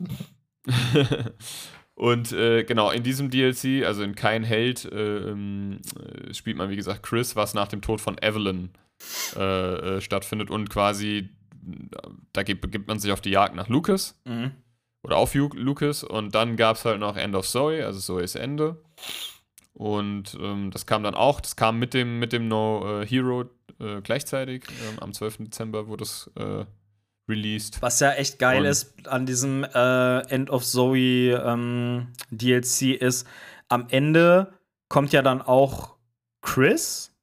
Und 1.96 2.32
äh, 2.32 2.64
genau, 2.64 2.90
in 2.92 3.04
diesem 3.04 3.30
DLC, 3.30 3.86
also 3.86 4.04
in 4.04 4.16
Kein 4.16 4.44
Held, 4.44 4.86
äh, 4.86 5.18
ähm, 5.30 5.80
äh, 5.96 6.34
spielt 6.34 6.58
man, 6.58 6.70
wie 6.70 6.76
gesagt, 6.76 7.04
Chris, 7.04 7.36
was 7.36 7.54
nach 7.54 7.68
dem 7.68 7.82
Tod 7.82 8.02
von 8.02 8.18
Evelyn 8.22 8.72
äh, 9.36 9.42
äh, 9.98 10.02
stattfindet 10.02 10.50
und 10.50 10.70
quasi, 10.70 11.30
da 12.34 12.43
gibt, 12.43 12.61
begibt 12.61 12.88
man 12.88 12.99
sich 12.99 13.11
auf 13.11 13.22
die 13.22 13.30
Jagd 13.32 13.55
nach 13.55 13.68
Lucas 13.70 14.20
Mhm. 14.26 14.51
oder 15.03 15.18
auf 15.18 15.34
Lucas 15.36 16.03
und 16.03 16.34
dann 16.36 16.55
gab 16.57 16.76
es 16.78 16.86
halt 16.86 16.99
noch 16.99 17.16
End 17.18 17.36
of 17.36 17.47
Zoe, 17.47 17.86
also 17.86 17.99
Zoe's 17.99 18.36
Ende. 18.36 18.82
Und 19.74 20.38
ähm, 20.39 20.70
das 20.72 20.86
kam 20.86 21.03
dann 21.03 21.16
auch, 21.16 21.41
das 21.41 21.55
kam 21.55 21.80
mit 21.80 21.93
dem, 21.93 22.20
mit 22.20 22.32
dem 22.32 22.47
No 22.47 23.01
äh, 23.01 23.07
Hero 23.07 23.45
äh, 23.80 24.01
gleichzeitig. 24.01 24.66
Ähm, 24.88 24.99
am 24.99 25.14
12. 25.14 25.38
Dezember 25.39 25.88
wurde 25.88 26.03
es 26.03 26.30
äh, 26.36 26.66
released. 27.28 27.82
Was 27.82 27.99
ja 27.99 28.11
echt 28.11 28.38
geil 28.38 28.61
Und- 28.61 28.66
ist 28.68 29.07
an 29.07 29.26
diesem 29.26 29.64
äh, 29.64 30.20
End 30.30 30.49
of 30.51 30.64
Zoe 30.64 31.32
ähm, 31.43 32.09
DLC 32.30 32.91
ist, 33.01 33.28
am 33.68 33.88
Ende 33.89 34.53
kommt 34.89 35.11
ja 35.11 35.24
dann 35.24 35.41
auch 35.41 35.95
Chris 36.41 37.16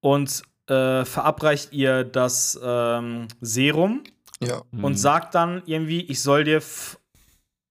und 0.00 0.42
äh, 0.68 1.04
verabreicht 1.04 1.72
ihr 1.72 2.04
das 2.04 2.58
ähm, 2.62 3.28
Serum 3.40 4.02
Ja. 4.42 4.62
und 4.72 4.92
Mhm. 4.92 4.96
sagt 4.96 5.34
dann 5.34 5.62
irgendwie, 5.66 6.02
ich 6.02 6.20
soll 6.22 6.44
dir 6.44 6.60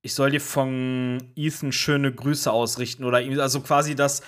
ich 0.03 0.15
soll 0.15 0.31
dir 0.31 0.41
von 0.41 1.19
Ethan 1.35 1.71
schöne 1.71 2.11
Grüße 2.11 2.51
ausrichten 2.51 3.03
oder 3.03 3.21
ihm, 3.21 3.39
also 3.39 3.61
quasi 3.61 3.93
das, 3.93 4.23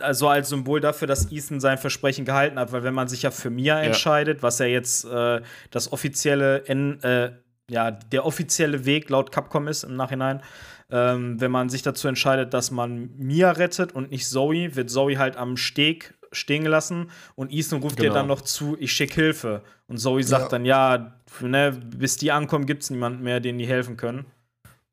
also 0.00 0.26
als 0.28 0.48
Symbol 0.48 0.80
dafür, 0.80 1.06
dass 1.06 1.30
Ethan 1.30 1.60
sein 1.60 1.78
Versprechen 1.78 2.24
gehalten 2.24 2.58
hat, 2.58 2.72
weil 2.72 2.82
wenn 2.82 2.94
man 2.94 3.06
sich 3.06 3.22
ja 3.22 3.30
für 3.30 3.48
Mia 3.48 3.80
entscheidet, 3.80 4.42
was 4.42 4.58
ja 4.58 4.66
jetzt 4.66 5.04
äh, 5.04 5.40
das 5.70 5.92
offizielle, 5.92 6.66
N, 6.66 7.00
äh, 7.04 7.30
ja, 7.70 7.92
der 7.92 8.26
offizielle 8.26 8.86
Weg 8.86 9.08
laut 9.08 9.30
Capcom 9.30 9.68
ist 9.68 9.84
im 9.84 9.94
Nachhinein, 9.94 10.42
ähm, 10.90 11.40
wenn 11.40 11.52
man 11.52 11.68
sich 11.68 11.82
dazu 11.82 12.08
entscheidet, 12.08 12.52
dass 12.52 12.72
man 12.72 13.10
Mia 13.18 13.52
rettet 13.52 13.92
und 13.94 14.10
nicht 14.10 14.28
Zoe, 14.28 14.74
wird 14.74 14.90
Zoe 14.90 15.16
halt 15.18 15.36
am 15.36 15.56
Steg 15.56 16.17
stehen 16.32 16.64
gelassen 16.64 17.10
und 17.34 17.52
Ethan 17.52 17.80
ruft 17.82 17.96
Genau. 17.96 18.10
dir 18.10 18.14
dann 18.14 18.26
noch 18.26 18.40
zu, 18.42 18.76
ich 18.78 18.92
schick 18.92 19.14
Hilfe. 19.14 19.62
Und 19.86 19.98
Zoe 19.98 20.22
sagt 20.22 20.44
Ja. 20.44 20.48
dann, 20.48 20.64
ja, 20.64 21.14
ne, 21.40 21.72
bis 21.72 22.16
die 22.16 22.30
ankommen, 22.32 22.66
gibt 22.66 22.82
es 22.82 22.90
niemanden 22.90 23.22
mehr, 23.22 23.40
denen 23.40 23.58
die 23.58 23.66
helfen 23.66 23.96
können. 23.96 24.26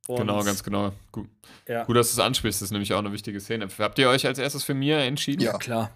Und, 0.08 0.18
Genau, 0.18 0.44
ganz 0.44 0.64
genau. 0.64 0.92
Gut, 1.12 1.28
Ja, 1.68 1.84
gut, 1.84 1.96
dass 1.98 2.14
du 2.14 2.22
es 2.22 2.26
ansprichst, 2.26 2.62
das 2.62 2.68
ist 2.68 2.72
nämlich 2.72 2.94
auch 2.94 3.00
eine 3.00 3.12
wichtige 3.12 3.40
Szene. 3.40 3.68
Habt 3.80 3.98
ihr 4.00 4.08
euch 4.10 4.26
als 4.28 4.38
erstes 4.38 4.64
für 4.64 4.74
Mia 4.76 5.00
entschieden? 5.00 5.42
Ja. 5.42 5.58
klar. 5.58 5.92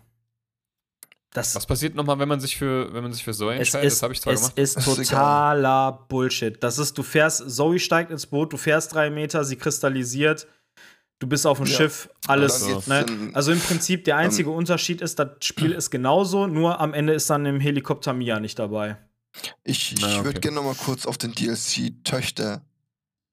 Das, 1.31 1.55
Was 1.55 1.67
passiert 1.67 1.93
nochmal, 1.93 2.17
wenn 2.17 2.27
man 2.27 2.39
sich 2.39 2.57
für, 2.57 2.91
wenn 2.91 3.03
man 3.03 3.13
sich 3.13 3.23
für 3.23 3.33
Zoe 3.33 3.53
es 3.53 3.59
entscheidet? 3.59 3.87
ist, 3.87 3.97
das 3.97 4.03
habe 4.03 4.13
ich 4.13 4.21
zwar 4.21 4.33
es 4.33 4.39
gemacht. 4.41 4.57
Das 4.57 4.75
ist 4.77 4.83
totaler 4.83 6.05
Bullshit. 6.09 6.61
Das 6.63 6.79
ist, 6.79 6.97
du 6.97 7.03
fährst, 7.03 7.47
Zoe 7.51 7.77
steigt 7.77 8.09
ins 8.09 8.25
Boot, 8.25 8.51
du 8.51 8.57
fährst 8.57 8.95
drei 8.95 9.11
Meter, 9.11 9.43
sie 9.43 9.55
kristallisiert, 9.55 10.47
du 11.19 11.27
bist 11.27 11.45
auf 11.45 11.57
dem 11.57 11.67
Ja. 11.67 11.73
Schiff, 11.77 12.09
alles. 12.27 12.87
Ne? 12.87 13.05
Also 13.33 13.51
im 13.51 13.59
Prinzip 13.59 14.05
der 14.05 14.17
einzige 14.17 14.49
Unterschied 14.49 15.01
ist, 15.01 15.19
das 15.19 15.29
Spiel 15.41 15.71
ist 15.71 15.89
genauso, 15.91 16.47
nur 16.47 16.79
am 16.79 16.93
Ende 16.93 17.13
ist 17.13 17.29
dann 17.29 17.45
im 17.45 17.59
Helikopter 17.59 18.13
Mia 18.13 18.39
nicht 18.39 18.57
dabei. 18.59 18.97
Ich, 19.63 19.93
ich 19.93 20.03
okay. 20.03 20.23
würde 20.25 20.39
gerne 20.39 20.55
noch 20.55 20.63
mal 20.63 20.75
kurz 20.75 21.05
auf 21.05 21.17
den 21.17 21.33
DLC 21.33 22.03
Töchter 22.03 22.61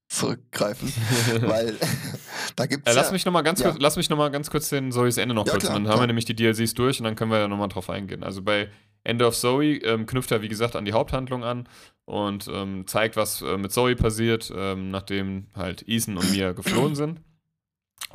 zurückgreifen, 0.09 0.93
weil 1.41 1.77
da 2.57 2.67
gibt 2.67 2.87
Äh, 2.87 2.91
es 2.91 2.97
lass 2.97 3.07
ja, 3.07 3.13
mich 3.13 3.25
nochmal 3.25 3.43
ganz 3.43 3.61
Ja. 3.61 3.71
kurz, 3.71 3.81
lass 3.81 3.97
mich 3.97 4.09
noch 4.09 4.17
mal 4.17 4.31
ganz 4.31 4.51
kurz 4.51 4.69
den 4.69 4.93
Zoe's 4.93 5.17
Ende 5.17 5.35
noch 5.35 5.47
Ja, 5.47 5.53
kurz. 5.53 5.65
klar, 5.65 5.77
und 5.77 5.85
dann 5.85 5.89
haben 5.91 5.97
klar. 5.97 6.03
wir 6.05 6.07
nämlich 6.09 6.27
die 6.27 6.37
DLCs 6.37 6.75
durch 6.75 7.01
und 7.01 7.05
dann 7.05 7.17
können 7.17 7.31
wir 7.31 7.39
ja 7.41 7.49
nochmal 7.49 7.69
drauf 7.69 7.91
eingehen. 7.91 8.23
Also 8.23 8.43
bei 8.43 8.69
End 9.05 9.23
of 9.23 9.37
Zoe 9.37 9.77
ähm, 9.79 10.07
knüpft 10.07 10.31
er, 10.33 10.43
wie 10.43 10.49
gesagt, 10.49 10.77
an 10.77 10.85
die 10.85 10.93
Haupthandlung 10.93 11.43
an 11.45 11.69
und 12.05 12.47
ähm, 12.53 12.87
zeigt, 12.87 13.17
was 13.17 13.43
äh, 13.43 13.57
mit 13.57 13.73
Zoe 13.73 13.97
passiert, 13.97 14.53
ähm, 14.55 14.91
nachdem 14.91 15.47
halt 15.57 15.85
Ethan 15.89 16.19
und 16.19 16.31
Mia 16.31 16.53
geflohen 16.53 16.95
sind. 16.95 17.21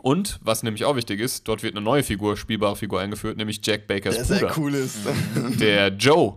Und, 0.01 0.39
was 0.41 0.63
nämlich 0.63 0.85
auch 0.85 0.95
wichtig 0.95 1.19
ist, 1.19 1.47
dort 1.47 1.63
wird 1.63 1.75
eine 1.75 1.83
neue 1.83 2.03
Figur, 2.03 2.37
spielbare 2.37 2.75
Figur 2.75 3.01
eingeführt, 3.01 3.37
nämlich 3.37 3.59
Jack 3.63 3.87
Bakers 3.87 4.15
der 4.15 4.25
sehr 4.25 4.39
Bruder. 4.39 4.53
cool 4.57 4.75
ist. 4.75 4.97
Der 5.59 5.89
Joe. 5.89 6.35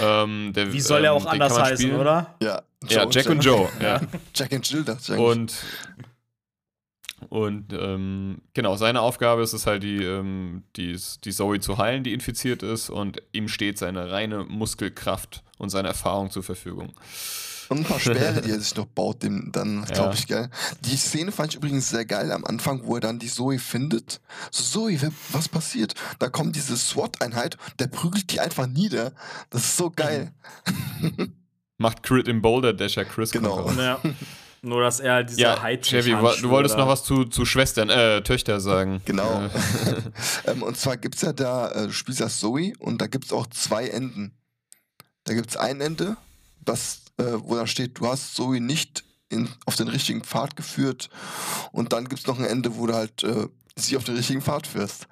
Ähm, 0.00 0.52
der, 0.54 0.72
Wie 0.72 0.80
soll 0.80 1.04
er 1.04 1.10
ähm, 1.10 1.16
auch 1.18 1.24
den 1.30 1.42
anders 1.42 1.60
heißen, 1.60 1.76
spielen. 1.76 2.00
oder? 2.00 2.34
ja, 2.42 2.62
Ja, 2.88 3.06
Jack 3.10 3.28
und 3.28 3.44
Joe. 3.44 3.68
Ja. 3.80 4.00
Jack 4.34 4.52
und 4.52 4.68
Jill 4.68 4.82
dachte 4.82 5.12
ich. 5.14 5.18
Und, 5.20 5.54
und 7.28 7.72
ähm, 7.74 8.40
genau, 8.54 8.76
seine 8.76 9.02
Aufgabe 9.02 9.42
ist 9.42 9.52
es 9.52 9.66
halt, 9.66 9.82
die, 9.82 10.02
ähm, 10.02 10.62
die, 10.76 10.98
die 11.24 11.32
Zoe 11.32 11.60
zu 11.60 11.76
heilen, 11.76 12.02
die 12.02 12.14
infiziert 12.14 12.62
ist, 12.62 12.88
und 12.88 13.20
ihm 13.32 13.48
steht 13.48 13.76
seine 13.76 14.10
reine 14.10 14.44
Muskelkraft 14.44 15.42
und 15.58 15.68
seine 15.68 15.88
Erfahrung 15.88 16.30
zur 16.30 16.42
Verfügung. 16.42 16.92
Und 17.68 17.78
ein 17.78 17.84
paar 17.84 18.00
Sperre, 18.00 18.40
die 18.40 18.50
er 18.50 18.60
sich 18.60 18.74
noch 18.76 18.86
baut, 18.86 19.22
dem 19.22 19.50
dann, 19.52 19.84
Ja. 19.88 19.94
glaube 19.94 20.14
ich, 20.14 20.26
geil. 20.26 20.50
Die 20.80 20.96
Szene 20.96 21.32
fand 21.32 21.50
ich 21.50 21.56
übrigens 21.56 21.88
sehr 21.90 22.04
geil 22.04 22.32
am 22.32 22.44
Anfang, 22.44 22.80
wo 22.84 22.94
er 22.94 23.00
dann 23.00 23.18
die 23.18 23.28
Zoe 23.28 23.58
findet. 23.58 24.20
So, 24.50 24.62
Zoe, 24.80 25.00
wer- 25.00 25.12
was 25.32 25.48
passiert? 25.48 25.94
Da 26.18 26.28
kommt 26.28 26.56
diese 26.56 26.76
SWAT-Einheit, 26.76 27.56
der 27.78 27.88
prügelt 27.88 28.30
die 28.32 28.40
einfach 28.40 28.66
nieder. 28.66 29.12
Das 29.50 29.62
ist 29.64 29.76
so 29.76 29.90
geil. 29.90 30.32
Macht 31.78 32.02
Crit 32.02 32.26
im 32.28 32.42
Boulder 32.42 32.72
Dasher 32.72 33.04
Chris 33.04 33.30
Genau. 33.30 33.70
Ja. 33.72 34.00
Nur, 34.62 34.82
dass 34.82 34.98
er 34.98 35.12
halt 35.12 35.30
diese 35.30 35.40
Ja, 35.42 35.62
Hightech 35.62 35.88
Chevy, 36.04 36.10
du 36.42 36.50
wolltest 36.50 36.76
noch 36.76 36.88
was 36.88 37.04
zu, 37.04 37.24
zu 37.26 37.44
Schwestern, 37.44 37.90
äh, 37.90 38.22
Töchter 38.22 38.58
sagen. 38.58 39.00
Genau. 39.04 39.42
Äh, 39.44 40.50
ähm, 40.50 40.64
und 40.64 40.76
zwar 40.76 40.96
gibt 40.96 41.14
es 41.14 41.22
ja 41.22 41.32
da, 41.32 41.70
äh, 41.70 41.86
du 41.86 41.92
spielst 41.92 42.20
das 42.20 42.40
Zoe 42.40 42.72
und 42.80 43.00
da 43.00 43.06
gibt 43.06 43.26
es 43.26 43.32
auch 43.32 43.46
zwei 43.46 43.86
Enden. 43.86 44.32
Da 45.22 45.34
gibt 45.34 45.50
es 45.50 45.56
ein 45.56 45.80
Ende, 45.80 46.16
das, 46.64 47.02
äh, 47.18 47.24
wo 47.42 47.54
dann 47.54 47.66
steht, 47.66 47.98
du 47.98 48.06
hast 48.06 48.34
Zoe 48.34 48.60
nicht 48.60 49.04
in, 49.28 49.48
auf 49.66 49.76
den 49.76 49.88
richtigen 49.88 50.22
Pfad 50.22 50.56
geführt. 50.56 51.10
Und 51.72 51.92
dann 51.92 52.08
gibt 52.08 52.20
es 52.20 52.26
noch 52.26 52.38
ein 52.38 52.44
Ende, 52.44 52.76
wo 52.76 52.86
du 52.86 52.94
halt 52.94 53.22
äh, 53.22 53.48
sie 53.76 53.96
auf 53.96 54.04
den 54.04 54.16
richtigen 54.16 54.42
Pfad 54.42 54.66
führst. 54.66 55.06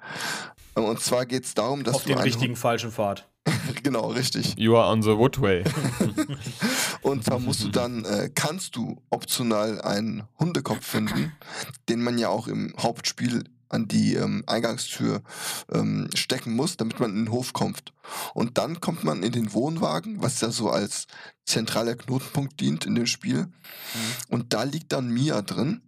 Und 0.75 0.99
zwar 1.01 1.25
geht 1.25 1.43
es 1.43 1.53
darum, 1.53 1.83
dass 1.83 1.95
auf 1.95 2.03
du 2.03 2.09
dem 2.09 2.17
einen 2.17 2.25
richtigen 2.25 2.55
falschen 2.55 2.91
Pfad. 2.91 3.27
Genau, 3.83 4.07
richtig. 4.07 4.55
you 4.57 4.75
are 4.75 4.91
on 4.91 5.01
the 5.01 5.15
Woodway. 5.17 5.63
Und 7.01 7.23
zwar 7.23 7.39
musst 7.39 7.63
du 7.63 7.69
dann, 7.69 8.03
äh, 8.03 8.29
kannst 8.33 8.75
du 8.75 9.01
optional 9.09 9.81
einen 9.81 10.23
Hundekopf 10.39 10.85
finden, 10.85 11.31
den 11.87 12.01
man 12.01 12.17
ja 12.17 12.27
auch 12.27 12.47
im 12.47 12.73
Hauptspiel 12.77 13.45
an 13.69 13.87
die 13.87 14.15
ähm, 14.15 14.43
Eingangstür 14.47 15.21
ähm, 15.73 16.09
stecken 16.13 16.55
muss, 16.55 16.77
damit 16.77 16.99
man 16.99 17.11
in 17.11 17.25
den 17.25 17.31
Hof 17.31 17.53
kommt. 17.53 17.93
Und 18.33 18.57
dann 18.57 18.79
kommt 18.81 19.03
man 19.03 19.23
in 19.23 19.31
den 19.31 19.53
Wohnwagen, 19.53 20.21
was 20.21 20.41
ja 20.41 20.51
so 20.51 20.69
als 20.69 21.07
zentraler 21.45 21.95
Knotenpunkt 21.95 22.59
dient 22.59 22.85
in 22.85 22.95
dem 22.95 23.05
Spiel. 23.07 23.47
Und 24.29 24.53
da 24.53 24.63
liegt 24.63 24.91
dann 24.93 25.09
Mia 25.09 25.41
drin. 25.41 25.81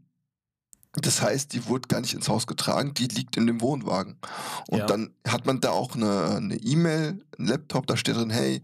Das 0.94 1.22
heißt, 1.22 1.54
die 1.54 1.68
wurde 1.68 1.88
gar 1.88 2.02
nicht 2.02 2.14
ins 2.16 2.28
Haus 2.30 2.48
getragen, 2.48 2.94
die 2.96 3.08
liegt 3.08 3.38
in 3.38 3.46
dem 3.46 3.62
Wohnwagen. 3.62 4.18
Und 4.68 4.80
Ja. 4.80 4.86
dann 4.88 5.14
hat 5.28 5.46
man 5.46 5.62
da 5.62 5.70
auch 5.70 5.96
eine 5.96 6.56
E-Mail, 6.56 7.24
einen 7.38 7.48
Laptop, 7.48 7.86
da 7.88 7.96
steht 7.96 8.16
drin, 8.16 8.32
hey, 8.32 8.64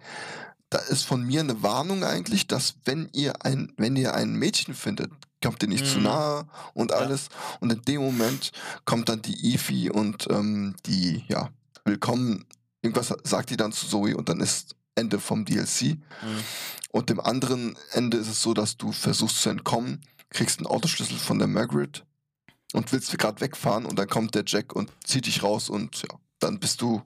da 0.72 0.80
ist 0.80 1.04
von 1.04 1.24
mir 1.24 1.42
eine 1.42 1.62
Warnung 1.62 2.04
eigentlich, 2.04 2.48
dass 2.48 2.76
wenn 2.84 3.10
ihr 3.14 3.46
ein, 3.46 3.72
wenn 3.78 3.96
ihr 3.96 4.16
ein 4.16 4.34
Mädchen 4.34 4.74
findet, 4.74 5.12
kommt 5.46 5.62
ihr 5.62 5.70
nicht 5.70 5.86
zu 5.86 5.98
Mhm. 5.98 6.04
nahe 6.06 6.48
und 6.74 6.90
Ja. 6.92 6.98
alles. 6.98 7.30
Und 7.60 7.72
in 7.72 7.82
dem 7.84 8.02
Moment 8.02 8.52
kommt 8.86 9.10
dann 9.10 9.22
die 9.22 9.54
Efi 9.54 9.90
und 9.92 10.28
ähm, 10.32 10.76
die, 10.88 11.24
ja, 11.28 11.50
willkommen, 11.84 12.46
irgendwas 12.82 13.14
sagt 13.24 13.52
die 13.52 13.58
dann 13.58 13.72
zu 13.72 13.88
Zoe 13.88 14.18
und 14.18 14.28
dann 14.28 14.40
ist 14.40 14.76
Ende 14.96 15.20
vom 15.20 15.46
DLC. 15.46 15.82
Mhm. 15.98 15.98
Und 16.92 17.10
dem 17.10 17.20
anderen 17.20 17.78
Ende 17.92 18.18
ist 18.18 18.28
es 18.28 18.42
so, 18.42 18.54
dass 18.56 18.78
du 18.78 18.92
versuchst 18.92 19.42
zu 19.42 19.50
entkommen, 19.50 20.02
kriegst 20.30 20.58
einen 20.60 20.68
Autoschlüssel 20.68 21.18
von 21.18 21.38
der 21.38 21.48
Margaret 21.48 22.04
und 22.74 22.92
willst 22.92 23.16
gerade 23.18 23.40
wegfahren 23.42 23.86
und 23.86 24.00
dann 24.00 24.08
kommt 24.08 24.34
der 24.34 24.44
Jack 24.48 24.74
und 24.74 24.90
zieht 25.04 25.28
dich 25.28 25.44
raus 25.44 25.70
und 25.70 26.02
ja, 26.02 26.18
dann 26.40 26.60
bist 26.60 26.82
du 26.82 27.02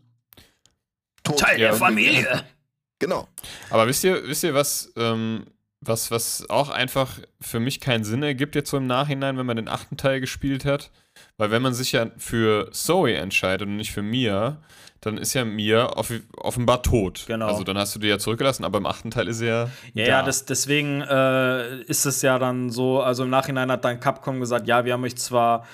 tot. 1.23 1.39
Teil 1.39 1.59
Ja. 1.59 1.69
der 1.71 1.77
Familie. 1.77 2.45
Genau. 3.01 3.29
Aber 3.69 3.87
wisst 3.87 4.03
ihr, 4.03 4.27
wisst 4.27 4.43
ihr, 4.43 4.53
was, 4.53 4.91
ähm, 4.97 5.45
was, 5.81 6.11
was 6.11 6.49
auch 6.49 6.69
einfach 6.69 7.19
für 7.39 7.59
mich 7.59 7.79
keinen 7.79 8.03
Sinn 8.03 8.21
ergibt 8.23 8.55
jetzt 8.55 8.69
so 8.69 8.77
im 8.77 8.87
Nachhinein, 8.87 9.37
wenn 9.37 9.45
man 9.45 9.55
den 9.55 9.69
achten 9.69 9.97
Teil 9.97 10.19
gespielt 10.19 10.65
hat? 10.65 10.91
Weil 11.37 11.51
wenn 11.51 11.61
man 11.61 11.73
sich 11.73 11.93
ja 11.93 12.07
für 12.17 12.71
Zoe 12.71 13.15
entscheidet 13.15 13.67
und 13.67 13.77
nicht 13.77 13.91
für 13.91 14.01
Mia, 14.01 14.57
dann 15.01 15.17
ist 15.17 15.33
ja 15.33 15.45
Mia 15.45 15.85
off 15.95 16.11
offenbar 16.35 16.83
tot. 16.83 17.23
Genau. 17.27 17.47
Also 17.47 17.63
dann 17.63 17.77
hast 17.77 17.95
du 17.95 17.99
die 17.99 18.07
ja 18.07 18.19
zurückgelassen, 18.19 18.65
aber 18.65 18.79
im 18.79 18.85
achten 18.85 19.11
Teil 19.11 19.27
ist 19.29 19.39
sie 19.39 19.47
ja. 19.47 19.69
Ja, 19.93 20.05
da. 20.05 20.11
ja, 20.11 20.23
das, 20.23 20.45
deswegen 20.45 21.01
äh, 21.01 21.81
ist 21.83 22.05
es 22.05 22.21
ja 22.21 22.37
dann 22.39 22.69
so, 22.69 23.01
also 23.01 23.23
im 23.23 23.29
Nachhinein 23.29 23.71
hat 23.71 23.85
dann 23.85 23.99
Capcom 23.99 24.39
gesagt, 24.39 24.67
ja, 24.67 24.83
wir 24.83 24.93
haben 24.93 25.03
euch 25.03 25.17
zwar 25.17 25.65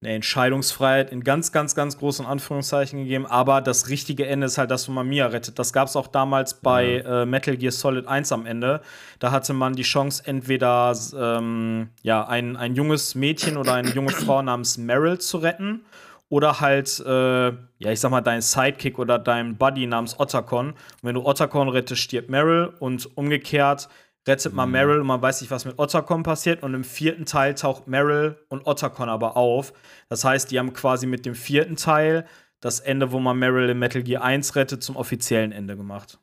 eine 0.00 0.14
Entscheidungsfreiheit 0.14 1.10
in 1.10 1.24
ganz, 1.24 1.50
ganz, 1.50 1.74
ganz 1.74 1.98
großen 1.98 2.24
Anführungszeichen 2.24 3.00
gegeben. 3.00 3.26
Aber 3.26 3.60
das 3.60 3.88
richtige 3.88 4.26
Ende 4.26 4.46
ist 4.46 4.56
halt 4.56 4.70
das, 4.70 4.88
wo 4.88 4.92
man 4.92 5.08
Mia 5.08 5.26
rettet. 5.26 5.58
Das 5.58 5.72
gab 5.72 5.88
es 5.88 5.96
auch 5.96 6.06
damals 6.06 6.54
bei 6.54 6.98
äh, 6.98 7.26
Metal 7.26 7.56
Gear 7.56 7.72
Solid 7.72 8.06
1 8.06 8.30
am 8.30 8.46
Ende. 8.46 8.80
Da 9.18 9.32
hatte 9.32 9.54
man 9.54 9.74
die 9.74 9.82
Chance, 9.82 10.22
entweder 10.24 10.96
ähm, 11.16 11.88
ja, 12.02 12.26
ein, 12.26 12.56
ein 12.56 12.76
junges 12.76 13.16
Mädchen 13.16 13.56
oder 13.56 13.74
eine 13.74 13.90
junge 13.90 14.12
Frau 14.12 14.40
namens 14.40 14.78
Meryl 14.78 15.18
zu 15.18 15.38
retten. 15.38 15.84
Oder 16.30 16.60
halt, 16.60 17.00
äh, 17.00 17.48
ja, 17.48 17.90
ich 17.90 17.98
sag 17.98 18.10
mal, 18.10 18.20
dein 18.20 18.42
Sidekick 18.42 18.98
oder 18.98 19.18
dein 19.18 19.56
Buddy 19.56 19.86
namens 19.86 20.20
Otacon. 20.20 20.68
Und 20.68 20.76
wenn 21.02 21.14
du 21.14 21.24
Otacon 21.24 21.70
rettest, 21.70 22.02
stirbt 22.02 22.30
Meryl. 22.30 22.72
Und 22.78 23.16
umgekehrt 23.16 23.88
rettet 24.28 24.52
man 24.52 24.70
Meryl 24.70 25.00
und 25.00 25.06
man 25.06 25.20
weiß 25.20 25.40
nicht, 25.40 25.50
was 25.50 25.64
mit 25.64 25.78
Otacon 25.78 26.22
passiert. 26.22 26.62
Und 26.62 26.74
im 26.74 26.84
vierten 26.84 27.24
Teil 27.26 27.54
taucht 27.54 27.88
Meryl 27.88 28.38
und 28.48 28.66
Otacon 28.66 29.08
aber 29.08 29.36
auf. 29.36 29.72
Das 30.08 30.24
heißt, 30.24 30.50
die 30.50 30.58
haben 30.58 30.72
quasi 30.72 31.06
mit 31.06 31.26
dem 31.26 31.34
vierten 31.34 31.76
Teil 31.76 32.26
das 32.60 32.80
Ende, 32.80 33.10
wo 33.12 33.18
man 33.20 33.38
Meryl 33.38 33.68
in 33.70 33.78
Metal 33.78 34.02
Gear 34.02 34.22
1 34.22 34.54
rettet, 34.56 34.82
zum 34.82 34.96
offiziellen 34.96 35.52
Ende 35.52 35.76
gemacht. 35.76 36.18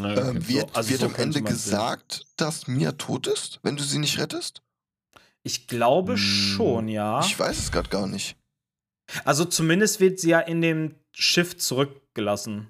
Na, 0.00 0.10
okay. 0.12 0.20
Ähm, 0.30 0.48
wird 0.48 0.76
also 0.76 0.90
wird 0.90 1.00
so 1.00 1.06
am 1.06 1.14
Ende 1.16 1.40
man 1.40 1.52
sehen. 1.54 1.72
gesagt, 1.72 2.26
dass 2.36 2.66
Mia 2.66 2.92
tot 2.92 3.26
ist, 3.26 3.60
wenn 3.62 3.76
du 3.76 3.82
sie 3.82 3.98
nicht 3.98 4.18
rettest? 4.18 4.62
Ich 5.42 5.66
glaube 5.68 6.12
Hm, 6.12 6.18
schon, 6.18 6.88
ja. 6.88 7.20
Ich 7.20 7.38
weiß 7.38 7.58
es 7.58 7.70
gerade 7.72 7.88
gar 7.88 8.06
nicht. 8.06 8.36
Also 9.24 9.44
zumindest 9.44 10.00
wird 10.00 10.18
sie 10.18 10.30
ja 10.30 10.40
in 10.40 10.60
dem 10.62 10.94
Schiff 11.12 11.56
zurückgelassen. 11.58 12.66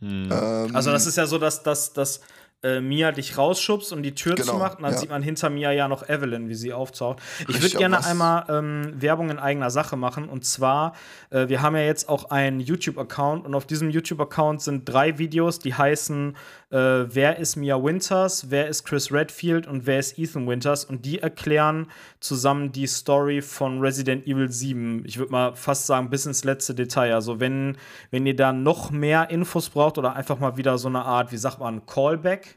Hm. 0.00 0.28
Ähm, 0.32 0.76
Also 0.76 0.90
das 0.92 1.06
ist 1.06 1.16
ja 1.16 1.26
so, 1.26 1.38
dass, 1.38 1.62
dass, 1.62 1.92
dass 1.92 2.20
äh, 2.62 2.80
Mia 2.80 3.12
dich 3.12 3.38
rausschubst 3.38 3.92
und 3.92 4.02
die 4.02 4.14
Tür 4.14 4.34
Genau, 4.34 4.52
zumacht 4.52 4.76
und 4.78 4.82
dann 4.84 4.92
ja. 4.92 4.98
sieht 4.98 5.10
man 5.10 5.22
hinter 5.22 5.48
Mia 5.50 5.72
ja 5.72 5.88
noch 5.88 6.08
Evelyn, 6.08 6.48
wie 6.48 6.54
sie 6.54 6.72
auftaucht. 6.72 7.20
Ich 7.48 7.62
würde 7.62 7.76
gerne 7.78 7.96
was- 7.96 8.06
einmal 8.06 8.44
ähm, 8.48 8.92
Werbung 9.00 9.30
in 9.30 9.38
eigener 9.38 9.70
Sache 9.70 9.96
machen 9.96 10.28
und 10.28 10.44
zwar, 10.44 10.94
äh, 11.30 11.48
wir 11.48 11.62
haben 11.62 11.74
ja 11.76 11.82
jetzt 11.82 12.08
auch 12.08 12.30
einen 12.30 12.60
YouTube-Account 12.60 13.46
und 13.46 13.54
auf 13.54 13.66
diesem 13.66 13.90
YouTube-Account 13.90 14.60
sind 14.62 14.84
drei 14.86 15.18
Videos, 15.18 15.58
die 15.58 15.74
heißen 15.74 16.36
äh, 16.70 16.76
Wer 16.76 17.38
ist 17.38 17.56
Mia 17.56 17.82
Winters, 17.82 18.50
wer 18.50 18.68
ist 18.68 18.84
Chris 18.84 19.10
Redfield 19.12 19.66
und 19.66 19.86
wer 19.86 19.98
ist 19.98 20.18
Ethan 20.18 20.46
Winters 20.46 20.84
und 20.84 21.04
die 21.04 21.18
erklären 21.18 21.86
zusammen 22.20 22.70
die 22.72 22.86
Story 22.86 23.42
von 23.42 23.80
Resident 23.80 24.26
Evil 24.26 24.50
7. 24.52 25.02
Ich 25.06 25.18
würde 25.18 25.32
mal 25.32 25.54
fast 25.54 25.86
sagen, 25.86 26.10
bis 26.10 26.26
ins 26.26 26.44
letzte 26.44 26.74
Detail. 26.74 27.14
Also 27.14 27.40
wenn, 27.40 27.76
wenn 28.10 28.26
ihr 28.26 28.36
da 28.36 28.52
noch 28.52 28.90
mehr 28.90 29.30
Infos 29.30 29.70
braucht 29.70 29.98
oder 29.98 30.14
einfach 30.14 30.38
mal 30.38 30.56
wieder 30.56 30.78
so 30.78 30.88
eine 30.88 31.02
Art, 31.04 31.32
wie 31.32 31.36
sagt 31.38 31.58
man, 31.58 31.86
Callback, 31.86 32.49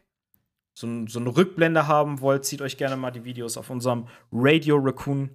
so, 0.73 0.87
ein, 0.87 1.07
so 1.07 1.19
eine 1.19 1.35
Rückblende 1.35 1.87
haben 1.87 2.21
wollt, 2.21 2.45
zieht 2.45 2.61
euch 2.61 2.77
gerne 2.77 2.97
mal 2.97 3.11
die 3.11 3.25
Videos 3.25 3.57
auf 3.57 3.69
unserem 3.69 4.07
Radio 4.31 4.77
Raccoon 4.77 5.29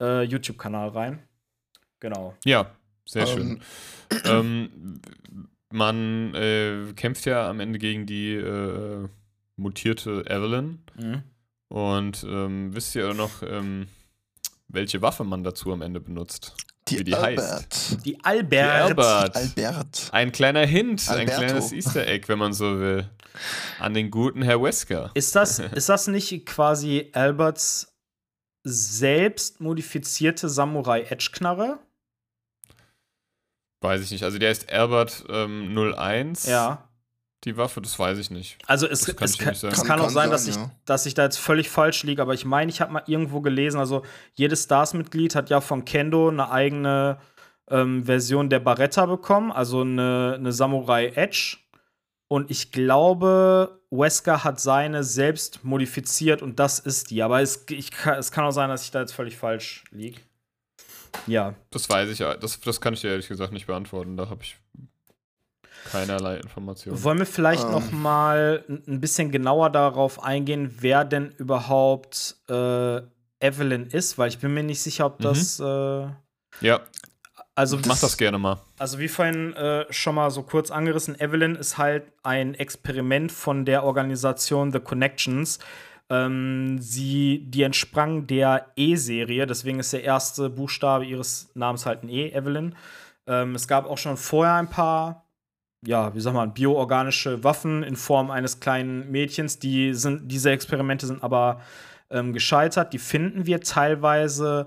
äh, 0.00 0.22
YouTube-Kanal 0.22 0.88
rein. 0.90 1.22
Genau. 2.00 2.34
Ja, 2.44 2.70
sehr 3.06 3.26
schön. 3.26 3.60
Ähm, 4.24 4.70
ähm, 4.84 5.00
man 5.72 6.34
äh, 6.34 6.92
kämpft 6.94 7.24
ja 7.26 7.48
am 7.48 7.60
Ende 7.60 7.78
gegen 7.78 8.06
die 8.06 8.34
äh, 8.34 9.08
mutierte 9.56 10.24
Evelyn. 10.26 10.78
Mhm. 10.96 11.22
Und 11.68 12.24
ähm, 12.28 12.74
wisst 12.74 12.94
ihr 12.94 13.14
noch, 13.14 13.42
ähm, 13.42 13.88
welche 14.68 15.02
Waffe 15.02 15.24
man 15.24 15.42
dazu 15.42 15.72
am 15.72 15.82
Ende 15.82 16.00
benutzt? 16.00 16.56
Die, 16.88 16.98
wie 16.98 17.04
die 17.04 17.14
heißt. 17.14 17.38
Albert. 17.38 18.04
Die 18.04 18.24
Albert. 18.24 18.52
Die 18.52 18.58
Albert. 18.58 19.36
Albert. 19.36 20.08
Ein 20.12 20.32
kleiner 20.32 20.66
Hint, 20.66 21.08
ein 21.08 21.20
Alberto. 21.20 21.40
kleines 21.40 21.72
Easter 21.72 22.06
Egg, 22.06 22.28
wenn 22.28 22.38
man 22.38 22.52
so 22.52 22.78
will. 22.78 23.08
An 23.78 23.94
den 23.94 24.10
guten 24.10 24.42
Herr 24.42 24.62
Wesker. 24.62 25.10
Ist 25.14 25.34
das, 25.34 25.58
ist 25.58 25.88
das 25.88 26.06
nicht 26.06 26.46
quasi 26.46 27.10
Alberts 27.12 27.92
selbst 28.62 29.60
modifizierte 29.60 30.48
Samurai 30.48 31.02
Edge 31.02 31.30
Knarre? 31.32 31.78
Weiß 33.80 34.00
ich 34.00 34.10
nicht. 34.10 34.24
Also 34.24 34.38
der 34.38 34.50
ist 34.50 34.72
Albert 34.72 35.24
ähm, 35.28 35.76
01. 35.76 36.46
Ja. 36.46 36.88
Die 37.44 37.56
Waffe, 37.56 37.80
das 37.82 37.98
weiß 37.98 38.18
ich 38.18 38.30
nicht. 38.30 38.56
Also 38.66 38.86
es, 38.88 39.04
kann 39.06 39.16
es, 39.24 39.32
ich 39.34 39.38
kann, 39.38 39.48
nicht 39.50 39.60
sagen. 39.60 39.72
es 39.74 39.78
Kann- 39.80 39.86
kann 39.88 40.00
auch 40.00 40.10
sein, 40.10 40.30
dass, 40.30 40.44
sein, 40.46 40.54
ich, 40.54 40.56
ja. 40.60 40.70
dass 40.86 41.06
ich 41.06 41.14
da 41.14 41.24
jetzt 41.24 41.38
völlig 41.38 41.68
falsch 41.68 42.02
liege, 42.04 42.22
aber 42.22 42.32
ich 42.34 42.44
meine, 42.44 42.70
ich 42.70 42.80
habe 42.80 42.92
mal 42.92 43.02
irgendwo 43.06 43.40
gelesen, 43.40 43.78
also 43.78 44.02
jedes 44.34 44.62
Stars-Mitglied 44.64 45.34
hat 45.34 45.50
ja 45.50 45.60
von 45.60 45.84
Kendo 45.84 46.28
eine 46.28 46.50
eigene 46.50 47.18
ähm, 47.68 48.04
Version 48.04 48.48
der 48.50 48.60
Barretta 48.60 49.06
bekommen, 49.06 49.52
also 49.52 49.82
eine, 49.82 50.34
eine 50.38 50.52
Samurai 50.52 51.08
Edge. 51.14 51.58
Und 52.28 52.50
ich 52.50 52.72
glaube, 52.72 53.78
Wesker 53.90 54.42
hat 54.44 54.58
seine 54.58 55.04
selbst 55.04 55.62
modifiziert 55.62 56.40
und 56.42 56.58
das 56.58 56.78
ist 56.78 57.10
die. 57.10 57.22
Aber 57.22 57.42
es, 57.42 57.64
ich, 57.68 57.90
kann- 57.90 58.18
es 58.18 58.32
kann 58.32 58.44
auch 58.44 58.50
sein, 58.50 58.70
dass 58.70 58.84
ich 58.84 58.90
da 58.90 59.00
jetzt 59.00 59.12
völlig 59.12 59.36
falsch 59.36 59.84
liege. 59.90 60.20
Ja. 61.26 61.54
Das 61.70 61.88
weiß 61.88 62.08
ich, 62.10 62.18
ja. 62.20 62.34
das, 62.34 62.58
das 62.60 62.80
kann 62.80 62.94
ich 62.94 63.02
dir 63.02 63.10
ehrlich 63.10 63.28
gesagt 63.28 63.52
nicht 63.52 63.66
beantworten. 63.66 64.16
Da 64.16 64.28
habe 64.30 64.42
ich 64.42 64.56
keinerlei 65.90 66.36
Informationen. 66.38 67.02
Wollen 67.02 67.18
wir 67.18 67.26
vielleicht 67.26 67.64
Ähm. 67.64 67.70
noch 67.72 67.90
mal 67.92 68.64
ein 68.68 69.00
bisschen 69.00 69.30
genauer 69.30 69.70
darauf 69.70 70.22
eingehen, 70.22 70.74
wer 70.80 71.04
denn 71.04 71.32
überhaupt 71.38 72.36
äh, 72.48 73.00
Evelyn 73.40 73.86
ist? 73.86 74.16
Weil 74.18 74.28
ich 74.28 74.38
bin 74.38 74.54
mir 74.54 74.62
nicht 74.62 74.80
sicher, 74.82 75.06
ob 75.06 75.20
Mhm. 75.20 75.22
das. 75.24 75.60
Äh, 75.60 76.06
Ja, 76.60 76.80
also, 77.56 77.78
mach 77.86 77.98
das 78.00 78.16
gerne 78.16 78.38
mal. 78.38 78.58
also, 78.78 78.98
wie 78.98 79.08
vorhin 79.08 79.52
äh, 79.54 79.86
schon 79.90 80.14
mal 80.16 80.30
so 80.30 80.42
kurz 80.42 80.70
angerissen, 80.70 81.18
Evelyn 81.20 81.54
ist 81.56 81.78
halt 81.78 82.04
ein 82.22 82.54
Experiment 82.54 83.30
von 83.32 83.64
der 83.64 83.84
Organisation 83.84 84.72
The 84.72 84.80
Connections. 84.80 85.58
Ähm, 86.10 86.78
sie, 86.80 87.44
die 87.48 87.62
entsprang 87.62 88.26
der 88.26 88.66
E-Serie, 88.76 89.46
deswegen 89.46 89.78
ist 89.80 89.92
der 89.92 90.04
erste 90.04 90.50
Buchstabe 90.50 91.06
ihres 91.06 91.50
Namens 91.54 91.86
halt 91.86 92.02
ein 92.02 92.08
E, 92.10 92.28
Evelyn. 92.30 92.74
Ähm, 93.26 93.54
es 93.54 93.66
gab 93.68 93.86
auch 93.88 93.96
schon 93.98 94.16
vorher 94.18 94.54
ein 94.56 94.68
paar, 94.68 95.23
ja, 95.86 96.14
wie 96.14 96.20
sagt 96.20 96.34
man, 96.34 96.54
bioorganische 96.54 97.42
Waffen 97.44 97.82
in 97.82 97.96
Form 97.96 98.30
eines 98.30 98.60
kleinen 98.60 99.10
Mädchens. 99.10 99.58
Die 99.58 99.94
sind, 99.94 100.30
diese 100.30 100.50
Experimente 100.50 101.06
sind 101.06 101.22
aber 101.22 101.60
ähm, 102.10 102.32
gescheitert. 102.32 102.92
Die 102.92 102.98
finden 102.98 103.46
wir 103.46 103.60
teilweise 103.60 104.66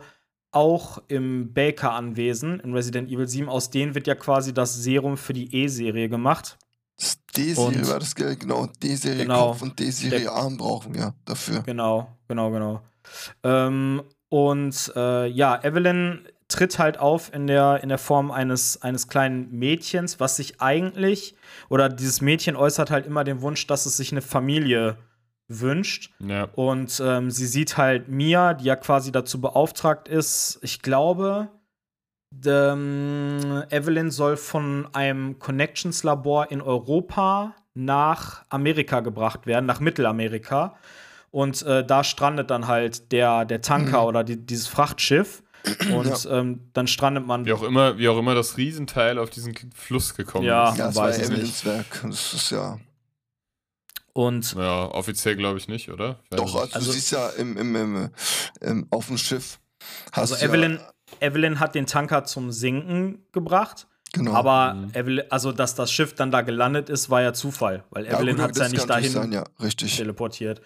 auch 0.51 1.01
im 1.07 1.53
Baker-Anwesen 1.53 2.59
in 2.59 2.73
Resident 2.73 3.09
Evil 3.11 3.27
7. 3.27 3.49
Aus 3.49 3.69
denen 3.69 3.95
wird 3.95 4.07
ja 4.07 4.15
quasi 4.15 4.53
das 4.53 4.75
Serum 4.75 5.17
für 5.17 5.33
die 5.33 5.53
E-Serie 5.55 6.09
gemacht. 6.09 6.57
Das 6.97 7.19
D-Serie 7.35 7.87
war 7.87 7.99
das 7.99 8.15
Geld, 8.15 8.39
genau. 8.39 8.67
D-Serie 8.81 9.23
Genau. 9.23 9.49
Kopf 9.49 9.61
und 9.61 9.77
D-Serie 9.77 10.31
Arm 10.31 10.57
brauchen 10.57 10.95
wir 10.95 11.13
dafür. 11.25 11.61
Genau, 11.61 12.07
genau, 12.27 12.49
genau. 12.49 12.81
Ähm, 13.43 14.01
und 14.29 14.91
äh, 14.95 15.27
ja, 15.27 15.63
Evelyn 15.63 16.27
tritt 16.47 16.79
halt 16.79 16.97
auf 16.97 17.33
in 17.33 17.47
der, 17.47 17.81
in 17.83 17.89
der 17.89 17.97
Form 17.97 18.31
eines, 18.31 18.81
eines 18.81 19.07
kleinen 19.07 19.51
Mädchens, 19.51 20.19
was 20.19 20.37
sich 20.37 20.61
eigentlich, 20.61 21.35
oder 21.69 21.89
dieses 21.89 22.21
Mädchen 22.21 22.55
äußert 22.55 22.89
halt 22.89 23.05
immer 23.05 23.23
den 23.23 23.41
Wunsch, 23.41 23.67
dass 23.67 23.85
es 23.85 23.97
sich 23.97 24.11
eine 24.11 24.21
Familie 24.21 24.97
wünscht. 25.49 26.11
Ja. 26.19 26.49
Und 26.55 27.01
ähm, 27.03 27.31
sie 27.31 27.47
sieht 27.47 27.77
halt 27.77 28.07
Mia, 28.07 28.53
die 28.53 28.65
ja 28.65 28.75
quasi 28.75 29.11
dazu 29.11 29.41
beauftragt 29.41 30.07
ist, 30.07 30.59
ich 30.61 30.81
glaube, 30.81 31.49
ähm, 32.45 33.63
Evelyn 33.69 34.11
soll 34.11 34.37
von 34.37 34.87
einem 34.93 35.39
Connections-Labor 35.39 36.51
in 36.51 36.61
Europa 36.61 37.55
nach 37.73 38.43
Amerika 38.49 39.01
gebracht 39.01 39.45
werden, 39.45 39.65
nach 39.65 39.79
Mittelamerika. 39.79 40.75
Und 41.31 41.61
äh, 41.63 41.85
da 41.85 42.03
strandet 42.03 42.49
dann 42.49 42.67
halt 42.67 43.11
der, 43.11 43.45
der 43.45 43.61
Tanker 43.61 44.01
Mhm. 44.01 44.07
oder 44.07 44.23
die, 44.23 44.37
dieses 44.37 44.67
Frachtschiff. 44.67 45.43
Und 45.93 46.27
ähm, 46.31 46.69
dann 46.73 46.87
strandet 46.87 47.25
man. 47.25 47.45
Wie 47.45 47.53
auch 47.53 47.63
immer, 47.63 47.97
wie 47.97 48.07
auch 48.09 48.17
immer 48.17 48.35
das 48.35 48.57
Riesenteil 48.57 49.17
auf 49.19 49.29
diesen 49.29 49.53
Fluss 49.75 50.15
gekommen 50.15 50.45
Ja. 50.45 50.69
ist. 50.71 50.77
Ja, 50.77 50.89
es 50.89 50.95
war 50.95 51.05
weiß 51.07 51.19
es 51.19 51.29
Evelyns 51.29 51.65
Werk. 51.65 51.85
Das 52.03 52.33
ist 52.33 52.49
ja. 52.51 52.79
Und 54.13 54.53
Ja, 54.55 54.85
offiziell 54.85 55.35
glaube 55.35 55.59
ich 55.59 55.67
nicht, 55.67 55.89
oder? 55.89 56.19
Ich 56.25 56.31
weiß 56.31 56.37
Doch, 56.39 56.55
also, 56.61 56.73
Also- 56.75 56.87
du 56.87 56.91
siehst 56.93 57.11
ja 57.11 57.29
im, 57.29 57.55
im, 57.57 57.75
im, 57.75 58.09
im, 58.61 58.87
auf 58.89 59.07
dem 59.07 59.17
Schiff. 59.17 59.59
Hast 60.11 60.31
also 60.33 60.35
ja, 60.35 60.49
Evelyn, 60.49 60.79
Evelyn 61.19 61.59
hat 61.59 61.75
den 61.75 61.85
Tanker 61.85 62.23
zum 62.25 62.51
Sinken 62.51 63.23
gebracht. 63.31 63.87
Genau. 64.13 64.33
Aber 64.33 64.73
Mhm. 64.73 64.91
Evelyn, 64.93 65.25
also 65.31 65.51
dass 65.51 65.75
das 65.75 65.91
Schiff 65.91 66.15
dann 66.15 66.31
da 66.31 66.41
gelandet 66.41 66.89
ist, 66.89 67.09
war 67.09 67.21
ja 67.21 67.33
Zufall, 67.33 67.83
weil 67.91 68.05
Ja, 68.05 68.17
Evelyn 68.17 68.35
gut, 68.37 68.43
hat 68.45 68.51
es 68.51 68.57
ja 68.57 68.63
das 68.63 68.71
nicht 68.73 68.89
dahin 68.89 69.11
Sein, 69.11 69.31
ja, 69.33 69.43
richtig. 69.61 69.95
teleportiert. 69.97 70.61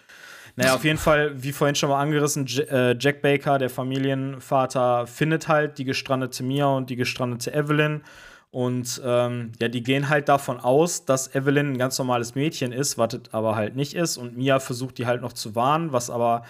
Naja, 0.56 0.74
auf 0.74 0.84
jeden 0.84 0.98
Fall, 0.98 1.42
wie 1.42 1.52
vorhin 1.52 1.74
schon 1.74 1.88
mal 1.88 2.00
angerissen, 2.00 2.46
äh, 2.46 2.94
Jack 2.98 3.22
Baker, 3.22 3.58
der 3.58 3.70
Familienvater, 3.70 5.06
findet 5.06 5.48
halt 5.48 5.78
die 5.78 5.84
gestrandete 5.84 6.42
Mia 6.42 6.66
und 6.66 6.90
die 6.90 6.96
gestrandete 6.96 7.54
Evelyn. 7.54 8.02
Und 8.50 9.00
ähm, 9.02 9.52
ja, 9.60 9.68
die 9.68 9.82
gehen 9.82 10.10
halt 10.10 10.28
davon 10.28 10.60
aus, 10.60 11.06
dass 11.06 11.34
Evelyn 11.34 11.72
ein 11.72 11.78
ganz 11.78 11.98
normales 11.98 12.34
Mädchen 12.34 12.70
ist, 12.70 12.98
was 12.98 13.18
aber 13.32 13.56
halt 13.56 13.76
nicht 13.76 13.94
ist. 13.94 14.18
Und 14.18 14.36
Mia 14.36 14.60
versucht 14.60 14.98
die 14.98 15.06
halt 15.06 15.22
noch 15.22 15.32
zu 15.32 15.54
warnen, 15.54 15.92
was 15.92 16.10
aber 16.10 16.42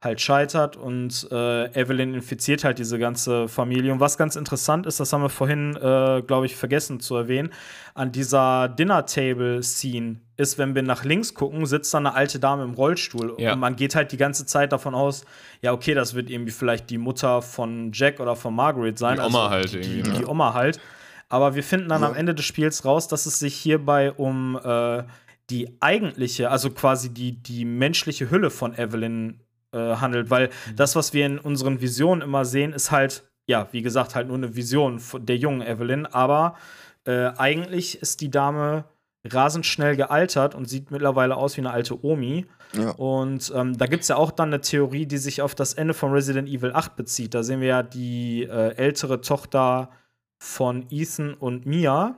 halt 0.00 0.22
scheitert. 0.22 0.78
Und 0.78 1.28
äh, 1.30 1.66
Evelyn 1.78 2.14
infiziert 2.14 2.64
halt 2.64 2.78
diese 2.78 2.98
ganze 2.98 3.46
Familie. 3.46 3.92
Und 3.92 4.00
was 4.00 4.16
ganz 4.16 4.36
interessant 4.36 4.86
ist, 4.86 5.00
das 5.00 5.12
haben 5.12 5.20
wir 5.20 5.28
vorhin, 5.28 5.76
äh, 5.76 6.22
glaube 6.26 6.46
ich, 6.46 6.56
vergessen 6.56 6.98
zu 6.98 7.16
erwähnen, 7.16 7.50
an 7.92 8.10
dieser 8.10 8.70
Dinner-Table-Scene 8.70 10.16
ist, 10.40 10.58
wenn 10.58 10.74
wir 10.74 10.82
nach 10.82 11.04
links 11.04 11.34
gucken, 11.34 11.64
sitzt 11.66 11.92
da 11.94 11.98
eine 11.98 12.14
alte 12.14 12.38
Dame 12.40 12.64
im 12.64 12.72
Rollstuhl. 12.74 13.34
Ja. 13.38 13.52
Und 13.52 13.60
man 13.60 13.76
geht 13.76 13.94
halt 13.94 14.10
die 14.10 14.16
ganze 14.16 14.46
Zeit 14.46 14.72
davon 14.72 14.94
aus, 14.94 15.24
ja, 15.62 15.72
okay, 15.72 15.94
das 15.94 16.14
wird 16.14 16.30
irgendwie 16.30 16.50
vielleicht 16.52 16.90
die 16.90 16.98
Mutter 16.98 17.42
von 17.42 17.92
Jack 17.92 18.18
oder 18.18 18.34
von 18.34 18.54
Margaret 18.54 18.98
sein. 18.98 19.16
Die 19.18 19.22
Oma 19.22 19.44
also 19.44 19.50
halt 19.50 19.72
die, 19.72 19.76
irgendwie, 19.78 20.02
Die, 20.02 20.08
ne? 20.10 20.18
die 20.18 20.24
Oma 20.26 20.54
halt. 20.54 20.80
Aber 21.28 21.54
wir 21.54 21.62
finden 21.62 21.88
dann 21.88 22.02
Ja. 22.02 22.08
am 22.08 22.14
Ende 22.16 22.34
des 22.34 22.44
Spiels 22.44 22.84
raus, 22.84 23.06
dass 23.06 23.26
es 23.26 23.38
sich 23.38 23.54
hierbei 23.54 24.10
um 24.10 24.58
äh, 24.64 25.04
die 25.50 25.76
eigentliche, 25.80 26.50
also 26.50 26.70
quasi 26.70 27.10
die, 27.14 27.32
die 27.40 27.64
menschliche 27.64 28.30
Hülle 28.30 28.50
von 28.50 28.74
Evelyn 28.76 29.40
äh, 29.72 29.78
handelt. 29.96 30.30
Weil 30.30 30.48
Mhm. 30.48 30.76
das, 30.76 30.96
was 30.96 31.12
wir 31.12 31.26
in 31.26 31.38
unseren 31.38 31.80
Visionen 31.80 32.22
immer 32.22 32.44
sehen, 32.44 32.72
ist 32.72 32.90
halt, 32.90 33.24
ja, 33.46 33.68
wie 33.72 33.82
gesagt, 33.82 34.14
halt 34.14 34.26
nur 34.28 34.36
eine 34.36 34.56
Vision 34.56 35.00
der 35.18 35.36
jungen 35.36 35.62
Evelyn. 35.62 36.06
Aber 36.06 36.56
äh, 37.04 37.30
eigentlich 37.36 38.00
ist 38.02 38.20
die 38.20 38.30
Dame 38.30 38.84
rasend 39.24 39.66
schnell 39.66 39.96
gealtert 39.96 40.54
und 40.54 40.68
sieht 40.68 40.90
mittlerweile 40.90 41.36
aus 41.36 41.56
wie 41.56 41.60
eine 41.60 41.70
alte 41.70 42.04
Omi. 42.04 42.46
Ja. 42.72 42.90
Und 42.92 43.52
ähm, 43.54 43.76
da 43.76 43.86
gibt 43.86 44.02
es 44.02 44.08
ja 44.08 44.16
auch 44.16 44.30
dann 44.30 44.48
eine 44.48 44.60
Theorie, 44.60 45.06
die 45.06 45.18
sich 45.18 45.42
auf 45.42 45.54
das 45.54 45.74
Ende 45.74 45.94
von 45.94 46.12
Resident 46.12 46.48
Evil 46.48 46.72
8 46.72 46.96
bezieht. 46.96 47.34
Da 47.34 47.42
sehen 47.42 47.60
wir 47.60 47.68
ja 47.68 47.82
die 47.82 48.44
äh, 48.44 48.74
ältere 48.76 49.20
Tochter 49.20 49.90
von 50.38 50.86
Ethan 50.90 51.34
und 51.34 51.66
Mia. 51.66 52.16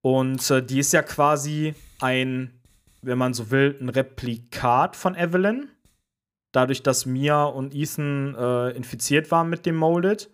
Und 0.00 0.50
äh, 0.50 0.62
die 0.62 0.78
ist 0.78 0.92
ja 0.92 1.02
quasi 1.02 1.74
ein, 2.00 2.50
wenn 3.02 3.18
man 3.18 3.34
so 3.34 3.50
will, 3.50 3.76
ein 3.80 3.88
Replikat 3.88 4.96
von 4.96 5.14
Evelyn. 5.14 5.68
Dadurch, 6.52 6.82
dass 6.82 7.04
Mia 7.04 7.44
und 7.44 7.74
Ethan 7.74 8.34
äh, 8.36 8.70
infiziert 8.70 9.30
waren 9.30 9.50
mit 9.50 9.66
dem 9.66 9.76
Molded. 9.76 10.30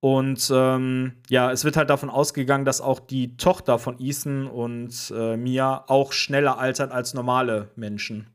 Und 0.00 0.50
ähm, 0.54 1.12
ja, 1.28 1.52
es 1.52 1.64
wird 1.64 1.76
halt 1.76 1.90
davon 1.90 2.08
ausgegangen, 2.08 2.64
dass 2.64 2.80
auch 2.80 3.00
die 3.00 3.36
Tochter 3.36 3.78
von 3.78 3.96
Ethan 4.00 4.46
und 4.46 5.12
äh, 5.14 5.36
Mia 5.36 5.84
auch 5.88 6.12
schneller 6.14 6.58
altert 6.58 6.90
als 6.90 7.12
normale 7.12 7.70
Menschen. 7.76 8.28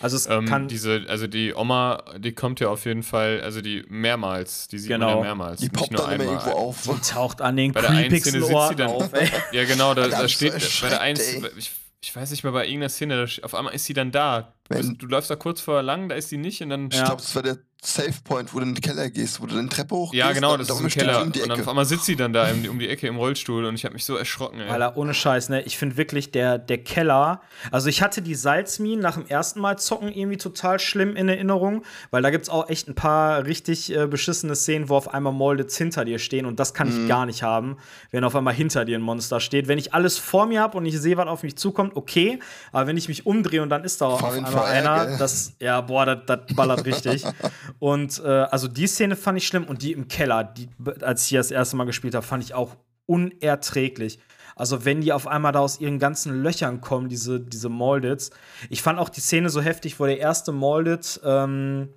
Also 0.00 0.16
es 0.16 0.26
Ähm, 0.26 0.44
kann 0.44 0.68
diese, 0.68 1.04
also 1.08 1.26
die 1.26 1.54
Oma, 1.54 2.02
die 2.18 2.32
kommt 2.32 2.60
ja 2.60 2.68
auf 2.68 2.84
jeden 2.84 3.02
Fall, 3.04 3.40
also 3.40 3.62
die 3.62 3.84
mehrmals, 3.88 4.68
die 4.68 4.78
sieht 4.78 4.90
man 4.90 5.00
Genau. 5.00 5.16
ja 5.18 5.22
mehrmals. 5.22 5.60
Die 5.60 5.66
nicht 5.66 5.74
poppt 5.76 5.92
nur 5.92 6.02
dann 6.02 6.12
immer 6.20 6.24
einmal. 6.24 6.36
irgendwo 6.44 6.58
auf. 6.58 6.82
die 6.82 7.00
taucht 7.12 7.40
an 7.40 7.56
den 7.56 7.72
Bei 7.72 7.80
der 7.80 7.90
einen 7.90 8.00
creepigsten 8.00 8.32
Szene 8.32 8.44
sitzt 8.44 8.50
sie 8.50 8.54
Orten 8.56 8.76
dann- 8.76 8.90
auf, 8.90 9.12
ey. 9.14 9.30
Ja, 9.52 9.64
genau, 9.64 9.94
da, 9.94 10.08
da 10.08 10.28
steht 10.28 10.60
so 10.60 10.82
bei 10.82 10.90
der 10.90 11.00
ey. 11.00 11.14
ich, 11.56 11.70
ich 12.02 12.14
weiß 12.14 12.30
nicht 12.30 12.42
mehr, 12.42 12.52
bei 12.52 12.64
irgendeiner 12.66 12.88
Szene, 12.90 13.24
da, 13.24 13.42
auf 13.44 13.54
einmal 13.54 13.72
ist 13.72 13.84
sie 13.86 13.94
dann 13.94 14.10
da. 14.10 14.52
Du, 14.68 14.92
du 14.94 15.06
läufst 15.06 15.30
da 15.30 15.36
kurz 15.36 15.60
vorher 15.60 15.82
lang, 15.82 16.08
da 16.08 16.16
ist 16.16 16.28
sie 16.28 16.36
nicht 16.38 16.60
und 16.60 16.68
dann. 16.70 16.88
Ich 16.90 16.96
Ja. 16.98 17.04
glaube, 17.06 17.22
das 17.22 17.34
war 17.36 17.42
der 17.42 17.58
Safe 17.80 18.12
Point, 18.24 18.52
wo 18.52 18.58
du 18.58 18.66
in 18.66 18.74
den 18.74 18.80
Keller 18.80 19.08
gehst, 19.08 19.40
wo 19.40 19.46
du 19.46 19.54
den 19.54 19.70
Treppe 19.70 19.94
hochgehst. 19.94 20.18
Ja, 20.18 20.32
genau, 20.32 20.56
das 20.56 20.66
da 20.66 20.74
ist 20.74 20.80
im 20.80 20.88
Keller. 20.88 21.22
um 21.22 21.28
Und 21.28 21.52
auf 21.52 21.68
einmal 21.68 21.84
sitzt 21.84 22.06
sie 22.06 22.16
dann 22.16 22.32
da 22.32 22.48
im, 22.48 22.68
um 22.68 22.78
die 22.80 22.88
Ecke 22.88 23.06
im 23.06 23.16
Rollstuhl 23.16 23.64
und 23.64 23.76
ich 23.76 23.84
habe 23.84 23.94
mich 23.94 24.04
so 24.04 24.16
erschrocken, 24.16 24.58
ey. 24.60 24.68
Alter, 24.68 24.96
ohne 24.96 25.14
Scheiß, 25.14 25.48
ne? 25.48 25.62
Ich 25.62 25.78
finde 25.78 25.96
wirklich, 25.96 26.32
der, 26.32 26.58
der 26.58 26.78
Keller. 26.78 27.40
Also, 27.70 27.88
ich 27.88 28.02
hatte 28.02 28.20
die 28.20 28.34
Salzminen 28.34 29.00
nach 29.00 29.14
dem 29.14 29.26
ersten 29.26 29.60
Mal 29.60 29.78
zocken 29.78 30.12
irgendwie 30.12 30.38
total 30.38 30.80
schlimm 30.80 31.14
in 31.14 31.28
Erinnerung, 31.28 31.84
weil 32.10 32.20
da 32.20 32.30
gibt 32.30 32.44
es 32.44 32.48
auch 32.48 32.68
echt 32.68 32.88
ein 32.88 32.96
paar 32.96 33.44
richtig 33.44 33.94
äh, 33.94 34.08
beschissene 34.08 34.56
Szenen, 34.56 34.88
wo 34.88 34.96
auf 34.96 35.14
einmal 35.14 35.32
Moldeds 35.32 35.76
hinter 35.78 36.04
dir 36.04 36.18
stehen 36.18 36.46
und 36.46 36.58
das 36.58 36.74
kann 36.74 36.88
ich 36.88 37.08
gar 37.08 37.26
nicht 37.26 37.44
haben, 37.44 37.76
wenn 38.10 38.24
auf 38.24 38.34
einmal 38.34 38.54
hinter 38.54 38.84
dir 38.84 38.98
ein 38.98 39.02
Monster 39.02 39.38
steht. 39.38 39.68
Wenn 39.68 39.78
ich 39.78 39.94
alles 39.94 40.18
vor 40.18 40.46
mir 40.46 40.60
habe 40.60 40.76
und 40.76 40.84
ich 40.84 40.98
sehe, 40.98 41.16
was 41.16 41.28
auf 41.28 41.44
mich 41.44 41.56
zukommt, 41.56 41.94
okay, 41.94 42.40
aber 42.72 42.88
wenn 42.88 42.96
ich 42.96 43.08
mich 43.08 43.24
umdrehe 43.24 43.62
und 43.62 43.70
dann 43.70 43.84
ist 43.84 44.00
da 44.00 44.06
auf 44.06 44.24
einmal 44.24 44.64
einer, 44.64 45.16
das, 45.16 45.52
ja, 45.60 45.80
boah, 45.80 46.16
das 46.16 46.40
ballert 46.56 46.84
richtig. 46.84 47.24
und 47.78 48.20
äh, 48.24 48.28
also 48.28 48.68
die 48.68 48.86
Szene 48.86 49.16
fand 49.16 49.38
ich 49.38 49.46
schlimm 49.46 49.64
und 49.64 49.82
die 49.82 49.92
im 49.92 50.08
Keller, 50.08 50.44
die, 50.44 50.68
als 51.02 51.22
ich 51.24 51.28
hier 51.28 51.40
das 51.40 51.50
erste 51.50 51.76
Mal 51.76 51.84
gespielt 51.84 52.14
habe, 52.14 52.24
fand 52.26 52.42
ich 52.44 52.54
auch 52.54 52.76
unerträglich. 53.06 54.18
Also, 54.56 54.84
wenn 54.84 55.00
die 55.00 55.12
auf 55.12 55.28
einmal 55.28 55.52
da 55.52 55.60
aus 55.60 55.78
ihren 55.80 56.00
ganzen 56.00 56.42
Löchern 56.42 56.80
kommen, 56.80 57.08
diese, 57.08 57.38
diese 57.40 57.68
Moldeds. 57.68 58.30
Ich 58.70 58.82
fand 58.82 58.98
auch 58.98 59.08
die 59.08 59.20
Szene 59.20 59.50
so 59.50 59.60
heftig, 59.60 60.00
wo 60.00 60.06
der 60.06 60.18
erste 60.18 60.50
Molded 60.50 61.20
ähm, 61.24 61.90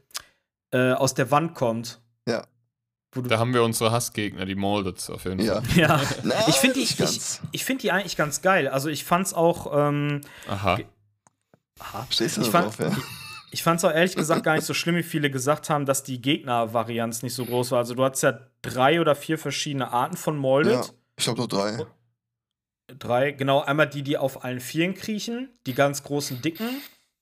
äh, 0.71 0.91
aus 0.91 1.15
der 1.15 1.31
Wand 1.31 1.55
kommt. 1.55 1.99
Ja. 2.27 2.45
Da 3.13 3.39
haben 3.39 3.53
wir 3.55 3.63
unsere 3.63 3.91
Hassgegner, 3.91 4.45
die 4.45 4.53
Moldeds 4.55 5.09
auf 5.09 5.25
jeden 5.25 5.39
Ja. 5.39 5.61
Fall. 5.61 5.77
ja. 5.77 6.01
Na, 6.23 6.35
Ich 6.47 6.55
finde 6.57 6.75
die, 6.75 6.83
ich, 6.83 6.97
ich 7.51 7.65
find 7.65 7.81
die 7.81 7.91
eigentlich 7.91 8.15
ganz 8.15 8.41
geil. 8.43 8.67
Also, 8.67 8.89
ich 8.89 9.05
fand's 9.05 9.33
auch. 9.33 9.71
Ähm, 9.75 10.21
Aha. 10.47 10.77
aha. 11.79 12.07
Stehst 12.11 12.37
du 12.37 12.41
Ich 12.41 12.49
fand, 12.49 12.67
drauf, 12.67 12.79
ja? 12.79 12.95
Ich 13.51 13.63
fand's 13.63 13.83
auch 13.85 13.91
ehrlich 13.91 14.15
gesagt 14.15 14.43
gar 14.43 14.55
nicht 14.55 14.65
so 14.65 14.73
schlimm, 14.73 14.95
wie 14.95 15.03
viele 15.03 15.29
gesagt 15.29 15.69
haben, 15.69 15.85
dass 15.85 16.03
die 16.03 16.21
Gegner-Varianz 16.21 17.21
nicht 17.21 17.33
so 17.35 17.45
groß 17.45 17.71
war. 17.71 17.79
Also, 17.79 17.93
du 17.93 18.03
hattest 18.03 18.23
ja 18.23 18.39
drei 18.61 18.99
oder 18.99 19.13
vier 19.15 19.37
verschiedene 19.37 19.91
Arten 19.91 20.17
von 20.17 20.37
Molded. 20.37 20.73
Ja, 20.73 20.85
ich 21.17 21.23
glaube 21.25 21.39
nur 21.39 21.47
drei. 21.47 21.85
Drei, 22.97 23.31
genau, 23.31 23.61
einmal 23.61 23.87
die, 23.87 24.03
die 24.03 24.17
auf 24.17 24.43
allen 24.43 24.59
Vieren 24.59 24.93
kriechen, 24.95 25.49
die 25.65 25.73
ganz 25.73 26.03
großen 26.03 26.41
Dicken. 26.41 26.67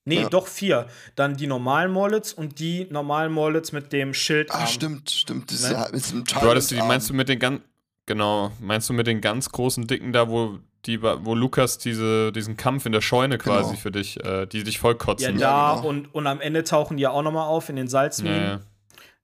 Nee, 0.06 0.22
Ja. 0.22 0.30
doch 0.30 0.48
vier. 0.48 0.88
Dann 1.16 1.38
die 1.38 1.46
normalen 1.46 1.92
Mollets 1.92 2.34
und 2.34 2.58
die 2.60 2.88
normalen 2.90 3.32
Mollets 3.32 3.72
mit 3.72 3.94
dem 3.94 4.14
Schild. 4.16 4.50
Ah, 4.52 4.66
stimmt, 4.66 5.12
stimmt. 5.12 5.52
Das 5.52 5.60
ist 5.60 5.68
Ne? 5.70 5.74
ja 5.74 5.86
mit 5.92 5.96
diesem 6.04 6.24
Du 6.24 6.36
hattest 6.42 6.72
die, 6.72 6.76
meinst 6.78 7.10
du 7.10 7.14
mit 7.14 7.30
den 7.30 7.38
ganz, 7.38 7.62
genau, 8.08 8.52
meinst 8.60 8.90
du 8.90 8.94
mit 8.94 9.06
den 9.06 9.22
ganz 9.22 9.50
großen 9.52 9.86
Dicken 9.86 10.12
da, 10.12 10.28
wo 10.30 10.58
die, 10.86 11.02
wo 11.02 11.36
Lukas 11.36 11.78
diese, 11.78 12.32
diesen 12.32 12.56
Kampf 12.58 12.86
in 12.86 12.92
der 12.92 13.02
Scheune 13.02 13.38
quasi 13.38 13.70
Genau. 13.72 13.80
für 13.82 13.92
dich, 13.92 14.24
äh, 14.24 14.46
die 14.46 14.64
dich 14.64 14.80
voll 14.80 14.94
Ja, 14.94 14.98
kotzen. 14.98 15.38
da 15.38 15.76
genau. 15.76 15.88
und, 15.88 16.14
und 16.14 16.26
am 16.28 16.40
Ende 16.42 16.64
tauchen 16.64 16.98
die 16.98 17.04
ja 17.04 17.12
auch 17.12 17.22
nochmal 17.24 17.48
auf 17.48 17.70
in 17.70 17.76
den 17.76 17.86
Ja, 17.88 17.92
Salzminen. 17.92 18.42
ja. 18.44 18.60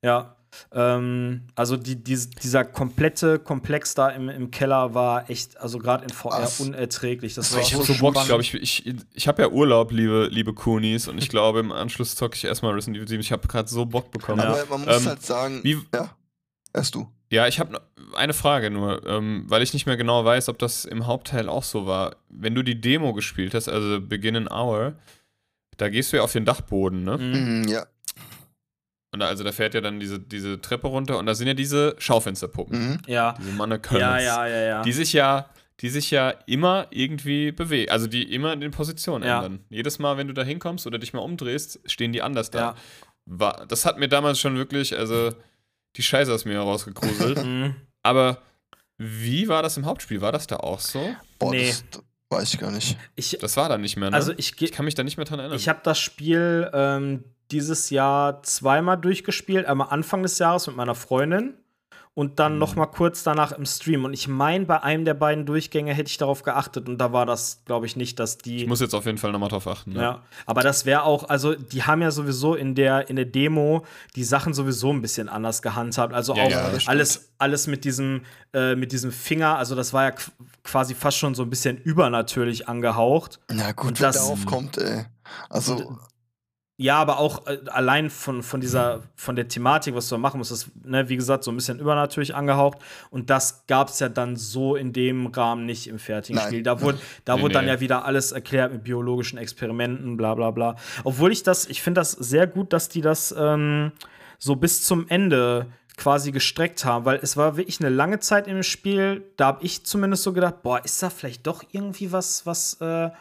Ja. 0.02 0.36
Ähm, 0.74 1.48
also 1.56 1.76
die, 1.76 2.02
die, 2.02 2.16
dieser 2.42 2.64
komplette 2.64 3.40
Komplex 3.40 3.94
da 3.94 4.10
im, 4.10 4.30
im 4.30 4.52
Keller 4.52 4.94
war 4.94 5.30
echt, 5.30 5.58
also 5.58 5.80
gerade 5.80 6.04
in 6.06 6.10
VR 6.12 6.44
Was? 6.44 6.62
unerträglich. 6.62 7.34
Das 7.34 7.50
Das 7.50 7.56
war 7.56 7.62
Ich 7.62 7.70
so 7.70 7.80
hab 7.80 7.86
so 7.86 7.94
Bock, 7.96 8.14
glaube 8.26 8.42
ich, 8.42 8.54
ich, 8.54 8.86
ich 9.14 9.28
habe 9.28 9.42
ja 9.42 9.50
Urlaub, 9.50 9.92
liebe, 9.92 10.28
liebe 10.32 10.54
Kunis, 10.54 11.08
und 11.10 11.18
ich 11.18 11.28
glaube, 11.30 11.60
im 11.60 11.72
Anschluss 11.74 12.16
zocke 12.16 12.36
ich 12.36 12.46
erstmal 12.46 12.74
Resident 12.74 12.98
Evil 12.98 13.08
7. 13.08 13.20
Ich 13.22 13.32
habe 13.34 13.48
gerade 13.48 13.68
so 13.68 13.86
Bock 13.86 14.12
bekommen. 14.12 14.40
Ja. 14.42 14.50
Aber 14.54 14.66
man 14.78 14.86
muss 14.86 14.98
Ähm, 15.02 15.06
halt 15.08 15.24
sagen, 15.24 15.60
wie- 15.64 15.80
ja, 15.94 16.16
erst 16.74 16.96
du. 16.96 17.08
Ja, 17.32 17.48
ich 17.48 17.60
habe 17.60 17.82
eine 18.16 18.34
Frage 18.34 18.70
nur, 18.70 19.06
ähm, 19.08 19.46
weil 19.48 19.62
ich 19.64 19.74
nicht 19.74 19.86
mehr 19.88 19.98
genau 19.98 20.24
weiß, 20.26 20.48
ob 20.50 20.60
das 20.60 20.86
im 20.86 21.08
Hauptteil 21.08 21.50
auch 21.50 21.64
so 21.64 21.86
war. 21.88 22.16
Wenn 22.30 22.54
du 22.56 22.62
die 22.64 22.80
Demo 22.80 23.14
gespielt 23.14 23.54
hast, 23.54 23.68
also 23.68 24.00
Begin 24.00 24.36
an 24.36 24.48
Hour, 24.48 24.94
da 25.78 25.90
gehst 25.90 26.14
du 26.14 26.18
ja 26.18 26.24
auf 26.24 26.32
den 26.32 26.46
Dachboden, 26.46 27.04
ne? 27.04 27.18
Mhm. 27.18 27.62
Mhm, 27.62 27.68
ja. 27.68 27.86
Und 29.12 29.20
da, 29.22 29.28
also 29.28 29.44
da 29.44 29.52
fährt 29.52 29.74
ja 29.74 29.82
dann 29.82 30.00
diese, 30.00 30.20
diese 30.20 30.60
Treppe 30.62 30.88
runter 30.88 31.18
und 31.18 31.26
da 31.26 31.34
sind 31.36 31.48
ja 31.48 31.54
diese 31.54 31.96
Schaufensterpuppen, 32.00 32.80
Mhm. 32.92 32.98
Ja. 33.08 33.34
diese 33.40 33.52
Mannequins, 33.54 34.02
Ja, 34.02 34.20
ja, 34.20 34.48
ja, 34.48 34.62
ja. 34.62 34.82
die 34.84 34.92
sich 34.92 35.14
ja, 35.14 35.50
die 35.82 35.90
sich 35.90 36.12
ja 36.12 36.30
immer 36.46 36.88
irgendwie 36.92 37.52
bewegen, 37.52 37.92
also 37.92 38.08
die 38.08 38.34
immer 38.34 38.54
in 38.54 38.62
den 38.62 38.72
Positionen 38.72 39.24
Ja. 39.26 39.38
ändern. 39.44 39.66
Jedes 39.70 40.00
Mal, 40.00 40.18
wenn 40.18 40.28
du 40.28 40.34
da 40.34 40.44
hinkommst 40.44 40.86
oder 40.86 41.00
dich 41.00 41.14
mal 41.14 41.20
umdrehst, 41.22 41.80
stehen 41.86 42.14
die 42.14 42.22
anders 42.22 42.52
da. 42.52 42.60
Ja. 42.60 42.76
War, 43.26 43.66
das 43.68 43.86
hat 43.86 43.98
mir 43.98 44.08
damals 44.08 44.40
schon 44.40 44.56
wirklich, 44.58 44.98
also 44.98 45.32
die 45.96 46.04
Scheiße 46.04 46.34
aus 46.34 46.46
mir 46.46 46.54
herausgegruselt. 46.56 47.38
Mhm. 47.46 47.76
Aber 48.04 48.38
wie 48.98 49.48
war 49.48 49.64
das 49.64 49.78
im 49.78 49.86
Hauptspiel? 49.86 50.22
War 50.22 50.32
das 50.32 50.48
da 50.48 50.58
auch 50.58 50.80
so? 50.80 51.00
Boah, 51.40 51.52
Nee. 51.52 51.68
das, 51.68 51.84
das 51.92 52.04
weiß 52.30 52.54
ich 52.54 52.60
gar 52.60 52.72
nicht. 52.72 52.98
Ich, 53.16 53.38
Das 53.42 53.58
war 53.58 53.68
da 53.70 53.78
nicht 53.78 53.98
mehr, 53.98 54.10
ne? 54.12 54.16
also 54.16 54.32
ich, 54.38 54.62
ich 54.62 54.72
kann 54.72 54.86
mich 54.86 54.96
da 54.96 55.04
nicht 55.04 55.18
mehr 55.18 55.26
dran 55.26 55.40
erinnern. 55.40 55.58
Ich 55.58 55.68
habe 55.70 55.80
das 55.84 56.00
Spiel 56.00 56.70
ähm, 56.74 57.24
dieses 57.52 57.90
Jahr 57.90 58.42
zweimal 58.44 58.98
durchgespielt. 58.98 59.66
Einmal 59.66 59.90
Anfang 59.90 60.24
des 60.24 60.38
Jahres 60.40 60.68
mit 60.68 60.76
meiner 60.76 60.96
Freundin 60.96 61.56
und 62.16 62.40
dann 62.40 62.54
Mhm. 62.54 62.60
noch 62.60 62.76
mal 62.76 62.86
kurz 62.88 63.22
danach 63.24 63.52
im 63.52 63.66
Stream. 63.66 64.06
Und 64.06 64.14
ich 64.14 64.28
meine, 64.28 64.66
bei 64.66 64.82
einem 64.82 65.04
der 65.06 65.14
beiden 65.14 65.46
Durchgänge 65.46 65.94
hätte 65.94 66.10
ich 66.10 66.18
darauf 66.18 66.42
geachtet. 66.44 66.88
Und 66.90 66.98
da 66.98 67.12
war 67.14 67.26
das, 67.26 67.62
glaube 67.66 67.86
ich, 67.86 67.96
nicht, 67.98 68.20
dass 68.20 68.38
die. 68.38 68.64
ich 68.64 68.68
muss 68.68 68.80
jetzt 68.80 68.96
auf 68.96 69.06
jeden 69.06 69.18
Fall 69.18 69.32
nochmal 69.34 69.50
drauf 69.50 69.68
achten. 69.68 69.92
Ne? 69.94 70.02
ja, 70.02 70.22
aber 70.46 70.62
das 70.62 70.86
wäre 70.86 71.04
auch, 71.04 71.28
also 71.30 71.54
die 71.56 71.84
haben 71.84 72.02
ja 72.02 72.12
sowieso 72.12 72.56
in 72.56 72.74
der, 72.74 73.10
in 73.10 73.18
der 73.18 73.26
Demo 73.26 73.86
die 74.16 74.24
Sachen 74.24 74.54
sowieso 74.54 74.92
ein 74.94 75.02
bisschen 75.02 75.28
anders 75.30 75.62
gehandhabt. 75.62 76.14
Also 76.14 76.34
Ja, 76.36 76.44
auch 76.44 76.50
ja, 76.50 76.70
alles, 76.88 77.30
alles 77.38 77.68
mit 77.68 77.84
diesem, 77.84 78.22
äh, 78.54 78.76
mit 78.76 78.94
diesem 78.94 79.12
Finger, 79.12 79.58
also 79.58 79.76
das 79.76 79.92
war 79.92 80.04
ja 80.06 80.10
qu- 80.16 80.32
quasi 80.64 80.96
fast 80.96 81.18
schon 81.18 81.36
so 81.36 81.44
ein 81.44 81.50
bisschen 81.50 81.78
übernatürlich 81.78 82.70
angehaucht. 82.70 83.40
Na 83.52 83.74
gut, 83.74 84.00
wenn 84.00 84.08
das- 84.08 84.16
darauf 84.16 84.46
kommt, 84.46 84.78
ey. 84.78 85.06
Also, 85.50 85.98
Ja, 86.78 86.98
aber 86.98 87.20
auch 87.20 87.48
äh, 87.48 87.60
allein 87.68 88.10
von, 88.10 88.44
von 88.44 88.60
dieser, 88.60 89.04
von 89.16 89.38
der 89.38 89.48
Thematik, 89.48 89.96
was 89.96 90.10
du 90.10 90.16
da 90.16 90.20
machen 90.20 90.40
musst, 90.40 90.52
ist, 90.52 90.70
ne, 90.84 91.08
wie 91.08 91.16
gesagt, 91.16 91.46
so 91.46 91.52
ein 91.52 91.56
bisschen 91.56 91.80
übernatürlich 91.80 92.36
angehaucht. 92.36 92.80
Und 93.12 93.30
das 93.30 93.66
gab 93.68 93.88
es 93.88 94.00
ja 94.00 94.10
dann 94.10 94.36
so 94.36 94.76
in 94.76 94.92
dem 94.92 95.28
Rahmen 95.28 95.66
nicht 95.66 95.88
im 95.88 96.00
fertigen 96.00 96.36
Nein. 96.36 96.48
Spiel. 96.48 96.64
Da 96.64 96.82
wurde, 96.82 97.00
da 97.24 97.38
Nee, 97.38 97.44
wurde 97.44 97.54
dann 97.54 97.66
nee. 97.66 97.72
ja 97.72 97.80
wieder 97.80 98.04
alles 98.04 98.34
erklärt 98.34 98.74
mit 98.74 98.84
biologischen 98.84 99.38
Experimenten, 99.38 100.18
bla 100.18 100.36
bla 100.36 100.52
bla. 100.52 100.76
Obwohl 101.06 101.32
ich 101.32 101.44
das, 101.44 101.66
ich 101.68 101.82
finde 101.82 102.02
das 102.02 102.12
sehr 102.12 102.46
gut, 102.46 102.74
dass 102.74 102.90
die 102.90 103.02
das 103.02 103.34
ähm, 103.38 103.94
so 104.38 104.58
bis 104.58 104.84
zum 104.84 105.08
Ende 105.08 105.68
quasi 105.96 106.34
gestreckt 106.34 106.84
haben, 106.84 107.06
weil 107.06 107.20
es 107.22 107.38
war 107.38 107.56
wirklich 107.56 107.80
eine 107.80 107.88
lange 107.88 108.20
Zeit 108.20 108.48
im 108.50 108.64
Spiel, 108.64 109.24
da 109.38 109.46
habe 109.46 109.64
ich 109.64 109.86
zumindest 109.86 110.24
so 110.24 110.34
gedacht, 110.34 110.62
boah, 110.62 110.84
ist 110.84 111.02
da 111.02 111.10
vielleicht 111.10 111.48
doch 111.48 111.64
irgendwie 111.72 112.12
was, 112.12 112.46
was 112.46 112.74
äh, 112.82 113.12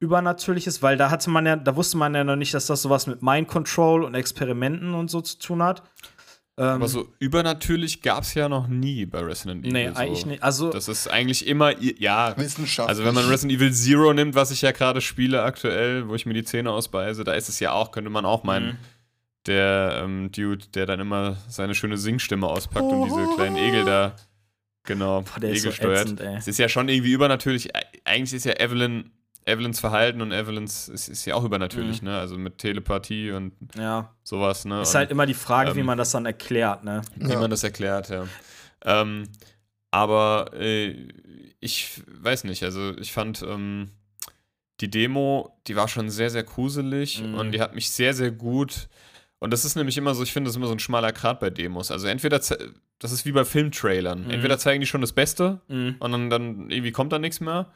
Übernatürliches, 0.00 0.82
weil 0.82 0.96
da 0.96 1.10
hatte 1.10 1.30
man 1.30 1.46
ja, 1.46 1.56
da 1.56 1.76
wusste 1.76 1.96
man 1.98 2.14
ja 2.14 2.24
noch 2.24 2.36
nicht, 2.36 2.52
dass 2.54 2.66
das 2.66 2.82
sowas 2.82 3.06
mit 3.06 3.22
Mind 3.22 3.48
Control 3.48 4.02
und 4.02 4.14
Experimenten 4.14 4.94
und 4.94 5.10
so 5.10 5.20
zu 5.20 5.38
tun 5.38 5.62
hat. 5.62 5.82
Ähm, 6.58 6.66
Aber 6.66 6.88
so 6.88 7.08
übernatürlich 7.20 8.02
gab 8.02 8.24
es 8.24 8.34
ja 8.34 8.48
noch 8.48 8.66
nie 8.66 9.06
bei 9.06 9.20
Resident 9.20 9.62
Evil. 9.64 9.72
nee, 9.72 9.88
so. 9.90 9.96
eigentlich 9.96 10.26
nicht. 10.26 10.42
Also, 10.42 10.70
Das 10.70 10.88
ist 10.88 11.06
eigentlich 11.08 11.46
immer, 11.46 11.78
ja. 11.80 12.36
Wissenschaft. 12.36 12.88
Also 12.88 13.04
wenn 13.04 13.14
man 13.14 13.26
Resident 13.28 13.58
Evil 13.60 13.72
Zero 13.72 14.12
nimmt, 14.12 14.34
was 14.34 14.50
ich 14.50 14.62
ja 14.62 14.72
gerade 14.72 15.00
spiele 15.00 15.42
aktuell, 15.42 16.08
wo 16.08 16.14
ich 16.14 16.26
mir 16.26 16.34
die 16.34 16.44
Zähne 16.44 16.70
ausbeiße, 16.72 17.22
da 17.24 17.34
ist 17.34 17.48
es 17.48 17.60
ja 17.60 17.72
auch, 17.72 17.92
könnte 17.92 18.10
man 18.10 18.24
auch 18.24 18.42
meinen, 18.42 18.66
Mhm. 18.72 18.76
der 19.46 20.00
ähm, 20.04 20.30
Dude, 20.32 20.66
der 20.74 20.86
dann 20.86 21.00
immer 21.00 21.36
seine 21.48 21.74
schöne 21.74 21.96
Singstimme 21.96 22.46
auspackt 22.46 22.84
und 22.84 23.04
diese 23.06 23.26
kleinen 23.36 23.56
Egel 23.56 23.84
da, 23.86 24.14
genau, 24.84 25.22
Boah, 25.22 25.40
der 25.40 25.50
ist 25.50 25.60
Egel 25.60 25.70
so 25.72 25.76
steuert. 25.76 26.02
ätzend, 26.02 26.20
ey. 26.20 26.36
Es 26.36 26.46
ist 26.48 26.58
ja 26.58 26.68
schon 26.68 26.88
irgendwie 26.90 27.12
übernatürlich. 27.12 27.70
Eigentlich 28.04 28.34
ist 28.34 28.44
ja 28.44 28.52
Evelyn, 28.60 29.10
Evelyns 29.44 29.80
Verhalten 29.80 30.20
und 30.20 30.32
Evelyns 30.32 30.88
ist, 30.88 31.08
ist 31.08 31.24
ja 31.24 31.34
auch 31.34 31.44
übernatürlich, 31.44 32.02
ne? 32.02 32.18
Also 32.18 32.36
mit 32.36 32.58
Telepathie 32.58 33.30
und 33.32 33.52
ja. 33.76 34.14
sowas, 34.22 34.64
ne? 34.64 34.82
Ist 34.82 34.90
und 34.90 34.94
halt 34.96 35.10
immer 35.10 35.26
die 35.26 35.34
Frage, 35.34 35.74
wie 35.76 35.80
ähm, 35.80 35.86
man 35.86 35.98
das 35.98 36.10
dann 36.12 36.26
erklärt, 36.26 36.84
ne? 36.84 37.02
wie 37.16 37.30
Ja. 37.32 37.40
man 37.40 37.50
das 37.50 37.64
erklärt, 37.64 38.08
ja. 38.10 38.26
Ähm, 38.84 39.24
aber 39.90 40.50
äh, 40.54 41.08
ich 41.60 42.02
weiß 42.06 42.44
nicht, 42.44 42.62
also 42.62 42.96
ich 42.98 43.12
fand 43.12 43.42
ähm, 43.42 43.90
die 44.80 44.90
Demo, 44.90 45.58
die 45.66 45.76
war 45.76 45.88
schon 45.88 46.10
sehr, 46.10 46.30
sehr 46.30 46.44
gruselig 46.44 47.22
Mhm. 47.22 47.34
und 47.34 47.52
die 47.52 47.60
hat 47.60 47.74
mich 47.74 47.90
sehr, 47.90 48.14
sehr 48.14 48.30
gut. 48.30 48.88
Und 49.40 49.52
das 49.52 49.64
ist 49.64 49.74
nämlich 49.74 49.96
immer 49.96 50.14
so, 50.14 50.22
ich 50.22 50.32
finde 50.32 50.48
das 50.48 50.52
ist 50.52 50.56
immer 50.58 50.66
so 50.66 50.74
ein 50.74 50.78
schmaler 50.78 51.12
Grat 51.12 51.40
bei 51.40 51.50
Demos. 51.50 51.90
Also 51.90 52.06
entweder, 52.06 52.40
ze- 52.42 52.74
das 52.98 53.10
ist 53.10 53.24
wie 53.24 53.32
bei 53.32 53.44
Filmtrailern. 53.44 54.24
Mhm. 54.24 54.30
Entweder 54.30 54.58
zeigen 54.58 54.80
die 54.80 54.86
schon 54.86 55.00
das 55.00 55.12
Beste 55.12 55.60
Mhm. 55.68 55.96
und 55.98 56.12
dann, 56.12 56.30
dann 56.30 56.70
irgendwie 56.70 56.92
kommt 56.92 57.12
da 57.12 57.18
nichts 57.18 57.40
mehr. 57.40 57.66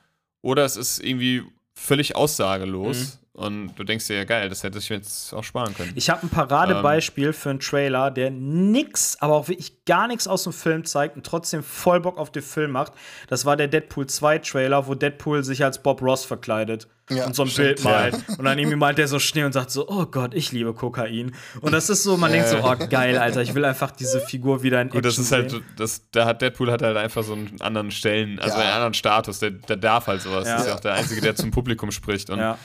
Oder 0.45 0.67
es 0.67 0.77
ist 0.77 1.03
irgendwie 1.03 1.43
völlig 1.73 2.17
aussagelos. 2.17 3.19
Und 3.37 3.75
du 3.75 3.83
denkst 3.83 4.07
dir, 4.07 4.15
ja 4.17 4.23
geil, 4.23 4.49
das 4.49 4.63
hätte 4.63 4.79
ich 4.79 4.89
mir 4.91 4.97
jetzt 4.97 5.35
auch 5.35 5.43
sparen 5.43 5.75
können. 5.75 5.91
Ich 5.97 6.09
habe 6.09 6.23
ein 6.23 6.29
Paradebeispiel 6.29 7.33
für 7.33 7.51
einen 7.51 7.59
Trailer, 7.59 8.13
der 8.13 8.31
nix, 8.31 9.17
aber 9.19 9.35
auch 9.35 9.49
wirklich 9.49 9.85
gar 9.87 10.07
nichts 10.07 10.29
aus 10.29 10.45
dem 10.45 10.53
Film 10.53 10.85
zeigt 10.85 11.17
und 11.17 11.27
trotzdem 11.27 11.65
voll 11.65 11.99
Bock 12.01 12.17
auf 12.17 12.31
den 12.31 12.45
Film 12.45 12.71
macht. 12.71 12.93
Das 13.29 13.45
war 13.45 13.57
der 13.57 13.67
Deadpool 13.67 14.07
2 14.07 14.39
Trailer, 14.39 14.87
wo 14.87 14.95
Deadpool 14.95 15.43
sich 15.43 15.65
als 15.65 15.83
Bob 15.83 16.01
Ross 16.01 16.25
verkleidet 16.25 16.87
Ja, 17.11 17.27
und 17.27 17.35
so 17.35 17.43
ein 17.43 17.49
stimmt, 17.49 17.67
Bild 17.83 17.85
malt. 17.85 18.15
Und 18.39 18.45
dann 18.45 18.57
irgendwie 18.57 18.77
malt 18.77 18.99
der 18.99 19.09
so 19.09 19.19
Schnee 19.19 19.43
und 19.43 19.53
sagt 19.53 19.73
so, 19.73 19.89
oh 19.89 20.07
Gott, 20.07 20.33
ich 20.33 20.53
liebe 20.53 20.73
Kokain. 20.73 21.35
Und 21.61 21.73
das 21.73 21.91
ist 21.91 22.05
so, 22.05 22.17
man 22.17 22.31
denkt 22.31 22.47
so, 22.47 22.59
oh 22.63 22.77
geil, 22.89 23.19
Alter, 23.19 23.43
ich 23.43 23.53
will 23.57 23.65
einfach 23.65 23.91
diese 23.91 24.21
Figur 24.21 24.63
wieder 24.63 24.81
in 24.81 24.91
Gut, 24.91 25.05
das 25.05 25.19
Action 25.19 25.25
ist 25.47 25.53
halt, 25.55 25.63
das, 25.77 26.03
da 26.13 26.25
hat 26.27 26.41
Deadpool 26.41 26.71
hat 26.71 26.83
halt 26.83 26.97
einfach 26.97 27.25
so 27.25 27.33
einen 27.33 27.61
anderen 27.61 27.91
Stellen, 27.91 28.39
also 28.39 28.57
Ja. 28.59 28.63
einen 28.63 28.73
anderen 28.75 28.95
Status, 28.95 29.41
der, 29.41 29.51
der 29.51 29.77
darf 29.77 30.07
halt 30.07 30.23
sowas. 30.23 30.47
Ja. 30.47 30.53
Das 30.55 30.63
ist 30.63 30.69
ja 30.69 30.75
auch 30.77 30.81
der 30.81 30.95
Einzige, 30.95 31.21
der 31.21 31.35
zum 31.35 31.51
Publikum 31.51 31.91
spricht. 31.91 32.31
Und, 32.31 32.39
Ja. 32.39 32.57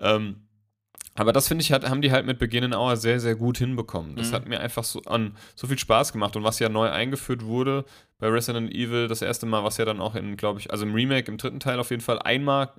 Ähm, 0.00 0.42
aber 1.18 1.32
das 1.32 1.48
finde 1.48 1.62
ich, 1.62 1.72
hat, 1.72 1.88
haben 1.88 2.02
die 2.02 2.12
halt 2.12 2.26
mit 2.26 2.38
Beginn 2.38 2.62
in 2.64 2.74
Hour 2.74 2.96
sehr, 2.98 3.20
sehr 3.20 3.36
gut 3.36 3.56
hinbekommen. 3.56 4.16
Das 4.16 4.30
Mhm. 4.30 4.34
hat 4.34 4.48
mir 4.48 4.60
einfach 4.60 4.84
so, 4.84 5.00
an, 5.06 5.34
so 5.54 5.66
viel 5.66 5.78
Spaß 5.78 6.12
gemacht. 6.12 6.36
Und 6.36 6.44
was 6.44 6.58
ja 6.58 6.68
neu 6.68 6.90
eingeführt 6.90 7.42
wurde 7.44 7.86
bei 8.18 8.28
Resident 8.28 8.70
Evil, 8.74 9.08
das 9.08 9.22
erste 9.22 9.46
Mal, 9.46 9.64
was 9.64 9.78
ja 9.78 9.86
dann 9.86 10.00
auch 10.00 10.14
in, 10.14 10.36
glaube 10.36 10.60
ich, 10.60 10.70
also 10.70 10.84
im 10.84 10.92
Remake, 10.94 11.30
im 11.30 11.38
dritten 11.38 11.58
Teil 11.58 11.78
auf 11.80 11.88
jeden 11.90 12.02
Fall 12.02 12.18
einmal 12.20 12.70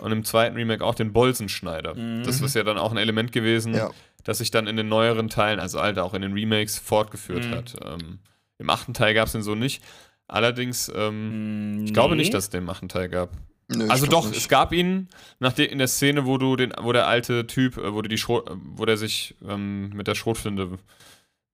und 0.00 0.10
im 0.10 0.24
zweiten 0.24 0.56
Remake 0.56 0.84
auch 0.84 0.96
den 0.96 1.12
Bolzenschneider. 1.12 1.94
Mhm. 1.94 2.24
Das 2.24 2.40
ist 2.40 2.54
ja 2.56 2.64
dann 2.64 2.78
auch 2.78 2.90
ein 2.90 2.96
Element 2.98 3.30
gewesen, 3.30 3.74
Ja. 3.74 3.90
das 4.24 4.38
sich 4.38 4.50
dann 4.50 4.66
in 4.66 4.76
den 4.76 4.88
neueren 4.88 5.28
Teilen, 5.28 5.60
also 5.60 5.80
halt 5.80 6.00
auch 6.00 6.14
in 6.14 6.22
den 6.22 6.32
Remakes, 6.32 6.78
fortgeführt 6.80 7.44
Mhm. 7.46 7.50
hat. 7.54 7.76
Ähm, 7.84 8.18
Im 8.58 8.70
achten 8.70 8.92
Teil 8.94 9.14
gab 9.14 9.26
es 9.26 9.32
den 9.32 9.42
so 9.42 9.54
nicht. 9.54 9.82
Allerdings, 10.26 10.90
ähm, 10.94 11.84
ich 11.84 11.92
glaube 11.92 12.16
nicht, 12.16 12.32
dass 12.34 12.44
es 12.44 12.50
den 12.50 12.68
achten 12.68 12.88
Teil 12.88 13.08
gab. 13.08 13.30
Nö, 13.68 13.88
Also 13.88 14.06
doch, 14.06 14.26
nicht. 14.26 14.36
es 14.36 14.48
gab 14.48 14.72
ihn 14.72 15.08
nach 15.38 15.52
de, 15.52 15.66
in 15.66 15.78
der 15.78 15.88
Szene, 15.88 16.26
wo 16.26 16.38
du 16.38 16.56
den, 16.56 16.72
wo 16.80 16.92
der 16.92 17.06
alte 17.06 17.46
Typ, 17.46 17.76
äh, 17.78 17.94
wo 17.94 18.02
du 18.02 18.08
die 18.08 18.18
Schrot, 18.18 18.48
äh, 18.50 18.54
wo 18.56 18.84
der 18.84 18.96
sich 18.96 19.34
ähm, 19.46 19.90
mit 19.90 20.06
der 20.06 20.14
Schrotflinte 20.14 20.78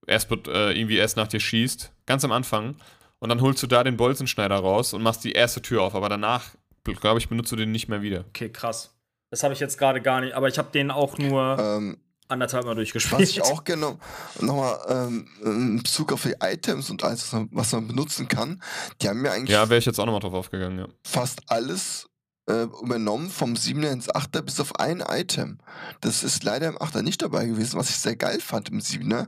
erst 0.06 0.30
äh, 0.30 0.72
irgendwie 0.72 0.96
erst 0.96 1.16
nach 1.16 1.28
dir 1.28 1.40
schießt, 1.40 1.92
ganz 2.06 2.24
am 2.24 2.32
Anfang, 2.32 2.76
und 3.18 3.28
dann 3.28 3.40
holst 3.40 3.62
du 3.62 3.66
da 3.66 3.84
den 3.84 3.96
Bolzenschneider 3.96 4.56
raus 4.56 4.94
und 4.94 5.02
machst 5.02 5.24
die 5.24 5.32
erste 5.32 5.60
Tür 5.60 5.82
auf, 5.82 5.94
aber 5.94 6.08
danach, 6.08 6.50
glaube 6.84 7.18
ich, 7.18 7.28
benutzt 7.28 7.52
du 7.52 7.56
den 7.56 7.72
nicht 7.72 7.88
mehr 7.88 8.00
wieder. 8.00 8.24
Okay, 8.28 8.48
krass. 8.48 8.94
Das 9.30 9.42
habe 9.42 9.52
ich 9.52 9.60
jetzt 9.60 9.76
gerade 9.76 10.00
gar 10.00 10.20
nicht, 10.20 10.32
aber 10.34 10.48
ich 10.48 10.56
habe 10.56 10.70
den 10.72 10.90
auch 10.90 11.18
nur 11.18 11.58
Ähm, 11.58 11.98
anderthalb 12.28 12.64
Mal 12.64 12.74
durchgespielt. 12.74 13.20
was 13.22 13.28
ich 13.30 13.42
auch 13.42 13.64
gerne 13.64 13.98
nochmal 14.40 14.78
ähm, 14.88 15.28
in 15.44 15.76
Bezug 15.78 16.12
auf 16.12 16.22
die 16.22 16.34
Items 16.40 16.90
und 16.90 17.02
alles, 17.04 17.22
was 17.24 17.32
man, 17.32 17.48
was 17.52 17.72
man 17.72 17.88
benutzen 17.88 18.28
kann, 18.28 18.62
die 19.00 19.08
haben 19.08 19.24
ja 19.24 19.32
eigentlich 19.32 19.50
Ja, 19.50 19.68
wäre 19.68 19.78
ich 19.78 19.86
jetzt 19.86 19.98
auch 19.98 20.06
nochmal 20.06 20.20
drauf 20.20 20.34
aufgegangen, 20.34 20.78
ja. 20.78 20.88
fast 21.04 21.40
alles 21.48 22.08
äh, 22.48 22.62
übernommen 22.82 23.28
vom 23.30 23.54
7er 23.54 23.90
ins 23.92 24.08
8er 24.08 24.40
bis 24.42 24.58
auf 24.60 24.76
ein 24.80 25.00
Item. 25.06 25.58
Das 26.00 26.22
ist 26.24 26.44
leider 26.44 26.68
im 26.68 26.78
8er 26.78 27.02
nicht 27.02 27.20
dabei 27.22 27.46
gewesen, 27.46 27.78
was 27.78 27.90
ich 27.90 27.96
sehr 27.96 28.16
geil 28.16 28.40
fand 28.40 28.70
im 28.70 28.80
7er. 28.80 29.26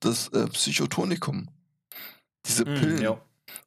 Das 0.00 0.28
äh, 0.28 0.46
Psychotonikum. 0.46 1.48
Diese 2.46 2.62
Mm, 2.64 2.74
Pillen, 2.76 3.02
ja. 3.02 3.20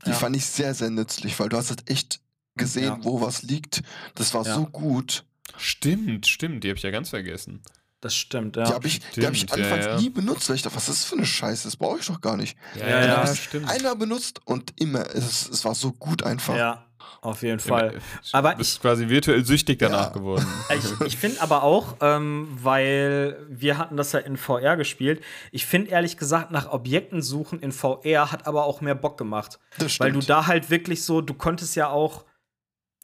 die 0.06 0.10
Ja. 0.12 0.16
fand 0.16 0.36
ich 0.36 0.46
sehr, 0.46 0.74
sehr 0.74 0.90
nützlich, 0.90 1.38
weil 1.40 1.50
du 1.50 1.58
hast 1.58 1.70
halt 1.70 1.90
echt 1.90 2.22
gesehen, 2.56 2.86
Ja. 2.86 3.00
wo 3.04 3.20
was 3.22 3.44
liegt. 3.44 3.82
Das 4.16 4.34
war 4.34 4.46
Ja. 4.46 4.56
so 4.56 4.66
gut. 4.68 5.26
Stimmt, 5.58 6.26
stimmt, 6.28 6.64
die 6.64 6.70
habe 6.70 6.78
ich 6.78 6.84
ja 6.84 6.92
ganz 6.92 7.10
vergessen. 7.10 7.62
Das 8.04 8.14
stimmt, 8.16 8.58
Die 8.58 8.60
ja. 8.60 8.74
habe 8.74 8.86
ich, 8.86 9.00
die 9.16 9.26
hab 9.26 9.32
ich 9.32 9.40
Stimmt, 9.44 9.58
ja, 9.60 9.64
anfangs 9.64 9.86
ja. 9.86 9.96
nie 9.98 10.10
benutzt, 10.10 10.50
weil 10.50 10.58
ich 10.58 10.62
dachte, 10.62 10.76
was 10.76 10.90
ist 10.90 11.04
das 11.04 11.06
für 11.06 11.16
eine 11.16 11.26
Scheiße? 11.26 11.64
Das 11.68 11.78
brauche 11.78 12.00
ich 12.00 12.06
doch 12.08 12.20
gar 12.20 12.36
nicht. 12.36 12.58
Ja, 12.78 12.88
ja, 13.06 13.24
ich's 13.24 13.38
stimmt. 13.40 13.70
Einmal 13.70 13.96
benutzt 13.96 14.42
und 14.44 14.74
immer. 14.78 15.06
Es, 15.16 15.48
es 15.50 15.64
war 15.64 15.74
so 15.74 15.94
gut 15.94 16.22
einfach. 16.24 16.54
Ja, 16.54 16.84
auf 17.22 17.42
jeden 17.44 17.60
Fall. 17.60 18.02
Aber 18.34 18.50
Aber 18.50 18.52
du 18.52 18.58
bist 18.58 18.76
ich- 18.76 18.82
quasi 18.82 19.08
virtuell 19.08 19.46
süchtig 19.46 19.80
danach 19.80 20.08
Ja. 20.08 20.10
geworden. 20.10 20.46
Ich, 21.02 21.08
ich 21.08 21.18
finde 21.18 21.40
aber 21.40 21.64
auch, 21.64 21.96
ähm, 22.02 22.50
weil 22.62 23.38
wir 23.48 23.78
hatten 23.78 23.96
das 23.96 24.12
ja 24.12 24.20
in 24.20 24.36
VR 24.36 24.76
gespielt, 24.76 25.24
ich 25.54 25.66
finde 25.66 25.92
ehrlich 25.92 26.18
gesagt, 26.18 26.52
nach 26.52 26.70
Objekten 26.74 27.22
suchen 27.22 27.62
in 27.62 27.72
VR 27.72 28.34
hat 28.34 28.48
aber 28.48 28.66
auch 28.66 28.82
mehr 28.82 28.96
Bock 28.96 29.18
gemacht. 29.18 29.60
Das 29.78 29.98
Weil 30.02 30.12
du 30.12 30.20
stimmt. 30.22 30.30
da 30.30 30.48
halt 30.48 30.70
wirklich 30.70 31.04
so, 31.06 31.22
du 31.22 31.34
konntest 31.36 31.78
ja 31.78 31.88
auch 31.88 32.26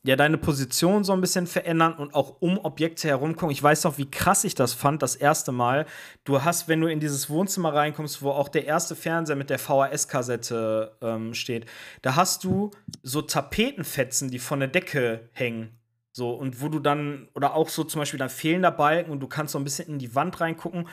ja 0.04 0.16
deine 0.16 0.38
Position 0.38 1.04
so 1.04 1.12
ein 1.12 1.22
bisschen 1.22 1.46
verändern 1.46 1.94
und 1.94 2.14
auch 2.14 2.38
um 2.40 2.58
Objekte 2.58 3.10
herum 3.10 3.36
gucken. 3.36 3.52
Ich 3.52 3.62
weiß 3.62 3.84
noch, 3.84 3.98
wie 3.98 4.10
krass 4.10 4.44
ich 4.46 4.56
das 4.56 4.74
fand, 4.74 5.02
das 5.02 5.16
erste 5.16 5.52
Mal. 5.52 5.86
Du 6.24 6.44
hast, 6.44 6.68
wenn 6.68 6.80
du 6.80 6.88
in 6.88 7.00
dieses 7.00 7.30
Wohnzimmer 7.30 7.74
reinkommst, 7.74 8.22
wo 8.22 8.32
auch 8.32 8.48
der 8.48 8.66
erste 8.66 8.96
Fernseher 8.96 9.36
mit 9.36 9.50
der 9.50 9.60
VHS-Kassette 9.60 10.98
ähm, 11.02 11.34
steht, 11.34 11.66
da 12.02 12.16
hast 12.16 12.44
du 12.44 12.72
so 13.04 13.22
Tapetenfetzen, 13.22 14.32
die 14.32 14.40
von 14.40 14.60
der 14.60 14.70
Decke 14.70 15.30
hängen. 15.34 15.78
So, 16.12 16.32
und 16.32 16.62
wo 16.62 16.70
du 16.70 16.80
dann, 16.80 17.28
oder 17.36 17.54
auch 17.54 17.70
so 17.70 17.84
zum 17.84 18.00
Beispiel 18.00 18.18
dann 18.18 18.30
fehlender 18.30 18.72
Balken 18.72 19.12
und 19.12 19.20
du 19.20 19.28
kannst 19.28 19.54
so 19.54 19.60
ein 19.60 19.64
bisschen 19.64 19.90
in 19.90 20.00
die 20.00 20.16
Wand 20.16 20.40
reingucken. 20.40 20.88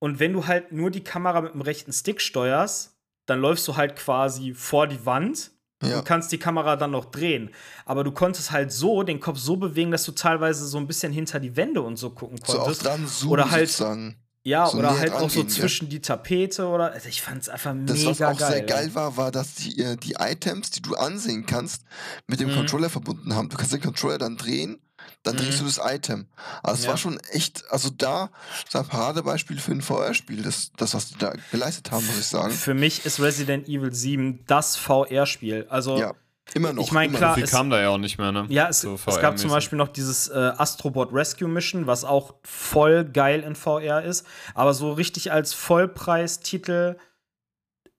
Und 0.00 0.18
wenn 0.18 0.32
du 0.32 0.46
halt 0.46 0.72
nur 0.72 0.90
die 0.90 1.04
Kamera 1.04 1.40
mit 1.40 1.54
dem 1.54 1.60
rechten 1.60 1.92
Stick 1.92 2.20
steuerst, 2.20 2.98
dann 3.26 3.40
läufst 3.40 3.66
du 3.68 3.76
halt 3.76 3.96
quasi 3.96 4.54
vor 4.54 4.86
die 4.86 5.06
Wand 5.06 5.52
Ja. 5.82 5.98
und 5.98 6.04
kannst 6.04 6.30
die 6.32 6.38
Kamera 6.38 6.76
dann 6.76 6.90
noch 6.90 7.06
drehen. 7.06 7.50
Aber 7.86 8.04
du 8.04 8.12
konntest 8.12 8.50
halt 8.50 8.70
so 8.72 9.02
den 9.02 9.18
Kopf 9.20 9.38
so 9.38 9.56
bewegen, 9.56 9.90
dass 9.90 10.04
du 10.04 10.12
teilweise 10.12 10.66
so 10.66 10.76
ein 10.78 10.86
bisschen 10.86 11.12
hinter 11.12 11.40
die 11.40 11.56
Wände 11.56 11.80
und 11.80 11.96
so 11.96 12.10
gucken 12.10 12.38
so 12.44 12.58
auch 12.58 12.64
konntest. 12.64 12.84
dran 12.84 13.06
zoomen 13.08 13.32
Oder 13.32 13.50
halt- 13.50 13.68
sozusagen. 13.70 14.16
ja, 14.42 14.66
so 14.66 14.78
oder 14.78 14.98
halt 14.98 15.12
auch 15.12 15.30
so 15.30 15.40
gehen, 15.40 15.48
ja. 15.48 15.54
zwischen 15.54 15.88
die 15.88 16.00
Tapete 16.00 16.66
oder. 16.66 16.92
Also 16.92 17.08
ich 17.08 17.22
fand's 17.22 17.48
einfach 17.48 17.74
Das, 17.86 17.96
mega 17.98 18.10
was 18.10 18.22
auch 18.22 18.38
geil. 18.38 18.52
sehr 18.52 18.62
geil 18.62 18.94
war, 18.94 19.16
war, 19.16 19.30
dass 19.30 19.54
die, 19.54 19.78
äh, 19.82 19.96
die 19.96 20.16
Items, 20.18 20.70
die 20.70 20.82
du 20.82 20.94
ansehen 20.96 21.46
kannst, 21.46 21.82
mit 22.26 22.40
dem 22.40 22.50
Mhm. 22.50 22.56
Controller 22.56 22.90
verbunden 22.90 23.34
haben. 23.34 23.48
Du 23.48 23.56
kannst 23.56 23.72
den 23.72 23.80
Controller 23.80 24.18
dann 24.18 24.36
drehen, 24.36 24.78
dann 25.22 25.36
drehst 25.36 25.60
Mhm. 25.60 25.66
du 25.68 25.72
das 25.72 25.80
Item. 25.84 26.26
Also 26.62 26.78
es 26.80 26.84
Ja. 26.84 26.90
war 26.90 26.96
schon 26.96 27.18
echt, 27.32 27.64
also 27.70 27.90
da, 27.90 28.30
das 28.64 28.74
war 28.74 28.82
ein 28.82 28.88
Paradebeispiel 28.88 29.58
für 29.60 29.72
ein 29.72 29.82
VR-Spiel, 29.82 30.42
das, 30.42 30.72
das, 30.76 30.94
was 30.94 31.08
die 31.08 31.18
da 31.18 31.32
geleistet 31.50 31.90
haben, 31.90 32.06
muss 32.06 32.18
ich 32.18 32.26
sagen. 32.26 32.50
Für 32.52 32.74
mich 32.74 33.04
ist 33.04 33.20
Resident 33.20 33.68
Evil 33.68 33.92
7 33.92 34.44
das 34.46 34.76
VR-Spiel. 34.76 35.66
Also, 35.68 35.98
Ja, 35.98 36.12
immer 36.54 36.72
noch. 36.72 36.82
Ich 36.84 36.90
mein, 36.92 37.10
immer 37.10 37.18
klar. 37.18 37.34
Viel 37.34 37.44
es- 37.44 37.50
kam 37.50 37.68
da 37.70 37.80
ja 37.80 37.90
auch 37.90 37.98
nicht 37.98 38.16
mehr, 38.18 38.32
ne? 38.32 38.46
Ja, 38.48 38.68
es, 38.68 38.80
So 38.80 38.94
es 39.06 39.20
gab 39.20 39.38
zum. 39.38 39.50
Beispiel 39.50 39.76
noch 39.78 39.88
dieses 39.88 40.28
äh, 40.28 40.52
Astrobot 40.56 41.12
Rescue 41.12 41.48
Mission, 41.48 41.86
was 41.86 42.04
auch 42.04 42.34
voll 42.42 43.04
geil 43.04 43.40
in 43.40 43.54
VR 43.54 44.02
ist. 44.02 44.24
Aber 44.54 44.72
so 44.74 44.92
richtig 44.92 45.30
als 45.32 45.52
Vollpreistitel 45.52 46.96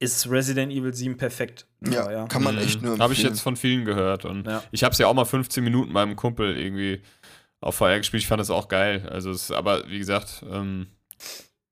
ist 0.02 0.30
Resident 0.30 0.72
Evil 0.74 0.94
7 0.94 1.16
perfekt. 1.18 1.68
Ja, 1.86 2.04
VR. 2.04 2.28
kann 2.28 2.44
man 2.44 2.58
echt 2.58 2.82
nur 2.82 2.98
Habe 3.00 3.14
ich 3.14 3.22
jetzt 3.24 3.42
von 3.42 3.56
vielen 3.56 3.86
gehört. 3.86 4.26
Und 4.26 4.48
Ja. 4.48 4.64
ich 4.72 4.84
habe 4.84 4.92
es 4.94 4.98
ja 4.98 5.08
auch 5.08 5.14
mal 5.14 5.26
15 5.26 5.64
Minuten 5.64 5.94
beim 5.94 6.16
Kumpel 6.16 6.58
irgendwie 6.58 7.02
auf 7.62 7.76
VR 7.76 7.98
gespielt. 8.00 8.24
Ich 8.24 8.28
fand 8.28 8.40
das 8.42 8.50
auch 8.50 8.68
geil. 8.68 9.08
Also, 9.10 9.30
es, 9.32 9.52
aber 9.52 9.88
wie 9.88 10.00
gesagt, 10.00 10.44
ähm, 10.52 10.88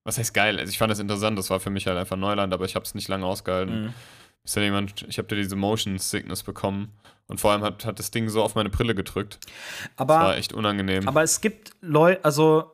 was 0.03 0.17
heißt 0.17 0.33
geil? 0.33 0.59
Also, 0.59 0.69
ich 0.69 0.77
fand 0.77 0.91
das 0.91 0.99
interessant. 0.99 1.37
Das 1.37 1.49
war 1.49 1.59
für 1.59 1.69
mich 1.71 1.87
halt 1.87 1.97
einfach 1.97 2.17
Neuland, 2.17 2.53
aber 2.53 2.65
ich 2.65 2.75
habe 2.75 2.85
es 2.85 2.93
nicht 2.95 3.07
lange 3.07 3.25
ausgehalten. 3.25 3.85
Mhm. 3.87 3.93
Bis 4.43 4.53
dann 4.53 4.63
jemand, 4.63 5.05
ich 5.09 5.17
habe 5.17 5.27
da 5.27 5.35
diese 5.35 5.55
Motion 5.55 5.97
Sickness 5.97 6.43
bekommen. 6.43 6.93
Und 7.27 7.39
vor 7.39 7.51
allem 7.51 7.61
hat, 7.61 7.85
hat 7.85 7.99
das 7.99 8.09
Ding 8.11 8.29
so 8.29 8.41
auf 8.41 8.55
meine 8.55 8.69
Brille 8.69 8.95
gedrückt. 8.95 9.39
Das 9.97 10.07
war 10.07 10.19
Aber, 10.21 10.37
echt 10.37 10.53
unangenehm. 10.53 11.07
aber 11.07 11.21
es 11.23 11.41
gibt 11.41 11.71
Leute, 11.81 12.23
also 12.23 12.71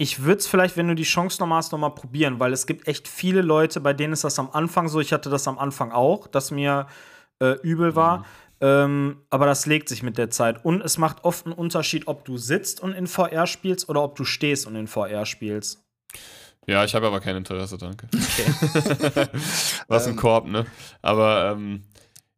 ich 0.00 0.22
würde 0.22 0.38
es 0.38 0.46
vielleicht, 0.46 0.78
wenn 0.78 0.88
du 0.88 0.94
die 0.94 1.02
Chance 1.02 1.42
nochmal 1.42 1.58
hast, 1.58 1.72
nochmal 1.72 1.94
probieren, 1.94 2.40
weil 2.40 2.54
es 2.54 2.66
gibt 2.66 2.88
echt 2.88 3.06
viele 3.06 3.42
Leute, 3.42 3.80
bei 3.80 3.92
denen 3.92 4.14
ist 4.14 4.24
das 4.24 4.38
am 4.38 4.48
Anfang 4.50 4.88
so. 4.88 4.98
Ich 4.98 5.12
hatte 5.12 5.28
das 5.28 5.46
am 5.46 5.58
Anfang 5.58 5.92
auch, 5.92 6.26
dass 6.26 6.50
mir 6.50 6.86
äh, 7.38 7.60
übel 7.62 7.94
war. 7.94 8.18
Mhm. 8.20 8.24
Ähm, 8.62 9.16
aber 9.28 9.44
das 9.44 9.66
legt 9.66 9.90
sich 9.90 10.02
mit 10.02 10.16
der 10.16 10.30
Zeit. 10.30 10.64
Und 10.64 10.80
es 10.80 10.96
macht 10.96 11.24
oft 11.24 11.44
einen 11.44 11.54
Unterschied, 11.54 12.08
ob 12.08 12.24
du 12.24 12.38
sitzt 12.38 12.80
und 12.80 12.94
in 12.94 13.06
VR 13.06 13.46
spielst 13.46 13.90
oder 13.90 14.02
ob 14.02 14.16
du 14.16 14.24
stehst 14.24 14.66
und 14.66 14.74
in 14.74 14.86
VR 14.86 15.26
spielst. 15.26 15.84
Ja, 16.66 16.82
ich 16.82 16.94
habe 16.94 17.06
aber 17.06 17.20
kein 17.20 17.36
Interesse, 17.36 17.76
danke. 17.76 18.08
Was 19.88 20.06
ein 20.06 20.12
Ähm. 20.12 20.16
Korb, 20.16 20.46
ne? 20.46 20.64
Aber 21.02 21.52
ähm, 21.52 21.82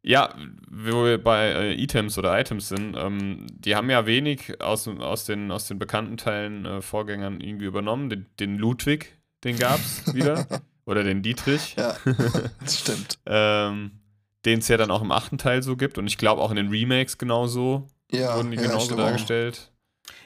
ja, 0.03 0.35
wo 0.69 1.05
wir 1.05 1.17
bei 1.23 1.47
äh, 1.47 1.73
Items 1.81 2.17
oder 2.17 2.37
Items 2.39 2.67
sind, 2.69 2.95
ähm, 2.97 3.47
die 3.53 3.75
haben 3.75 3.89
ja 3.89 4.05
wenig 4.05 4.61
aus, 4.61 4.87
aus, 4.87 5.25
den, 5.25 5.49
aus 5.49 5.67
den 5.67 5.79
bekannten 5.79 6.17
Teilen 6.17 6.65
äh, 6.65 6.81
Vorgängern 6.81 7.39
irgendwie 7.39 7.65
übernommen. 7.65 8.09
Den, 8.09 8.25
den 8.39 8.57
Ludwig, 8.57 9.17
den 9.43 9.57
gab's 9.57 10.13
wieder. 10.13 10.45
Oder 10.85 11.03
den 11.05 11.21
Dietrich. 11.21 11.75
Ja, 11.77 11.95
das 12.59 12.79
stimmt. 12.81 13.17
Ähm, 13.25 13.91
den 14.43 14.59
es 14.59 14.67
ja 14.67 14.75
dann 14.75 14.91
auch 14.91 15.01
im 15.01 15.13
achten 15.13 15.37
Teil 15.37 15.63
so 15.63 15.77
gibt. 15.77 15.97
Und 15.97 16.07
ich 16.07 16.17
glaube 16.17 16.41
auch 16.41 16.49
in 16.49 16.57
den 16.57 16.67
Remakes 16.69 17.17
genauso 17.17 17.87
Ja, 18.11 18.35
wurden 18.35 18.51
die 18.51 18.57
ja, 18.57 18.63
genauso 18.63 18.97
dargestellt. 18.97 19.71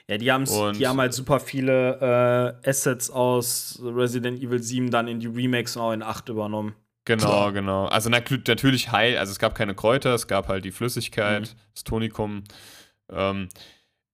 Ja, 0.10 0.18
die, 0.18 0.32
haben's, 0.32 0.52
Und- 0.52 0.80
die 0.80 0.88
haben 0.88 0.99
halt 0.99 1.14
super 1.14 1.40
viele 1.40 2.58
äh, 2.64 2.68
Assets 2.68 3.12
aus 3.12 3.80
Resident 3.84 4.41
Evil 4.41 4.64
7 4.64 4.90
dann 4.90 5.08
in 5.08 5.20
die 5.20 5.28
Remakes 5.28 5.76
und 5.76 5.84
auch 5.84 5.91
in 5.94 6.02
8 6.02 6.30
übernommen. 6.30 6.74
Genau, 7.07 7.23
Klar. 7.25 7.51
genau. 7.53 7.85
Also 7.85 8.09
na, 8.09 8.19
natürlich 8.47 8.91
heil, 8.91 9.17
also 9.17 9.31
es 9.31 9.39
gab 9.39 9.55
keine 9.55 9.73
Kräuter, 9.73 10.13
es 10.13 10.27
gab 10.27 10.49
halt 10.49 10.65
die 10.65 10.71
Flüssigkeit, 10.71 11.41
Mhm. 11.43 11.59
das 11.73 11.84
Tonikum. 11.85 12.43
Ähm, 13.09 13.47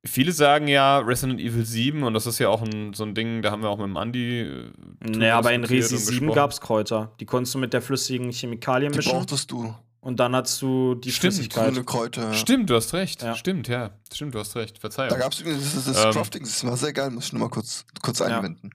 viele 0.06 0.32
sagen 0.32 0.68
ja 0.68 1.00
Resident 1.00 1.40
Evil 1.40 1.66
7 1.66 2.04
und 2.04 2.14
das 2.14 2.28
ist 2.28 2.38
ja 2.38 2.50
auch 2.50 2.62
ein, 2.62 2.94
so 2.94 3.04
ein 3.04 3.16
Ding, 3.16 3.42
da 3.42 3.50
haben 3.50 3.64
wir 3.64 3.70
auch 3.70 3.78
mit 3.80 3.88
dem 3.88 3.98
Andi. 3.98 4.42
äh, 4.42 4.70
Naja, 5.02 5.40
aber 5.40 5.54
in 5.54 5.64
Resi 5.64 5.96
und 5.96 6.02
7 6.02 6.20
gesprochen. 6.20 6.36
gab 6.36 6.52
es 6.52 6.62
Kräuter. 6.62 7.12
Die 7.20 7.26
konntest 7.26 7.56
du 7.56 7.58
mit 7.60 7.74
der 7.74 7.82
flüssigen 7.82 8.32
Chemikalien 8.32 8.92
Die 8.92 8.98
mischen 8.98 9.12
brauchtest 9.14 9.50
du. 9.50 9.74
und 10.00 10.20
dann 10.20 10.36
hast 10.36 10.62
du 10.62 10.94
die 10.94 11.12
Stimmt, 11.12 11.34
Flüssigkeit. 11.34 11.86
Kräuter. 11.88 12.32
Stimmt, 12.34 12.70
du 12.70 12.76
hast 12.76 12.94
recht. 12.94 13.24
Ja. 13.24 13.34
Stimmt, 13.36 13.68
ja. 13.70 13.90
Stimmt, 14.14 14.36
du 14.36 14.40
hast 14.40 14.56
recht. 14.56 14.78
Verzeihung. 14.78 15.10
Da 15.10 15.18
gab 15.18 15.32
es 15.34 15.42
das, 15.44 15.86
das 15.86 16.06
Ähm. 16.06 16.12
Crafting-System, 16.12 16.70
war 16.70 16.78
sehr 16.78 16.94
geil, 16.94 17.10
muss 17.10 17.26
ich 17.26 17.34
nur 17.34 17.42
mal 17.42 17.50
kurz, 17.50 17.86
kurz 18.04 18.20
Ja. 18.20 18.28
einwenden. 18.28 18.70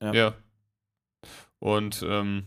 Ja. 0.00 0.34
Und 1.58 2.04
ähm, 2.08 2.44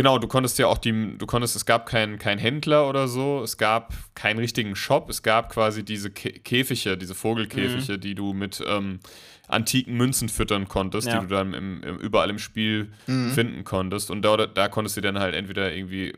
genau, 0.00 0.18
du 0.18 0.28
konntest 0.28 0.58
ja 0.58 0.66
auch 0.66 0.78
die, 0.78 1.18
du 1.18 1.26
konntest, 1.26 1.56
es 1.56 1.66
gab 1.66 1.84
keinen 1.84 2.18
kein 2.18 2.38
Händler 2.38 2.88
oder 2.88 3.06
so, 3.06 3.42
es 3.42 3.58
gab 3.58 3.92
keinen 4.14 4.38
richtigen 4.38 4.74
Shop, 4.74 5.10
es 5.10 5.22
gab 5.22 5.50
quasi 5.52 5.84
diese 5.84 6.10
Kä 6.10 6.30
Käfige, 6.30 6.96
diese 6.96 7.14
Vogelkäfige, 7.14 7.98
die 7.98 8.14
du 8.14 8.32
mit 8.32 8.62
ähm, 8.66 9.00
antiken 9.46 9.96
Münzen 9.98 10.28
füttern 10.30 10.68
konntest, 10.68 11.08
Ja. 11.08 11.18
die 11.20 11.26
du 11.26 11.34
dann 11.34 11.52
im, 11.52 11.82
im, 11.82 11.96
überall 11.98 12.30
im 12.30 12.38
Spiel 12.38 12.92
Mhm. 13.06 13.30
finden 13.32 13.64
konntest. 13.64 14.10
Und 14.10 14.22
da, 14.22 14.46
da 14.46 14.68
konntest 14.68 14.96
du 14.96 15.00
dann 15.02 15.18
halt 15.18 15.34
entweder 15.34 15.70
irgendwie, 15.74 16.14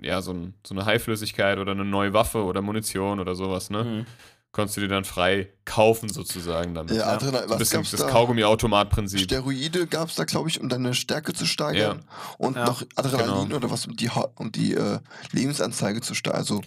ja, 0.00 0.22
so, 0.22 0.32
ein, 0.32 0.54
so 0.66 0.74
eine 0.74 0.86
Heilflüssigkeit 0.86 1.58
oder 1.58 1.72
eine 1.72 1.84
neue 1.84 2.12
Waffe 2.14 2.44
oder 2.44 2.62
Munition 2.62 3.20
oder 3.20 3.34
sowas, 3.34 3.68
ne? 3.68 3.84
Mhm. 3.84 4.06
Konntest 4.50 4.76
du 4.78 4.80
dir 4.80 4.88
dann 4.88 5.04
frei 5.04 5.52
kaufen 5.66 6.08
sozusagen 6.08 6.74
damit. 6.74 6.92
Ja, 6.92 6.98
Ja. 7.00 7.06
Adrenal, 7.14 7.40
So 7.42 7.44
ein 7.44 7.50
was 7.50 7.58
bisschen 7.58 7.78
gab's 7.80 7.90
das 7.90 8.00
da? 8.00 8.08
Kaugummi-Automat-Prinzip. 8.10 9.20
Steroide 9.20 9.86
gab 9.86 10.08
es 10.08 10.14
da, 10.14 10.24
glaube 10.24 10.48
ich, 10.48 10.60
um 10.60 10.68
deine 10.68 10.94
Stärke 10.94 11.32
zu 11.34 11.44
steigern. 11.46 12.04
Und 12.38 12.56
Ja, 12.56 12.64
noch 12.64 12.82
Adrenalin 12.96 13.44
genau. 13.44 13.56
oder 13.56 13.70
was, 13.70 13.86
um 13.86 13.94
die, 13.94 14.10
um 14.36 14.50
die 14.50 14.74
äh, 14.74 15.00
Lebensanzeige 15.32 16.00
zu 16.00 16.14
steigern. 16.14 16.38
Also, 16.40 16.62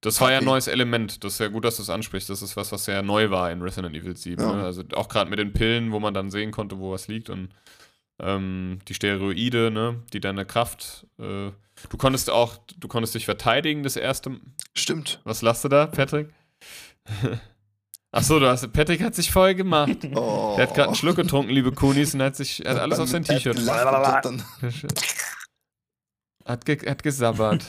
Das 0.00 0.20
war 0.20 0.32
ja 0.32 0.38
ein 0.38 0.44
neues 0.44 0.66
Element. 0.66 1.22
Das 1.22 1.34
ist 1.34 1.38
ja 1.38 1.48
gut, 1.48 1.64
dass 1.64 1.76
du 1.76 1.82
es 1.82 1.90
ansprichst. 1.90 2.28
Das 2.28 2.42
ist 2.42 2.56
was, 2.56 2.72
was 2.72 2.84
sehr 2.84 3.02
neu 3.02 3.30
war 3.30 3.50
in 3.52 3.62
Resident 3.62 3.94
Evil 3.94 4.16
7. 4.16 4.42
Ja. 4.42 4.52
Ne? 4.56 4.64
Also 4.64 4.82
auch 4.94 5.08
gerade 5.08 5.30
mit 5.30 5.38
den 5.38 5.52
Pillen, 5.52 5.92
wo 5.92 6.00
man 6.00 6.12
dann 6.14 6.30
sehen 6.30 6.50
konnte, 6.50 6.78
wo 6.78 6.90
was 6.92 7.06
liegt 7.06 7.30
und 7.30 7.50
ähm, 8.18 8.80
die 8.88 8.94
Steroide, 8.94 9.70
ne, 9.70 10.02
die 10.12 10.20
deine 10.20 10.44
Kraft. 10.44 11.06
Äh, 11.18 11.50
du 11.88 11.96
konntest 11.96 12.28
auch, 12.28 12.56
du 12.78 12.88
konntest 12.88 13.14
dich 13.14 13.24
verteidigen, 13.24 13.82
das 13.82 13.96
erste. 13.96 14.32
stimmt. 14.74 15.20
Was 15.24 15.40
lasst 15.42 15.64
du 15.64 15.68
da, 15.68 15.86
Patrick? 15.86 16.28
Achso, 18.12 18.40
du 18.40 18.48
hast. 18.48 18.72
Patrick 18.72 19.02
hat 19.02 19.14
sich 19.14 19.30
voll 19.30 19.54
gemacht. 19.54 19.98
Oh. 20.14 20.54
Der 20.58 20.66
hat 20.66 20.74
gerade 20.74 20.88
einen 20.88 20.96
Schluck 20.96 21.16
getrunken, 21.16 21.50
liebe 21.52 21.70
Kunis, 21.72 22.14
und 22.14 22.22
hat 22.22 22.34
sich 22.36 22.58
hat 22.60 22.78
alles 22.78 22.98
auf 22.98 23.08
sein 23.08 23.22
T-Shirt. 23.24 23.56
Hat, 26.44 26.64
ge 26.64 26.88
hat 26.88 27.02
gesabbert. 27.02 27.64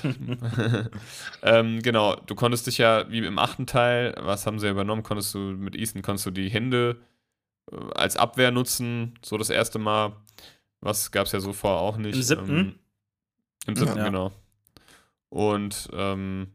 ähm, 1.43 1.81
genau, 1.84 2.15
du 2.15 2.34
konntest 2.35 2.65
dich 2.65 2.80
ja, 2.80 3.09
wie 3.11 3.19
im 3.19 3.38
achten 3.38 3.68
Teil, 3.68 4.15
was 4.18 4.47
haben 4.47 4.59
sie 4.59 4.65
ja 4.65 4.72
übernommen, 4.72 5.03
konntest 5.03 5.35
du 5.35 5.39
mit 5.39 5.76
Ethan, 5.76 6.01
konntest 6.01 6.26
du 6.26 6.31
die 6.31 6.49
Hände 6.49 6.97
äh, 7.72 7.76
als 7.93 8.15
Abwehr 8.18 8.49
nutzen, 8.49 9.19
so 9.23 9.38
das 9.38 9.49
erste 9.51 9.77
Mal. 9.77 10.13
Was 10.80 11.11
gab 11.11 11.27
es 11.27 11.34
ja 11.34 11.39
so 11.39 11.53
vorher 11.53 11.81
auch 11.81 11.97
nicht. 11.97 12.15
Im 12.15 12.22
siebten? 12.23 12.57
Ähm, 12.57 12.76
Im 13.68 13.76
siebten, 13.76 13.97
Ja. 13.99 14.05
genau. 14.05 14.31
Und 15.30 15.89
ähm, 15.93 16.47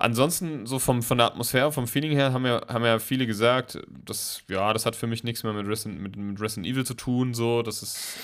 ansonsten, 0.00 0.66
so 0.66 0.78
vom, 0.78 1.02
von 1.02 1.18
der 1.18 1.26
Atmosphäre, 1.28 1.72
vom 1.72 1.86
Feeling 1.86 2.12
her, 2.12 2.32
haben 2.32 2.46
ja, 2.46 2.60
haben 2.68 2.84
ja 2.84 2.98
viele 2.98 3.26
gesagt, 3.26 3.78
das, 4.04 4.42
ja, 4.48 4.72
das 4.72 4.86
hat 4.86 4.96
für 4.96 5.06
mich 5.06 5.24
nichts 5.24 5.42
mehr 5.44 5.52
mit 5.52 5.66
Resident, 5.66 6.00
mit, 6.00 6.16
mit 6.16 6.40
Resident 6.40 6.66
Evil 6.66 6.84
zu 6.84 6.94
tun, 6.94 7.34
so, 7.34 7.62
das 7.62 7.82
ist 7.82 8.16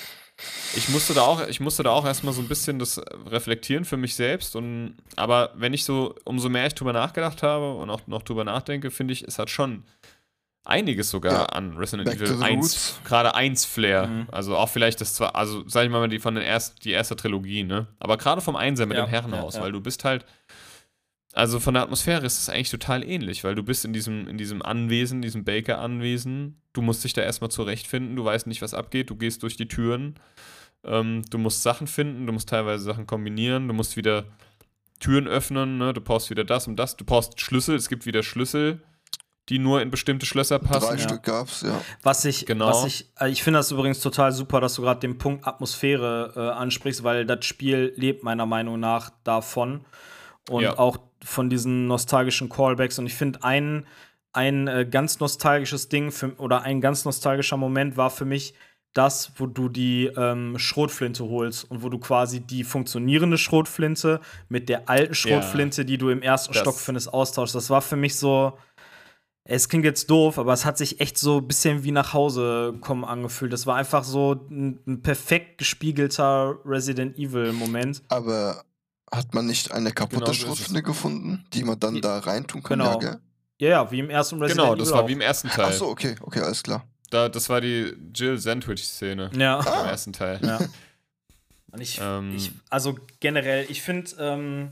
ich 0.77 0.91
musste 0.91 1.15
da 1.15 1.23
auch, 1.23 1.47
ich 1.49 1.61
musste 1.61 1.83
da 1.83 1.91
auch 1.93 2.05
erstmal 2.05 2.35
so 2.35 2.43
ein 2.43 2.49
bisschen 2.49 2.79
das 2.79 3.01
reflektieren 3.27 3.87
für 3.87 3.97
mich 3.97 4.15
selbst. 4.15 4.55
Und, 4.55 4.97
aber 5.17 5.53
wenn 5.55 5.73
ich 5.73 5.85
so, 5.85 6.15
umso 6.25 6.51
mehr 6.51 6.67
ich 6.67 6.75
drüber 6.75 6.93
nachgedacht 6.93 7.43
habe 7.43 7.73
und 7.73 7.89
auch 7.89 8.07
noch 8.07 8.21
drüber 8.21 8.45
nachdenke, 8.45 8.91
finde 8.91 9.15
ich, 9.15 9.23
es 9.23 9.39
hat 9.39 9.49
schon 9.49 9.85
einiges 10.65 11.09
sogar 11.09 11.33
Ja. 11.33 11.45
an 11.47 11.79
Resident 11.79 12.07
Back 12.11 12.17
Evil 12.21 12.37
the 12.37 12.45
1, 12.45 12.55
roots. 12.65 13.01
gerade 13.05 13.35
1 13.35 13.65
Flair. 13.65 14.09
Mhm. 14.09 14.27
Also 14.31 14.57
auch 14.59 14.69
vielleicht 14.69 15.01
das 15.01 15.15
zwar, 15.15 15.35
also 15.37 15.65
sag 15.69 15.85
ich 15.87 15.91
mal, 15.91 16.07
die 16.09 16.19
von 16.19 16.35
den 16.35 16.45
erst, 16.45 16.85
die 16.85 16.91
erste 16.91 17.17
Trilogie, 17.17 17.63
ne? 17.63 17.87
Aber 17.99 18.19
gerade 18.19 18.43
vom 18.43 18.57
Einser 18.57 18.85
mit 18.85 18.99
Ja, 18.99 19.07
dem 19.07 19.09
Herrenhaus, 19.09 19.55
ja, 19.55 19.61
ja. 19.61 19.65
weil 19.65 19.73
du 19.73 19.81
bist 19.81 20.05
halt. 20.05 20.27
Also 21.37 21.61
von 21.61 21.75
der 21.75 21.83
Atmosphäre 21.83 22.25
ist 22.25 22.39
es 22.39 22.49
eigentlich 22.49 22.71
total 22.71 23.05
ähnlich, 23.05 23.45
weil 23.45 23.55
du 23.55 23.63
bist 23.63 23.85
in 23.85 23.93
diesem, 23.93 24.27
in 24.27 24.39
diesem 24.39 24.63
Anwesen, 24.63 25.21
diesem 25.21 25.45
Baker-Anwesen, 25.45 26.61
du 26.73 26.81
musst 26.81 27.05
dich 27.05 27.13
da 27.13 27.21
erstmal 27.21 27.51
zurechtfinden, 27.51 28.17
du 28.17 28.25
weißt 28.25 28.47
nicht, 28.47 28.63
was 28.63 28.73
abgeht, 28.73 29.11
du 29.11 29.17
gehst 29.17 29.43
durch 29.43 29.55
die 29.55 29.69
Türen, 29.69 30.15
ähm, 30.83 31.25
du 31.29 31.37
musst 31.37 31.63
Sachen 31.63 31.89
finden, 31.89 32.27
du 32.27 32.33
musst 32.33 32.49
teilweise 32.49 32.85
Sachen 32.85 33.07
kombinieren, 33.07 33.69
du 33.69 33.75
musst 33.75 33.99
wieder 33.99 34.25
Türen 34.99 35.27
öffnen, 35.29 35.77
ne? 35.77 35.93
du 35.93 36.01
brauchst 36.01 36.31
wieder 36.31 36.43
das 36.43 36.69
und 36.69 36.77
das, 36.77 36.97
du 36.97 37.05
brauchst 37.05 37.39
Schlüssel, 37.39 37.77
es 37.77 37.91
gibt 37.91 38.07
wieder 38.07 38.23
Schlüssel, 38.23 38.81
die 39.51 39.59
nur 39.59 39.83
in 39.83 39.91
bestimmte 39.91 40.25
Schlösser 40.25 40.59
passen. 40.59 40.97
drei 40.97 40.99
Stück 40.99 41.23
gab's, 41.23 41.61
ja. 41.61 41.83
Was 42.03 42.25
ich, 42.25 42.47
Genau. 42.47 42.69
was 42.69 42.87
ich, 42.87 43.11
äh, 43.21 43.29
ich 43.29 43.43
finde 43.43 43.59
das 43.59 43.71
übrigens 43.71 44.01
total 44.01 44.33
super, 44.33 44.63
dass 44.63 44.75
du 44.75 44.81
gerade 44.81 45.01
den 45.01 45.19
Punkt 45.19 45.47
Atmosphäre 45.47 46.33
äh, 46.35 46.41
ansprichst, 46.59 47.05
weil 47.05 47.27
das 47.27 47.45
Spiel 47.45 47.93
lebt 47.97 48.25
meiner 48.25 48.47
Meinung 48.47 48.81
nach 48.81 49.11
davon 49.23 49.85
und 50.49 50.63
Ja. 50.63 50.79
auch 50.79 50.97
von 51.27 51.51
diesen 51.51 51.87
nostalgischen 51.87 52.49
Callbacks. 52.49 52.99
Und 52.99 53.07
ich 53.07 53.15
finde 53.15 53.43
ein, 53.43 53.85
ein 54.33 54.69
äh, 54.69 54.87
ganz 54.89 55.19
nostalgisches 55.19 55.89
Ding 55.89 56.13
für, 56.13 56.35
oder 56.37 56.63
ein 56.63 56.81
ganz 56.81 57.05
nostalgischer 57.05 57.57
Moment 57.57 57.97
war 57.97 58.11
für 58.11 58.25
mich 58.25 58.55
das, 58.93 59.33
wo 59.37 59.47
du 59.47 59.69
die 59.69 60.07
ähm, 60.17 60.59
Schrotflinte 60.59 61.25
holst 61.25 61.71
und 61.71 61.83
wo 61.83 61.89
du 61.91 61.99
quasi 61.99 62.41
die 62.41 62.65
funktionierende 62.65 63.37
Schrotflinte 63.37 64.21
mit 64.49 64.69
der 64.69 64.89
alten 64.89 65.15
Schrotflinte, 65.15 65.85
die 65.85 65.99
du 65.99 66.09
im 66.09 66.23
ersten 66.23 66.55
Stock 66.55 66.79
findest, 66.79 67.13
austauschst. 67.13 67.55
Das 67.55 67.69
war 67.69 67.83
für 67.83 67.97
mich 67.97 68.17
so. 68.17 68.57
Es 69.49 69.69
klingt 69.69 69.85
jetzt 69.85 70.11
doof, 70.11 70.39
aber 70.39 70.53
es 70.53 70.65
hat 70.65 70.77
sich 70.77 71.01
echt 71.01 71.19
so 71.19 71.39
ein 71.39 71.47
bisschen 71.47 71.85
wie 71.85 71.93
nach 71.93 72.15
Hause 72.15 72.75
kommen 72.81 73.05
angefühlt. 73.05 73.53
Das 73.53 73.65
war 73.67 73.77
einfach 73.77 74.03
so 74.03 74.33
ein, 74.51 74.81
ein 74.87 75.03
perfekt 75.03 75.59
gespiegelter 75.59 76.59
Resident 76.65 77.17
Evil-Moment. 77.17 78.03
Aber 78.09 78.65
hat 79.13 79.35
man 79.35 79.47
nicht 79.47 79.73
eine 79.73 79.93
kaputte 79.93 80.21
Genau 80.25 80.33
Schrotflinte 80.33 80.83
gefunden, 80.83 81.45
die 81.53 81.65
man 81.65 81.79
dann 81.79 82.01
da 82.01 82.19
reintun 82.19 82.63
kann? 82.63 82.79
Genau. 82.79 82.93
Ja, 82.93 82.99
gell? 82.99 83.19
Ja, 83.59 83.69
ja, 83.69 83.91
wie 83.91 84.01
im 84.01 84.11
ersten 84.11 84.37
Resident 84.43 84.59
Genau, 84.61 84.75
Evil. 84.75 84.85
das 84.85 84.93
war 84.93 85.03
auch. 85.05 85.09
wie 85.09 85.13
im 85.13 85.21
ersten 85.21 85.49
Teil. 85.49 85.67
Ach 85.69 85.73
so, 85.73 85.87
okay, 85.89 86.15
okay, 86.21 86.41
alles 86.41 86.63
klar. 86.63 86.85
Da, 87.11 87.29
das 87.29 87.49
war 87.49 87.61
die 87.61 87.95
Jill 88.15 88.37
Sandwich-Szene 88.39 89.31
Ja. 89.37 89.61
im 89.61 89.89
ersten 89.89 90.13
Teil. 90.13 90.41
ja. 90.43 90.59
Und 91.73 91.81
ich, 91.81 91.99
Ähm. 92.03 92.35
ich, 92.35 92.53
also 92.71 92.97
generell, 93.21 93.67
ich 93.69 93.83
finde, 93.83 94.11
ähm, 94.19 94.69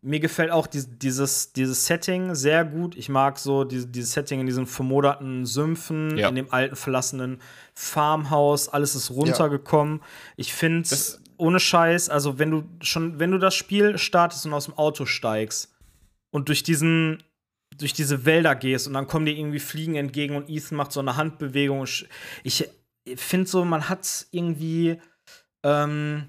mir 0.00 0.20
gefällt 0.20 0.50
auch 0.52 0.66
die, 0.66 0.84
dieses, 0.86 1.52
dieses 1.52 1.86
Setting 1.86 2.34
sehr 2.34 2.64
gut. 2.64 2.96
Ich 2.96 3.08
mag 3.08 3.38
so 3.38 3.64
die, 3.64 3.84
dieses 3.86 4.12
Setting 4.12 4.40
in 4.40 4.46
diesen 4.46 4.66
vermoderten 4.66 5.44
Sümpfen, 5.44 6.16
Ja. 6.16 6.28
in 6.28 6.34
dem 6.36 6.52
alten 6.52 6.76
verlassenen 6.76 7.40
Farmhaus. 7.74 8.68
Alles 8.68 8.94
ist 8.94 9.10
runtergekommen. 9.10 10.00
Ich 10.36 10.52
finde, 10.54 10.88
Das- 10.88 11.20
ohne 11.38 11.60
Scheiß, 11.60 12.08
also 12.10 12.38
wenn 12.38 12.50
du 12.50 12.64
schon, 12.82 13.18
wenn 13.18 13.30
du 13.30 13.38
das 13.38 13.54
Spiel 13.54 13.96
startest 13.98 14.44
und 14.46 14.52
aus 14.52 14.66
dem 14.66 14.74
Auto 14.76 15.06
steigst 15.06 15.72
und 16.30 16.48
durch 16.48 16.62
diesen 16.62 17.22
durch 17.76 17.92
diese 17.92 18.24
Wälder 18.24 18.54
gehst 18.56 18.88
und 18.88 18.94
dann 18.94 19.06
kommen 19.06 19.24
dir 19.26 19.36
irgendwie 19.36 19.60
Fliegen 19.60 19.94
entgegen 19.94 20.34
und 20.34 20.48
Ethan 20.50 20.76
macht 20.76 20.90
so 20.90 20.98
eine 21.00 21.16
Handbewegung. 21.16 21.86
Ich 22.42 22.68
finde 23.16 23.46
so, 23.48 23.64
man 23.64 23.88
hat 23.88 24.26
irgendwie 24.32 25.00
ähm, 25.64 26.28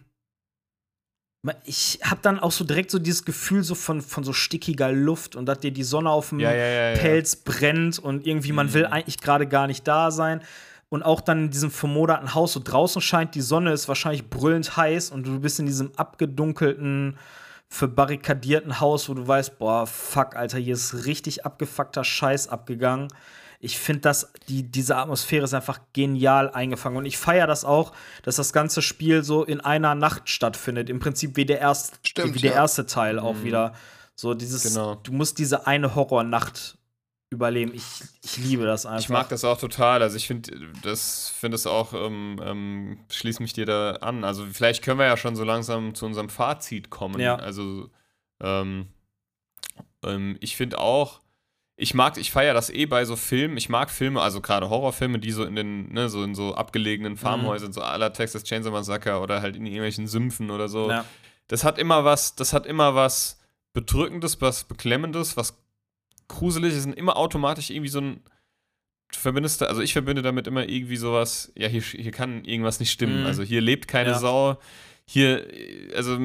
ich 1.64 2.00
habe 2.04 2.20
dann 2.22 2.38
auch 2.40 2.52
so 2.52 2.66
direkt 2.66 2.92
so 2.92 3.00
dieses 3.00 3.24
Gefühl 3.24 3.64
so 3.64 3.74
von, 3.74 4.02
von 4.02 4.24
so 4.26 4.34
stickiger 4.34 4.92
Luft 4.92 5.36
und 5.38 5.46
dass 5.46 5.60
dir 5.62 5.72
die 5.72 5.84
Sonne 5.84 6.10
auf 6.10 6.30
dem 6.30 6.40
Ja, 6.42 6.54
ja, 6.54 6.92
ja. 6.92 6.98
Pelz 7.00 7.38
brennt 7.38 7.98
und 7.98 8.28
irgendwie 8.28 8.52
man 8.52 8.68
Mhm. 8.68 8.74
will 8.74 8.86
eigentlich 8.88 9.20
gerade 9.20 9.48
gar 9.48 9.66
nicht 9.68 9.88
da 9.88 10.12
sein. 10.12 10.42
Und 10.90 11.04
auch 11.04 11.22
dann 11.22 11.46
in 11.46 11.50
diesem 11.52 11.70
vermoderten 11.70 12.34
Haus, 12.34 12.54
so 12.54 12.62
draußen 12.64 13.02
scheint 13.02 13.36
die 13.36 13.42
Sonne, 13.42 13.72
ist 13.74 13.88
wahrscheinlich 13.88 14.30
brüllend 14.30 14.76
heiß 14.76 15.12
und 15.12 15.26
du 15.28 15.40
bist 15.40 15.60
in 15.60 15.68
diesem 15.68 15.92
abgedunkelten, 15.96 17.18
verbarrikadierten 17.68 18.80
Haus, 18.80 19.08
wo 19.08 19.14
du 19.14 19.28
weißt, 19.28 19.60
boah, 19.60 19.86
fuck, 19.86 20.36
Alter, 20.36 20.58
hier 20.58 20.74
ist 20.74 21.06
richtig 21.06 21.46
abgefuckter 21.46 22.04
Scheiß 22.04 22.48
abgegangen. 22.48 23.10
ich 23.60 23.78
finde 23.78 24.02
das, 24.02 24.32
die, 24.48 24.64
diese 24.64 24.96
Atmosphäre 24.96 25.44
ist 25.44 25.54
einfach 25.54 25.80
genial 25.94 26.50
eingefangen. 26.50 26.98
Und 26.98 27.06
ich 27.06 27.18
feiere 27.20 27.46
das 27.46 27.66
auch, 27.66 27.92
dass 28.24 28.38
das 28.38 28.54
ganze 28.54 28.82
Spiel 28.82 29.24
so 29.24 29.44
in 29.44 29.60
einer 29.62 29.94
Nacht 29.94 30.30
stattfindet. 30.30 30.90
Im 30.90 31.00
Prinzip 31.00 31.36
wie 31.36 31.46
der, 31.46 31.60
erst, 31.60 32.00
Stimmt, 32.02 32.34
wie 32.34 32.40
der 32.40 32.52
ja. 32.52 32.58
erste 32.58 32.86
Teil 32.88 33.20
auch 33.20 33.44
wieder. 33.44 33.74
So 34.16 34.34
dieses, 34.34 34.64
Genau. 34.64 34.96
du 34.96 35.12
musst 35.12 35.38
diese 35.38 35.68
eine 35.68 35.94
Horrornacht 35.94 36.79
überleben. 37.30 37.74
Ich, 37.74 37.86
ich 38.24 38.38
liebe 38.38 38.66
das 38.66 38.86
einfach. 38.86 39.00
Ich 39.00 39.10
mag 39.10 39.30
das 39.30 39.44
auch 39.44 39.60
total. 39.60 40.02
Also 40.02 40.18
ich 40.18 40.28
finde 40.28 40.52
das 40.84 41.30
finde 41.30 41.56
es 41.56 41.68
auch, 41.68 41.94
ähm, 41.94 42.40
ähm, 42.44 43.00
schließe 43.12 43.42
mich 43.42 43.54
dir 43.54 43.66
da 43.66 43.92
an. 43.94 44.24
Also 44.24 44.46
vielleicht 44.52 44.84
können 44.84 45.00
wir 45.00 45.06
ja 45.06 45.18
schon 45.18 45.36
so 45.36 45.44
langsam 45.44 45.94
zu 45.94 46.06
unserem 46.06 46.30
Fazit 46.30 46.90
kommen. 46.90 47.20
Ja. 47.20 47.36
Also 47.36 47.90
ähm, 48.42 48.88
ähm, 50.04 50.38
ich 50.40 50.56
finde 50.56 50.80
auch, 50.80 51.22
ich 51.76 51.94
mag, 51.94 52.18
ich 52.18 52.32
feiere 52.32 52.54
das 52.54 52.70
eh 52.70 52.86
bei 52.88 53.06
so 53.06 53.16
Filmen. 53.16 53.58
Ich 53.58 53.70
mag 53.70 53.90
Filme, 53.90 54.22
also 54.22 54.42
gerade 54.42 54.70
Horrorfilme, 54.70 55.20
die 55.20 55.32
so 55.32 55.46
in 55.46 55.56
den, 55.56 55.94
ne, 55.94 56.10
so 56.10 56.24
in 56.24 56.36
so 56.36 56.56
abgelegenen 56.56 57.16
Farmhäusern, 57.16 57.72
so 57.72 57.82
aller 57.82 58.12
Texas 58.12 58.44
Chainsaw 58.44 58.72
Massacre 58.72 59.20
oder 59.20 59.42
halt 59.42 59.56
in 59.56 59.66
irgendwelchen 59.66 60.08
Sümpfen 60.08 60.52
oder 60.52 60.68
so. 60.68 60.90
Ja. 60.90 61.06
Das 61.48 61.64
hat 61.64 61.78
immer 61.78 62.04
was, 62.04 62.36
das 62.36 62.54
hat 62.54 62.66
immer 62.66 62.96
was 62.96 63.40
Bedrückendes, 63.74 64.42
was 64.42 64.66
Beklemmendes, 64.66 65.38
was 65.38 65.58
Gruseliges 66.30 66.86
und 66.86 66.94
immer 66.94 67.18
automatisch 67.18 67.70
irgendwie 67.70 67.90
so 67.90 68.00
ein 68.00 68.22
du 69.12 69.18
verbindest 69.18 69.62
da, 69.62 69.66
also 69.66 69.82
ich 69.82 69.94
verbinde 69.94 70.22
damit 70.22 70.46
immer 70.48 70.70
irgendwie 70.70 70.96
sowas, 70.98 71.52
ja, 71.56 71.68
hier, 71.68 71.82
hier 71.82 72.12
kann 72.12 72.46
irgendwas 72.46 72.80
nicht 72.80 72.92
stimmen. 72.92 73.22
Mhm. 73.22 73.26
Also 73.26 73.44
hier 73.44 73.60
lebt 73.62 73.88
keine 73.88 74.12
Ja. 74.12 74.20
Sau. 74.20 74.60
Hier, 75.06 75.52
äh, 75.52 75.94
also 75.96 76.20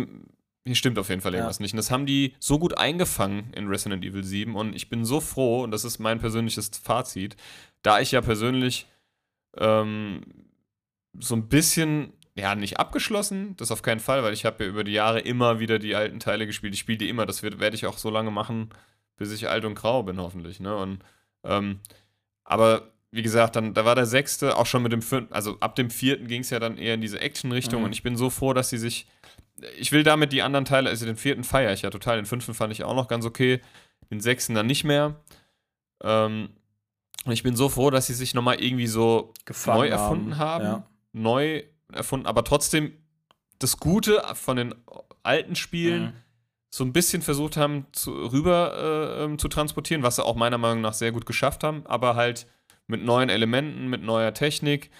hier 0.67 0.75
stimmt 0.75 0.99
auf 0.99 1.09
jeden 1.09 1.21
Fall 1.23 1.33
Ja. 1.33 1.39
irgendwas 1.39 1.61
nicht. 1.61 1.73
Und 1.73 1.79
das 1.79 1.91
haben 1.91 2.05
die 2.07 2.35
so 2.39 2.59
gut 2.59 2.77
eingefangen 2.77 3.53
in 3.55 3.69
Resident 3.69 4.05
Evil 4.05 4.23
7 4.25 4.55
und 4.55 4.75
ich 4.77 4.89
bin 4.91 5.05
so 5.07 5.21
froh, 5.21 5.63
und 5.63 5.71
das 5.71 5.85
ist 5.85 5.99
mein 5.99 6.21
persönliches 6.21 6.71
Fazit, 6.83 7.37
da 7.83 8.01
ich 8.01 8.13
ja 8.13 8.21
persönlich 8.21 8.87
ähm, 9.57 10.21
so 11.19 11.37
ein 11.37 11.49
bisschen, 11.49 12.13
ja, 12.37 12.55
nicht 12.55 12.79
abgeschlossen, 12.79 13.57
das 13.57 13.71
auf 13.71 13.81
keinen 13.83 14.01
Fall, 14.01 14.23
weil 14.25 14.35
ich 14.35 14.45
habe 14.45 14.65
ja 14.65 14.69
über 14.71 14.85
die 14.85 14.93
Jahre 14.93 15.21
immer 15.21 15.59
wieder 15.61 15.79
die 15.79 15.95
alten 15.95 16.19
Teile 16.21 16.47
gespielt. 16.47 16.75
Ich 16.75 16.81
spiele 16.81 16.99
die 16.99 17.09
immer, 17.09 17.25
das 17.25 17.43
werde 17.43 17.75
ich 17.77 17.87
auch 17.87 17.97
so 17.97 18.11
lange 18.11 18.31
machen, 18.31 18.69
bis 19.17 19.33
ich 19.33 19.49
alt 19.49 19.65
und 19.65 19.75
grau 19.75 20.03
bin, 20.03 20.19
hoffentlich. 20.19 20.61
Ne? 20.61 20.77
Und 20.77 20.99
ähm, 21.45 21.81
aber 22.45 22.91
wie 23.11 23.23
gesagt, 23.23 23.55
dann, 23.57 23.75
da 23.75 23.85
war 23.85 23.95
der 23.95 24.07
sechste, 24.07 24.57
auch 24.57 24.67
schon 24.67 24.83
mit 24.83 24.93
dem 24.93 25.01
vierten, 25.03 25.33
also 25.33 25.57
ab 25.61 25.77
dem 25.77 25.89
vierten 25.91 26.27
ging 26.27 26.41
es 26.41 26.51
ja 26.51 26.59
dann 26.59 26.77
eher 26.79 26.95
in 26.95 27.01
diese 27.01 27.21
Action-Richtung 27.21 27.81
Mhm. 27.81 27.87
und 27.87 27.93
ich 27.93 28.03
bin 28.03 28.17
so 28.17 28.29
froh, 28.31 28.53
dass 28.53 28.71
sie 28.71 28.79
sich. 28.79 29.07
Ich 29.79 29.93
will 29.93 30.03
damit 30.03 30.33
die 30.33 30.43
anderen 30.43 30.65
Teile, 30.65 30.91
also 30.91 31.07
den 31.07 31.17
vierten 31.17 31.45
feiere 31.45 31.73
ich 31.73 31.83
ja 31.83 31.91
total, 31.91 32.17
den 32.17 32.27
fünften 32.27 32.55
fand 32.55 32.73
ich 32.73 32.83
auch 32.83 32.97
noch 32.97 33.07
ganz 33.07 33.25
okay, 33.25 33.61
den 34.11 34.19
sechsten 34.21 34.55
dann 34.57 34.67
nicht 34.67 34.83
mehr. 34.83 35.15
Ähm, 36.03 36.51
und 37.25 37.33
ich 37.33 37.43
bin 37.45 37.55
so 37.57 37.69
froh, 37.69 37.91
dass 37.91 38.07
sie 38.09 38.15
sich 38.15 38.35
nochmal 38.35 38.61
irgendwie 38.61 38.89
so 38.89 39.33
Gefangen 39.45 39.79
neu 39.79 39.89
erfunden 39.89 40.39
haben, 40.39 40.65
Ja. 40.65 40.87
neu 41.13 41.63
erfunden, 41.93 42.27
aber 42.27 42.43
trotzdem 42.45 42.93
das 43.61 43.77
Gute 43.79 44.23
von 44.35 44.57
den 44.57 44.75
alten 45.23 45.55
Spielen 45.55 46.03
Mhm. 46.07 46.13
So 46.77 46.83
ein 46.83 46.93
bisschen 46.93 47.23
versucht 47.23 47.57
haben, 47.57 47.87
zu, 47.93 48.11
rüber 48.11 49.17
äh, 49.21 49.25
ähm, 49.25 49.39
zu 49.39 49.47
transportieren, 49.47 50.03
was 50.03 50.17
sie 50.17 50.25
auch 50.25 50.35
meiner 50.35 50.59
Meinung 50.59 50.81
nach 50.81 50.93
sehr 50.93 51.13
gut 51.13 51.25
geschafft 51.25 51.63
haben, 51.63 51.87
aber 51.87 52.17
halt 52.17 52.49
mit 52.89 53.05
neuen 53.05 53.29
Elementen, 53.29 53.87
mit 53.89 54.03
neuer 54.03 54.35
Technik, 54.35 54.91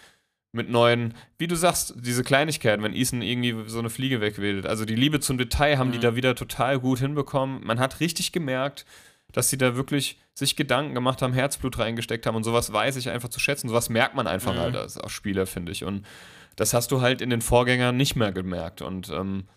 mit 0.53 0.71
neuen, 0.71 1.15
wie 1.37 1.49
du 1.49 1.57
sagst, 1.57 1.95
diese 1.97 2.23
Kleinigkeiten, 2.23 2.81
wenn 2.85 2.95
Ethan 2.95 3.23
irgendwie 3.23 3.69
so 3.69 3.81
eine 3.81 3.91
Fliege 3.91 4.21
wegwedelt. 4.21 4.67
Also 4.67 4.85
die 4.85 4.95
Liebe 4.95 5.19
zum 5.19 5.37
Detail 5.37 5.77
haben 5.79 5.91
die 5.91 5.99
Mhm. 5.99 6.03
da 6.03 6.15
wieder 6.15 6.37
total 6.37 6.79
gut 6.79 7.01
hinbekommen. 7.01 7.67
Man 7.67 7.81
hat 7.81 7.99
richtig 7.99 8.31
gemerkt, 8.31 8.87
dass 9.33 9.51
sie 9.51 9.59
da 9.59 9.75
wirklich 9.75 10.21
sich 10.33 10.55
Gedanken 10.55 10.95
gemacht 10.95 11.23
haben, 11.23 11.33
Herzblut 11.33 11.77
reingesteckt 11.81 12.25
haben 12.25 12.37
und 12.37 12.45
sowas 12.45 12.73
weiß 12.73 12.95
ich 12.97 13.11
einfach 13.11 13.31
zu 13.31 13.41
schätzen. 13.41 13.69
Sowas 13.69 13.89
merkt 13.89 14.15
man 14.15 14.29
einfach 14.29 14.55
Mhm. 14.55 14.59
halt 14.59 14.77
als, 14.77 14.97
als 14.97 15.11
Spieler, 15.11 15.45
finde 15.47 15.73
ich. 15.73 15.83
Und 15.83 16.07
das 16.55 16.73
hast 16.73 16.93
du 16.93 17.01
halt 17.01 17.21
in 17.21 17.31
den 17.31 17.41
Vorgängern 17.41 17.97
nicht 17.97 18.15
mehr 18.15 18.31
gemerkt. 18.31 18.81
Und 18.81 19.11
ähm, 19.11 19.49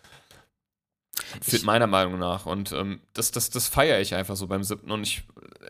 Ich- 1.46 1.62
meiner 1.64 1.86
Meinung 1.86 2.18
nach. 2.18 2.46
Und 2.46 2.72
ähm, 2.72 3.00
das, 3.14 3.30
das, 3.30 3.50
das 3.50 3.68
feiere 3.68 4.00
ich 4.00 4.14
einfach 4.14 4.36
so 4.36 4.46
beim 4.46 4.62
siebten. 4.62 4.90
Und 4.90 5.02
ich, 5.02 5.18
äh, 5.62 5.68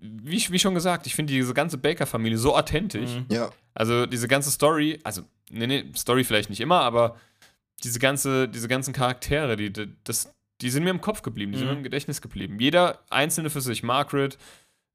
wie, 0.00 0.44
wie 0.50 0.58
schon 0.58 0.74
gesagt, 0.74 1.06
ich 1.06 1.14
finde 1.14 1.32
diese 1.32 1.54
ganze 1.54 1.78
Baker-Familie 1.78 2.38
so 2.38 2.56
authentisch. 2.56 3.10
Mhm. 3.10 3.26
Ja, 3.30 3.50
Also 3.74 4.06
diese 4.06 4.28
ganze 4.28 4.50
Story, 4.50 4.98
also, 5.04 5.22
nee, 5.50 5.66
nee, 5.66 5.84
Story 5.96 6.24
vielleicht 6.24 6.50
nicht 6.50 6.60
immer, 6.60 6.80
aber 6.80 7.16
diese, 7.84 7.98
ganze, 7.98 8.48
diese 8.48 8.68
ganzen 8.68 8.92
Charaktere, 8.94 9.56
die, 9.56 9.72
die, 9.72 9.88
das, 10.04 10.32
die 10.60 10.70
sind 10.70 10.84
mir 10.84 10.90
im 10.90 11.00
Kopf 11.00 11.22
geblieben, 11.22 11.52
die 11.52 11.58
sind 11.58 11.66
Mhm. 11.66 11.72
mir 11.72 11.78
im 11.78 11.84
Gedächtnis 11.84 12.20
geblieben. 12.22 12.58
Jeder 12.60 13.00
einzelne 13.10 13.50
für 13.50 13.60
sich, 13.60 13.82
Margaret, 13.82 14.38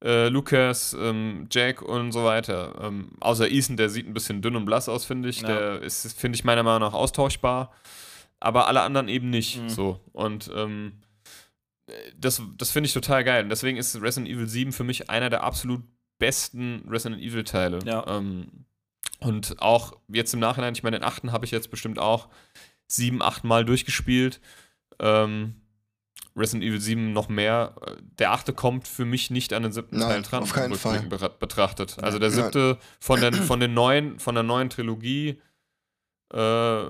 äh, 0.03 0.29
Lucas, 0.29 0.95
ähm, 0.99 1.47
Jack 1.51 1.83
und 1.83 2.11
so 2.11 2.23
weiter. 2.23 2.73
Ähm, 2.81 3.11
außer 3.19 3.47
Ethan, 3.51 3.77
der 3.77 3.89
sieht 3.89 4.07
ein 4.07 4.15
bisschen 4.15 4.41
dünn 4.41 4.55
und 4.55 4.65
blass 4.65 4.89
aus, 4.89 5.05
finde 5.05 5.29
ich. 5.29 5.41
Ja. 5.41 5.47
Der 5.47 5.81
ist, 5.83 6.17
finde 6.19 6.35
ich, 6.38 6.43
meiner 6.43 6.63
Meinung 6.63 6.81
nach 6.89 6.93
austauschbar. 6.93 7.71
Aber 8.41 8.68
alle 8.68 8.81
anderen 8.81 9.07
eben 9.07 9.30
nicht 9.30 9.61
Mhm. 9.61 9.69
so. 9.69 9.99
Und 10.11 10.51
ähm, 10.53 10.93
das, 12.18 12.41
das 12.57 12.72
finde 12.72 12.88
ich 12.88 12.93
total 12.93 13.23
geil. 13.23 13.43
Und 13.43 13.49
deswegen 13.49 13.77
ist 13.77 14.01
Resident 14.01 14.27
Evil 14.34 14.47
7 14.47 14.72
für 14.73 14.84
mich 14.84 15.09
einer 15.09 15.30
der 15.30 15.43
absolut 15.43 15.81
besten 16.19 16.84
Resident 16.89 17.22
Evil 17.22 17.43
Teile. 17.43 17.80
Ja. 17.85 18.05
Ähm, 18.07 18.65
und 19.19 19.61
auch 19.61 19.93
jetzt 20.07 20.34
im 20.34 20.39
Nachhinein, 20.39 20.73
ich 20.73 20.84
meine, 20.84 20.97
den 20.99 21.03
achten 21.03 21.31
habe 21.31 21.45
ich 21.45 21.51
jetzt 21.51 21.69
bestimmt 21.72 21.99
auch 21.99 22.27
sieben, 22.88 23.22
acht 23.22 23.43
Mal 23.43 23.63
durchgespielt. 23.65 24.39
Ähm, 24.99 25.55
Resident 26.35 26.63
Evil 26.63 26.80
7 26.80 27.11
noch 27.13 27.27
mehr. 27.27 27.76
Der 28.19 28.31
achte 28.31 28.53
kommt 28.53 28.88
für 28.88 29.03
mich 29.05 29.30
nicht 29.31 29.51
an 29.53 29.63
den 29.63 29.72
siebten 29.73 29.97
Nein, 29.97 30.07
Teil 30.09 30.22
dran, 30.22 30.43
auf 30.43 30.53
keinen 30.53 30.73
bera- 31.09 31.27
betrachtet. 31.27 31.97
Also 32.01 32.19
der 32.19 32.30
Nein. 32.30 32.43
siebte 32.43 32.77
von, 32.99 33.19
den, 33.19 33.34
von 33.34 33.59
den 33.59 33.73
neuen, 33.73 34.18
von 34.19 34.34
der 34.35 34.43
neuen 34.43 34.69
Trilogie 34.69 35.41
äh, 36.33 36.83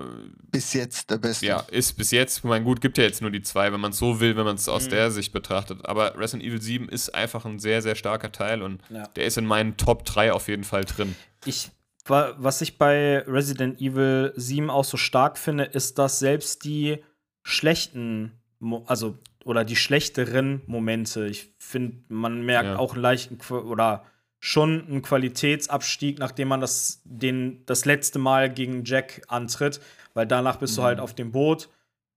bis 0.51 0.73
jetzt 0.73 1.09
der 1.09 1.17
Beste. 1.17 1.45
ja, 1.45 1.59
ist 1.71 1.93
bis 1.97 2.11
jetzt, 2.11 2.39
ich 2.39 2.43
meine, 2.43 2.63
gut, 2.63 2.81
gibt 2.81 2.97
ja 2.97 3.03
jetzt 3.03 3.21
nur 3.21 3.31
die 3.31 3.41
zwei, 3.41 3.71
wenn 3.73 3.79
man 3.79 3.91
es 3.91 3.97
so 3.97 4.19
will, 4.19 4.35
wenn 4.37 4.45
man 4.45 4.55
es 4.55 4.67
aus 4.69 4.85
Mhm. 4.85 4.89
der 4.91 5.11
Sicht 5.11 5.33
betrachtet. 5.33 5.85
Aber 5.85 6.17
Resident 6.17 6.43
Evil 6.43 6.61
7 6.61 6.89
ist 6.89 7.09
einfach 7.15 7.45
ein 7.45 7.59
sehr, 7.59 7.81
sehr 7.81 7.95
starker 7.95 8.31
Teil 8.31 8.61
und 8.61 8.81
Ja. 8.89 9.07
der 9.15 9.25
ist 9.25 9.37
in 9.37 9.45
meinen 9.45 9.77
Top 9.77 10.05
3 10.05 10.31
auf 10.33 10.47
jeden 10.47 10.63
Fall 10.63 10.85
drin. 10.85 11.15
Ich, 11.45 11.69
wa- 12.05 12.33
was 12.37 12.61
ich 12.61 12.77
bei 12.77 13.19
Resident 13.27 13.81
Evil 13.81 14.33
7 14.35 14.69
auch 14.69 14.83
so 14.85 14.97
stark 14.97 15.37
finde, 15.37 15.63
ist, 15.63 15.97
dass 15.97 16.19
selbst 16.19 16.63
die 16.63 17.03
schlechten, 17.43 18.33
Mo 18.59 18.83
also 18.87 19.17
oder 19.43 19.65
die 19.65 19.75
schlechteren 19.75 20.61
Momente, 20.67 21.25
ich 21.25 21.55
finde, 21.57 21.97
man 22.09 22.43
merkt 22.45 22.69
Ja. 22.69 22.75
auch 22.77 22.93
einen 22.93 23.01
leichten 23.01 23.39
oder 23.55 24.05
schon 24.43 24.87
einen 24.87 25.01
Qualitätsabstieg, 25.03 26.17
nachdem 26.17 26.47
man 26.49 26.59
das, 26.59 26.99
den, 27.05 27.63
das 27.67 27.85
letzte 27.85 28.17
Mal 28.17 28.51
gegen 28.51 28.83
Jack 28.83 29.21
antritt, 29.27 29.79
weil 30.15 30.25
danach 30.25 30.57
bist 30.57 30.77
du 30.77 30.81
halt 30.81 30.99
auf 30.99 31.13
dem 31.13 31.31
Boot, 31.31 31.69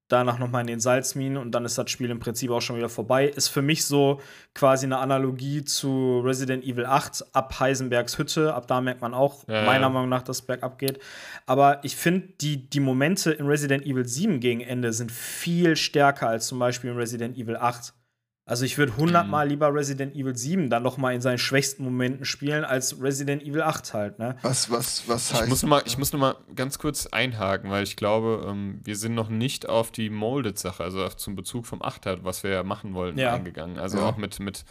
danach 0.09 0.38
nochmal 0.38 0.62
in 0.62 0.66
den 0.66 0.80
Salzminen 0.80 1.36
und 1.36 1.52
dann 1.52 1.66
ist 1.66 1.76
das 1.76 1.90
Spiel 1.90 2.09
im 2.09 2.20
Prinzip 2.20 2.51
auch 2.51 2.62
schon 2.62 2.76
wieder 2.76 2.88
vorbei. 2.88 3.26
Ist 3.26 3.48
für 3.48 3.60
mich 3.60 3.84
so 3.84 4.22
quasi 4.55 4.86
eine 4.86 4.98
Analogie 4.98 5.64
zu 5.64 6.20
Resident 6.24 6.64
Evil 6.64 6.86
8 6.86 7.26
ab 7.34 7.60
Heisenbergs 7.60 8.16
Hütte. 8.16 8.55
Ab 8.55 8.68
da 8.68 8.80
merkt 8.80 9.02
man 9.02 9.12
auch, 9.12 9.46
Ja, 9.46 9.66
meiner 9.66 9.82
ja. 9.82 9.88
Meinung 9.90 10.09
nach, 10.09 10.22
dass 10.22 10.38
es 10.38 10.42
bergab 10.46 10.78
geht. 10.78 11.01
Aber 11.44 11.84
ich 11.84 11.94
finde, 11.94 12.28
die, 12.40 12.70
die 12.70 12.80
Momente 12.80 13.32
in 13.32 13.46
Resident 13.46 13.84
Evil 13.84 14.06
7 14.06 14.40
gegen 14.40 14.62
Ende 14.62 14.94
sind 14.94 15.12
viel 15.12 15.76
stärker 15.76 16.28
als 16.28 16.46
zum 16.46 16.59
Beispiel 16.59 16.90
in 16.90 16.96
Resident 16.96 17.36
Evil 17.36 17.56
8. 17.56 17.92
Also 18.47 18.66
ich 18.66 18.77
würde 18.77 18.95
hundertmal 18.99 19.49
lieber 19.49 19.73
Resident 19.73 20.15
Evil 20.15 20.37
7 20.37 20.69
dann 20.69 20.83
noch 20.83 20.99
mal 20.99 21.15
in 21.15 21.23
seinen 21.23 21.39
schwächsten 21.39 21.83
Momenten 21.83 22.27
spielen 22.27 22.62
als 22.65 23.01
Resident 23.01 23.43
Evil 23.43 23.62
8 23.62 23.95
halt, 23.95 24.19
ne? 24.19 24.37
Was, 24.43 24.71
was, 24.71 25.09
was 25.09 25.31
Ich 25.31 25.41
heißt. 25.41 25.49
muss, 25.49 25.62
noch 25.62 25.71
mal, 25.71 25.83
ich 25.87 25.97
muss 25.97 26.12
noch 26.12 26.21
mal 26.21 26.37
ganz 26.55 26.79
kurz 26.79 27.07
einhaken, 27.07 27.71
weil 27.71 27.85
ich 27.85 27.97
glaube, 27.97 28.45
ähm, 28.47 28.81
wir 28.85 28.97
sind 28.97 29.15
noch 29.15 29.31
nicht 29.31 29.66
auf 29.71 29.91
die 29.93 30.11
Molded-Sache, 30.11 30.85
also 30.85 31.03
auf, 31.07 31.16
zum 31.16 31.37
Bezug 31.37 31.65
vom 31.65 31.81
Achter, 31.81 32.23
was 32.23 32.43
wir 32.43 32.51
ja 32.51 32.62
machen 32.65 32.93
wollten, 32.93 33.19
Ja. 33.19 33.33
eingegangen. 33.33 33.79
Also 33.79 33.97
Ja. 33.97 34.05
auch 34.05 34.19
mit, 34.19 34.39
mit, 34.41 34.65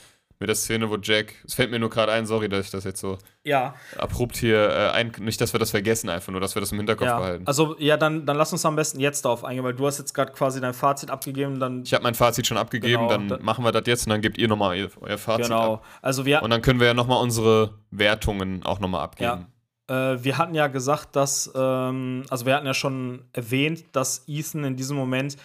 mit 0.43 0.49
der 0.49 0.55
Szene, 0.55 0.89
wo 0.89 0.97
Jack, 1.01 1.35
es 1.47 1.53
fällt 1.53 1.71
mir 1.71 1.79
nur 1.79 1.89
gerade 1.89 2.11
ein, 2.11 2.25
sorry, 2.25 2.49
dass 2.49 2.65
ich 2.65 2.71
das 2.71 2.83
jetzt 2.83 2.99
so 2.99 3.17
Ja, 3.45 3.75
abrupt 3.97 4.35
hier 4.35 4.57
äh, 4.69 4.89
ein, 4.89 5.13
nicht, 5.21 5.39
dass 5.39 5.53
wir 5.53 5.59
das 5.59 5.71
vergessen 5.71 6.09
einfach 6.09 6.33
nur, 6.33 6.41
dass 6.41 6.53
wir 6.53 6.59
das 6.59 6.73
im 6.73 6.79
Hinterkopf 6.79 7.07
ja. 7.07 7.17
behalten. 7.17 7.47
Also 7.47 7.77
ja, 7.79 7.95
dann, 7.95 8.25
dann 8.25 8.35
lass 8.35 8.51
uns 8.51 8.65
am 8.65 8.75
besten 8.75 8.99
jetzt 8.99 9.23
darauf 9.23 9.45
eingehen, 9.45 9.63
weil 9.63 9.73
du 9.73 9.87
hast 9.87 9.99
jetzt 9.99 10.13
gerade 10.13 10.33
quasi 10.33 10.59
dein 10.59 10.73
Fazit 10.73 11.09
abgegeben, 11.09 11.61
dann 11.61 11.83
Ich 11.83 11.93
habe 11.93 12.03
mein 12.03 12.13
Fazit 12.13 12.45
schon 12.45 12.57
abgegeben, 12.57 13.07
Genau, 13.07 13.09
dann 13.09 13.27
da- 13.29 13.37
machen 13.39 13.63
wir 13.63 13.71
das 13.71 13.83
jetzt 13.85 14.05
und 14.05 14.09
dann 14.09 14.19
gebt 14.21 14.37
ihr 14.37 14.49
nochmal 14.49 14.77
euer, 14.77 14.89
euer 14.99 15.17
Fazit 15.17 15.45
genau. 15.45 15.75
ab. 15.75 15.85
Also 16.01 16.25
wir 16.25 16.43
Und 16.43 16.49
dann 16.49 16.61
können 16.61 16.81
wir 16.81 16.87
ja 16.87 16.93
nochmal 16.93 17.23
unsere 17.23 17.75
Wertungen 17.89 18.63
auch 18.63 18.79
nochmal 18.81 19.01
abgeben. 19.01 19.47
Äh, 19.87 19.93
wir 20.23 20.37
hatten 20.37 20.55
ja 20.55 20.67
gesagt, 20.67 21.15
dass, 21.15 21.49
ähm, 21.55 22.23
also 22.29 22.45
wir 22.45 22.55
hatten 22.55 22.65
ja 22.65 22.73
schon 22.73 23.23
erwähnt, 23.31 23.85
dass 23.93 24.25
Ethan 24.27 24.65
in 24.65 24.75
diesem 24.75 24.97
Moment 24.97 25.37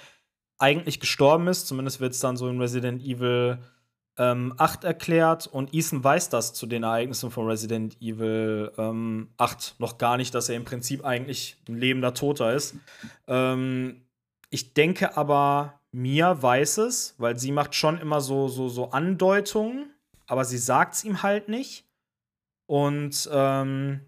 eigentlich 0.59 0.99
gestorben 1.01 1.47
ist. 1.49 1.69
Zumindest 1.69 2.01
wird 2.01 2.13
es 2.15 2.21
dann 2.21 2.37
so 2.37 2.49
in 2.49 2.61
Resident 2.61 3.03
Evil 3.03 3.59
ähm, 4.19 4.55
8 4.59 4.85
erklärt. 4.85 5.47
Und 5.47 5.73
Ethan 5.73 6.03
weiß 6.03 6.29
das 6.29 6.53
zu 6.53 6.67
den 6.67 6.83
Ereignissen 6.83 7.31
von 7.31 7.47
Resident 7.47 7.97
Evil 8.01 8.73
ähm, 8.77 9.29
8 9.37 9.77
noch 9.79 9.99
gar 9.99 10.17
nicht, 10.17 10.35
dass 10.35 10.49
er 10.49 10.57
im 10.57 10.65
Prinzip 10.65 11.05
eigentlich 11.05 11.57
ein 11.69 11.77
lebender 11.77 12.15
Toter 12.15 12.53
ist. 12.53 12.77
Ähm, 13.27 14.03
ich 14.51 14.75
denke 14.75 15.17
aber, 15.17 15.81
Mia 15.93 16.43
weiß 16.43 16.79
es, 16.79 17.15
weil 17.19 17.39
sie 17.39 17.53
macht 17.53 17.75
schon 17.75 17.99
immer 17.99 18.21
so, 18.21 18.49
so, 18.49 18.69
so 18.69 18.91
Andeutungen, 18.91 19.91
aber 20.27 20.45
sie 20.45 20.59
sagt 20.59 20.95
es 20.95 21.05
ihm 21.05 21.23
halt 21.23 21.49
nicht. 21.49 21.87
Und 22.67 23.29
ähm, 23.33 24.01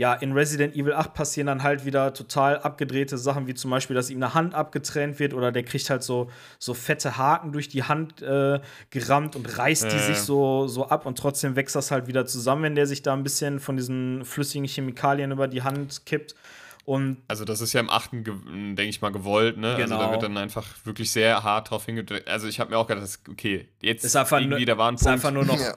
ja, 0.00 0.14
in 0.14 0.30
Resident 0.32 0.76
Evil 0.76 0.92
8 0.94 1.12
passieren 1.12 1.48
dann 1.48 1.64
halt 1.64 1.84
wieder 1.84 2.14
total 2.14 2.56
abgedrehte 2.60 3.18
Sachen, 3.18 3.48
wie 3.48 3.54
zum 3.54 3.70
Beispiel, 3.72 3.96
dass 3.96 4.10
ihm 4.10 4.22
eine 4.22 4.32
Hand 4.32 4.54
abgetrennt 4.54 5.18
wird 5.18 5.34
oder 5.34 5.50
der 5.50 5.64
kriegt 5.64 5.90
halt 5.90 6.04
so, 6.04 6.30
so 6.60 6.72
fette 6.72 7.16
Haken 7.18 7.50
durch 7.50 7.68
die 7.68 7.82
Hand 7.82 8.22
äh, 8.22 8.60
gerammt 8.90 9.34
und 9.34 9.58
reißt 9.58 9.90
die 9.90 9.96
Äh. 9.96 9.98
sich 9.98 10.18
so, 10.18 10.68
so 10.68 10.88
ab 10.88 11.04
und 11.04 11.18
trotzdem 11.18 11.56
wächst 11.56 11.74
das 11.74 11.90
halt 11.90 12.06
wieder 12.06 12.26
zusammen, 12.26 12.62
wenn 12.62 12.74
der 12.76 12.86
sich 12.86 13.02
da 13.02 13.12
ein 13.12 13.24
bisschen 13.24 13.58
von 13.58 13.76
diesen 13.76 14.24
flüssigen 14.24 14.66
Chemikalien 14.68 15.32
über 15.32 15.48
die 15.48 15.62
Hand 15.62 16.06
kippt. 16.06 16.36
Und 16.84 17.18
Also 17.26 17.44
das 17.44 17.60
ist 17.60 17.72
ja 17.72 17.80
im 17.80 17.90
achten, 17.90 18.22
denke 18.24 18.84
ich 18.84 19.02
mal, 19.02 19.10
gewollt, 19.10 19.58
ne? 19.58 19.74
Also 19.74 19.82
Genau. 19.82 19.98
da 19.98 20.10
wird 20.12 20.22
dann 20.22 20.36
einfach 20.38 20.64
wirklich 20.84 21.10
sehr 21.10 21.42
hart 21.42 21.70
drauf 21.70 21.84
hingedrückt. 21.84 22.28
Also 22.28 22.46
ich 22.46 22.60
habe 22.60 22.70
mir 22.70 22.78
auch 22.78 22.86
gedacht, 22.86 23.02
das- 23.04 23.20
okay, 23.28 23.68
jetzt 23.82 24.04
ist 24.04 24.16
einfach, 24.16 24.38
irgendwie, 24.40 24.58
nur, 24.60 24.66
da 24.66 24.78
war 24.78 24.88
ein 24.90 24.94
ist 24.94 25.00
Punkt. 25.02 25.12
einfach 25.12 25.32
nur 25.32 25.44
noch 25.44 25.58
Ja. 25.60 25.74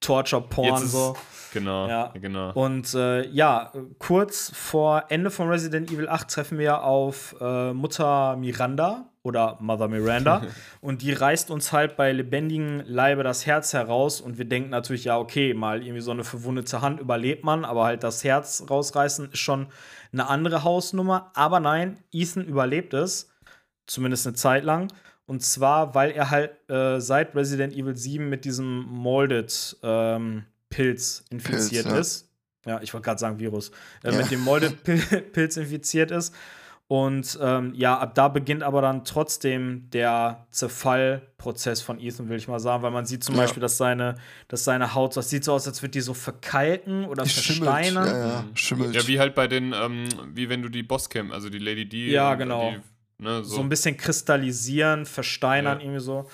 Torture-Porn 0.00 0.86
so. 0.86 1.16
Genau, 1.58 1.88
Ja. 1.88 2.12
genau. 2.20 2.52
Und 2.52 2.94
äh, 2.94 3.26
ja, 3.28 3.72
kurz 3.98 4.50
vor 4.54 5.04
Ende 5.08 5.30
von 5.30 5.48
Resident 5.48 5.90
Evil 5.90 6.08
8 6.08 6.28
treffen 6.28 6.58
wir 6.58 6.82
auf 6.84 7.34
äh, 7.40 7.72
Mutter 7.72 8.36
Miranda 8.36 9.06
oder 9.22 9.56
Mother 9.60 9.88
Miranda 9.88 10.42
und 10.80 11.02
die 11.02 11.12
reißt 11.12 11.50
uns 11.50 11.72
halt 11.72 11.96
bei 11.96 12.12
lebendigem 12.12 12.82
Leibe 12.86 13.22
das 13.22 13.46
Herz 13.46 13.72
heraus 13.72 14.20
und 14.20 14.38
wir 14.38 14.44
denken 14.44 14.70
natürlich, 14.70 15.04
ja, 15.04 15.18
okay, 15.18 15.54
mal 15.54 15.82
irgendwie 15.82 16.02
so 16.02 16.10
eine 16.12 16.24
verwundete 16.24 16.80
Hand 16.80 17.00
überlebt 17.00 17.42
man, 17.42 17.64
aber 17.64 17.84
halt 17.84 18.02
das 18.04 18.22
Herz 18.22 18.64
rausreißen 18.68 19.32
ist 19.32 19.38
schon 19.38 19.66
eine 20.12 20.28
andere 20.28 20.62
Hausnummer. 20.62 21.30
Aber 21.34 21.58
nein, 21.60 21.98
Ethan 22.12 22.44
überlebt 22.44 22.94
es, 22.94 23.28
zumindest 23.86 24.26
eine 24.26 24.36
Zeit 24.36 24.62
lang. 24.64 24.88
Und 25.26 25.42
zwar, 25.42 25.94
weil 25.96 26.12
er 26.12 26.30
halt 26.30 26.52
äh, 26.70 27.00
seit 27.00 27.34
Resident 27.34 27.72
Evil 27.74 27.96
7 27.96 28.28
mit 28.28 28.44
diesem 28.44 28.82
Molded 28.88 29.76
ähm, 29.82 30.44
Pilz 30.76 31.24
infiziert 31.30 31.84
Pilz, 31.86 31.94
ja. 31.94 31.98
ist. 31.98 32.28
Ja, 32.66 32.80
ich 32.82 32.92
wollte 32.92 33.04
gerade 33.06 33.18
sagen 33.20 33.38
Virus. 33.38 33.70
Äh, 34.02 34.10
Ja. 34.12 34.18
Mit 34.18 34.30
dem 34.30 34.40
Molded 34.40 34.82
Pil 34.84 34.98
Pilz 34.98 35.56
infiziert 35.56 36.10
ist. 36.10 36.34
Und 36.88 37.36
ähm, 37.42 37.72
ja, 37.74 37.98
ab 37.98 38.14
da 38.14 38.28
beginnt 38.28 38.62
aber 38.62 38.80
dann 38.80 39.04
trotzdem 39.04 39.88
der 39.90 40.46
Zerfallprozess 40.52 41.82
von 41.82 41.98
Ethan, 41.98 42.28
will 42.28 42.36
ich 42.36 42.46
mal 42.48 42.60
sagen, 42.60 42.82
weil 42.82 42.90
man 42.92 43.06
sieht 43.06 43.24
zum 43.24 43.34
Ja. 43.34 43.42
Beispiel, 43.42 43.60
dass 43.60 43.76
seine, 43.76 44.14
dass 44.48 44.62
seine 44.64 44.94
Haut, 44.94 45.16
das 45.16 45.28
sieht 45.30 45.42
so 45.44 45.52
aus, 45.52 45.66
als 45.66 45.82
würde 45.82 45.90
die 45.92 46.00
so 46.00 46.14
verkalken 46.14 47.04
oder 47.06 47.24
Die 47.24 47.30
schimmelt. 47.30 47.64
versteinern. 47.72 48.06
Ja, 48.06 48.26
ja, 48.28 48.44
schimmelt. 48.54 48.94
Ja, 48.94 49.06
wie 49.08 49.18
halt 49.18 49.34
bei 49.34 49.48
den, 49.48 49.72
ähm, 49.72 50.08
wie 50.34 50.48
wenn 50.48 50.62
du 50.62 50.68
die 50.68 50.82
Bosscam, 50.84 51.32
also 51.32 51.48
die 51.50 51.58
Lady 51.58 51.88
D. 51.88 52.10
Ja, 52.10 52.32
und 52.32 52.38
genau. 52.38 52.70
Die, 53.18 53.22
ne, 53.24 53.42
so. 53.44 53.56
so 53.56 53.60
ein 53.62 53.68
bisschen 53.68 53.96
kristallisieren, 53.96 55.06
versteinern, 55.06 55.78
Ja. 55.80 55.84
irgendwie 55.84 56.00
so. 56.04 56.28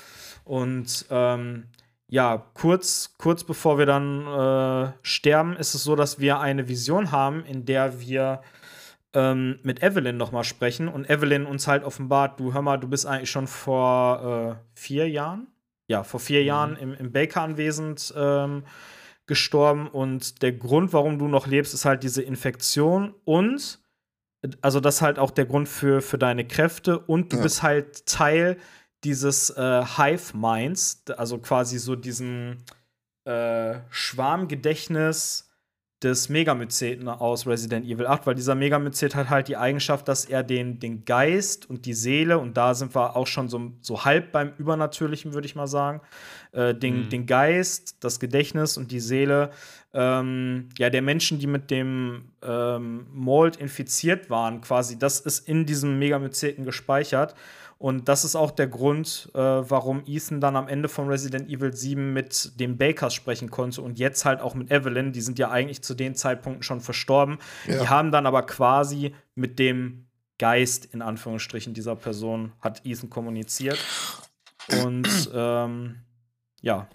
Und 0.44 1.06
ähm, 1.10 1.64
ja, 2.12 2.44
kurz, 2.52 3.14
kurz 3.16 3.42
bevor 3.42 3.78
wir 3.78 3.86
dann 3.86 4.26
äh, 4.26 4.92
sterben, 5.00 5.56
ist 5.56 5.74
es 5.74 5.82
so, 5.82 5.96
dass 5.96 6.18
wir 6.20 6.40
eine 6.40 6.68
Vision 6.68 7.10
haben, 7.10 7.42
in 7.46 7.64
der 7.64 8.00
wir 8.00 8.42
ähm, 9.14 9.58
mit 9.62 9.82
Evelyn 9.82 10.18
noch 10.18 10.30
mal 10.30 10.44
sprechen 10.44 10.88
und 10.88 11.08
Evelyn 11.08 11.46
uns 11.46 11.66
halt 11.66 11.84
offenbart, 11.84 12.38
du 12.38 12.52
hör 12.52 12.60
mal, 12.60 12.76
du 12.76 12.86
bist 12.86 13.06
eigentlich 13.06 13.30
schon 13.30 13.46
vor 13.46 14.58
äh, 14.60 14.78
vier 14.78 15.08
Jahren, 15.08 15.46
ja, 15.88 16.04
vor 16.04 16.20
vier 16.20 16.42
Jahren 16.44 16.76
im, 16.76 16.92
im 16.92 17.12
Baker 17.12 17.40
anwesend 17.40 18.12
ähm, 18.14 18.64
gestorben 19.24 19.88
und 19.88 20.42
der 20.42 20.52
Grund, 20.52 20.92
warum 20.92 21.18
du 21.18 21.28
noch 21.28 21.46
lebst, 21.46 21.72
ist 21.72 21.86
halt 21.86 22.02
diese 22.02 22.20
Infektion 22.20 23.14
und 23.24 23.80
also 24.60 24.80
das 24.80 24.96
ist 24.96 25.02
halt 25.02 25.18
auch 25.18 25.30
der 25.30 25.46
Grund 25.46 25.66
für, 25.66 26.02
für 26.02 26.18
deine 26.18 26.46
Kräfte 26.46 26.98
und 26.98 27.32
du 27.32 27.36
Ja. 27.38 27.42
bist 27.44 27.62
halt 27.62 28.04
Teil 28.04 28.58
dieses 29.04 29.50
äh, 29.50 29.84
Hive 29.84 30.36
Minds, 30.36 31.02
also 31.16 31.38
quasi 31.38 31.78
so 31.78 31.96
diesen 31.96 32.58
äh, 33.24 33.74
Schwarmgedächtnis 33.90 35.48
des 36.02 36.28
Megamyceten 36.28 37.08
aus 37.08 37.46
Resident 37.46 37.86
Evil 37.86 38.06
8, 38.06 38.26
weil 38.26 38.34
dieser 38.34 38.56
Megamycet 38.56 39.14
hat 39.14 39.30
halt 39.30 39.46
die 39.46 39.56
Eigenschaft, 39.56 40.08
dass 40.08 40.24
er 40.24 40.42
den, 40.42 40.80
den 40.80 41.04
Geist 41.04 41.70
und 41.70 41.86
die 41.86 41.94
Seele, 41.94 42.38
und 42.38 42.56
da 42.56 42.74
sind 42.74 42.94
wir 42.94 43.14
auch 43.14 43.28
schon 43.28 43.48
so, 43.48 43.70
so 43.80 44.04
halb 44.04 44.32
beim 44.32 44.52
Übernatürlichen, 44.58 45.32
würde 45.32 45.46
ich 45.46 45.54
mal 45.54 45.68
sagen, 45.68 46.00
äh, 46.50 46.74
den, 46.74 47.04
Mhm. 47.04 47.08
den 47.10 47.26
Geist, 47.26 47.98
das 48.00 48.18
Gedächtnis 48.18 48.76
und 48.76 48.90
die 48.90 49.00
Seele 49.00 49.50
ähm, 49.94 50.70
ja, 50.78 50.90
der 50.90 51.02
Menschen, 51.02 51.38
die 51.38 51.46
mit 51.46 51.70
dem 51.70 52.32
ähm, 52.42 53.06
Mold 53.12 53.56
infiziert 53.56 54.30
waren, 54.30 54.60
quasi, 54.62 54.98
das 54.98 55.20
ist 55.20 55.46
in 55.46 55.66
diesem 55.66 55.98
Megamyceten 55.98 56.64
gespeichert. 56.64 57.34
Und 57.82 58.08
das 58.08 58.24
ist 58.24 58.36
auch 58.36 58.52
der 58.52 58.68
Grund, 58.68 59.28
äh, 59.34 59.40
warum 59.40 60.04
Ethan 60.06 60.40
dann 60.40 60.54
am 60.54 60.68
Ende 60.68 60.88
von 60.88 61.08
Resident 61.08 61.50
Evil 61.50 61.74
7 61.74 62.12
mit 62.12 62.60
den 62.60 62.78
Bakers 62.78 63.12
sprechen 63.12 63.50
konnte 63.50 63.82
und 63.82 63.98
jetzt 63.98 64.24
halt 64.24 64.40
auch 64.40 64.54
mit 64.54 64.70
Evelyn. 64.70 65.12
Die 65.12 65.20
sind 65.20 65.36
ja 65.40 65.50
eigentlich 65.50 65.82
zu 65.82 65.94
den 65.94 66.14
Zeitpunkten 66.14 66.62
schon 66.62 66.80
verstorben. 66.80 67.38
Ja. 67.66 67.80
Die 67.80 67.88
haben 67.88 68.12
dann 68.12 68.26
aber 68.26 68.44
quasi 68.44 69.16
mit 69.34 69.58
dem 69.58 70.06
Geist, 70.38 70.84
in 70.84 71.02
Anführungsstrichen, 71.02 71.74
dieser 71.74 71.96
Person, 71.96 72.52
hat 72.60 72.86
Ethan 72.86 73.10
kommuniziert. 73.10 73.84
Und 74.84 75.08
ähm, 75.34 75.96
ja, 76.60 76.86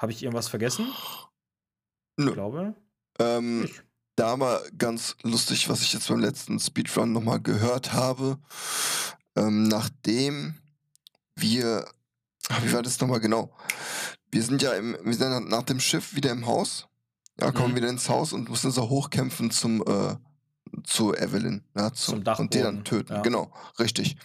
habe 0.00 0.10
ich 0.10 0.24
irgendwas 0.24 0.48
vergessen? 0.48 0.88
Nö. 2.16 2.30
Ich 2.30 2.34
glaube. 2.34 2.74
Ähm, 3.20 3.60
Nicht. 3.60 3.84
da 4.16 4.36
mal 4.36 4.60
ganz 4.76 5.16
lustig, 5.22 5.68
was 5.68 5.82
ich 5.82 5.92
jetzt 5.92 6.08
beim 6.08 6.18
letzten 6.18 6.58
Speedrun 6.58 7.12
nochmal 7.12 7.40
gehört 7.40 7.92
habe. 7.92 8.38
Ähm, 9.36 9.64
nachdem 9.64 10.54
wir. 11.36 11.86
Ach, 12.48 12.62
wie 12.64 12.72
war 12.72 12.82
das 12.82 13.00
nochmal 13.00 13.20
genau? 13.20 13.54
Wir 14.32 14.42
sind 14.42 14.62
ja 14.62 14.72
im, 14.72 14.96
wir 15.04 15.14
sind 15.14 15.48
nach 15.48 15.62
dem 15.62 15.80
Schiff 15.80 16.14
wieder 16.14 16.30
im 16.30 16.46
Haus. 16.46 16.86
Ja, 17.40 17.52
kommen 17.52 17.72
Mhm. 17.72 17.76
wieder 17.76 17.88
ins 17.88 18.08
Haus 18.08 18.32
und 18.32 18.48
müssen 18.50 18.66
uns 18.66 18.78
auch 18.78 18.90
hochkämpfen 18.90 19.50
zum 19.50 19.82
äh, 19.86 20.16
zu 20.84 21.14
Evelyn. 21.14 21.64
Ja, 21.76 21.92
Zum 21.92 22.14
Und 22.14 22.20
die 22.20 22.24
dann 22.24 22.48
Dachboden, 22.48 22.84
töten. 22.84 23.12
ja. 23.14 23.22
Genau, 23.22 23.52
richtig. 23.78 24.16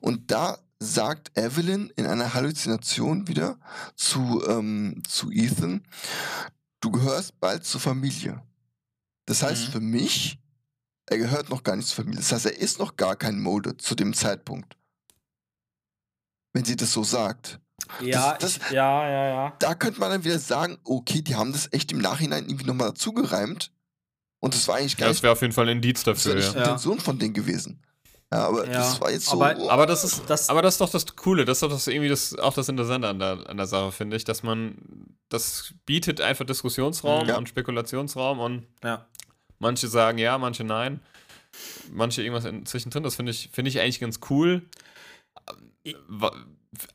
Und 0.00 0.30
da 0.30 0.58
sagt 0.80 1.36
Evelyn 1.38 1.90
in 1.96 2.06
einer 2.06 2.34
Halluzination 2.34 3.28
wieder 3.28 3.58
zu, 3.94 4.42
ähm, 4.48 5.02
zu 5.08 5.30
Ethan, 5.30 5.84
du 6.80 6.90
gehörst 6.90 7.38
bald 7.40 7.64
zur 7.64 7.80
Familie. 7.80 8.42
Das 9.26 9.42
heißt 9.42 9.68
Mhm. 9.68 9.72
für 9.72 9.80
mich, 9.80 10.38
er 11.06 11.18
gehört 11.18 11.50
noch 11.50 11.62
gar 11.62 11.76
nicht 11.76 11.88
zur 11.88 11.96
Familie. 12.04 12.20
Das 12.20 12.32
heißt, 12.32 12.46
er 12.46 12.58
ist 12.58 12.78
noch 12.78 12.96
gar 12.96 13.16
kein 13.16 13.40
Mode 13.40 13.76
zu 13.76 13.94
dem 13.94 14.14
Zeitpunkt. 14.14 14.76
Wenn 16.52 16.64
sie 16.64 16.76
das 16.76 16.92
so 16.92 17.02
sagt. 17.02 17.58
Ja, 18.00 18.36
das- 18.38 18.56
ich, 18.58 18.70
ja, 18.70 19.08
ja, 19.08 19.26
ja. 19.26 19.56
Da 19.58 19.74
könnte 19.74 20.00
man 20.00 20.10
dann 20.10 20.24
wieder 20.24 20.38
sagen, 20.38 20.78
okay, 20.84 21.20
die 21.22 21.34
haben 21.34 21.52
das 21.52 21.72
echt 21.72 21.92
im 21.92 21.98
Nachhinein 21.98 22.46
irgendwie 22.48 22.64
nochmal 22.66 22.88
dazu 22.90 23.12
gereimt. 23.12 23.72
Und 24.40 24.54
das 24.54 24.68
war 24.68 24.76
eigentlich 24.76 24.96
gar 24.96 25.08
das 25.08 25.16
nicht, 25.16 25.22
wäre 25.22 25.32
auf 25.32 25.40
jeden 25.42 25.52
Fall 25.52 25.64
ein 25.68 25.76
Indiz 25.76 26.04
das 26.04 26.22
dafür, 26.22 26.36
nicht 26.36 26.48
ja. 26.52 26.60
Ja. 26.60 26.64
Intention 26.64 27.00
von 27.00 27.18
denen 27.18 27.34
gewesen. 27.34 27.82
Ja, 28.32 28.46
aber 28.48 28.66
Ja. 28.66 28.72
das 28.72 29.00
war 29.00 29.10
jetzt 29.10 29.26
so. 29.26 29.32
Aber- 29.42 29.70
Aber 29.70 29.86
das 29.86 30.04
ist, 30.04 30.22
Das- 30.28 30.48
aber 30.48 30.62
das 30.62 30.74
ist 30.74 30.80
doch 30.80 30.90
das 30.90 31.06
Coole, 31.16 31.44
das 31.44 31.58
ist 31.58 31.62
doch 31.62 31.70
das 31.70 31.86
irgendwie 31.86 32.08
das, 32.08 32.36
auch 32.38 32.54
das 32.54 32.68
Interessante 32.68 33.08
an 33.08 33.18
der, 33.18 33.48
an 33.48 33.56
der 33.56 33.66
Sache, 33.66 33.90
finde 33.92 34.16
ich, 34.16 34.24
dass 34.24 34.42
man, 34.42 34.76
das 35.28 35.74
bietet 35.86 36.20
einfach 36.20 36.44
Diskussionsraum 36.44 37.26
Ja. 37.28 37.36
und 37.36 37.48
Spekulationsraum 37.48 38.38
und 38.38 38.66
Ja. 38.82 39.06
Manche 39.58 39.88
sagen 39.88 40.18
ja, 40.18 40.38
manche 40.38 40.64
nein, 40.64 41.00
manche 41.92 42.22
irgendwas 42.22 42.44
in, 42.44 42.66
zwischendrin, 42.66 43.02
das 43.02 43.16
finde 43.16 43.32
ich, 43.32 43.50
finde 43.52 43.68
ich 43.70 43.80
eigentlich 43.80 44.00
ganz 44.00 44.20
cool. 44.30 44.62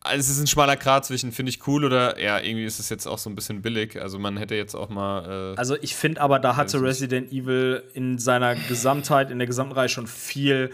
Also 0.02 0.20
es 0.20 0.30
ist 0.30 0.40
ein 0.40 0.48
schmaler 0.48 0.76
Grad 0.76 1.06
zwischen 1.06 1.32
finde 1.32 1.52
ich 1.52 1.66
cool 1.68 1.86
oder 1.86 2.20
ja, 2.20 2.40
irgendwie 2.40 2.66
ist 2.66 2.80
es 2.80 2.90
jetzt 2.90 3.08
auch 3.08 3.18
so 3.18 3.30
ein 3.30 3.36
bisschen 3.36 3.62
billig. 3.62 4.02
Also 4.02 4.20
man 4.20 4.38
hätte 4.38 4.56
jetzt 4.56 4.76
auch 4.76 4.90
mal 4.90 5.54
äh, 5.54 5.58
Also 5.58 5.78
ich 5.82 5.96
finde 5.96 6.22
aber, 6.22 6.40
da 6.40 6.56
hatte. 6.56 6.82
Resident 6.82 7.32
Evil 7.32 7.84
in 7.94 8.18
seiner 8.18 8.56
Gesamtheit, 8.56 9.32
in 9.32 9.38
der 9.40 9.48
gesamten 9.48 9.74
Reihe 9.74 9.90
schon 9.90 10.08
viel 10.08 10.72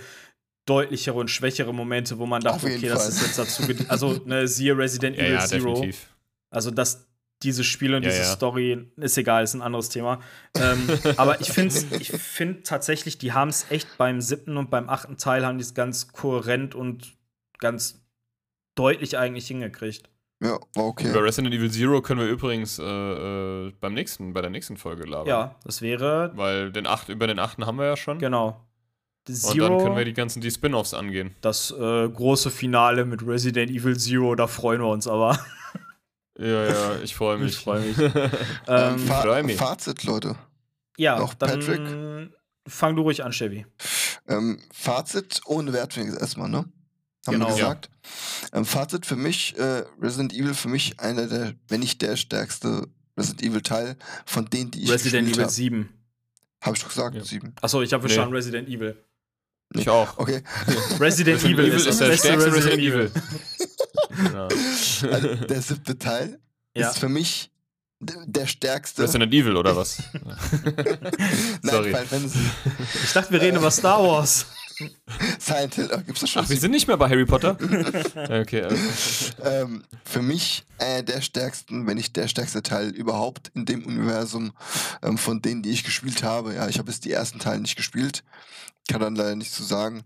deutlichere 0.66 1.16
und 1.16 1.30
schwächere 1.30 1.74
Momente, 1.74 2.18
wo 2.18 2.26
man 2.26 2.42
dachte, 2.42 2.66
okay, 2.66 2.88
das 2.88 3.04
Fall. 3.04 3.10
ist 3.12 3.22
jetzt 3.22 3.38
dazu, 3.38 3.64
also 3.88 4.20
ne, 4.26 4.48
siehe 4.48 4.76
Resident 4.76 5.16
ja, 5.18 5.24
Evil 5.24 5.34
ja, 5.36 5.46
Zero. 5.46 5.74
definitiv. 5.74 6.08
Also 6.50 6.72
dass 6.72 7.06
diese 7.44 7.64
Spiele 7.64 7.98
und 7.98 8.04
Ja, 8.04 8.10
diese 8.10 8.22
ja. 8.24 8.28
Story 8.28 8.88
ist 8.98 9.18
egal, 9.18 9.44
ist 9.44 9.54
ein 9.54 9.62
anderes 9.62 9.90
Thema. 9.90 10.20
ähm, 10.58 10.88
aber 11.18 11.42
ich 11.42 11.52
finde, 11.52 11.76
ich 12.00 12.12
finde 12.12 12.64
tatsächlich, 12.64 13.18
die 13.18 13.34
haben 13.34 13.50
es 13.50 13.70
echt 13.70 13.98
beim 13.98 14.22
siebten 14.22 14.58
und 14.58 14.70
beim 14.70 14.90
achten 14.90 15.18
Teil 15.18 15.46
haben 15.46 15.58
die 15.58 15.64
es 15.64 15.74
ganz 15.74 16.12
kohärent 16.12 16.76
und 16.76 17.16
ganz 17.60 18.06
deutlich 18.76 19.18
eigentlich 19.18 19.48
hingekriegt. 19.48 20.10
Ja, 20.44 20.60
okay. 20.76 21.10
Über 21.10 21.24
Resident 21.24 21.54
Evil 21.54 21.72
Zero 21.72 22.02
können 22.02 22.20
wir 22.20 22.28
übrigens 22.28 22.78
äh, 22.78 22.84
äh, 22.84 23.74
beim 23.80 23.94
nächsten, 23.94 24.34
bei 24.34 24.42
der 24.42 24.50
nächsten 24.50 24.76
Folge 24.78 25.04
labern. 25.06 25.28
Ja, 25.28 25.56
das 25.64 25.82
wäre 25.82 26.32
Weil 26.36 26.72
den 26.72 26.88
acht, 26.88 27.10
über 27.10 27.28
den 27.28 27.40
achten 27.40 27.66
haben 27.66 27.78
wir 27.78 27.86
ja 27.86 27.98
schon. 27.98 28.20
genau. 28.20 28.62
Und 29.28 29.34
Zero, 29.36 29.70
dann 29.70 29.78
können 29.80 29.98
wir 29.98 30.06
die 30.06 30.14
ganzen 30.14 30.40
die 30.40 30.52
Spin-offs 30.52 30.94
angehen. 30.94 31.34
das 31.42 31.72
äh, 31.72 32.10
große 32.10 32.52
Finale 32.52 33.06
mit 33.06 33.26
Resident 33.26 33.72
Evil 33.72 33.98
Zero, 33.98 34.36
da 34.36 34.46
freuen 34.46 34.82
wir 34.82 34.90
uns 34.90 35.08
aber. 35.08 35.40
Ja, 36.38 36.66
ja, 36.66 36.96
ich 37.02 37.16
freue 37.16 37.38
mich. 37.38 37.54
Ich 37.54 37.58
freu 37.60 37.80
mich. 37.80 37.98
Ähm, 38.68 38.96
ähm, 38.98 39.00
freu 39.00 39.44
mich. 39.44 39.58
Fazit, 39.58 40.04
Leute. 40.04 40.36
ja, 40.98 41.18
noch 41.20 41.34
dann 41.34 41.60
Patrick? 41.60 42.32
fang 42.68 42.96
du 42.96 43.04
ruhig 43.04 43.24
an, 43.24 43.32
Chevy. 43.32 43.66
Ähm, 44.28 44.60
Fazit 44.74 45.42
ohne 45.46 45.72
Wertung 45.72 46.06
jetzt 46.08 46.20
erstmal, 46.20 46.50
ne? 46.50 46.66
Haben 47.28 47.34
Genau. 47.36 47.48
wir 47.50 47.56
gesagt. 47.56 47.90
Ähm, 48.54 48.66
Fazit 48.66 49.06
für 49.06 49.16
mich, 49.16 49.58
äh, 49.58 49.84
Resident 50.02 50.34
Evil 50.34 50.54
für 50.54 50.68
mich 50.70 51.00
einer 51.00 51.28
der, 51.28 51.54
wenn 51.68 51.80
nicht 51.80 52.02
der 52.02 52.16
stärkste 52.18 52.88
Resident 53.18 53.44
Evil 53.44 53.62
Teil 53.62 53.98
von 54.26 54.46
denen, 54.46 54.72
die 54.72 54.84
ich 54.84 54.92
Resident 54.92 55.28
gespielt 55.28 55.36
Evil 55.38 55.44
habe. 55.44 55.52
7. 55.54 55.90
Habe 56.62 56.76
ich 56.76 56.82
doch 56.84 56.90
gesagt, 56.90 57.16
Ja. 57.16 57.24
sieben. 57.24 57.54
Achso, 57.62 57.82
ich 57.82 57.94
habe 57.94 58.04
Nee. 58.04 58.10
verstanden 58.10 58.36
Resident 58.36 58.68
Evil. 58.68 58.98
Ich 59.74 59.90
auch. 59.90 60.18
Okay, 60.18 60.42
Resident, 61.00 61.44
Evil 61.44 61.66
ist 61.66 61.88
das 61.88 61.98
der 61.98 62.08
beste 62.08 62.28
stärkste 62.28 62.54
Resident 62.54 62.82
Evil. 62.82 63.12
Genau. 64.16 64.48
also 65.12 65.36
der 65.36 65.62
siebte 65.62 65.98
Teil 65.98 66.40
Ja. 66.76 66.90
ist 66.90 67.00
für 67.00 67.10
mich 67.10 67.52
der 68.00 68.46
stärkste. 68.46 69.04
Resident 69.04 69.34
Evil 69.34 69.56
oder 69.58 69.76
was? 69.76 70.04
Nein, 70.14 70.98
Sorry. 71.64 71.90
Final 71.90 72.06
Fantasy. 72.06 72.40
Ich 73.04 73.14
dachte, 73.14 73.32
wir 73.32 73.42
reden 73.42 73.58
über 73.58 73.72
Star 73.72 74.02
Wars. 74.04 74.46
Silent 75.40 75.76
Hill, 75.76 75.90
äh, 75.92 76.02
gibt's 76.04 76.20
das 76.22 76.30
schon? 76.30 76.44
Ach, 76.44 76.50
wir 76.50 76.58
sind 76.58 76.72
nicht 76.72 76.88
mehr 76.88 76.98
bei 76.98 77.08
Harry 77.10 77.26
Potter? 77.26 77.58
okay, 78.42 78.64
also. 78.64 78.76
ähm, 79.44 79.84
für 80.04 80.22
mich 80.22 80.66
äh, 80.80 81.02
der 81.02 81.22
stärksten, 81.22 81.88
wenn 81.88 81.96
nicht 81.96 82.16
der 82.18 82.28
stärkste 82.28 82.62
Teil 82.62 82.90
überhaupt 82.90 83.52
in 83.56 83.66
dem 83.66 83.86
Universum 83.86 84.52
ähm, 85.02 85.18
von 85.18 85.42
denen, 85.42 85.62
die 85.64 85.70
ich 85.72 85.86
gespielt 85.86 86.24
habe. 86.24 86.56
Ja, 86.56 86.68
ich 86.68 86.78
habe 86.78 86.92
jetzt 86.92 87.06
die 87.06 87.12
ersten 87.14 87.40
Teile 87.40 87.62
nicht 87.62 87.78
gespielt, 87.78 88.24
kann 88.90 89.02
dann 89.02 89.16
leider 89.16 89.36
nichts 89.36 89.56
zu 89.56 89.64
sagen. 89.64 90.04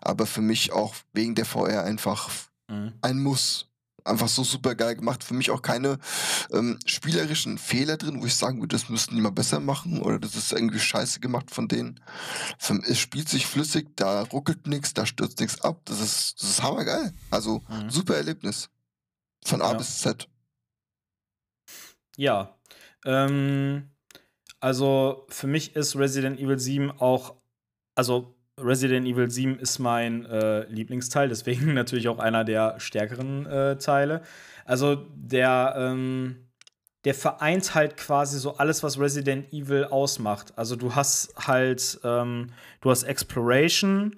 Aber 0.00 0.26
für 0.26 0.40
mich 0.42 0.72
auch 0.72 0.94
wegen 1.12 1.34
der 1.34 1.44
VR 1.46 1.84
einfach 1.84 2.30
Mhm. 2.68 2.92
ein 3.02 3.18
Muss. 3.22 3.66
Einfach 4.04 4.28
so 4.28 4.44
super 4.44 4.74
geil 4.76 4.96
gemacht. 4.96 5.22
Für 5.24 5.34
mich 5.34 5.50
auch 5.50 5.60
keine 5.60 5.98
ähm, 6.52 6.78
spielerischen 6.86 7.58
Fehler 7.58 7.96
drin, 7.98 8.22
wo 8.22 8.26
ich 8.26 8.34
sagen 8.34 8.60
würde, 8.60 8.74
das 8.74 8.88
müssten 8.88 9.14
die 9.14 9.20
mal 9.20 9.30
besser 9.32 9.60
machen 9.60 10.00
oder 10.00 10.18
das 10.18 10.36
ist 10.36 10.52
irgendwie 10.52 10.78
scheiße 10.80 11.20
gemacht 11.20 11.50
von 11.50 11.68
denen. 11.68 12.00
Für, 12.58 12.80
es 12.86 12.98
spielt 12.98 13.28
sich 13.28 13.46
flüssig, 13.46 13.88
da 13.96 14.22
ruckelt 14.22 14.66
nichts, 14.66 14.94
da 14.94 15.04
stürzt 15.04 15.38
nichts 15.40 15.60
ab. 15.60 15.82
Das 15.84 16.00
ist, 16.00 16.40
das 16.40 16.48
ist 16.50 16.62
hammergeil. 16.62 17.12
Also 17.30 17.62
Mhm. 17.68 17.90
super 17.90 18.16
Erlebnis. 18.16 18.70
Von 19.44 19.60
A 19.62 19.72
Ja. 19.72 19.76
bis 19.78 19.98
Z. 19.98 20.28
Ja. 22.16 22.56
Ähm, 23.04 23.90
also 24.60 25.26
für 25.28 25.46
mich 25.46 25.74
ist 25.76 25.96
Resident 25.96 26.38
Evil 26.38 26.58
7 26.58 26.90
auch, 26.90 27.36
also 28.00 28.34
Resident 28.58 29.06
Evil 29.06 29.30
7 29.30 29.58
ist 29.58 29.78
mein 29.78 30.24
äh, 30.24 30.64
Lieblingsteil, 30.70 31.28
deswegen 31.28 31.74
natürlich 31.74 32.08
auch 32.08 32.18
einer 32.18 32.44
der 32.44 32.80
stärkeren 32.80 33.44
äh, 33.44 33.76
Teile. 33.76 34.22
Also 34.64 35.06
der, 35.14 35.74
ähm, 35.76 36.48
der 37.04 37.12
vereint 37.12 37.74
halt 37.74 37.98
quasi 37.98 38.38
so 38.38 38.56
alles, 38.56 38.82
was 38.82 38.98
Resident 38.98 39.52
Evil 39.52 39.84
ausmacht. 39.84 40.56
Also 40.56 40.76
du 40.76 40.94
hast 40.94 41.34
halt, 41.46 42.00
ähm, 42.02 42.46
du 42.80 42.90
hast 42.90 43.02
Exploration, 43.02 44.16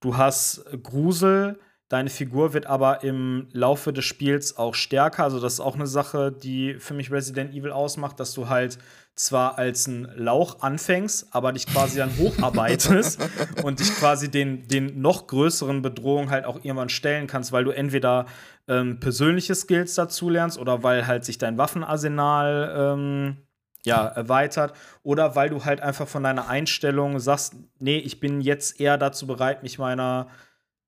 du 0.00 0.16
hast 0.16 0.64
Grusel, 0.82 1.60
deine 1.90 2.08
Figur 2.08 2.54
wird 2.54 2.64
aber 2.64 3.04
im 3.04 3.48
Laufe 3.52 3.92
des 3.92 4.06
Spiels 4.06 4.56
auch 4.56 4.74
stärker. 4.74 5.24
Also 5.24 5.38
das 5.38 5.54
ist 5.54 5.60
auch 5.60 5.74
eine 5.74 5.86
Sache, 5.86 6.32
die 6.32 6.76
für 6.78 6.94
mich 6.94 7.12
Resident 7.12 7.54
Evil 7.54 7.72
ausmacht, 7.72 8.20
dass 8.20 8.32
du 8.32 8.48
halt 8.48 8.78
zwar 9.18 9.58
als 9.58 9.86
ein 9.86 10.08
Lauch 10.16 10.60
anfängst, 10.60 11.28
aber 11.32 11.52
dich 11.52 11.66
quasi 11.66 11.98
dann 11.98 12.16
hocharbeitest 12.16 13.18
und 13.64 13.80
dich 13.80 13.94
quasi 13.94 14.30
den, 14.30 14.68
den 14.68 15.00
noch 15.00 15.26
größeren 15.26 15.82
Bedrohungen 15.82 16.30
halt 16.30 16.44
auch 16.44 16.56
irgendwann 16.56 16.88
stellen 16.88 17.26
kannst, 17.26 17.52
weil 17.52 17.64
du 17.64 17.70
entweder 17.70 18.26
ähm, 18.68 19.00
persönliche 19.00 19.54
Skills 19.54 19.94
dazu 19.94 20.30
lernst 20.30 20.58
oder 20.58 20.82
weil 20.82 21.06
halt 21.06 21.24
sich 21.24 21.38
dein 21.38 21.58
Waffenarsenal 21.58 22.74
ähm, 22.76 23.36
ja, 23.84 24.06
erweitert 24.06 24.74
oder 25.02 25.34
weil 25.34 25.50
du 25.50 25.64
halt 25.64 25.80
einfach 25.80 26.06
von 26.06 26.22
deiner 26.22 26.48
Einstellung 26.48 27.18
sagst, 27.18 27.54
nee, 27.78 27.98
ich 27.98 28.20
bin 28.20 28.40
jetzt 28.40 28.80
eher 28.80 28.98
dazu 28.98 29.26
bereit, 29.26 29.62
mich 29.62 29.78
meiner 29.78 30.28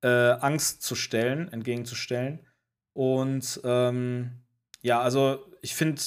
äh, 0.03 0.09
Angst 0.09 0.83
zu 0.83 0.95
stellen, 0.95 1.53
entgegenzustellen. 1.53 2.41
Und 2.93 3.61
ähm, 3.65 4.33
ja, 4.83 5.01
also 5.01 5.45
ich 5.63 5.75
finde, 5.75 6.01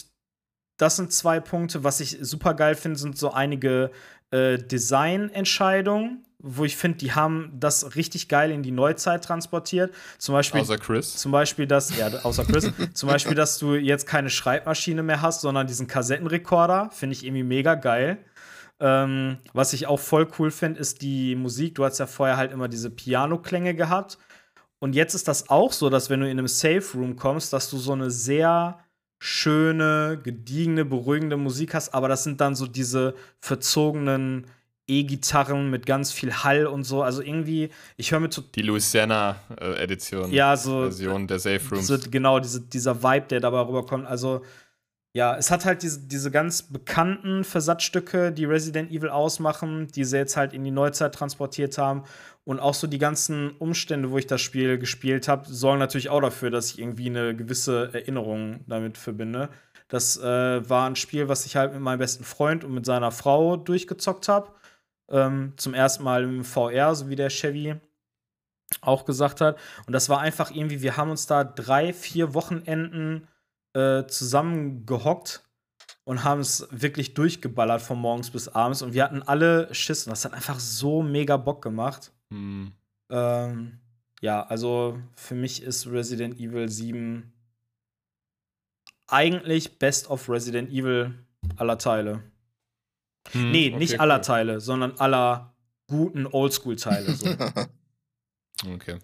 das 0.83 0.97
sind 0.97 1.13
zwei 1.13 1.39
Punkte. 1.39 1.85
Was 1.85 2.01
ich 2.01 2.17
super 2.19 2.53
geil 2.53 2.75
finde, 2.75 2.99
sind 2.99 3.17
so 3.17 3.31
einige 3.31 3.91
äh, 4.31 4.57
Designentscheidungen, 4.57 6.25
wo 6.39 6.65
ich 6.65 6.75
finde, 6.75 6.97
die 6.97 7.13
haben 7.13 7.53
das 7.57 7.95
richtig 7.95 8.27
geil 8.27 8.51
in 8.51 8.63
die 8.63 8.71
Neuzeit 8.71 9.23
transportiert. 9.23 9.95
Zum 10.17 10.33
Beispiel 10.33 10.59
Außer 10.59 10.77
Chris. 10.77 11.15
zum 11.15 11.31
Beispiel, 11.31 11.67
dass, 11.67 11.97
ja, 11.97 12.07
außer 12.07 12.43
Chris, 12.43 12.69
zum 12.93 13.07
Beispiel, 13.07 13.33
dass 13.33 13.59
du 13.59 13.75
jetzt 13.75 14.05
keine 14.07 14.29
Schreibmaschine 14.29 15.03
mehr 15.03 15.21
hast, 15.21 15.39
sondern 15.39 15.67
diesen 15.67 15.87
Kassettenrekorder, 15.87 16.89
finde 16.91 17.15
ich 17.15 17.25
irgendwie 17.25 17.43
mega 17.43 17.75
geil. 17.75 18.17
Ähm, 18.81 19.37
was 19.53 19.71
ich 19.71 19.87
auch 19.87 20.01
voll 20.01 20.27
cool 20.37 20.51
finde, 20.51 20.81
ist 20.81 21.01
die 21.01 21.35
Musik. 21.35 21.75
Du 21.75 21.85
hast 21.85 21.97
ja 21.99 22.07
vorher 22.07 22.35
halt 22.35 22.51
immer 22.51 22.67
diese 22.67 22.89
Piano-Klänge 22.89 23.73
gehabt. 23.73 24.17
Und 24.79 24.95
jetzt 24.95 25.13
ist 25.13 25.29
das 25.29 25.49
auch 25.49 25.71
so, 25.71 25.89
dass 25.89 26.09
wenn 26.09 26.19
du 26.19 26.29
in 26.29 26.37
einem 26.37 26.49
Safe 26.49 26.83
Room 26.95 27.15
kommst, 27.15 27.53
dass 27.53 27.69
du 27.69 27.77
so 27.77 27.93
eine 27.93 28.11
sehr 28.11 28.82
schöne, 29.25 30.19
gediegene, 30.21 30.83
beruhigende 30.83 31.37
Musik 31.37 31.73
hast, 31.75 31.93
aber 31.93 32.09
das 32.09 32.25
sind 32.25 32.41
dann 32.41 32.55
so 32.55 32.67
diese 32.67 33.15
verzogenen 33.39 34.47
E-Gitarren 34.85 35.69
mit 35.69 35.85
ganz 35.85 36.11
viel 36.11 36.33
Hall 36.33 36.65
und 36.65 36.83
so. 36.83 37.03
Also 37.03 37.21
irgendwie, 37.21 37.69
ich 37.95 38.11
höre 38.11 38.19
mir 38.19 38.29
to 38.29 38.41
Die 38.41 38.63
Louisiana-Edition. 38.63 40.29
ja, 40.29 40.57
so 40.57 40.81
Version 40.81 41.25
der 41.25 41.39
Safe 41.39 41.61
Rooms. 41.71 41.87
so, 41.87 41.97
genau, 42.11 42.41
diese, 42.41 42.59
dieser 42.59 43.01
Vibe, 43.01 43.27
der 43.29 43.39
dabei 43.39 43.61
rüberkommt. 43.61 44.05
Also, 44.05 44.41
ja, 45.15 45.37
es 45.37 45.51
hat 45.51 45.63
halt 45.63 45.83
diese, 45.83 46.01
diese 46.07 46.31
ganz 46.31 46.63
bekannten 46.63 47.43
Versatzstücke, 47.43 48.31
die 48.31 48.45
Resident 48.45 48.91
Evil 48.91 49.09
ausmachen, 49.09 49.87
die 49.87 50.05
sie 50.05 50.17
jetzt 50.17 50.35
halt 50.35 50.53
in 50.53 50.63
die 50.63 50.71
Neuzeit 50.71 51.13
transportiert 51.13 51.77
haben. 51.77 52.03
Und 52.45 52.59
auch 52.59 52.73
so 52.73 52.87
die 52.87 52.97
ganzen 52.97 53.51
Umstände, 53.51 54.09
wo 54.09 54.17
ich 54.17 54.25
das 54.25 54.41
Spiel 54.41 54.79
gespielt 54.79 55.27
habe, 55.27 55.47
sorgen 55.47 55.79
natürlich 55.79 56.09
auch 56.09 56.19
dafür, 56.19 56.49
dass 56.49 56.71
ich 56.71 56.79
irgendwie 56.79 57.05
eine 57.05 57.35
gewisse 57.35 57.91
Erinnerung 57.93 58.61
damit 58.67 58.97
verbinde. 58.97 59.49
Das 59.87 60.17
äh, 60.17 60.67
war 60.67 60.89
ein 60.89 60.95
Spiel, 60.95 61.29
was 61.29 61.45
ich 61.45 61.55
halt 61.55 61.73
mit 61.73 61.81
meinem 61.81 61.99
besten 61.99 62.23
Freund 62.23 62.63
und 62.63 62.73
mit 62.73 62.85
seiner 62.85 63.11
Frau 63.11 63.55
durchgezockt 63.55 64.27
habe. 64.27 64.51
Ähm, 65.09 65.53
zum 65.57 65.75
ersten 65.75 66.03
Mal 66.03 66.23
im 66.23 66.43
VR, 66.43 66.95
so 66.95 67.07
wie 67.09 67.15
der 67.15 67.29
Chevy 67.29 67.75
auch 68.81 69.05
gesagt 69.05 69.41
hat. 69.41 69.59
Und 69.85 69.93
das 69.93 70.09
war 70.09 70.19
einfach 70.19 70.49
irgendwie, 70.49 70.81
wir 70.81 70.97
haben 70.97 71.11
uns 71.11 71.27
da 71.27 71.43
drei, 71.43 71.93
vier 71.93 72.33
Wochenenden 72.33 73.27
äh, 73.73 74.05
zusammengehockt 74.07 75.43
und 76.05 76.23
haben 76.23 76.41
es 76.41 76.67
wirklich 76.71 77.13
durchgeballert 77.13 77.81
von 77.81 77.99
morgens 77.99 78.29
bis 78.29 78.47
abends. 78.47 78.81
Und 78.81 78.93
wir 78.93 79.03
hatten 79.03 79.23
alle 79.23 79.73
Schiss. 79.73 80.05
Und 80.05 80.11
das 80.11 80.25
hat 80.25 80.33
einfach 80.33 80.59
so 80.59 81.01
mega 81.01 81.37
Bock 81.37 81.61
gemacht. 81.61 82.11
Hm. 82.29 82.73
Ähm, 83.09 83.79
ja, 84.21 84.43
also 84.43 84.99
für 85.15 85.35
mich 85.35 85.63
ist 85.63 85.87
Resident 85.87 86.39
Evil 86.39 86.69
7 86.69 87.31
eigentlich 89.07 89.79
Best 89.79 90.09
of 90.09 90.29
Resident 90.29 90.71
Evil 90.71 91.13
aller 91.57 91.77
Teile. 91.77 92.23
Hm, 93.31 93.51
nee, 93.51 93.69
okay, 93.69 93.77
nicht 93.77 93.99
aller 93.99 94.15
cool. 94.15 94.21
Teile, 94.21 94.61
sondern 94.61 94.99
aller 94.99 95.53
guten 95.87 96.25
Oldschool-Teile. 96.25 97.13
So. 97.13 97.27
Okay. 98.65 98.97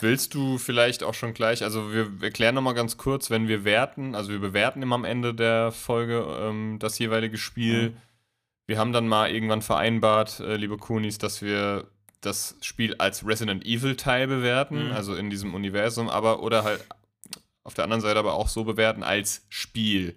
Willst 0.00 0.34
du 0.34 0.58
vielleicht 0.58 1.02
auch 1.02 1.14
schon 1.14 1.34
gleich, 1.34 1.62
also 1.62 1.92
wir 1.92 2.10
erklären 2.20 2.54
nochmal 2.54 2.74
ganz 2.74 2.96
kurz, 2.96 3.30
wenn 3.30 3.48
wir 3.48 3.64
werten, 3.64 4.14
also 4.14 4.30
wir 4.30 4.38
bewerten 4.38 4.82
immer 4.82 4.94
am 4.96 5.04
Ende 5.04 5.34
der 5.34 5.72
Folge 5.72 6.26
ähm, 6.40 6.78
das 6.78 6.98
jeweilige 6.98 7.38
Spiel. 7.38 7.90
Mhm. 7.90 7.96
Wir 8.66 8.78
haben 8.78 8.92
dann 8.92 9.08
mal 9.08 9.30
irgendwann 9.30 9.62
vereinbart, 9.62 10.40
äh, 10.40 10.56
liebe 10.56 10.76
Kunis, 10.76 11.18
dass 11.18 11.42
wir 11.42 11.88
das 12.20 12.56
Spiel 12.60 12.94
als 12.98 13.26
Resident 13.26 13.64
Evil 13.64 13.96
Teil 13.96 14.26
bewerten, 14.26 14.86
Mhm. 14.88 14.92
also 14.92 15.14
in 15.14 15.30
diesem 15.30 15.54
Universum, 15.54 16.08
aber 16.08 16.42
oder 16.42 16.64
halt 16.64 16.84
auf 17.64 17.74
der 17.74 17.84
anderen 17.84 18.00
Seite 18.00 18.18
aber 18.18 18.34
auch 18.34 18.48
so 18.48 18.64
bewerten 18.64 19.02
als 19.02 19.44
Spiel. 19.48 20.16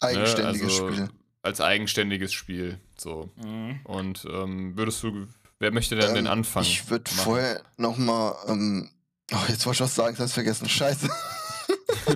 Eigenständiges 0.00 0.80
also, 0.80 0.92
Spiel. 0.92 1.08
Als 1.42 1.60
eigenständiges 1.60 2.32
Spiel. 2.32 2.78
So. 2.96 3.30
Mhm. 3.42 3.80
Und 3.84 4.26
ähm, 4.30 4.76
würdest 4.76 5.02
du, 5.02 5.26
wer 5.60 5.70
möchte 5.70 5.94
denn 5.96 6.14
den 6.14 6.26
Ähm, 6.26 6.32
Anfang? 6.32 6.62
Ich 6.64 6.90
würde 6.90 7.10
vorher 7.10 7.62
noch 7.76 7.96
mal, 7.96 8.34
ähm, 8.48 8.90
oh, 9.32 9.36
jetzt 9.48 9.64
wollte 9.66 9.76
ich 9.76 9.80
was 9.82 9.94
sagen, 9.94 10.14
ich 10.14 10.20
hab's 10.20 10.32
vergessen. 10.32 10.68
Scheiße. 10.68 11.08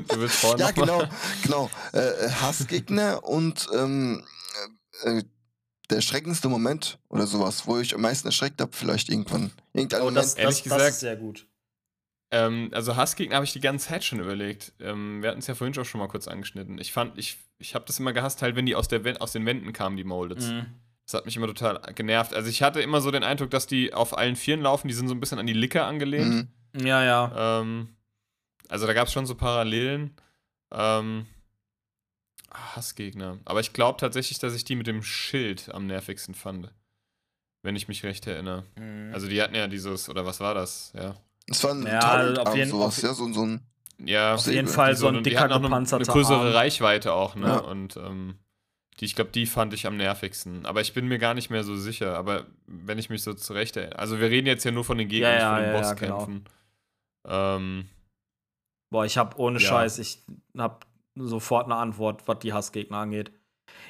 Du 0.09 0.19
willst 0.21 0.37
vorher 0.37 0.59
ja, 0.59 0.67
mal- 0.67 0.73
genau, 0.73 1.05
genau. 1.45 1.71
Äh, 1.93 1.99
äh, 2.01 2.31
Hassgegner 2.31 3.23
und 3.23 3.69
ähm, 3.73 4.25
äh, 5.05 5.19
äh, 5.19 5.23
der 5.91 5.97
erschreckendste 5.97 6.49
Moment 6.49 6.99
oder 7.09 7.27
sowas, 7.27 7.67
wo 7.67 7.79
ich 7.79 7.95
am 7.95 8.01
meisten 8.01 8.27
erschreckt 8.27 8.61
habe, 8.61 8.73
vielleicht 8.75 9.09
irgendwann. 9.11 9.53
Irgendein 9.73 10.01
Oh, 10.01 10.05
Moment. 10.07 10.25
das, 10.25 10.35
Ehrlich 10.35 10.57
das, 10.57 10.65
gesagt- 10.65 10.81
das 10.81 10.89
ist 10.95 11.01
sehr 11.01 11.17
gut. 11.17 11.47
Ähm, 12.33 12.71
also 12.73 12.97
Hassgegner 12.97 13.37
habe 13.37 13.45
ich 13.45 13.53
die 13.53 13.61
ganze 13.61 13.89
Zeit 13.89 14.03
schon 14.05 14.19
überlegt. 14.19 14.73
Ähm, 14.81 15.23
wir 15.23 15.29
hatten 15.31 15.39
es 15.41 15.47
ja 15.47 15.55
vorhin 15.55 15.79
auch 15.79 15.85
schon 15.85 16.01
mal 16.01 16.09
kurz 16.09 16.27
angeschnitten. 16.27 16.79
Ich 16.79 16.93
fand, 16.93 17.17
ich, 17.19 17.39
ich 17.59 17.75
habe 17.77 17.85
das 17.85 17.99
immer 18.01 18.13
gehasst, 18.13 18.43
halt, 18.43 18.57
wenn 18.57 18.67
die 18.67 18.75
aus, 18.75 18.89
der, 18.89 19.21
aus 19.23 19.33
den 19.33 19.47
Wänden 19.47 19.73
kamen, 19.73 19.97
die 19.97 20.05
Moldeds. 20.05 20.47
Mhm. 20.47 20.67
Das 21.07 21.15
hat 21.15 21.27
mich 21.27 21.37
immer 21.37 21.47
total 21.47 21.81
genervt. 21.95 22.33
Also 22.35 22.49
ich 22.49 22.63
hatte 22.63 22.81
immer 22.81 23.01
so 23.01 23.11
den 23.11 23.23
Eindruck, 23.25 23.51
dass 23.51 23.67
die 23.67 23.93
auf 23.93 24.17
allen 24.17 24.37
Vieren 24.37 24.63
laufen, 24.63 24.89
die 24.89 24.95
sind 24.95 25.09
so 25.09 25.15
ein 25.15 25.21
bisschen 25.21 25.39
an 25.39 25.47
die 25.47 25.53
Licke 25.53 25.85
angelehnt. 25.85 26.49
Mhm. 26.75 26.87
Ja, 26.87 27.05
ja. 27.05 27.61
Ähm, 27.61 27.95
also 28.69 28.87
da 28.87 28.95
gab 28.95 29.07
es 29.07 29.13
schon 29.13 29.27
so 29.27 29.35
Parallelen. 29.35 30.17
Ähm, 30.73 31.27
Hassgegner. 32.53 33.39
Aber 33.45 33.61
ich 33.61 33.73
glaube 33.73 33.99
tatsächlich, 33.99 34.39
dass 34.39 34.55
ich 34.55 34.65
die 34.65 34.77
mit 34.77 34.87
dem 34.87 35.03
Schild 35.03 35.73
am 35.75 35.87
nervigsten 35.87 36.35
fand. 36.35 36.73
Wenn 37.63 37.77
ich 37.77 37.89
mich 37.89 38.05
recht 38.05 38.27
erinnere. 38.27 38.65
Mhm. 38.77 39.11
Also 39.13 39.27
die 39.29 39.41
hatten 39.43 39.55
ja 39.55 39.67
dieses, 39.67 40.09
oder 40.09 40.27
was 40.27 40.41
war 40.41 40.55
das? 40.55 40.93
Ja. 40.95 41.17
Es 41.49 41.63
war 41.65 41.73
ein 41.73 41.85
Ja, 41.87 41.99
Torrent 42.01 42.39
auf 42.39 42.49
Arm, 42.49 42.57
jeden- 42.57 42.71
sowas, 42.71 42.99
auf- 42.99 43.03
ja, 43.03 43.15
so, 43.15 43.33
so 43.33 43.43
ein. 43.47 43.61
Ja, 43.99 44.35
Auf 44.35 44.47
jeden. 44.47 44.67
Fall 44.67 44.97
so 44.97 45.07
ein 45.09 45.23
dicker 45.23 45.47
auch 45.47 45.51
eine, 45.51 45.61
gepanzerter 45.61 46.13
größere. 46.13 46.53
Reichweite 46.53 47.13
auch, 47.13 47.37
ne? 47.37 47.47
Ja. 47.47 47.57
Und 47.59 47.97
ähm, 47.97 48.39
die, 49.01 49.05
ich 49.07 49.15
glaube, 49.15 49.31
die 49.33 49.47
fand 49.47 49.75
ich 49.75 49.87
am 49.87 49.97
nervigsten. 49.97 50.67
Aber 50.67 50.81
ich 50.81 50.93
bin 50.95 51.09
mir 51.09 51.19
gar 51.19 51.35
nicht 51.35 51.51
mehr 51.51 51.65
so 51.65 51.77
sicher. 51.77 52.17
Aber 52.17 52.47
wenn 52.67 52.99
ich 52.99 53.11
mich 53.11 53.23
so 53.23 53.35
zurecht 53.35 53.77
erinnere. 53.77 53.99
Also 53.99 54.21
wir 54.21 54.31
reden 54.31 54.47
jetzt 54.47 54.65
ja 54.65 54.71
nur 54.71 54.85
von 54.85 54.99
den 54.99 55.09
Gegnern, 55.09 55.33
Ja, 55.39 55.59
nicht 55.61 55.67
ja, 55.67 55.73
von 55.73 55.75
den 55.75 55.75
ja, 55.75 55.89
ja, 55.89 55.95
genau. 55.95 56.17
Bosskämpfen. 56.19 56.45
Ähm, 57.27 57.89
Boah, 58.91 59.05
ich 59.05 59.19
habe 59.19 59.37
ohne 59.39 59.59
Ja. 59.59 59.69
Scheiß, 59.69 59.99
ich 59.99 60.21
habe 60.57 60.79
sofort 61.17 61.65
eine 61.67 61.77
Antwort, 61.77 62.27
was 62.29 62.39
die 62.41 62.53
Hassgegner 62.53 62.99
angeht. 62.99 63.33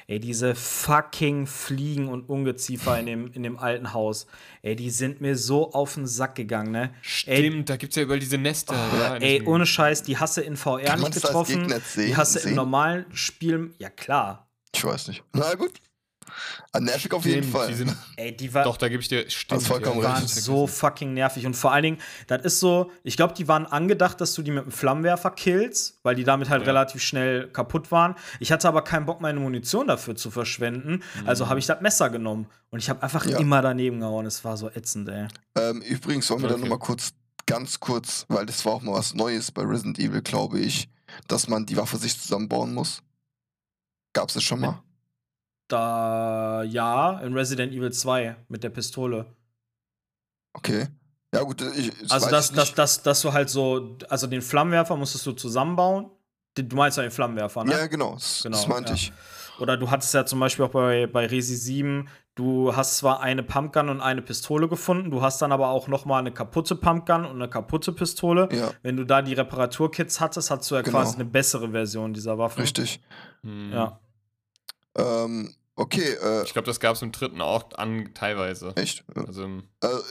Ey, 0.07 0.19
diese 0.19 0.55
fucking 0.55 1.47
Fliegen 1.47 2.07
und 2.07 2.29
Ungeziefer 2.29 2.99
in 2.99 3.05
dem, 3.07 3.31
in 3.33 3.43
dem 3.43 3.57
alten 3.57 3.91
Haus. 3.93 4.27
Ey, 4.61 4.75
die 4.75 4.89
sind 4.91 5.19
mir 5.19 5.35
so 5.35 5.71
auf 5.73 5.95
den 5.95 6.05
Sack 6.07 6.35
gegangen, 6.35 6.71
ne? 6.71 6.93
stimmt, 7.01 7.69
da 7.69 7.77
gibt 7.77 7.91
es 7.91 7.97
ja 7.97 8.03
überall 8.03 8.19
diese 8.19 8.37
Nester. 8.37 8.75
ja, 8.75 9.15
in 9.15 9.21
Ey, 9.23 9.41
ohne 9.43 9.65
Scheiß, 9.65 10.03
die 10.03 10.17
Hasse 10.17 10.41
in 10.41 10.57
VR 10.57 10.81
Kann 10.81 10.99
nicht 10.99 11.13
getroffen. 11.13 11.73
Die 11.97 12.15
Hasse 12.15 12.39
Sehen? 12.39 12.49
im 12.51 12.55
normalen 12.55 13.05
Spiel, 13.13 13.73
ja 13.79 13.89
klar. 13.89 14.47
Ich 14.75 14.83
weiß 14.83 15.07
nicht. 15.07 15.23
Na 15.33 15.53
gut. 15.55 15.71
Ah, 16.73 16.79
nervig 16.79 17.13
auf 17.13 17.23
jeden 17.25 17.49
Fall. 17.49 17.67
Die 17.67 17.75
sind, 17.75 17.95
Ey, 18.17 18.35
die 18.35 18.51
war, 18.53 18.63
doch, 18.63 18.77
da 18.77 18.89
gebe 18.89 18.99
ich 19.01 19.07
dir. 19.07 19.29
Stimmt, 19.29 19.61
Hast 19.61 19.67
vollkommen 19.67 19.99
recht. 20.01 20.11
waren 20.15 20.27
so 20.27 20.65
fucking 20.67 21.13
nervig. 21.13 21.45
Und 21.45 21.53
vor 21.55 21.71
allen 21.71 21.83
Dingen, 21.83 21.97
das 22.27 22.43
ist 22.43 22.59
so, 22.59 22.91
ich 23.03 23.15
glaube, 23.15 23.35
die 23.35 23.47
waren 23.47 23.65
angedacht, 23.67 24.19
dass 24.19 24.33
du 24.33 24.41
die 24.41 24.49
mit 24.51 24.63
einem 24.63 24.71
Flammenwerfer 24.71 25.29
killst, 25.31 25.99
weil 26.03 26.15
die 26.15 26.23
damit 26.23 26.49
halt 26.49 26.63
Ja. 26.63 26.67
relativ 26.67 27.01
schnell 27.03 27.47
kaputt 27.49 27.91
waren. 27.91 28.15
Ich 28.39 28.51
hatte 28.51 28.67
aber 28.67 28.81
keinen 28.83 29.05
Bock, 29.05 29.21
meine 29.21 29.39
Munition 29.39 29.87
dafür 29.87 30.15
zu 30.15 30.31
verschwenden. 30.31 31.03
Also 31.25 31.47
habe 31.47 31.59
ich 31.59 31.67
das 31.67 31.79
Messer 31.81 32.09
genommen. 32.09 32.47
Und 32.71 32.79
ich 32.79 32.89
habe 32.89 33.03
einfach 33.03 33.25
Ja. 33.25 33.37
immer 33.37 33.61
daneben 33.61 33.99
gehauen. 33.99 34.25
Es 34.25 34.43
war 34.43 34.57
so 34.57 34.69
ätzend, 34.69 35.07
ey. 35.07 35.27
Ähm, 35.57 35.81
übrigens 35.83 36.29
wollen 36.31 36.41
wir 36.41 36.49
dann 36.49 36.55
Okay. 36.59 36.69
nochmal 36.69 36.79
kurz, 36.79 37.11
ganz 37.45 37.79
kurz, 37.79 38.25
weil 38.29 38.45
das 38.47 38.65
war 38.65 38.73
auch 38.73 38.81
mal 38.81 38.93
was 38.93 39.13
Neues 39.13 39.51
bei 39.51 39.61
Resident 39.61 39.99
Evil, 39.99 40.23
glaube 40.23 40.59
ich, 40.59 40.89
dass 41.27 41.47
man 41.47 41.65
die 41.67 41.77
Waffe 41.77 41.97
sich 41.97 42.19
zusammenbauen 42.19 42.73
muss. 42.73 43.01
Gab's 44.15 44.33
das 44.33 44.43
schon 44.43 44.61
mal? 44.61 44.81
Da, 45.67 46.63
ja, 46.63 47.19
in 47.19 47.33
Resident 47.33 47.73
Evil 47.73 47.91
2 47.91 48.35
mit 48.47 48.63
der 48.63 48.69
Pistole. 48.69 49.25
Okay. 50.53 50.87
Ja, 51.33 51.41
gut, 51.43 51.61
ich, 51.75 51.91
das 51.99 52.11
also, 52.11 52.25
weiß 52.27 52.31
dass, 52.31 52.51
dass, 52.53 52.73
dass, 52.75 53.03
dass 53.03 53.21
du 53.21 53.33
halt 53.33 53.49
so, 53.49 53.97
also 54.09 54.27
den 54.27 54.41
Flammenwerfer 54.41 54.95
musstest 54.95 55.25
du 55.25 55.33
zusammenbauen. 55.33 56.09
Du 56.55 56.75
meinst 56.77 56.97
ja 56.97 57.03
den 57.03 57.11
Flammenwerfer, 57.11 57.65
ne? 57.65 57.71
Ja, 57.73 57.87
genau, 57.87 58.13
das, 58.13 58.43
Genau, 58.43 58.55
das 58.55 58.67
meinte 58.67 58.91
ja. 58.91 58.95
ich. 58.95 59.11
Oder 59.59 59.75
du 59.75 59.89
hattest 59.91 60.13
ja 60.13 60.25
zum 60.25 60.39
Beispiel 60.39 60.63
auch 60.65 60.69
bei, 60.69 61.07
bei 61.07 61.25
Resi 61.25 61.55
7, 61.55 62.07
du 62.35 62.73
hast 62.75 62.97
zwar 62.97 63.19
eine 63.21 63.43
Pumpgun 63.43 63.89
und 63.89 63.99
eine 64.01 64.21
Pistole 64.21 64.69
gefunden, 64.69 65.11
du 65.11 65.21
hast 65.21 65.41
dann 65.41 65.51
aber 65.51 65.69
auch 65.69 65.87
noch 65.89 66.05
mal 66.05 66.19
eine 66.19 66.31
kaputte 66.31 66.75
Pumpgun 66.75 67.25
und 67.25 67.35
eine 67.35 67.49
kaputte 67.49 67.91
Pistole. 67.91 68.47
Ja, 68.53 68.71
Wenn 68.81 68.95
du 68.97 69.05
da 69.05 69.21
die 69.21 69.33
Reparaturkits 69.33 70.21
hattest, 70.21 70.51
hattest 70.51 70.71
du 70.71 70.75
ja 70.75 70.81
Genau. 70.81 70.99
quasi 70.99 71.15
eine 71.15 71.25
bessere 71.25 71.71
Version 71.71 72.13
dieser 72.13 72.37
Waffe. 72.37 72.61
richtig. 72.61 73.01
Hm. 73.43 73.71
Ja. 73.73 73.99
Ähm, 74.97 75.53
okay, 75.75 76.15
äh, 76.23 76.43
Ich 76.43 76.53
glaube, 76.53 76.65
das 76.65 76.79
gab 76.79 76.95
es 76.95 77.01
im 77.01 77.11
dritten 77.11 77.41
auch 77.41 77.71
an, 77.77 78.13
teilweise. 78.13 78.73
echt? 78.75 79.03
Äh, 79.15 79.19
Also 79.27 79.43
im, 79.43 79.63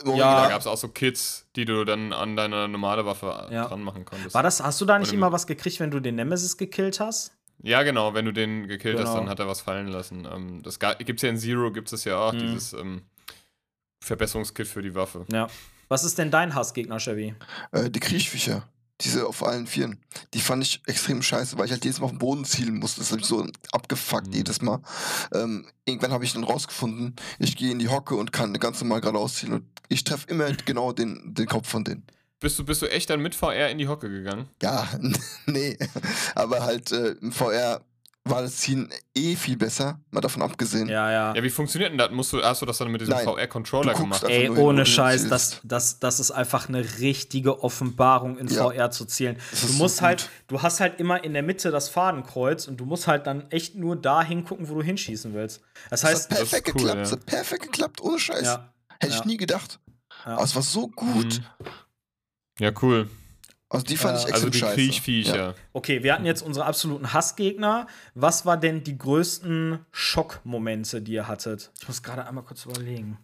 im 0.05 0.15
Ja. 0.15 0.43
Da 0.43 0.49
gab 0.49 0.61
es 0.61 0.67
auch 0.67 0.77
so 0.77 0.87
Kits, 0.89 1.47
die 1.55 1.65
du 1.65 1.83
dann 1.85 2.13
an 2.13 2.35
deine 2.35 2.67
normale 2.67 3.05
Waffe 3.05 3.47
Ja. 3.51 3.67
dran 3.67 3.81
machen 3.81 4.05
konntest. 4.05 4.33
War 4.35 4.43
das, 4.43 4.61
hast 4.61 4.79
du 4.81 4.85
da 4.85 4.99
nicht 4.99 5.13
immer 5.13 5.31
was 5.31 5.47
gekriegt, 5.47 5.79
wenn 5.79 5.91
du 5.91 5.99
den 5.99 6.15
Nemesis 6.15 6.57
gekillt 6.57 6.99
hast? 6.99 7.31
Ja, 7.63 7.83
genau, 7.83 8.13
wenn 8.13 8.25
du 8.25 8.33
den 8.33 8.67
gekillt 8.67 8.97
hast, 8.99 9.05
Genau. 9.05 9.19
dann 9.21 9.29
hat 9.29 9.39
er 9.39 9.47
was 9.47 9.61
fallen 9.61 9.87
lassen. 9.87 10.27
Ähm, 10.31 10.61
das 10.61 10.77
gibt 10.79 11.19
es 11.19 11.21
ja 11.23 11.29
in 11.29 11.37
Zero, 11.37 11.71
gibt 11.71 11.91
es 11.91 12.03
ja 12.03 12.17
auch, 12.19 12.33
Mhm. 12.33 12.39
dieses 12.39 12.73
ähm, 12.73 13.01
Verbesserungskit 14.01 14.67
für 14.67 14.81
die 14.81 14.93
Waffe. 14.93 15.25
Ja. 15.31 15.47
Was 15.87 16.03
ist 16.03 16.17
denn 16.17 16.31
dein 16.31 16.53
Hassgegner, 16.55 16.97
Chevy? 16.99 17.35
Äh, 17.71 17.89
die 17.89 17.99
Kriechviecher. 17.99 18.67
Diese 19.01 19.27
auf 19.27 19.45
allen 19.45 19.67
Vieren. 19.67 19.99
Die 20.33 20.39
fand 20.39 20.63
ich 20.63 20.81
extrem 20.85 21.21
scheiße, 21.21 21.57
weil 21.57 21.65
ich 21.65 21.71
halt 21.71 21.83
jedes 21.83 21.99
Mal 21.99 22.05
auf 22.05 22.11
den 22.11 22.19
Boden 22.19 22.45
zielen 22.45 22.75
musste. 22.79 23.01
Das 23.01 23.11
habe 23.11 23.19
ich 23.21 23.27
so 23.27 23.45
abgefuckt 23.73 24.27
Mhm. 24.27 24.33
jedes 24.33 24.61
Mal. 24.61 24.79
Ähm, 25.33 25.67
irgendwann 25.85 26.11
habe 26.13 26.23
ich 26.23 26.31
dann 26.33 26.45
rausgefunden, 26.45 27.15
ich 27.39 27.57
gehe 27.57 27.71
in 27.71 27.79
die 27.79 27.89
Hocke 27.89 28.15
und 28.15 28.31
kann 28.31 28.53
ganz 28.53 28.79
normal 28.79 29.01
geradeaus 29.01 29.35
zielen 29.35 29.53
und 29.53 29.65
ich 29.89 30.03
treffe 30.05 30.27
immer 30.29 30.49
genau 30.65 30.93
den, 30.93 31.33
den 31.33 31.45
Kopf 31.47 31.67
von 31.67 31.83
denen. 31.83 32.03
Bist 32.39 32.57
du, 32.59 32.63
bist 32.65 32.81
du 32.81 32.91
echt 32.91 33.09
dann 33.09 33.21
mit 33.21 33.33
VR 33.35 33.69
in 33.69 33.77
die 33.79 33.87
Hocke 33.87 34.09
gegangen? 34.09 34.47
Ja, 34.61 34.87
nee. 35.45 35.77
Aber 36.35 36.63
halt 36.63 36.91
äh, 36.91 37.11
im 37.21 37.31
VR 37.31 37.81
war 38.27 38.41
das 38.41 38.57
Ziehen 38.57 38.91
eh 39.13 39.35
viel 39.35 39.55
besser, 39.55 39.99
mal 40.09 40.19
davon 40.19 40.41
abgesehen. 40.41 40.89
Ja, 40.89 41.11
ja. 41.11 41.35
Ja, 41.35 41.43
wie 41.43 41.49
funktioniert 41.51 41.91
denn 41.91 41.99
das? 41.99 42.09
Musst 42.09 42.33
du, 42.33 42.41
hast 42.41 42.59
du 42.61 42.65
das 42.65 42.79
dann 42.79 42.89
mit 42.91 42.99
diesem. 43.01 43.15
VR-Controller 43.17 43.93
gemacht? 43.93 44.23
Ey, 44.23 44.49
ohne 44.49 44.85
Scheiß, 44.85 45.27
das, 45.29 45.61
das, 45.63 45.99
das 45.99 46.19
ist 46.19 46.31
einfach 46.31 46.67
eine 46.67 46.83
richtige 46.99 47.63
Offenbarung 47.63 48.37
in 48.39 48.47
Ja. 48.47 48.63
VR 48.71 48.89
zu 48.89 49.05
zielen. 49.05 49.35
Du 49.35 49.41
ist 49.53 49.67
so 49.67 49.73
musst 49.73 50.01
halt, 50.01 50.21
gut. 50.23 50.29
du 50.47 50.61
hast 50.63 50.79
halt 50.79 50.99
immer 50.99 51.23
in 51.23 51.33
der 51.33 51.43
Mitte 51.43 51.69
das 51.69 51.87
Fadenkreuz 51.89 52.67
und 52.67 52.77
du 52.77 52.85
musst 52.85 53.05
halt 53.07 53.27
dann 53.27 53.49
echt 53.51 53.75
nur 53.75 53.95
da 53.95 54.23
hingucken, 54.23 54.69
wo 54.69 54.73
du 54.75 54.81
hinschießen 54.81 55.33
willst. 55.35 55.61
Das 55.91 56.01
Das 56.01 56.03
hat 56.03 56.09
heißt, 56.15 56.29
perfekt 56.29 56.67
das 56.67 56.73
ist 56.75 56.81
cool, 56.81 56.87
geklappt. 56.89 56.95
ja. 56.97 57.01
Das 57.03 57.11
hat 57.11 57.25
perfekt 57.27 57.61
geklappt, 57.63 58.01
ohne 58.01 58.19
Scheiß. 58.19 58.41
ja, 58.43 58.73
Hätte 58.99 59.13
ich 59.13 59.25
nie 59.25 59.37
gedacht. 59.37 59.79
Ja. 60.25 60.33
Aber 60.33 60.43
es 60.43 60.55
war 60.55 60.63
so 60.63 60.87
gut. 60.87 61.41
Mhm. 61.59 61.69
Ja, 62.59 62.71
cool. 62.81 63.07
Also 63.69 63.85
die 63.85 63.97
fand 63.97 64.17
Äh, 64.17 64.19
ich 64.19 64.25
extrem 64.27 64.35
Also 64.35 64.49
die 64.49 64.57
scheiße. 64.59 64.75
Kriechviecher. 64.75 65.35
Ja. 65.35 65.53
okay, 65.73 66.03
wir 66.03 66.13
hatten 66.13 66.25
jetzt 66.25 66.41
unsere 66.43 66.65
absoluten 66.65 67.13
Hassgegner. 67.13 67.87
Was 68.13 68.45
war 68.45 68.57
denn 68.57 68.83
die 68.83 68.97
größten 68.97 69.79
Schockmomente, 69.91 71.01
die 71.01 71.13
ihr 71.13 71.27
hattet? 71.27 71.71
Ich 71.81 71.87
muss 71.87 72.03
gerade 72.03 72.25
einmal 72.27 72.43
kurz 72.43 72.65
überlegen. 72.65 73.17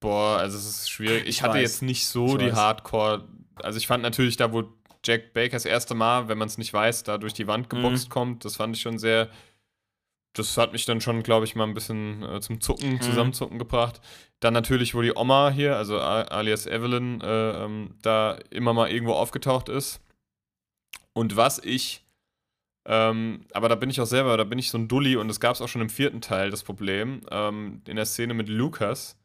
Boah, 0.00 0.38
also 0.38 0.56
es 0.58 0.66
ist 0.66 0.90
schwierig. 0.90 1.22
Ich, 1.24 1.28
Ich 1.28 1.42
hatte 1.42 1.54
weiß. 1.54 1.62
jetzt 1.62 1.82
nicht 1.82 2.06
so 2.06 2.26
Ich 2.26 2.38
die 2.44 2.50
weiß. 2.50 2.56
Hardcore. 2.56 3.28
Also 3.56 3.78
ich 3.78 3.86
fand 3.86 4.02
natürlich 4.02 4.36
da, 4.36 4.52
wo 4.52 4.64
Jack 5.04 5.32
Baker 5.32 5.52
das 5.56 5.64
erste 5.64 5.94
Mal, 5.94 6.28
wenn 6.28 6.38
man 6.38 6.48
es 6.48 6.58
nicht 6.58 6.72
weiß, 6.72 7.04
da 7.04 7.18
durch 7.18 7.32
die 7.34 7.46
Wand 7.46 7.70
geboxt 7.70 8.08
Mhm. 8.08 8.12
kommt, 8.12 8.44
das 8.44 8.56
fand 8.56 8.76
ich 8.76 8.82
schon 8.82 8.98
sehr. 8.98 9.28
Das 10.34 10.56
hat 10.56 10.72
mich 10.72 10.84
dann 10.86 11.00
schon, 11.00 11.22
glaube 11.22 11.44
ich, 11.44 11.56
mal 11.56 11.64
ein 11.64 11.74
bisschen 11.74 12.22
äh, 12.22 12.40
zum 12.40 12.60
Zucken, 12.60 12.94
Mhm. 12.94 13.00
Zusammenzucken 13.00 13.58
gebracht. 13.58 14.00
Dann 14.38 14.54
natürlich, 14.54 14.94
wo 14.94 15.02
die 15.02 15.14
Oma 15.14 15.50
hier, 15.50 15.76
also 15.76 15.98
alias 15.98 16.66
Evelyn, 16.66 17.20
äh, 17.20 17.64
ähm, 17.64 17.94
da 18.02 18.38
immer 18.50 18.72
mal 18.72 18.90
irgendwo 18.90 19.14
aufgetaucht 19.14 19.68
ist. 19.68 20.00
Und 21.12 21.36
was 21.36 21.58
ich, 21.58 22.04
ähm, 22.86 23.44
aber 23.52 23.68
da 23.68 23.74
bin 23.74 23.90
ich 23.90 24.00
auch 24.00 24.06
selber, 24.06 24.36
da 24.36 24.44
bin 24.44 24.58
ich 24.58 24.70
so 24.70 24.78
ein 24.78 24.88
Dulli 24.88 25.16
und 25.16 25.28
das 25.28 25.40
gab 25.40 25.54
es 25.54 25.60
auch 25.60 25.68
schon 25.68 25.82
im 25.82 25.90
vierten 25.90 26.20
Teil, 26.20 26.50
das 26.50 26.62
Problem, 26.62 27.20
ähm, 27.30 27.82
in 27.86 27.96
der 27.96 28.06
Szene 28.06 28.32
mit 28.32 28.48
Lukas, 28.48 29.16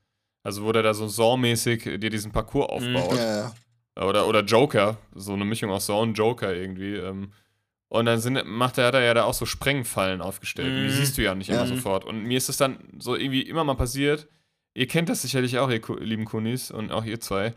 also 0.43 0.63
wo 0.65 0.71
der 0.71 0.83
da 0.83 0.93
so 0.93 1.07
Saw-mäßig 1.07 1.99
dir 1.99 2.09
diesen 2.09 2.31
Parcours 2.31 2.69
aufbaut. 2.69 3.11
Mhm. 3.13 3.17
Ja, 3.17 3.37
ja. 3.97 4.03
Oder, 4.03 4.27
oder 4.27 4.41
Joker, 4.43 4.97
so 5.13 5.33
eine 5.33 5.45
Mischung 5.45 5.71
aus 5.71 5.85
Saw 5.85 6.01
und 6.01 6.15
Joker 6.15 6.53
irgendwie. 6.53 6.99
Und 7.87 8.05
dann 8.07 8.19
sind, 8.19 8.41
macht 8.45 8.77
er, 8.77 8.87
hat 8.87 8.95
er 8.95 9.03
ja 9.03 9.13
da 9.13 9.23
auch 9.23 9.33
so 9.33 9.45
Sprengfallen 9.45 10.21
aufgestellt. 10.21 10.69
Und 10.69 10.75
die 10.77 10.83
Mhm. 10.87 10.89
siehst 10.89 11.17
du 11.17 11.21
ja 11.23 11.35
nicht 11.35 11.49
immer 11.49 11.59
Ja. 11.61 11.67
sofort. 11.67 12.03
Und 12.03 12.23
mir 12.23 12.37
ist 12.37 12.49
es 12.49 12.57
dann 12.57 12.79
so 12.99 13.15
irgendwie 13.15 13.41
immer 13.43 13.63
mal 13.63 13.75
passiert. 13.75 14.27
Ihr 14.73 14.87
kennt 14.87 15.07
das 15.07 15.21
sicherlich 15.21 15.57
auch, 15.59 15.69
ihr 15.69 15.81
lieben 15.99 16.25
Kunis 16.25 16.71
und 16.71 16.91
auch 16.91 17.05
ihr 17.05 17.19
zwei. 17.19 17.53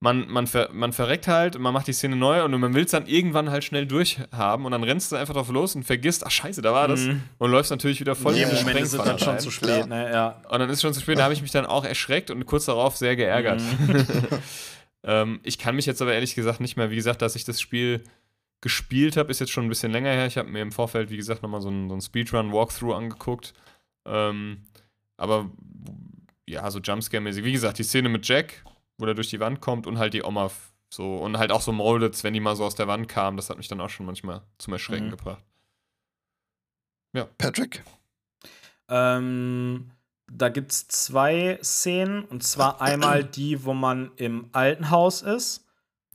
Man, 0.00 0.26
man, 0.28 0.48
ver, 0.48 0.68
man 0.72 0.92
verreckt 0.92 1.28
halt, 1.28 1.56
man 1.60 1.72
macht 1.72 1.86
die 1.86 1.92
Szene 1.92 2.16
neu 2.16 2.42
und 2.42 2.50
man 2.58 2.74
will 2.74 2.84
es 2.84 2.90
dann 2.90 3.06
irgendwann 3.06 3.50
halt 3.50 3.62
schnell 3.62 3.86
durchhaben 3.86 4.66
und 4.66 4.72
dann 4.72 4.82
rennst 4.82 5.12
du 5.12 5.16
einfach 5.16 5.32
drauf 5.32 5.48
los 5.48 5.76
und 5.76 5.84
vergisst, 5.84 6.26
ach 6.26 6.30
scheiße, 6.32 6.60
da 6.60 6.72
war 6.72 6.88
das. 6.88 7.02
Mhm. 7.02 7.22
Und 7.38 7.52
läufst 7.52 7.70
natürlich 7.70 8.00
wieder 8.00 8.16
voll 8.16 8.34
In 8.34 8.42
in 8.42 8.48
die 8.50 8.56
Moment 8.56 8.80
ist 8.80 8.92
es 8.94 9.02
dann 9.02 9.20
schon 9.20 9.38
zu 9.38 9.52
spät, 9.52 9.86
ne? 9.86 10.10
Ja. 10.12 10.42
Und 10.50 10.58
dann 10.58 10.68
ist 10.70 10.82
schon 10.82 10.92
zu 10.92 11.00
spät, 11.00 11.18
da 11.18 11.22
habe 11.22 11.34
ich 11.34 11.40
mich 11.40 11.52
dann 11.52 11.66
auch 11.66 11.84
erschreckt 11.84 12.32
und 12.32 12.44
kurz 12.46 12.64
darauf 12.64 12.96
sehr 12.96 13.14
geärgert. 13.14 13.60
Mhm. 13.60 14.04
ähm, 15.04 15.40
ich 15.44 15.56
kann 15.58 15.76
mich 15.76 15.86
jetzt 15.86 16.02
aber 16.02 16.12
ehrlich 16.14 16.34
gesagt 16.34 16.60
nicht 16.60 16.76
mehr, 16.76 16.90
wie 16.90 16.96
gesagt, 16.96 17.22
dass 17.22 17.36
ich 17.36 17.44
das 17.44 17.60
Spiel 17.60 18.02
gespielt 18.62 19.16
habe, 19.18 19.30
ist 19.30 19.40
jetzt 19.40 19.52
schon 19.52 19.66
ein 19.66 19.68
bisschen 19.68 19.92
länger 19.92 20.10
her. 20.10 20.26
Ich 20.26 20.38
habe 20.38 20.48
mir 20.48 20.62
im 20.62 20.72
Vorfeld, 20.72 21.10
wie 21.10 21.16
gesagt, 21.18 21.42
nochmal 21.42 21.60
so 21.60 21.68
ein, 21.68 21.88
so 21.90 21.94
ein 21.94 22.00
Speedrun-Walkthrough 22.00 22.94
angeguckt. 22.94 23.52
Ähm, 24.06 24.62
aber 25.18 25.50
ja, 26.48 26.70
so 26.70 26.78
Jumpscare-mäßig. 26.78 27.44
Wie 27.44 27.52
gesagt, 27.52 27.78
die 27.78 27.82
Szene 27.84 28.08
mit 28.08 28.26
Jack, 28.26 28.64
wo 28.98 29.04
der 29.04 29.14
durch 29.14 29.28
die 29.30 29.40
Wand 29.40 29.60
kommt 29.60 29.86
und 29.86 29.98
halt 29.98 30.14
die 30.14 30.22
Oma 30.22 30.50
so 30.92 31.16
und 31.16 31.38
halt 31.38 31.52
auch 31.52 31.60
so 31.60 31.72
Moldeds, 31.72 32.22
wenn 32.24 32.34
die 32.34 32.40
mal 32.40 32.56
so 32.56 32.64
aus 32.64 32.74
der 32.74 32.86
Wand 32.88 33.08
kamen, 33.08 33.36
das 33.36 33.50
hat 33.50 33.56
mich 33.56 33.68
dann 33.68 33.80
auch 33.80 33.90
schon 33.90 34.06
manchmal 34.06 34.42
zum 34.58 34.72
Erschrecken 34.72 35.06
Mhm. 35.06 35.10
gebracht. 35.10 35.44
Patrick? 37.38 37.82
Ähm, 38.88 39.90
da 40.30 40.48
gibt 40.48 40.72
es 40.72 40.88
zwei 40.88 41.58
Szenen. 41.62 42.24
Und 42.24 42.42
zwar 42.42 42.80
einmal 42.80 43.24
die, 43.24 43.64
wo 43.64 43.74
man 43.74 44.12
im 44.16 44.48
alten 44.52 44.90
Haus 44.90 45.22
ist. 45.22 45.66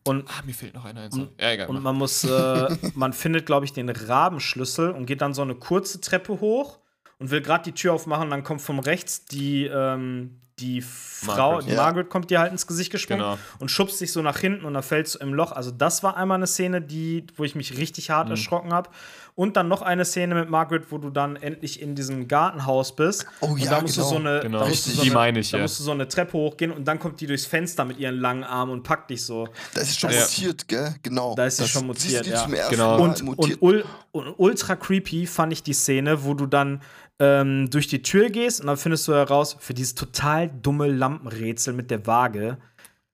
Und, 0.08 0.28
Ah, 0.30 0.42
mir 0.46 0.54
fehlt 0.54 0.74
noch 0.74 0.86
einer. 0.86 1.06
Und- 1.12 1.30
ja, 1.40 1.52
egal. 1.52 1.68
und 1.68 1.82
man 1.84 1.96
muss, 1.96 2.24
äh, 2.24 2.68
man 2.96 3.14
findet, 3.14 3.46
glaube 3.46 3.66
ich, 3.66 3.74
den 3.74 3.90
Rabenschlüssel 3.90 4.92
und 4.92 5.06
geht 5.06 5.22
dann 5.22 5.34
so 5.34 5.42
eine 5.42 5.56
kurze 5.56 6.02
Treppe 6.02 6.40
hoch 6.40 6.80
und 7.20 7.32
will 7.32 7.42
gerade 7.42 7.64
die 7.64 7.72
Tür 7.74 7.94
aufmachen. 7.94 8.30
Dann 8.30 8.44
kommt 8.44 8.62
von 8.62 8.80
rechts 8.80 9.26
die, 9.26 9.66
ähm, 9.66 10.42
die 10.60 10.82
Frau, 10.82 11.52
Margaret. 11.54 11.66
die 11.68 11.72
Ja. 11.72 11.76
Margaret 11.78 12.10
kommt 12.10 12.30
dir 12.32 12.40
halt 12.40 12.52
ins 12.52 12.66
Gesicht 12.68 12.92
gesprungen 12.92 13.22
Genau. 13.22 13.38
und 13.60 13.70
schubst 13.70 14.00
dich 14.02 14.12
so 14.12 14.22
nach 14.22 14.38
hinten 14.40 14.66
und 14.66 14.74
dann 14.74 14.84
fällst 14.84 15.16
du 15.16 15.20
im 15.20 15.34
Loch. 15.34 15.52
Also 15.52 15.72
das 15.72 16.02
war 16.04 16.18
einmal 16.18 16.38
eine 16.38 16.48
Szene, 16.48 16.82
die, 16.82 17.26
wo 17.36 17.44
ich 17.44 17.56
mich 17.56 17.78
richtig 17.78 18.10
Mhm. 18.10 18.14
hart 18.14 18.30
erschrocken 18.30 18.74
habe. 18.74 18.90
Und 19.36 19.56
dann 19.56 19.68
noch 19.68 19.84
eine 19.84 20.04
Szene 20.04 20.34
mit 20.34 20.50
Margaret, 20.50 20.86
wo 20.92 20.98
du 20.98 21.12
dann 21.12 21.36
endlich 21.36 21.80
in 21.80 21.94
diesem 21.94 22.28
Gartenhaus 22.28 22.96
bist. 22.96 23.28
Oh 23.42 23.48
und 23.50 23.60
ja, 23.60 23.70
da 23.70 23.82
musst 23.82 23.96
genau. 23.96 24.08
du 24.10 24.14
so 24.16 24.20
eine, 24.20 24.40
Genau. 24.40 24.60
da 24.62 24.68
musst 24.68 24.88
du 24.88 24.92
so 24.92 25.02
Die 25.04 25.10
eine, 25.10 25.16
meine 25.16 25.40
ich, 25.42 25.52
da 25.52 25.58
ja. 25.58 25.64
musst 25.64 25.80
du 25.80 25.84
so 25.84 25.92
eine 25.92 26.08
Treppe 26.08 26.34
hochgehen 26.34 26.72
und 26.72 26.86
dann 26.86 26.98
kommt 26.98 27.22
die 27.22 27.28
durchs 27.28 27.46
Fenster 27.46 27.86
mit 27.86 28.00
ihren 28.00 28.20
langen 28.20 28.44
Armen 28.44 28.72
und 28.72 28.82
packt 28.84 29.12
dich 29.12 29.24
so. 29.24 29.48
Da 29.76 29.82
ist 29.82 29.94
sie 29.94 30.00
schon 30.00 30.10
Ja. 30.12 30.22
mutiert, 30.22 30.68
gell? 30.68 30.96
Genau. 31.04 31.36
Da 31.36 31.46
ist 31.46 31.58
sie 31.58 31.64
Das 31.64 31.70
schon 31.72 31.86
mutiert, 31.86 32.26
ja. 32.26 32.48
Genau. 32.70 33.00
Und, 33.00 33.22
mutiert. 33.24 33.62
und, 33.62 33.62
ul 33.62 33.86
und 34.12 34.34
ultra 34.40 34.76
creepy 34.76 35.28
fand 35.28 35.54
ich 35.54 35.62
die 35.62 35.74
Szene, 35.74 36.24
wo 36.24 36.34
du 36.34 36.48
dann 36.48 36.82
ähm, 37.20 37.70
durch 37.70 37.88
die 37.88 38.02
Tür 38.02 38.30
gehst 38.30 38.62
und 38.62 38.68
dann 38.68 38.78
findest 38.78 39.08
du 39.08 39.14
heraus, 39.14 39.58
für 39.60 39.74
dieses 39.74 39.96
total 39.96 40.50
dumme 40.50 40.88
Lampenrätsel 40.88 41.74
mit 41.74 41.90
der 41.92 42.06
Waage. 42.06 42.58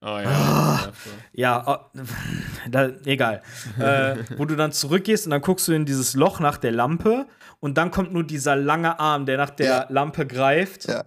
Oh 0.02 0.20
ja. 0.20 0.92
Ja, 1.32 1.64
oh, 1.66 2.00
da, 2.70 2.90
egal. 3.06 3.42
äh, 3.80 4.18
wo 4.38 4.46
du 4.46 4.56
dann 4.58 4.74
zurückgehst 4.74 5.26
und 5.26 5.32
dann 5.32 5.42
guckst 5.42 5.68
du 5.68 5.72
in 5.72 5.86
dieses 5.86 6.14
Loch 6.14 6.40
nach 6.42 6.58
der 6.58 6.74
Lampe 6.74 7.26
und 7.62 7.78
dann 7.78 7.90
kommt 7.92 8.12
nur 8.12 8.26
dieser 8.26 8.58
lange 8.58 9.00
Arm, 9.00 9.26
der 9.26 9.38
nach 9.38 9.50
der 9.50 9.66
Ja. 9.66 9.86
Lampe 9.90 10.28
greift 10.28 10.90
ja. 10.90 11.06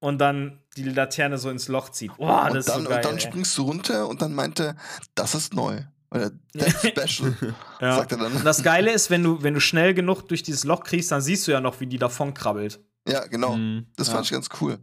und 0.00 0.18
dann 0.18 0.60
die 0.78 0.84
Laterne 0.84 1.36
so 1.36 1.50
ins 1.50 1.68
Loch 1.68 1.90
zieht. 1.90 2.12
Das 2.18 2.50
und, 2.50 2.56
ist 2.56 2.68
dann, 2.70 2.82
so 2.84 2.88
geil. 2.88 2.96
und 2.96 3.04
dann 3.04 3.14
ey. 3.14 3.20
springst 3.20 3.58
du 3.58 3.62
runter 3.64 4.08
und 4.08 4.22
dann 4.22 4.34
meinte, 4.34 4.76
das 5.14 5.34
ist 5.34 5.52
neu. 5.52 5.82
Oder 6.10 6.30
that's 6.54 6.86
special, 6.88 7.34
Ja. 7.80 7.96
sagt 7.96 8.12
er 8.12 8.18
Und 8.24 8.34
dann. 8.34 8.44
das 8.44 8.62
Geile 8.62 8.92
ist, 8.92 9.10
wenn 9.10 9.22
du, 9.22 9.42
wenn 9.42 9.54
du 9.54 9.60
schnell 9.60 9.92
genug 9.94 10.22
durch 10.28 10.42
dieses 10.42 10.64
Loch 10.64 10.82
kriegst, 10.84 11.10
dann 11.10 11.20
siehst 11.20 11.46
du 11.46 11.52
ja 11.52 11.60
noch, 11.60 11.80
wie 11.80 11.86
die 11.86 11.98
davon 11.98 12.32
krabbelt. 12.34 12.80
Ja, 13.06 13.26
genau. 13.26 13.56
Mhm. 13.56 13.86
Das 13.96 14.08
Ja. 14.08 14.14
fand 14.14 14.26
ich 14.26 14.32
ganz 14.32 14.48
cool. 14.60 14.78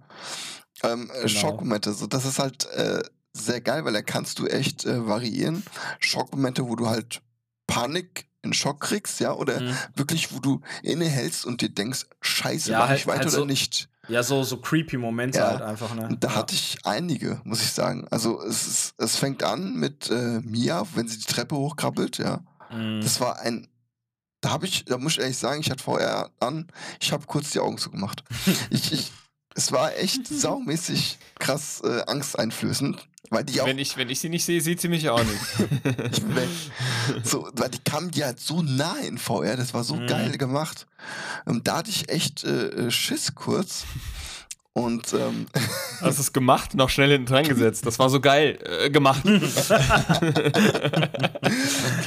Ähm, 0.84 1.10
äh, 1.14 1.26
Genau. 1.26 1.28
Schockmomente, 1.28 1.94
so, 1.94 2.06
das 2.08 2.26
ist 2.26 2.38
halt 2.40 2.66
äh, 2.72 3.02
sehr 3.34 3.62
geil, 3.62 3.86
weil 3.86 3.94
da 3.94 4.02
kannst 4.02 4.40
du 4.40 4.48
echt 4.48 4.86
äh, 4.86 5.08
variieren. 5.08 5.64
Schockmomente, 6.00 6.68
wo 6.68 6.76
du 6.76 6.88
halt 6.88 7.22
Panik 7.68 8.28
in 8.44 8.54
Schock 8.54 8.80
kriegst, 8.82 9.20
ja, 9.20 9.34
oder 9.34 9.60
Mhm. 9.60 9.76
wirklich, 9.96 10.32
wo 10.34 10.40
du 10.40 10.62
innehältst 10.84 11.46
und 11.46 11.62
dir 11.62 11.70
denkst, 11.70 12.06
scheiße, 12.22 12.72
Ja, 12.72 12.80
mach 12.80 12.90
halt- 12.90 13.00
ich 13.00 13.08
weiter 13.08 13.20
halt 13.22 13.28
oder 13.30 13.38
so- 13.38 13.46
nicht. 13.46 13.90
Ja, 14.08 14.24
so, 14.24 14.44
so 14.44 14.58
creepy 14.58 14.98
Momente 14.98 15.40
Ja. 15.40 15.48
halt 15.50 15.62
einfach, 15.62 15.94
ne? 15.96 16.16
Da 16.20 16.30
ja. 16.30 16.36
hatte 16.36 16.54
ich 16.56 16.78
einige, 16.84 17.42
muss 17.44 17.62
ich 17.62 17.72
sagen. 17.72 18.08
Also 18.12 18.42
es, 18.42 18.68
ist, 18.68 18.96
es 18.98 19.16
fängt 19.16 19.44
an 19.44 19.76
mit 19.76 20.10
äh, 20.10 20.42
Mia, 20.42 20.86
wenn 20.96 21.08
sie 21.08 21.18
die 21.18 21.26
Treppe 21.26 21.56
hochkrabbelt, 21.56 22.18
ja. 22.18 22.42
Mhm. 22.72 23.02
Das 23.02 23.20
war 23.20 23.40
ein. 23.40 23.68
Da 24.42 24.52
habe 24.52 24.66
ich, 24.68 24.86
da 24.86 24.98
muss 24.98 25.14
ich 25.14 25.20
ehrlich 25.20 25.38
sagen, 25.38 25.62
ich 25.62 25.72
hatte 25.72 25.84
VR 25.84 26.30
an, 26.40 26.68
ich 27.00 27.12
habe 27.12 27.26
kurz 27.26 27.50
die 27.50 27.60
Augen 27.60 27.78
zugemacht. 27.78 28.24
ich, 28.70 28.92
ich, 28.94 29.12
es 29.56 29.72
war 29.72 29.96
echt 29.98 30.28
saumäßig 30.28 31.18
krass 31.40 31.82
äh, 31.84 32.02
angsteinflößend, 32.08 33.08
weil 33.30 33.44
die 33.46 33.62
auch 33.62 33.66
Wenn 33.68 33.80
ich, 33.80 33.96
wenn 33.98 34.10
ich 34.10 34.20
sie 34.20 34.30
nicht 34.30 34.46
sehe, 34.46 34.62
sieht 34.62 34.80
sie 34.82 34.88
mich 34.90 35.10
auch 35.10 35.24
nicht. 35.24 35.42
ich 36.12 36.22
so, 37.24 37.50
weil 37.54 37.70
die 37.70 37.80
kamen 37.80 38.12
die 38.12 38.24
halt 38.24 38.40
so 38.40 38.62
nah 38.62 38.98
in 38.98 39.18
VR, 39.18 39.56
das 39.56 39.74
war 39.74 39.84
so 39.84 39.96
Mhm. 39.96 40.08
geil 40.08 40.38
gemacht. 40.38 40.86
Und 41.46 41.68
da 41.68 41.78
hatte 41.78 41.90
ich 41.90 42.10
echt 42.10 42.44
äh, 42.44 42.68
äh, 42.68 42.92
Schiss 42.92 43.34
kurz. 43.36 43.86
Und 44.74 45.14
ähm, 45.14 45.46
Hast 46.02 46.20
es 46.20 46.34
gemacht, 46.34 46.74
noch 46.76 46.90
schnell 46.90 47.10
hinten 47.10 47.28
dran 47.28 47.48
gesetzt. 47.48 47.86
Das 47.86 47.98
war 47.98 48.10
so 48.10 48.20
geil 48.20 48.60
äh, 48.62 48.90
gemacht. 48.90 49.24
die 49.26 49.40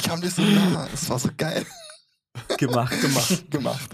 kamen 0.06 0.20
dir 0.20 0.30
so 0.30 0.42
nah, 0.42 0.86
das 0.90 1.08
war 1.08 1.18
so 1.18 1.30
geil. 1.34 1.64
gemacht, 2.59 3.00
gemacht. 3.00 3.50
gemacht. 3.50 3.90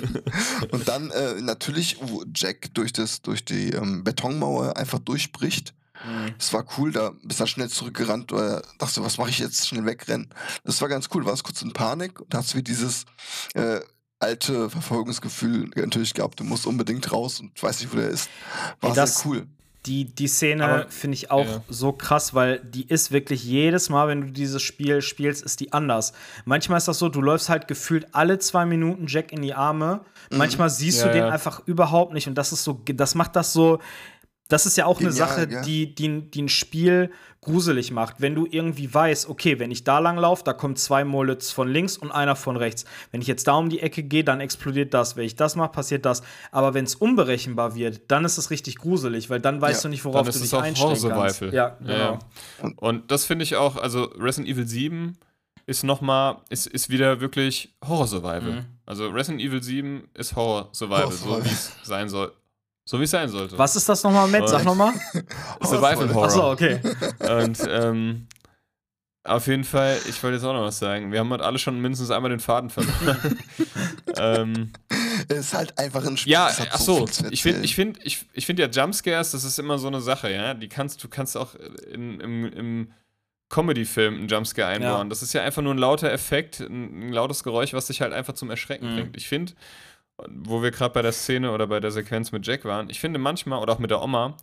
und 0.70 0.88
dann 0.88 1.10
äh, 1.10 1.40
natürlich, 1.40 1.98
wo 2.00 2.24
Jack 2.34 2.72
durch, 2.74 2.92
das, 2.92 3.22
durch 3.22 3.44
die 3.44 3.70
ähm, 3.70 4.04
Betonmauer 4.04 4.76
einfach 4.76 4.98
durchbricht. 4.98 5.74
Mhm. 6.04 6.34
Das 6.38 6.52
war 6.52 6.64
cool, 6.76 6.92
da 6.92 7.12
bist 7.22 7.40
du 7.40 7.46
schnell 7.46 7.68
zurückgerannt 7.68 8.32
oder 8.32 8.62
dachte, 8.78 9.02
was 9.02 9.18
mache 9.18 9.30
ich 9.30 9.38
jetzt? 9.38 9.66
Schnell 9.66 9.86
wegrennen. 9.86 10.28
Das 10.64 10.80
war 10.80 10.88
ganz 10.88 11.08
cool, 11.14 11.22
du 11.22 11.28
warst 11.28 11.44
kurz 11.44 11.62
in 11.62 11.72
Panik 11.72 12.20
und 12.20 12.34
hast 12.34 12.54
wie 12.56 12.62
dieses 12.62 13.04
äh, 13.54 13.80
alte 14.18 14.70
Verfolgungsgefühl 14.70 15.70
natürlich 15.76 16.14
gehabt. 16.14 16.40
Du 16.40 16.44
musst 16.44 16.66
unbedingt 16.66 17.12
raus 17.12 17.40
und 17.40 17.60
weißt 17.62 17.80
nicht, 17.82 17.92
wo 17.92 17.96
der 17.96 18.08
ist. 18.08 18.28
War 18.80 18.90
Ey, 18.90 18.96
das- 18.96 19.18
sehr 19.18 19.26
cool. 19.26 19.46
Die, 19.86 20.06
die 20.06 20.28
Szene 20.28 20.86
finde 20.88 21.16
ich 21.16 21.30
auch 21.30 21.44
ja. 21.46 21.62
so 21.68 21.92
krass, 21.92 22.32
weil 22.32 22.60
die 22.60 22.86
ist 22.88 23.12
wirklich 23.12 23.44
jedes 23.44 23.90
Mal, 23.90 24.08
wenn 24.08 24.20
du 24.22 24.26
dieses 24.28 24.62
Spiel 24.62 25.02
spielst, 25.02 25.42
ist 25.42 25.60
die 25.60 25.72
anders. 25.74 26.14
Manchmal 26.46 26.78
ist 26.78 26.88
das 26.88 26.98
so, 26.98 27.10
du 27.10 27.20
läufst 27.20 27.50
halt 27.50 27.68
gefühlt 27.68 28.06
alle 28.12 28.38
zwei 28.38 28.64
Minuten 28.64 29.06
Jack 29.08 29.30
in 29.30 29.42
die 29.42 29.52
Arme. 29.52 30.00
Manchmal 30.30 30.70
siehst 30.70 31.00
Ja, 31.00 31.08
du 31.08 31.12
den 31.12 31.24
ja. 31.24 31.28
einfach 31.28 31.60
überhaupt 31.66 32.14
nicht 32.14 32.26
und 32.28 32.34
das 32.34 32.52
ist 32.52 32.64
so, 32.64 32.80
das 32.86 33.14
macht 33.14 33.36
das 33.36 33.52
so. 33.52 33.78
Das 34.54 34.66
ist 34.66 34.76
ja 34.76 34.86
auch 34.86 35.00
eine 35.00 35.08
Genial, 35.08 35.28
Sache, 35.28 35.48
gell? 35.48 35.62
die, 35.62 35.96
die, 35.96 36.30
die 36.30 36.42
ein 36.42 36.48
Spiel 36.48 37.10
gruselig 37.40 37.90
macht. 37.90 38.20
Wenn 38.20 38.36
du 38.36 38.46
irgendwie 38.48 38.94
weißt, 38.94 39.28
okay, 39.28 39.58
wenn 39.58 39.72
ich 39.72 39.82
da 39.82 39.98
lang 39.98 40.16
laufe, 40.16 40.44
da 40.44 40.52
kommen 40.52 40.76
zwei 40.76 41.04
Mullets 41.04 41.50
von 41.50 41.66
links 41.66 41.96
und 41.98 42.12
einer 42.12 42.36
von 42.36 42.56
rechts. 42.56 42.84
Wenn 43.10 43.20
ich 43.20 43.26
jetzt 43.26 43.48
da 43.48 43.54
um 43.54 43.68
die 43.68 43.80
Ecke 43.80 44.04
gehe, 44.04 44.22
dann 44.22 44.40
explodiert 44.40 44.94
das. 44.94 45.16
Wenn 45.16 45.24
ich 45.24 45.34
das 45.34 45.56
mache, 45.56 45.72
passiert 45.72 46.06
das. 46.06 46.22
Aber 46.52 46.72
wenn 46.72 46.84
es 46.84 46.94
unberechenbar 46.94 47.74
wird, 47.74 48.02
dann 48.12 48.24
ist 48.24 48.38
es 48.38 48.50
richtig 48.50 48.78
gruselig, 48.78 49.28
weil 49.28 49.40
dann 49.40 49.60
weißt 49.60 49.82
Ja, 49.82 49.88
du 49.88 49.90
nicht, 49.90 50.04
worauf 50.04 50.20
dann 50.20 50.28
ist 50.28 50.38
du 50.38 50.44
es 50.44 50.50
dich 50.50 50.56
auch 50.56 50.62
einstellen 50.62 51.12
kannst. 51.12 51.40
Ja, 51.40 51.76
genau. 51.80 51.92
Ja, 51.92 52.18
ja. 52.62 52.70
Und 52.76 53.10
das 53.10 53.24
finde 53.24 53.42
ich 53.42 53.56
auch, 53.56 53.74
also 53.76 54.04
Resident 54.04 54.48
Evil 54.48 54.68
7 54.68 55.18
ist 55.66 55.82
nochmal, 55.82 56.36
ist, 56.48 56.68
ist 56.68 56.90
wieder 56.90 57.20
wirklich 57.20 57.74
Horror-Survival. 57.84 58.40
Mhm. 58.52 58.64
Also 58.86 59.08
Resident 59.08 59.42
Evil 59.42 59.64
7 59.64 60.10
ist 60.14 60.36
Horror-Survival, 60.36 61.10
so 61.10 61.26
Horror-Survival. 61.26 61.44
wie 61.44 61.52
es 61.52 61.72
sein 61.82 62.08
soll. 62.08 62.32
So 62.86 63.00
wie 63.00 63.04
es 63.04 63.10
sein 63.10 63.28
sollte. 63.28 63.56
Was 63.56 63.76
ist 63.76 63.88
das 63.88 64.02
nochmal, 64.02 64.28
Matt? 64.28 64.48
Sag 64.48 64.60
Oh. 64.62 64.64
nochmal. 64.64 64.92
Survival 65.62 66.12
Horror. 66.12 66.24
Achso, 66.26 66.52
okay. 66.52 66.80
Und 67.42 67.58
ähm, 67.68 68.26
auf 69.26 69.46
jeden 69.46 69.64
Fall, 69.64 69.96
ich 70.06 70.22
wollte 70.22 70.36
jetzt 70.36 70.44
auch 70.44 70.52
noch 70.52 70.64
was 70.64 70.78
sagen. 70.78 71.10
Wir 71.10 71.20
haben 71.20 71.30
halt 71.30 71.40
alle 71.40 71.58
schon 71.58 71.80
mindestens 71.80 72.10
einmal 72.10 72.30
den 72.30 72.40
Faden 72.40 72.68
verloren. 72.68 73.38
ähm, 74.18 74.72
Es 75.28 75.38
ist 75.38 75.54
halt 75.54 75.78
einfach 75.78 76.04
ein 76.04 76.18
Spiel. 76.18 76.32
ja, 76.34 76.48
das 76.48 76.60
hat 76.60 76.68
ach 76.72 76.78
so 76.78 77.06
Ich 77.30 77.42
finde, 77.42 77.60
ich 77.62 77.74
finde, 77.74 78.00
ich, 78.04 78.26
ich 78.34 78.44
finde 78.44 78.62
ja 78.64 78.68
Jumpscares, 78.68 79.30
das 79.30 79.44
ist 79.44 79.58
immer 79.58 79.78
so 79.78 79.86
eine 79.86 80.02
Sache, 80.02 80.30
ja. 80.30 80.52
Die 80.52 80.68
kannst 80.68 81.02
du 81.02 81.08
kannst 81.08 81.38
auch 81.38 81.54
in, 81.90 82.20
im, 82.20 82.44
im 82.52 82.92
Comedy-Film 83.48 84.14
einen 84.14 84.28
Jumpscare 84.28 84.68
einbauen. 84.68 85.06
Ja. 85.06 85.08
Das 85.08 85.22
ist 85.22 85.32
ja 85.32 85.42
einfach 85.42 85.62
nur 85.62 85.72
ein 85.72 85.78
lauter 85.78 86.12
Effekt, 86.12 86.60
ein, 86.60 87.08
ein 87.08 87.12
lautes 87.12 87.42
Geräusch, 87.44 87.72
was 87.72 87.86
dich 87.86 88.02
halt 88.02 88.12
einfach 88.12 88.34
zum 88.34 88.50
Erschrecken 88.50 88.90
Mhm. 88.92 88.96
bringt. 88.96 89.16
Ich 89.16 89.28
finde, 89.28 89.54
wo 90.28 90.62
wir 90.62 90.70
gerade 90.70 90.94
bei 90.94 91.02
der 91.02 91.12
Szene 91.12 91.50
oder 91.52 91.66
bei 91.66 91.80
der 91.80 91.90
Sequenz 91.90 92.30
mit 92.32 92.46
Jack 92.46 92.64
waren, 92.64 92.88
ich 92.90 93.00
finde 93.00 93.18
manchmal 93.18 93.60
oder 93.60 93.72
auch 93.72 93.78
mit 93.78 93.90
der 93.90 94.00
Oma, 94.02 94.36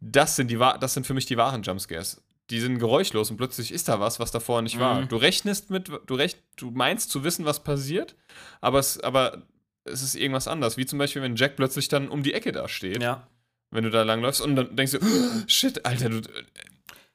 das 0.00 0.36
sind 0.36 0.50
die 0.50 0.58
wahr- 0.58 0.78
das 0.78 0.94
sind 0.94 1.06
für 1.06 1.14
mich 1.14 1.26
die 1.26 1.36
wahren 1.36 1.62
Jumpscares. 1.62 2.22
Die 2.50 2.60
sind 2.60 2.78
geräuschlos 2.78 3.30
und 3.30 3.36
plötzlich 3.36 3.72
ist 3.72 3.88
da 3.88 4.00
was, 4.00 4.20
was 4.20 4.30
davor 4.30 4.62
nicht 4.62 4.78
war. 4.78 5.00
Mhm. 5.02 5.08
Du 5.08 5.16
rechnest 5.16 5.70
mit, 5.70 5.88
du 6.06 6.14
recht, 6.14 6.38
du 6.56 6.70
meinst 6.70 7.10
zu 7.10 7.22
wissen, 7.24 7.44
was 7.44 7.62
passiert, 7.62 8.14
aber 8.60 8.78
es, 8.78 9.00
aber 9.00 9.42
es 9.84 10.02
ist 10.02 10.14
irgendwas 10.14 10.48
anderes. 10.48 10.76
Wie 10.76 10.86
zum 10.86 10.98
Beispiel, 10.98 11.20
wenn 11.22 11.36
Jack 11.36 11.56
plötzlich 11.56 11.88
dann 11.88 12.08
um 12.08 12.22
die 12.22 12.32
Ecke 12.34 12.52
da 12.52 12.68
steht, 12.68 13.02
Ja. 13.02 13.26
wenn 13.70 13.84
du 13.84 13.90
da 13.90 14.02
langläufst 14.02 14.40
und 14.40 14.56
dann 14.56 14.76
denkst 14.76 14.92
du, 14.92 14.98
"Oh, 15.00 15.42
shit, 15.46 15.84
Alter, 15.84 16.08
du. 16.10 16.20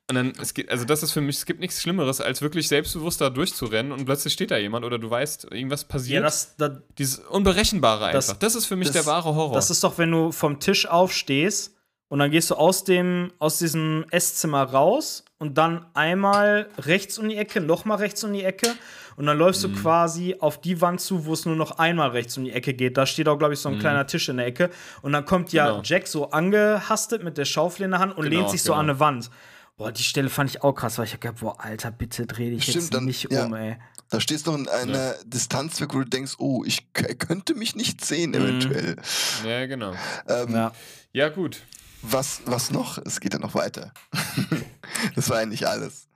Und 0.09 0.15
dann, 0.15 0.33
es 0.41 0.53
geht, 0.53 0.69
also 0.69 0.83
das 0.83 1.01
ist 1.01 1.13
für 1.13 1.21
mich, 1.21 1.37
es 1.37 1.45
gibt 1.45 1.61
nichts 1.61 1.81
Schlimmeres, 1.81 2.19
als 2.19 2.41
wirklich 2.41 2.67
selbstbewusst 2.67 3.21
da 3.21 3.29
durchzurennen 3.29 3.93
und 3.93 4.03
plötzlich 4.03 4.33
steht 4.33 4.51
da 4.51 4.57
jemand 4.57 4.83
oder 4.83 4.99
du 4.99 5.09
weißt, 5.09 5.45
irgendwas 5.51 5.83
Ja, 5.83 5.87
passiert. 5.87 6.23
das, 6.25 6.55
das, 6.57 6.71
Dieses 6.97 7.19
Unberechenbare 7.19 8.11
Das- 8.11 8.27
einfach. 8.29 8.39
Das, 8.39 8.55
ist 8.55 8.65
für 8.65 8.75
mich 8.75 8.89
das- 8.89 8.95
der 8.97 9.05
wahre 9.05 9.33
Horror. 9.33 9.55
das 9.55 9.69
ist 9.69 9.81
doch, 9.83 9.97
wenn 9.97 10.11
du 10.11 10.33
vom 10.33 10.59
Tisch 10.59 10.85
aufstehst 10.87 11.73
und 12.09 12.19
dann 12.19 12.31
gehst 12.31 12.49
du 12.51 12.55
aus 12.55 12.83
dem 12.83 13.31
aus 13.39 13.59
diesem 13.59 14.05
Esszimmer 14.11 14.63
raus 14.63 15.23
und 15.39 15.57
dann 15.57 15.85
einmal 15.93 16.67
rechts 16.79 17.17
um 17.17 17.29
die 17.29 17.37
Ecke, 17.37 17.61
nochmal 17.61 17.97
rechts 17.99 18.23
um 18.25 18.33
die 18.33 18.43
Ecke 18.43 18.67
und 19.15 19.25
dann 19.25 19.37
läufst 19.37 19.65
Mhm. 19.65 19.73
du 19.75 19.81
quasi 19.81 20.35
auf 20.39 20.59
die 20.59 20.81
Wand 20.81 20.99
zu, 20.99 21.25
wo 21.25 21.31
es 21.31 21.45
nur 21.45 21.55
noch 21.55 21.79
einmal 21.79 22.09
rechts 22.09 22.37
um 22.37 22.43
die 22.43 22.51
Ecke 22.51 22.73
geht. 22.73 22.97
Da 22.97 23.05
steht 23.05 23.29
auch, 23.29 23.37
glaube 23.39 23.53
ich, 23.53 23.61
so 23.61 23.69
ein 23.69 23.79
kleiner 23.79 24.05
Tisch 24.05 24.27
in 24.27 24.35
der 24.35 24.47
Ecke 24.47 24.69
und 25.01 25.13
dann 25.13 25.23
kommt 25.23 25.53
ja 25.53 25.63
Mhm. 25.63 25.69
Genau. 25.69 25.81
Jack 25.85 26.07
so 26.07 26.29
angehastet 26.31 27.23
mit 27.23 27.37
der 27.37 27.45
Schaufel 27.45 27.83
in 27.85 27.91
der 27.91 28.01
Hand 28.01 28.17
und 28.17 28.25
Genau, 28.25 28.39
lehnt 28.41 28.49
sich 28.51 28.61
so 28.63 28.73
genau. 28.73 28.81
an 28.81 28.89
eine 28.89 28.99
Wand. 28.99 29.29
Boah, 29.75 29.91
die 29.91 30.03
Stelle 30.03 30.29
fand 30.29 30.49
ich 30.51 30.61
auch 30.63 30.73
krass, 30.73 30.97
weil 30.97 31.05
ich 31.05 31.13
hab 31.13 31.21
gedacht, 31.21 31.39
boah, 31.41 31.59
Alter, 31.59 31.89
bitte 31.91 32.27
dreh 32.27 32.51
dich 32.51 32.63
Stimmt, 32.63 32.75
jetzt 32.75 32.93
dann- 32.93 33.05
nicht 33.05 33.31
ja. 33.31 33.45
um, 33.45 33.53
ey. 33.55 33.77
Da 34.09 34.19
stehst 34.19 34.45
du 34.45 34.51
noch 34.51 34.59
in 34.59 34.67
einer 34.69 35.15
Distanz 35.25 35.81
weg, 35.81 35.93
wo 35.93 35.99
du 35.99 36.05
denkst, 36.05 36.35
oh, 36.37 36.63
ich 36.63 36.93
könnte 36.93 37.55
mich 37.55 37.75
nicht 37.75 38.05
sehen, 38.05 38.31
Mhm. 38.31 38.35
eventuell. 38.35 38.95
ja, 39.43 39.65
genau. 39.65 39.95
Ähm, 40.27 40.53
Ja. 40.53 40.71
Ja, 41.13 41.29
gut. 41.29 41.63
was, 42.03 42.41
was 42.45 42.69
noch? 42.69 42.99
Es 42.99 43.19
geht 43.19 43.33
ja 43.33 43.39
noch 43.39 43.55
weiter. 43.55 43.91
das 45.15 45.29
war 45.29 45.37
eigentlich 45.37 45.67
alles. 45.67 46.07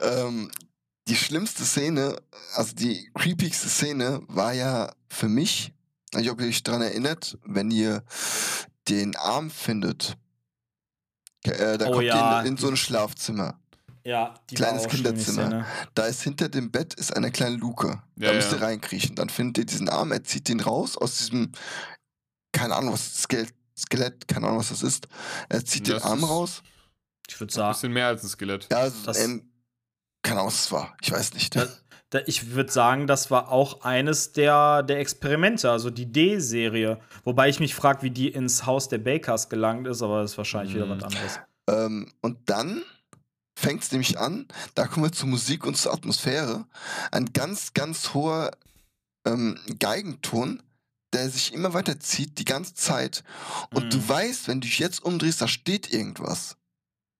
Ähm, 0.00 0.50
die 1.08 1.14
schlimmste 1.14 1.64
Szene, 1.64 2.16
also 2.54 2.74
die 2.74 3.08
creepigste 3.14 3.68
Szene, 3.68 4.22
war 4.26 4.52
ja 4.52 4.92
für 5.08 5.28
mich, 5.28 5.72
ich 6.10 6.14
weiß 6.16 6.22
nicht, 6.22 6.30
ob 6.32 6.40
ihr 6.40 6.48
euch 6.48 6.64
daran 6.64 6.82
erinnert, 6.82 7.38
wenn 7.44 7.70
ihr 7.70 8.02
den 8.88 9.14
Arm 9.14 9.50
findet. 9.50 10.16
Äh, 11.46 11.78
da 11.78 11.86
Oh 11.86 11.92
kommt 11.92 12.04
ja. 12.04 12.38
ihr 12.38 12.40
in, 12.42 12.52
in 12.52 12.56
so 12.56 12.68
ein 12.68 12.76
Schlafzimmer. 12.76 13.58
Ja, 14.04 14.34
die 14.50 14.54
Kleines 14.54 14.86
Kinderzimmer. 14.86 15.66
Da 15.94 16.06
ist 16.06 16.22
hinter 16.22 16.48
dem 16.48 16.70
Bett 16.70 16.94
ist 16.94 17.16
eine 17.16 17.32
kleine 17.32 17.56
Luke. 17.56 18.00
Ja, 18.16 18.28
da 18.28 18.34
müsst 18.34 18.52
ihr 18.52 18.58
ja. 18.58 18.64
reinkriechen. 18.66 19.16
Dann 19.16 19.28
findet 19.28 19.58
ihr 19.58 19.66
diesen 19.66 19.88
Arm, 19.88 20.12
er 20.12 20.22
zieht 20.22 20.48
den 20.48 20.60
raus 20.60 20.96
aus 20.96 21.18
diesem, 21.18 21.50
keine 22.52 22.76
Ahnung, 22.76 22.92
was 22.92 23.22
Skeleton, 23.22 23.52
Skelett, 23.76 24.28
keine 24.28 24.46
Ahnung, 24.46 24.60
was 24.60 24.68
das 24.68 24.82
ist. 24.82 25.08
Er 25.48 25.64
zieht 25.64 25.88
Das 25.88 26.02
den 26.02 26.08
Arm 26.10 26.18
ist- 26.20 26.28
raus. 26.28 26.62
Ich 27.28 27.40
würde 27.40 27.52
Ein 27.52 27.54
sagen, 27.56 27.72
bisschen 27.72 27.92
mehr 27.92 28.06
als 28.06 28.22
ein 28.22 28.28
Skelett. 28.28 28.68
Ja, 28.70 28.78
also, 28.78 28.96
Das- 29.04 29.18
ähm, 29.18 29.50
keine 30.22 30.38
Ahnung, 30.40 30.52
was 30.52 30.60
es 30.66 30.72
war. 30.72 30.96
Ich 31.02 31.10
weiß 31.10 31.34
nicht. 31.34 31.56
Ja. 31.56 31.66
Da, 32.10 32.20
ich 32.26 32.50
würde 32.52 32.70
sagen, 32.72 33.06
das 33.06 33.30
war 33.30 33.50
auch 33.50 33.82
eines 33.82 34.32
der, 34.32 34.82
der 34.82 35.00
Experimente, 35.00 35.70
also 35.70 35.90
die 35.90 36.10
D-Serie. 36.10 37.00
Wobei 37.24 37.48
ich 37.48 37.58
mich 37.60 37.74
frage, 37.74 38.02
wie 38.02 38.10
die 38.10 38.28
ins 38.28 38.64
Haus 38.66 38.88
der 38.88 38.98
Bakers 38.98 39.48
gelangt 39.48 39.86
ist, 39.86 40.02
aber 40.02 40.22
das 40.22 40.32
ist 40.32 40.38
wahrscheinlich 40.38 40.74
wieder 40.74 40.86
Mhm. 40.86 40.90
was 40.90 41.02
anderes. 41.04 41.40
Ähm, 41.68 42.12
und 42.22 42.38
dann 42.48 42.82
fängt 43.58 43.82
es 43.82 43.90
nämlich 43.90 44.18
an, 44.18 44.46
da 44.74 44.86
kommen 44.86 45.06
wir 45.06 45.12
zur 45.12 45.28
Musik 45.28 45.66
und 45.66 45.76
zur 45.76 45.92
Atmosphäre. 45.92 46.66
Ein 47.10 47.32
ganz, 47.32 47.74
ganz 47.74 48.14
hoher 48.14 48.52
ähm, 49.26 49.58
Geigenton, 49.80 50.62
der 51.12 51.28
sich 51.30 51.52
immer 51.54 51.74
weiter 51.74 51.98
zieht, 51.98 52.38
die 52.38 52.44
ganze 52.44 52.74
Zeit. 52.74 53.24
Und 53.74 53.92
du 53.92 53.96
Mhm. 53.98 54.08
weißt, 54.08 54.48
wenn 54.48 54.60
du 54.60 54.66
dich 54.68 54.78
jetzt 54.78 55.02
umdrehst, 55.02 55.40
da 55.40 55.48
steht 55.48 55.92
irgendwas. 55.92 56.56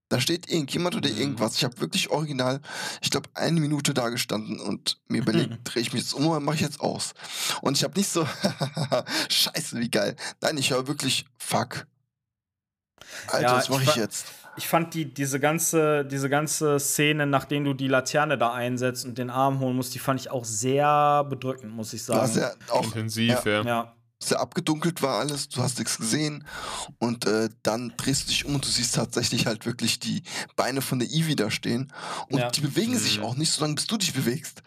Da 0.08 0.20
steht 0.20 0.48
irgendjemand 0.50 0.94
oder 0.94 1.10
Mhm. 1.10 1.18
irgendwas. 1.18 1.56
Ich 1.56 1.64
habe 1.64 1.80
wirklich 1.80 2.10
original, 2.10 2.60
ich 3.02 3.10
glaube, 3.10 3.28
eine 3.34 3.58
Minute 3.60 3.92
da 3.92 4.08
gestanden 4.08 4.60
und 4.60 4.98
mir 5.08 5.22
überlegt, 5.22 5.58
drehe 5.64 5.82
ich 5.82 5.92
mich 5.92 6.02
jetzt 6.02 6.12
um 6.14 6.26
oder 6.28 6.38
mache 6.40 6.56
ich 6.56 6.60
jetzt 6.62 6.80
aus? 6.80 7.12
Und 7.60 7.76
ich 7.76 7.82
habe 7.84 7.98
nicht 7.98 8.08
so, 8.08 8.24
scheiße, 9.28 9.78
wie 9.80 9.90
geil. 9.90 10.14
Nein, 10.40 10.58
ich 10.58 10.70
höre 10.70 10.86
wirklich, 10.86 11.26
fuck. 11.38 11.86
Alter, 13.28 13.40
Ja, 13.42 13.56
was 13.56 13.68
mache 13.68 13.82
ich 13.82 13.88
ich 13.90 13.96
jetzt? 13.96 14.26
Ich 14.58 14.68
fand 14.68 14.94
die, 14.94 15.12
diese, 15.12 15.38
ganze, 15.38 16.04
diese 16.06 16.30
ganze 16.30 16.80
Szene, 16.80 17.26
nachdem 17.26 17.64
du 17.64 17.74
die 17.74 17.88
Laterne 17.88 18.38
da 18.38 18.54
einsetzt 18.54 19.04
und 19.04 19.18
den 19.18 19.28
Arm 19.28 19.60
holen 19.60 19.76
musst, 19.76 19.94
die 19.94 19.98
fand 19.98 20.18
ich 20.20 20.30
auch 20.30 20.44
sehr 20.46 21.24
bedrückend, 21.28 21.72
muss 21.74 21.92
ich 21.92 22.02
sagen. 22.04 22.32
ja 22.38 22.52
auch 22.70 22.84
Intensiv, 22.84 23.44
ja. 23.44 23.62
ja. 23.62 23.92
Sehr 24.18 24.40
abgedunkelt 24.40 25.02
war 25.02 25.18
alles, 25.18 25.50
du 25.50 25.62
hast 25.62 25.78
nichts 25.78 25.98
gesehen 25.98 26.46
und 26.98 27.26
äh, 27.26 27.50
dann 27.62 27.92
drehst 27.98 28.22
du 28.24 28.28
dich 28.28 28.46
um 28.46 28.54
und 28.54 28.64
du 28.64 28.70
siehst 28.70 28.94
tatsächlich 28.94 29.46
halt 29.46 29.66
wirklich 29.66 29.98
die 29.98 30.22
Beine 30.56 30.80
von 30.80 30.98
der 30.98 31.08
Ivy 31.10 31.36
da 31.36 31.50
stehen 31.50 31.92
und 32.30 32.38
Ja. 32.38 32.50
die 32.50 32.62
bewegen 32.62 32.98
sich 32.98 33.18
Mhm. 33.18 33.24
auch 33.24 33.36
nicht, 33.36 33.52
solange 33.52 33.74
bis 33.74 33.86
du 33.86 33.98
dich 33.98 34.14
bewegst. 34.14 34.62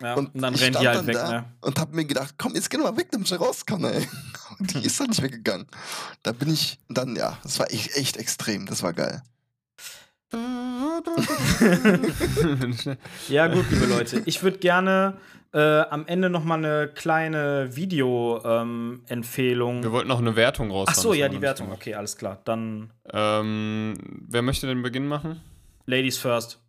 ja. 0.00 0.14
Und 0.14 0.32
Und, 0.34 0.40
dann 0.42 0.54
ich 0.54 0.60
rennt 0.62 0.76
die 0.76 0.78
stand 0.78 0.86
halt 0.88 0.98
dann 0.98 1.06
weg, 1.08 1.14
da 1.16 1.30
ne? 1.32 1.44
Und 1.62 1.78
hab 1.80 1.92
mir 1.92 2.04
gedacht, 2.04 2.34
komm, 2.38 2.54
jetzt 2.54 2.70
geh 2.70 2.76
doch 2.76 2.84
mal 2.84 2.96
weg, 2.96 3.08
damit 3.10 3.28
ich 3.30 3.40
raus 3.40 3.66
kann, 3.66 3.82
ey. 3.84 4.08
Und 4.60 4.72
die 4.74 4.78
ist 4.86 5.00
dann 5.00 5.08
nicht 5.08 5.20
weggegangen. 5.22 5.66
Da 6.22 6.30
bin 6.32 6.52
ich 6.52 6.78
dann, 6.88 7.16
ja, 7.16 7.38
das 7.42 7.58
war 7.58 7.70
echt, 7.72 7.96
echt 7.96 8.16
extrem, 8.16 8.66
das 8.66 8.82
war 8.84 8.92
geil. 8.92 9.22
Ja, 13.28 13.46
gut, 13.48 13.66
liebe 13.70 13.86
Leute. 13.86 14.22
Ich 14.26 14.42
würde 14.42 14.58
gerne 14.58 15.16
äh, 15.52 15.80
am 15.82 16.06
Ende 16.06 16.30
noch 16.30 16.44
mal 16.44 16.58
eine 16.58 16.88
kleine 16.88 17.76
Video-Empfehlung. 17.76 19.82
Wir 19.82 19.92
wollten 19.92 20.08
noch 20.08 20.18
eine 20.18 20.36
Wertung 20.36 20.70
raus. 20.70 20.88
Ach 20.90 20.94
so, 20.94 21.14
ja, 21.14 21.28
die 21.28 21.40
Wertung. 21.40 21.72
Okay, 21.72 21.94
alles 21.94 22.16
klar. 22.16 22.40
Dann 22.44 22.90
Ähm, 23.12 23.94
wer 24.28 24.42
möchte 24.42 24.66
den 24.66 24.82
Beginn 24.82 25.08
machen? 25.08 25.40
Ladies 25.86 26.18
first. 26.18 26.60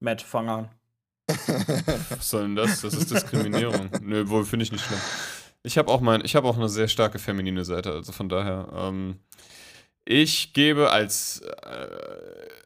Matt, 0.00 0.22
fang 0.22 0.48
an. 0.48 0.68
Was 1.28 2.30
soll 2.30 2.42
denn 2.42 2.56
das? 2.56 2.80
Das 2.80 2.94
ist 2.94 3.10
Diskriminierung. 3.10 3.90
Nö, 4.02 4.28
wohl 4.28 4.44
finde 4.44 4.64
ich 4.64 4.72
nicht 4.72 4.84
schlimm. 4.84 4.98
Ich 5.62 5.78
habe 5.78 5.92
auch 5.92 6.00
mein, 6.00 6.24
ich 6.24 6.34
habe 6.34 6.48
auch 6.48 6.56
eine 6.56 6.68
sehr 6.68 6.88
starke 6.88 7.20
feminine 7.20 7.64
Seite, 7.64 7.92
also 7.92 8.10
von 8.10 8.28
daher. 8.28 8.66
Ähm, 8.74 9.20
ich 10.04 10.52
gebe 10.52 10.90
als 10.90 11.40
äh, 11.40 11.86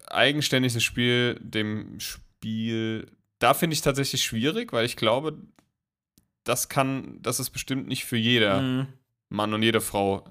eigenständiges 0.07 0.82
Spiel 0.82 1.39
dem 1.40 2.01
Spiel. 2.01 3.07
Da 3.39 3.53
finde 3.53 3.74
ich 3.74 3.82
tatsächlich 3.82 4.24
schwierig, 4.24 4.73
weil 4.73 4.86
ich 4.86 4.97
glaube, 4.97 5.36
das 6.47 6.68
kann, 6.68 7.20
das 7.23 7.40
ist 7.40 7.51
bestimmt 7.51 7.86
nicht 7.89 8.05
für 8.05 8.16
jeder 8.16 8.60
Mhm. 8.62 8.86
Mann 9.28 9.52
und 9.52 9.62
jede 9.62 9.81
Frau 9.81 10.24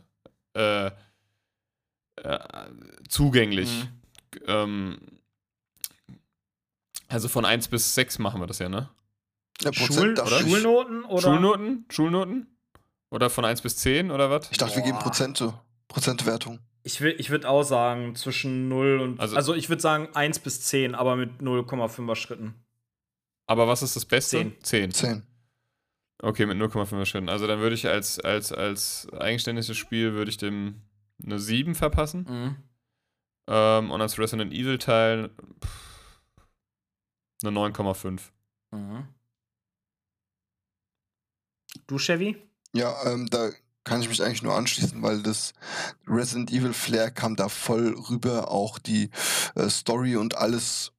äh, 0.54 0.88
äh, 0.88 2.40
zugänglich. 3.10 3.70
Mhm. 3.70 4.40
Ähm, 4.48 4.98
also 7.08 7.28
von 7.28 7.46
1 7.46 7.68
bis 7.68 7.94
6 7.96 8.20
machen 8.20 8.42
wir 8.42 8.48
das 8.48 8.60
ja, 8.60 8.70
ne? 8.70 8.90
Ja, 9.62 9.72
Schul 9.74 10.14
ich. 10.18 10.52
Schulnoten 10.52 11.04
oder? 11.06 11.22
Schulnoten? 11.22 11.86
Schulnoten? 11.90 12.48
Oder 13.12 13.30
von 13.30 13.46
1 13.46 13.62
bis 13.62 13.78
10 13.78 14.12
oder 14.12 14.30
was? 14.30 14.50
Ich 14.52 14.58
dachte, 14.58 14.76
wir 14.78 14.84
geben 14.84 14.98
Boah. 14.98 15.04
Prozente. 15.04 15.54
Prozentwertung. 15.88 16.60
Ich, 16.84 17.02
will- 17.02 17.16
ich 17.18 17.30
würde 17.30 17.50
auch 17.50 17.64
sagen, 17.64 18.16
zwischen 18.16 18.68
0 18.70 19.00
und. 19.00 19.20
Also- 19.20 19.36
Also, 19.36 19.54
ich 19.54 19.70
würde 19.70 19.82
sagen 19.82 20.10
1 20.14 20.40
bis 20.40 20.62
10, 20.62 20.96
aber 20.96 21.16
mit 21.16 21.42
0,5er 21.42 22.16
Schritten. 22.16 22.56
Aber 23.48 23.68
was 23.68 23.82
ist 23.84 23.96
das 23.96 24.06
Beste? 24.06 24.38
Zehn. 24.62 24.92
10. 24.92 24.92
10. 24.92 25.24
Okay, 26.22 26.46
mit 26.46 26.58
0,5 26.58 27.06
Schritten. 27.06 27.30
Also 27.30 27.46
dann 27.48 27.60
würde 27.60 27.76
ich 27.76 27.88
als, 27.88 28.20
als, 28.20 28.52
als 28.52 29.08
eigenständiges 29.14 29.76
Spiel 29.78 30.14
würde 30.14 30.30
ich 30.30 30.38
dem 30.38 30.82
eine 31.24 31.40
7 31.40 31.76
verpassen. 31.76 32.26
Mhm. 32.30 32.56
Ähm, 33.48 33.92
und 33.92 34.02
als 34.02 34.18
Resident 34.18 34.54
Evil 34.54 34.78
Teil 34.78 35.30
pff, 35.64 36.22
eine 37.44 37.58
9,5. 37.58 38.22
Mhm. 38.72 39.08
Du, 41.88 41.98
Chevy? 41.98 42.38
Ja, 42.74 42.96
ähm, 43.06 43.28
da 43.30 43.52
kann 43.84 44.02
ich 44.02 44.10
mich 44.10 44.22
eigentlich 44.24 44.42
nur 44.42 44.56
anschließen, 44.56 45.02
weil 45.04 45.22
das 45.22 45.54
Resident 46.08 46.52
Evil 46.52 46.74
Flair 46.74 47.12
kam 47.12 47.36
da 47.36 47.50
voll 47.50 47.96
rüber, 48.10 48.50
auch 48.52 48.80
die 48.80 49.12
äh, 49.56 49.70
Story 49.70 50.16
und 50.16 50.36
alles, 50.38 50.92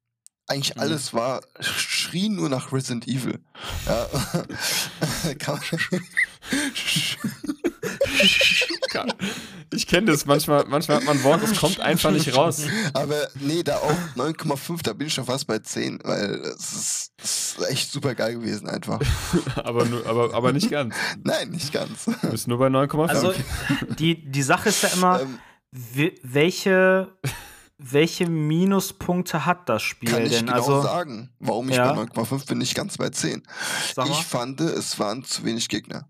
eigentlich 0.48 0.74
Mhm. 0.76 0.80
alles 0.82 1.12
war, 1.14 1.40
schrie 1.60 2.28
nur 2.28 2.48
nach 2.48 2.72
Resident 2.72 3.06
Evil. 3.08 3.38
Ja. 3.86 4.06
Kann 5.38 5.58
man- 9.06 9.14
Ich 9.74 9.86
kenne 9.86 10.06
das, 10.12 10.26
manchmal, 10.26 10.64
manchmal 10.68 10.98
hat 10.98 11.04
man 11.04 11.18
ein 11.18 11.24
Wort, 11.24 11.42
es 11.42 11.58
kommt 11.58 11.80
einfach 11.80 12.10
nicht 12.12 12.34
raus. 12.36 12.62
Aber 12.94 13.28
nee, 13.40 13.62
da 13.62 13.76
auch 13.76 13.92
9,5, 14.16 14.82
da 14.82 14.92
bin 14.92 15.08
ich 15.08 15.14
schon 15.14 15.24
fast 15.26 15.46
bei 15.46 15.58
10, 15.58 15.98
weil 16.04 16.34
es 16.56 16.72
ist, 16.72 17.12
es 17.22 17.56
ist 17.58 17.68
echt 17.70 17.90
super 17.90 18.14
geil 18.14 18.34
gewesen 18.34 18.68
einfach. 18.68 19.00
Aber, 19.56 19.84
nur, 19.84 20.06
aber, 20.06 20.32
aber 20.34 20.52
nicht 20.52 20.70
ganz. 20.70 20.94
Nein, 21.24 21.50
nicht 21.50 21.72
ganz. 21.72 22.04
Du 22.04 22.28
bist 22.30 22.46
nur 22.48 22.58
bei 22.58 22.68
9,5. 22.68 23.08
Also, 23.08 23.34
die, 23.98 24.30
die 24.30 24.42
Sache 24.42 24.68
ist 24.68 24.82
ja 24.82 24.88
immer, 24.90 25.20
Ähm, 25.22 25.38
we- 25.72 26.14
welche, 26.22 27.12
welche 27.78 28.26
Minuspunkte 28.28 29.44
hat 29.44 29.68
das 29.68 29.82
Spiel 29.82 30.10
kann 30.10 30.24
ich 30.24 30.30
denn? 30.32 30.46
genau 30.46 30.56
also, 30.56 30.82
sagen, 30.82 31.30
warum 31.38 31.68
ich 31.68 31.76
Ja. 31.76 31.92
bei 31.92 32.02
9,5 32.02 32.46
bin, 32.46 32.58
nicht 32.58 32.74
ganz 32.74 32.96
bei 32.96 33.10
10. 33.10 33.42
sag 33.94 34.08
mal. 34.08 34.12
Ich 34.14 34.24
fand, 34.24 34.60
es 34.60 34.98
waren 34.98 35.22
zu 35.24 35.44
wenig 35.44 35.68
Gegner. 35.68 36.08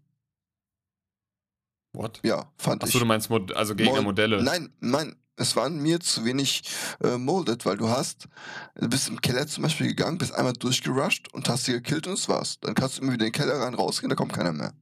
What? 1.92 2.20
Ja, 2.22 2.52
fand 2.58 2.82
Achso, 2.84 2.98
ich. 2.98 3.00
du 3.00 3.06
meinst 3.06 3.30
Mod 3.30 3.52
also 3.56 3.74
Gegnermodelle. 3.74 4.42
Nein, 4.42 4.70
nein, 4.80 5.16
es 5.36 5.54
waren 5.56 5.78
mir 5.78 6.00
zu 6.00 6.24
wenig 6.24 6.62
äh, 7.04 7.16
molded, 7.18 7.64
weil 7.66 7.76
du 7.76 7.88
hast, 7.88 8.26
du 8.74 8.88
bist 8.88 9.08
im 9.08 9.20
Keller 9.20 9.46
zum 9.46 9.62
Beispiel 9.64 9.88
gegangen, 9.88 10.18
bist 10.18 10.34
einmal 10.34 10.52
durchgerusht 10.54 11.28
und 11.32 11.48
hast 11.48 11.64
sie 11.66 11.72
gekillt 11.72 12.06
und 12.06 12.14
das 12.18 12.28
war's. 12.28 12.58
Dann 12.60 12.74
kannst 12.74 12.98
du 12.98 13.02
immer 13.02 13.12
wieder 13.12 13.26
in 13.26 13.32
den 13.32 13.38
Keller 13.40 13.60
rein, 13.60 13.74
rausgehen, 13.74 14.08
da 14.08 14.16
kommt 14.16 14.32
keiner 14.32 14.52
mehr. 14.52 14.72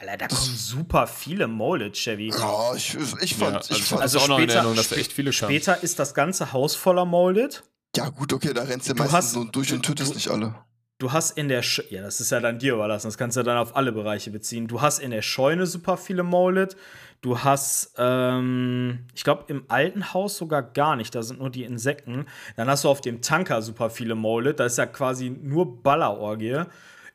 Alter, 0.00 0.16
da 0.16 0.28
kommen 0.28 0.54
super 0.56 1.06
viele 1.06 1.46
Molded, 1.48 1.94
Chevy. 1.96 2.30
Ja, 2.30 2.74
ich, 2.74 2.96
ich 3.20 3.34
fand, 3.36 3.52
Ja, 3.54 3.60
ich 3.60 3.70
also, 3.70 3.82
fand, 3.84 4.02
also 4.02 4.18
auch 4.20 4.28
noch 4.28 4.38
in 4.38 4.44
später- 4.44 4.54
Erinnerung, 4.56 4.76
dass 4.76 4.88
da 4.88 4.96
echt 4.96 5.12
viele 5.12 5.30
kamen. 5.32 5.50
Später 5.52 5.82
ist 5.82 5.98
das 5.98 6.14
ganze 6.14 6.52
Haus 6.52 6.74
voller 6.74 7.04
Molded. 7.04 7.62
ja 7.96 8.08
gut, 8.10 8.32
okay, 8.32 8.52
da 8.52 8.62
rennst 8.64 8.88
du 8.88 8.94
Du 8.94 8.98
meistens 8.98 9.16
hast- 9.16 9.32
so 9.32 9.44
durch 9.44 9.72
und 9.72 9.86
du- 9.86 9.92
tötest 9.94 10.10
du- 10.10 10.14
nicht 10.16 10.28
alle. 10.28 10.54
Du 11.00 11.12
hast 11.12 11.38
in 11.38 11.46
der 11.48 11.62
Sch 11.62 11.80
ja, 11.90 12.02
das 12.02 12.20
ist 12.20 12.30
ja 12.32 12.40
dann 12.40 12.58
dir 12.58 12.74
überlassen, 12.74 13.06
das 13.06 13.16
kannst 13.16 13.36
du 13.36 13.40
ja 13.40 13.44
dann 13.44 13.58
auf 13.58 13.76
alle 13.76 13.92
Bereiche 13.92 14.32
beziehen. 14.32 14.66
Du 14.66 14.80
hast 14.80 14.98
in 14.98 15.12
der 15.12 15.22
Scheune 15.22 15.64
super 15.68 15.96
viele 15.96 16.24
Molded. 16.24 16.76
Du 17.20 17.40
hast, 17.40 17.94
ähm, 17.98 19.00
ich 19.14 19.24
glaube, 19.24 19.44
im 19.48 19.64
alten 19.68 20.12
Haus 20.14 20.36
sogar 20.36 20.62
gar 20.62 20.94
nicht, 20.94 21.14
da 21.14 21.22
sind 21.22 21.40
nur 21.40 21.50
die 21.50 21.64
Insekten. 21.64 22.26
Dann 22.56 22.68
hast 22.68 22.84
du 22.84 22.88
auf 22.88 23.00
dem 23.00 23.22
Tanker 23.22 23.60
super 23.62 23.90
viele 23.90 24.14
Molded, 24.14 24.60
da 24.60 24.66
ist 24.66 24.78
ja 24.78 24.86
quasi 24.86 25.30
nur 25.30 25.82
Ballerorgie. 25.82 26.62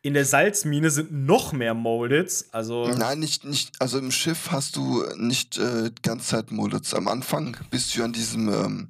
In 0.01 0.13
der 0.13 0.25
Salzmine 0.25 0.89
sind 0.89 1.13
noch 1.13 1.53
mehr 1.53 1.73
Moldeds, 1.73 2.49
also 2.51 2.89
Nein, 2.89 3.19
nicht, 3.19 3.45
nicht, 3.45 3.81
also 3.81 3.97
im 3.97 4.11
Schiff 4.11 4.51
hast 4.51 4.75
du 4.75 5.05
nicht 5.15 5.57
äh, 5.57 5.91
die 5.91 6.01
ganze 6.01 6.27
Zeit 6.27 6.51
Mullets. 6.51 6.93
Am 6.93 7.07
Anfang 7.07 7.55
bist 7.71 7.95
du 7.95 8.03
an 8.03 8.11
diesem, 8.11 8.49
ähm, 8.49 8.89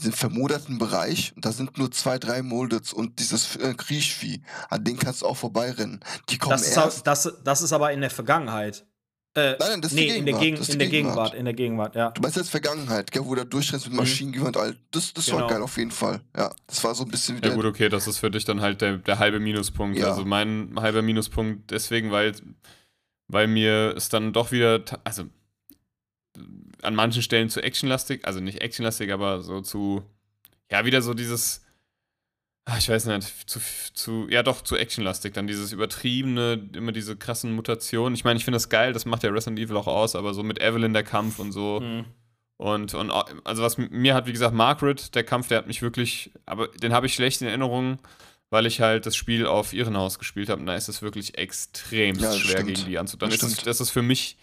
diesem 0.00 0.12
vermoderten 0.12 0.78
Bereich 0.78 1.32
da 1.36 1.52
sind 1.52 1.78
nur 1.78 1.92
zwei, 1.92 2.18
drei 2.18 2.42
Mullets 2.42 2.92
und 2.92 3.20
dieses 3.20 3.54
äh, 3.54 3.74
Kriechvieh, 3.74 4.42
an 4.68 4.82
denen 4.82 4.98
kannst 4.98 5.22
du 5.22 5.26
auch 5.26 5.36
vorbeirennen. 5.36 6.00
Die 6.30 6.38
kommen 6.38 6.50
das 6.50 6.62
ist, 6.62 6.76
erst. 6.76 6.98
au- 6.98 7.02
das, 7.04 7.32
das 7.44 7.62
ist 7.62 7.72
aber 7.72 7.92
in 7.92 8.00
der 8.00 8.10
Vergangenheit. 8.10 8.84
Äh, 9.36 9.50
Nein, 9.50 9.68
nein, 9.68 9.80
das 9.82 9.92
ist 9.92 9.96
nee, 9.98 10.06
die 10.06 10.16
in 10.16 10.24
der, 10.24 10.34
Gegenwart, 10.34 10.42
Gegen 10.42 10.56
das 10.56 10.68
ist 10.68 10.72
in 10.72 10.78
der 10.78 10.88
Gegenwart, 10.88 11.34
in 11.34 11.44
der 11.44 11.54
Gegenwart, 11.54 11.94
ja. 11.94 12.10
Du 12.10 12.22
meinst 12.22 12.38
jetzt 12.38 12.48
Vergangenheit, 12.50 13.12
gell, 13.12 13.22
wo 13.24 13.34
du 13.34 13.42
da 13.42 13.44
durchrennst 13.44 13.84
mit 13.84 13.92
Mhm. 13.92 13.98
Maschinengewehr 13.98 14.46
und 14.46 14.56
all. 14.56 14.76
Das, 14.90 15.12
das 15.12 15.30
war 15.30 15.36
Genau. 15.40 15.48
geil 15.50 15.62
auf 15.62 15.76
jeden 15.76 15.90
Fall. 15.90 16.22
Ja, 16.34 16.50
das 16.66 16.82
war 16.82 16.94
so 16.94 17.04
ein 17.04 17.10
bisschen 17.10 17.42
wie 17.42 17.46
Ja 17.46 17.54
gut, 17.54 17.66
okay, 17.66 17.90
das 17.90 18.06
ist 18.08 18.16
für 18.18 18.30
dich 18.30 18.46
dann 18.46 18.62
halt 18.62 18.80
der, 18.80 18.96
der 18.96 19.18
halbe 19.18 19.38
Minuspunkt. 19.38 19.98
Ja. 19.98 20.08
Also 20.08 20.24
mein 20.24 20.72
halber 20.76 21.02
Minuspunkt 21.02 21.70
deswegen, 21.70 22.10
weil, 22.10 22.32
weil 23.28 23.46
mir 23.46 23.92
es 23.94 24.08
dann 24.08 24.32
doch 24.32 24.52
wieder, 24.52 24.82
also 25.04 25.24
an 26.82 26.94
manchen 26.94 27.22
Stellen 27.22 27.50
zu 27.50 27.62
actionlastig, 27.62 28.24
also 28.26 28.40
nicht 28.40 28.62
actionlastig, 28.62 29.12
aber 29.12 29.42
so 29.42 29.60
zu, 29.60 30.02
ja, 30.70 30.84
wieder 30.86 31.02
so 31.02 31.12
dieses, 31.14 31.62
Ich 32.78 32.88
weiß 32.88 33.06
nicht, 33.06 33.48
zu, 33.48 33.60
zu, 33.94 34.26
ja 34.28 34.42
doch, 34.42 34.60
zu 34.60 34.76
actionlastig. 34.76 35.32
Dann 35.34 35.46
dieses 35.46 35.70
übertriebene, 35.72 36.68
immer 36.74 36.90
diese 36.90 37.16
krassen 37.16 37.52
Mutationen. 37.54 38.14
Ich 38.14 38.24
meine, 38.24 38.38
ich 38.38 38.44
finde 38.44 38.56
das 38.56 38.68
geil, 38.68 38.92
das 38.92 39.04
macht 39.04 39.22
ja 39.22 39.30
Resident 39.30 39.60
Evil 39.60 39.76
auch 39.76 39.86
aus, 39.86 40.16
aber 40.16 40.34
so 40.34 40.42
mit 40.42 40.60
Evelyn 40.60 40.92
der 40.92 41.04
Kampf 41.04 41.38
und 41.38 41.52
so. 41.52 41.80
Mhm. 41.80 42.04
Und, 42.56 42.94
und 42.94 43.10
also 43.44 43.62
was 43.62 43.78
mir 43.78 44.14
hat, 44.14 44.26
wie 44.26 44.32
gesagt, 44.32 44.54
Margaret, 44.54 45.14
der 45.14 45.22
Kampf, 45.24 45.46
der 45.48 45.58
hat 45.58 45.66
mich 45.68 45.82
wirklich, 45.82 46.32
aber 46.46 46.68
den 46.68 46.92
habe 46.92 47.06
ich 47.06 47.14
schlecht 47.14 47.40
in 47.42 47.46
Erinnerung, 47.48 47.98
weil 48.50 48.66
ich 48.66 48.80
halt 48.80 49.06
das 49.06 49.14
Spiel 49.14 49.46
auf 49.46 49.72
Irrenhaus 49.72 50.18
gespielt 50.18 50.48
habe 50.48 50.60
und 50.60 50.66
da 50.66 50.74
ist 50.74 50.88
es 50.88 51.02
wirklich 51.02 51.36
extrem 51.38 52.16
Ja, 52.18 52.32
schwer 52.32 52.60
stimmt. 52.62 52.74
gegen 52.74 52.88
die 52.88 52.98
anzutun. 52.98 53.28
Das 53.30 53.38
Das, 53.38 53.48
ist, 53.50 53.54
stimmt. 53.56 53.66
das 53.68 53.80
ist 53.80 53.90
für 53.90 54.02
mich 54.02 54.38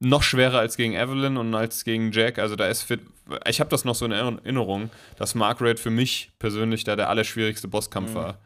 noch 0.00 0.22
schwerer 0.22 0.58
als 0.58 0.76
gegen 0.76 0.94
Evelyn 0.94 1.36
und 1.36 1.54
als 1.54 1.84
gegen 1.84 2.10
Jack. 2.10 2.38
Also 2.38 2.56
da 2.56 2.66
ist 2.66 2.82
fit, 2.82 3.00
ich 3.46 3.60
habe 3.60 3.70
das 3.70 3.84
noch 3.84 3.94
so 3.94 4.04
in 4.06 4.12
Erinnerung, 4.12 4.90
dass 5.16 5.34
Margaret 5.34 5.78
für 5.78 5.90
mich 5.90 6.30
persönlich 6.38 6.84
da 6.84 6.96
der 6.96 7.08
allerschwierigste 7.10 7.68
Bosskampf 7.68 8.10
Mhm. 8.10 8.14
war. 8.14 8.38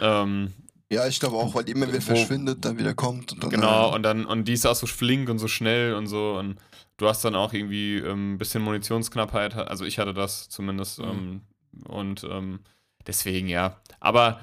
Ähm, 0.00 0.52
Ja, 0.90 1.06
ich 1.06 1.18
glaube 1.18 1.36
auch, 1.36 1.54
weil 1.54 1.64
die 1.64 1.72
immer 1.72 1.88
wieder 1.88 2.00
verschwindet, 2.00 2.64
dann 2.64 2.78
wieder 2.78 2.94
kommt. 2.94 3.32
Und 3.32 3.42
dann, 3.42 3.50
Genau, 3.50 3.90
äh, 3.90 3.94
und 3.94 4.02
dann, 4.02 4.26
und 4.26 4.46
die 4.46 4.52
ist 4.52 4.66
auch 4.66 4.74
so 4.74 4.86
flink 4.86 5.28
und 5.28 5.38
so 5.38 5.48
schnell 5.48 5.94
und 5.94 6.06
so. 6.08 6.34
Und 6.38 6.56
du 6.98 7.08
hast 7.08 7.24
dann 7.24 7.34
auch 7.34 7.52
irgendwie 7.52 7.96
ähm, 7.98 8.34
ein 8.34 8.38
bisschen 8.38 8.62
Munitionsknappheit. 8.62 9.54
Also 9.56 9.84
ich 9.84 9.98
hatte 9.98 10.12
das 10.12 10.48
zumindest. 10.48 10.98
Mhm. 11.00 11.04
Ähm, 11.04 11.40
und 11.88 12.24
ähm, 12.24 12.60
deswegen, 13.06 13.48
ja. 13.48 13.80
Aber 14.00 14.40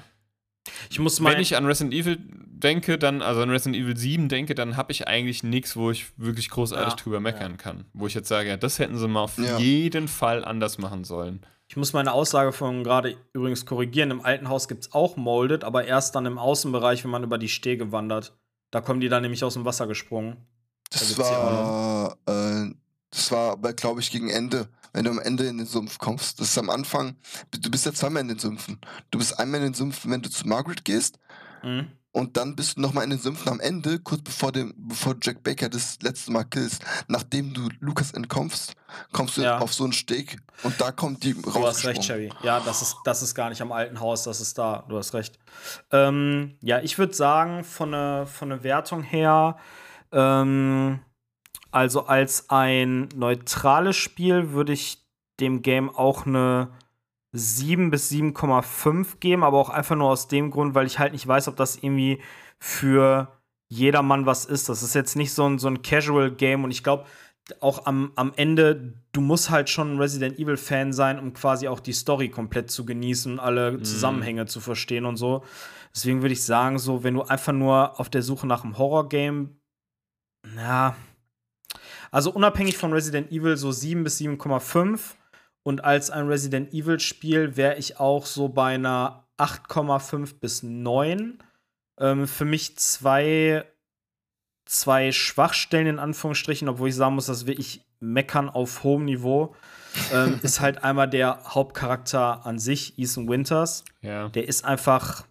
Ich 0.90 0.98
muss 0.98 1.20
mal. 1.20 1.32
wenn 1.34 1.40
ich 1.40 1.56
an 1.56 1.64
Resident 1.66 1.94
Evil 1.94 2.18
denke, 2.62 2.98
dann, 2.98 3.22
also 3.22 3.42
an 3.42 3.50
Resident 3.50 3.76
Evil 3.82 3.96
7 3.96 4.28
denke, 4.28 4.54
dann 4.54 4.76
habe 4.76 4.92
ich 4.92 5.06
eigentlich 5.08 5.42
nichts, 5.42 5.76
wo 5.76 5.90
ich 5.90 6.06
wirklich 6.18 6.50
großartig 6.50 6.94
Ja, 6.94 6.96
drüber 6.96 7.20
meckern 7.20 7.56
kann. 7.56 7.84
Wo 7.92 8.06
ich 8.06 8.14
jetzt 8.14 8.28
sage, 8.28 8.48
ja, 8.48 8.56
das 8.56 8.78
hätten 8.78 8.98
sie 8.98 9.08
mal 9.08 9.22
auf 9.22 9.38
Ja. 9.38 9.58
jeden 9.58 10.08
Fall 10.08 10.44
anders 10.44 10.78
machen 10.78 11.04
sollen. 11.04 11.44
Ich 11.68 11.76
muss 11.76 11.92
meine 11.94 12.12
Aussage 12.12 12.52
von 12.52 12.84
gerade 12.84 13.16
übrigens 13.32 13.64
korrigieren. 13.64 14.10
Im 14.10 14.20
alten 14.20 14.48
Haus 14.48 14.68
gibt 14.68 14.84
es 14.84 14.92
auch 14.92 15.16
Molded, 15.16 15.64
aber 15.64 15.86
erst 15.86 16.14
dann 16.14 16.26
im 16.26 16.38
Außenbereich, 16.38 17.02
wenn 17.04 17.10
man 17.10 17.22
über 17.24 17.38
die 17.38 17.48
Stege 17.48 17.92
wandert. 17.92 18.36
Da 18.70 18.80
kommen 18.80 19.00
die 19.00 19.08
dann 19.08 19.22
nämlich 19.22 19.42
aus 19.44 19.54
dem 19.54 19.64
Wasser 19.64 19.86
gesprungen. 19.86 20.36
Da 20.90 20.98
Das 20.98 21.16
ja 21.16 21.24
war, 21.24 22.18
äh, 22.26 22.74
das 23.10 23.30
war 23.32 23.52
aber, 23.52 23.72
glaube 23.72 24.00
ich, 24.00 24.10
gegen 24.10 24.28
Ende. 24.28 24.68
Wenn 24.92 25.04
du 25.04 25.10
am 25.10 25.18
Ende 25.18 25.44
in 25.46 25.56
den 25.56 25.66
Sumpf 25.66 25.96
kommst. 25.96 26.38
Das 26.40 26.48
ist 26.48 26.58
am 26.58 26.68
Anfang. 26.68 27.16
Du 27.50 27.70
bist 27.70 27.86
ja 27.86 27.92
zweimal 27.94 28.20
in 28.20 28.28
den 28.28 28.38
Sümpfen. 28.38 28.78
Du 29.10 29.18
bist 29.18 29.38
einmal 29.38 29.60
in 29.60 29.68
den 29.68 29.74
Sümpfen, 29.74 30.10
wenn 30.10 30.20
du 30.20 30.28
zu 30.28 30.46
Margaret 30.46 30.84
gehst. 30.84 31.18
Mhm. 31.62 31.86
Und 32.12 32.36
dann 32.36 32.54
bist 32.54 32.76
du 32.76 32.82
nochmal 32.82 33.04
in 33.04 33.10
den 33.10 33.18
Sümpfen 33.18 33.48
am 33.48 33.58
Ende, 33.60 33.98
kurz 33.98 34.20
bevor, 34.22 34.52
dem, 34.52 34.74
bevor 34.76 35.14
Jack 35.22 35.42
Baker 35.42 35.70
das 35.70 35.98
letzte 36.02 36.30
Mal 36.30 36.44
killst. 36.44 36.84
Nachdem 37.08 37.54
du 37.54 37.68
Lukas 37.80 38.12
entkommst, 38.12 38.74
kommst 39.12 39.38
du 39.38 39.42
Ja. 39.42 39.58
auf 39.58 39.72
so 39.72 39.84
einen 39.84 39.94
Steg 39.94 40.36
und 40.62 40.78
da 40.78 40.92
kommt 40.92 41.24
die 41.24 41.32
Du 41.32 41.66
hast 41.66 41.86
recht. 41.86 42.02
Chevy. 42.04 42.30
Ja, 42.42 42.60
das 42.60 42.82
ist, 42.82 42.96
das 43.04 43.22
ist 43.22 43.34
gar 43.34 43.48
nicht 43.48 43.62
am 43.62 43.72
alten 43.72 43.98
Haus, 43.98 44.24
das 44.24 44.42
ist 44.42 44.58
da. 44.58 44.84
Du 44.90 44.98
hast 44.98 45.14
recht. 45.14 45.38
Ähm, 45.90 46.58
ja, 46.60 46.80
ich 46.80 46.98
würde 46.98 47.14
sagen, 47.14 47.64
von 47.64 47.92
der 47.92 48.26
von 48.26 48.50
der 48.50 48.62
Wertung 48.62 49.02
her, 49.02 49.56
ähm, 50.12 51.00
also 51.70 52.04
als 52.06 52.50
ein 52.50 53.08
neutrales 53.14 53.96
Spiel 53.96 54.52
würde 54.52 54.74
ich 54.74 54.98
dem 55.40 55.62
Game 55.62 55.88
auch 55.88 56.26
eine 56.26 56.68
7 57.32 57.90
bis 57.90 58.10
7,5 58.10 59.18
geben, 59.20 59.42
aber 59.42 59.58
auch 59.58 59.70
einfach 59.70 59.96
nur 59.96 60.10
aus 60.10 60.28
dem 60.28 60.50
Grund, 60.50 60.74
weil 60.74 60.86
ich 60.86 60.98
halt 60.98 61.12
nicht 61.12 61.26
weiß, 61.26 61.48
ob 61.48 61.56
das 61.56 61.76
irgendwie 61.76 62.20
für 62.58 63.28
jedermann 63.68 64.26
was 64.26 64.44
ist. 64.44 64.68
Das 64.68 64.82
ist 64.82 64.94
jetzt 64.94 65.16
nicht 65.16 65.32
so 65.32 65.48
ein, 65.48 65.58
so 65.58 65.68
ein 65.68 65.82
Casual-Game 65.82 66.62
und 66.64 66.70
ich 66.70 66.82
glaube, 66.82 67.06
auch 67.60 67.86
am, 67.86 68.12
am 68.14 68.32
Ende, 68.36 68.94
du 69.12 69.20
musst 69.20 69.50
halt 69.50 69.68
schon 69.68 69.94
ein 69.94 69.98
Resident 69.98 70.38
Evil-Fan 70.38 70.92
sein, 70.92 71.18
um 71.18 71.32
quasi 71.32 71.68
auch 71.68 71.80
die 71.80 71.92
Story 71.92 72.28
komplett 72.28 72.70
zu 72.70 72.84
genießen 72.84 73.32
und 73.32 73.40
alle 73.40 73.82
Zusammenhänge 73.82 74.46
zu 74.46 74.60
verstehen 74.60 75.06
und 75.06 75.16
so. 75.16 75.42
Deswegen 75.94 76.22
würde 76.22 76.34
ich 76.34 76.44
sagen, 76.44 76.78
so, 76.78 77.02
wenn 77.02 77.14
du 77.14 77.22
einfach 77.22 77.52
nur 77.52 77.98
auf 77.98 78.08
der 78.08 78.22
Suche 78.22 78.46
nach 78.46 78.62
einem 78.62 78.78
Horror-Game, 78.78 79.56
na, 80.54 80.96
also 82.10 82.30
unabhängig 82.30 82.76
von 82.76 82.92
Resident 82.92 83.32
Evil 83.32 83.56
so 83.56 83.72
7 83.72 84.04
bis 84.04 84.18
7,5 84.20 85.00
und 85.64 85.84
als 85.84 86.10
ein 86.10 86.26
Resident 86.26 86.72
Evil-Spiel 86.72 87.56
wäre 87.56 87.76
ich 87.76 88.00
auch 88.00 88.26
so 88.26 88.48
bei 88.48 88.74
einer 88.74 89.24
8,5 89.38 90.38
bis 90.40 90.62
9. 90.62 91.38
Ähm, 92.00 92.26
für 92.26 92.44
mich 92.44 92.76
zwei, 92.78 93.64
zwei 94.64 95.12
Schwachstellen 95.12 95.86
in 95.86 95.98
Anführungsstrichen, 95.98 96.68
obwohl 96.68 96.88
ich 96.88 96.96
sagen 96.96 97.14
muss, 97.14 97.26
dass 97.26 97.46
wirklich 97.46 97.84
meckern 98.00 98.48
auf 98.48 98.82
hohem 98.82 99.04
Niveau. 99.04 99.54
ähm, 100.12 100.40
ist 100.42 100.60
halt 100.60 100.82
einmal 100.82 101.08
der 101.08 101.42
Hauptcharakter 101.44 102.44
an 102.44 102.58
sich, 102.58 102.98
Ethan 102.98 103.28
Winters. 103.28 103.84
Ja. 104.00 104.28
Der 104.30 104.48
ist 104.48 104.64
einfach, 104.64 105.24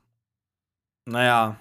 naja, 1.06 1.58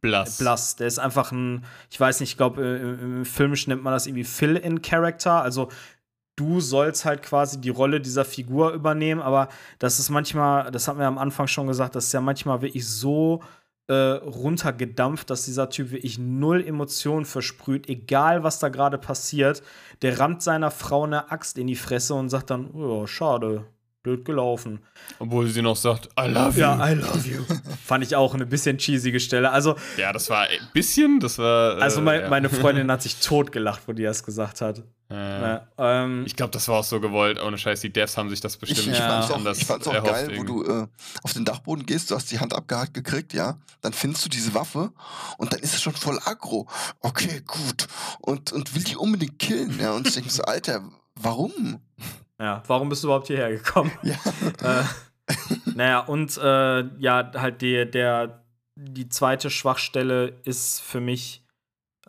Blass. 0.00 0.38
blass. 0.38 0.76
Der 0.76 0.86
ist 0.86 0.98
einfach 0.98 1.32
ein, 1.32 1.64
ich 1.90 1.98
weiß 1.98 2.20
nicht, 2.20 2.30
ich 2.30 2.36
glaube, 2.36 2.62
im 2.62 3.24
Filmisch 3.24 3.66
nennt 3.66 3.82
man 3.82 3.92
das 3.92 4.06
irgendwie 4.06 4.24
Fill-in-Character. 4.24 5.42
Also 5.42 5.70
du 6.36 6.60
sollst 6.60 7.04
halt 7.04 7.22
quasi 7.22 7.60
die 7.60 7.70
Rolle 7.70 8.00
dieser 8.00 8.24
Figur 8.24 8.72
übernehmen, 8.72 9.20
aber 9.20 9.48
das 9.78 9.98
ist 9.98 10.10
manchmal, 10.10 10.70
das 10.70 10.86
hatten 10.86 10.98
wir 10.98 11.06
am 11.06 11.18
Anfang 11.18 11.46
schon 11.46 11.66
gesagt, 11.66 11.96
das 11.96 12.06
ist 12.06 12.12
ja 12.12 12.20
manchmal 12.20 12.62
wirklich 12.62 12.86
so 12.86 13.42
äh, 13.88 13.94
runtergedampft, 13.94 15.30
dass 15.30 15.44
dieser 15.44 15.70
Typ 15.70 15.90
wirklich 15.90 16.18
null 16.18 16.64
Emotionen 16.64 17.24
versprüht, 17.24 17.88
egal 17.88 18.42
was 18.42 18.58
da 18.58 18.68
gerade 18.68 18.98
passiert. 18.98 19.62
Der 20.02 20.18
rammt 20.18 20.42
seiner 20.42 20.70
Frau 20.70 21.04
eine 21.04 21.30
Axt 21.30 21.58
in 21.58 21.66
die 21.66 21.76
Fresse 21.76 22.14
und 22.14 22.28
sagt 22.28 22.50
dann, 22.50 22.70
oh, 22.72 23.06
schade, 23.06 23.64
blöd 24.06 24.24
gelaufen. 24.24 24.78
Obwohl 25.18 25.48
sie 25.48 25.62
noch 25.62 25.74
sagt, 25.76 26.08
I 26.18 26.28
love 26.28 26.52
you. 26.54 26.60
Ja, 26.60 26.88
I 26.88 26.94
love 26.94 27.28
you. 27.28 27.42
Fand 27.84 28.04
ich 28.04 28.14
auch 28.14 28.34
eine 28.34 28.46
bisschen 28.46 28.78
cheesige 28.78 29.18
Stelle. 29.18 29.50
Also, 29.50 29.74
Ja, 29.96 30.12
das 30.12 30.30
war 30.30 30.42
ein 30.42 30.68
bisschen, 30.72 31.18
das 31.18 31.38
war. 31.38 31.78
äh, 31.78 31.82
also 31.82 32.00
mein, 32.00 32.20
ja. 32.20 32.28
meine 32.28 32.48
Freundin 32.48 32.88
hat 32.92 33.02
sich 33.02 33.16
totgelacht, 33.16 33.82
wo 33.88 33.92
die 33.92 34.04
das 34.04 34.22
gesagt 34.22 34.60
hat. 34.60 34.84
Ja. 35.10 35.40
Ja, 35.40 35.68
ähm, 36.04 36.22
Ich 36.26 36.36
glaube, 36.36 36.52
das 36.52 36.68
war 36.68 36.78
auch 36.80 36.84
so 36.84 37.00
gewollt. 37.00 37.40
Ohne 37.42 37.58
Scheiß, 37.58 37.80
die 37.80 37.92
Devs 37.92 38.16
haben 38.16 38.30
sich 38.30 38.40
das 38.40 38.54
Ich, 38.54 38.60
bestimmt 38.60 38.88
ich 38.88 38.98
Ja. 38.98 39.08
fand's 39.08 39.30
auch, 39.30 39.36
anders 39.36 39.58
ich 39.58 39.64
fand's 39.66 39.88
auch 39.88 39.94
erhofft 39.94 40.12
geil, 40.28 40.32
wo 40.38 40.44
du 40.44 40.64
äh, 40.64 40.86
auf 41.22 41.32
den 41.32 41.44
Dachboden 41.44 41.84
gehst, 41.84 42.10
du 42.10 42.14
hast 42.14 42.30
die 42.30 42.38
Hand 42.38 42.54
abgehakt 42.54 42.94
gekriegt, 42.94 43.32
ja, 43.32 43.58
dann 43.82 43.92
findest 43.92 44.24
du 44.24 44.28
diese 44.28 44.54
Waffe 44.54 44.92
und 45.38 45.52
dann 45.52 45.60
ist 45.60 45.74
es 45.74 45.82
schon 45.82 45.94
voll 45.94 46.18
aggro. 46.24 46.68
Okay, 47.00 47.42
gut. 47.46 47.86
Und, 48.20 48.52
und 48.52 48.74
will 48.76 48.82
die 48.84 48.96
unbedingt 48.96 49.38
killen, 49.40 49.78
ja, 49.80 49.92
und 49.92 50.06
ich 50.08 50.14
denke 50.14 50.30
so, 50.30 50.42
Alter, 50.44 50.82
warum? 51.16 51.80
Ja, 52.40 52.62
warum 52.66 52.88
bist 52.88 53.02
du 53.02 53.08
überhaupt 53.08 53.28
hierher 53.28 53.50
gekommen? 53.50 53.90
Ja. 54.02 54.80
äh, 54.80 54.84
naja, 55.74 56.00
und 56.00 56.38
äh, 56.38 56.84
ja, 56.98 57.32
halt 57.34 57.62
die, 57.62 57.90
der, 57.90 58.44
die 58.76 59.08
zweite 59.08 59.50
Schwachstelle 59.50 60.34
ist 60.44 60.80
für 60.80 61.00
mich 61.00 61.44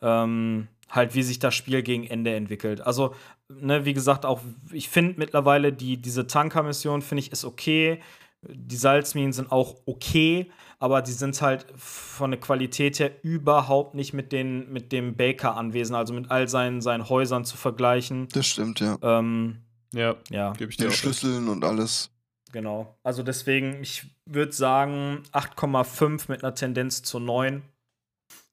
ähm, 0.01 0.67
halt, 0.89 1.15
wie 1.15 1.23
sich 1.23 1.39
das 1.39 1.55
Spiel 1.55 1.81
gegen 1.81 2.05
Ende 2.05 2.35
entwickelt. 2.35 2.81
Also, 2.81 3.15
ne, 3.49 3.85
wie 3.85 3.93
gesagt, 3.93 4.25
auch 4.25 4.41
ich 4.71 4.89
finde 4.89 5.15
mittlerweile 5.17 5.73
die, 5.73 5.97
diese 5.97 6.27
Tanker-Mission, 6.27 7.01
finde 7.01 7.21
ich, 7.21 7.31
ist 7.31 7.45
okay. 7.45 8.01
Die 8.47 8.75
Salzminen 8.75 9.33
sind 9.33 9.51
auch 9.51 9.77
okay, 9.85 10.51
aber 10.79 11.01
die 11.01 11.11
sind 11.11 11.41
halt 11.41 11.65
von 11.75 12.31
der 12.31 12.39
Qualität 12.39 12.99
her 12.99 13.11
überhaupt 13.23 13.95
nicht 13.95 14.13
mit, 14.13 14.31
den, 14.31 14.71
mit 14.71 14.91
dem 14.91 15.15
Baker 15.15 15.57
anwesend, 15.57 15.97
also 15.97 16.13
mit 16.13 16.29
all 16.29 16.47
seinen, 16.47 16.81
seinen 16.81 17.09
Häusern 17.09 17.45
zu 17.45 17.57
vergleichen. 17.57 18.27
Das 18.31 18.45
stimmt, 18.45 18.79
ja. 18.79 18.97
Ähm, 19.01 19.63
Ja, 19.93 20.15
ja. 20.30 20.53
gebe 20.53 20.72
ich 20.72 20.77
dir 20.77 20.84
Den 20.84 20.88
auch. 20.88 20.91
recht. 20.91 20.99
Schlüsseln 21.01 21.47
und 21.49 21.64
alles. 21.64 22.09
Genau. 22.51 22.97
Also 23.03 23.23
deswegen, 23.23 23.81
ich 23.81 24.05
würde 24.26 24.53
sagen 24.53 25.23
8,5 25.34 26.26
mit 26.30 26.43
einer 26.43 26.55
Tendenz 26.55 27.01
zu 27.03 27.19
9. 27.19 27.61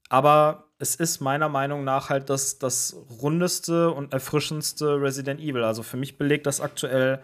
Aber 0.09 0.69
es 0.79 0.95
ist 0.97 1.21
meiner 1.21 1.49
Meinung 1.49 1.85
nach 1.85 2.11
halt 2.11 2.29
das, 2.31 2.59
das 2.59 2.97
rundeste 3.23 3.91
und 3.91 4.13
erfrischendste 4.13 5.01
Resident 5.01 5.41
Evil. 5.41 5.65
Also 5.65 5.83
für 5.83 5.97
mich 5.97 6.19
belegt 6.19 6.47
das 6.47 6.61
aktuell 6.61 7.23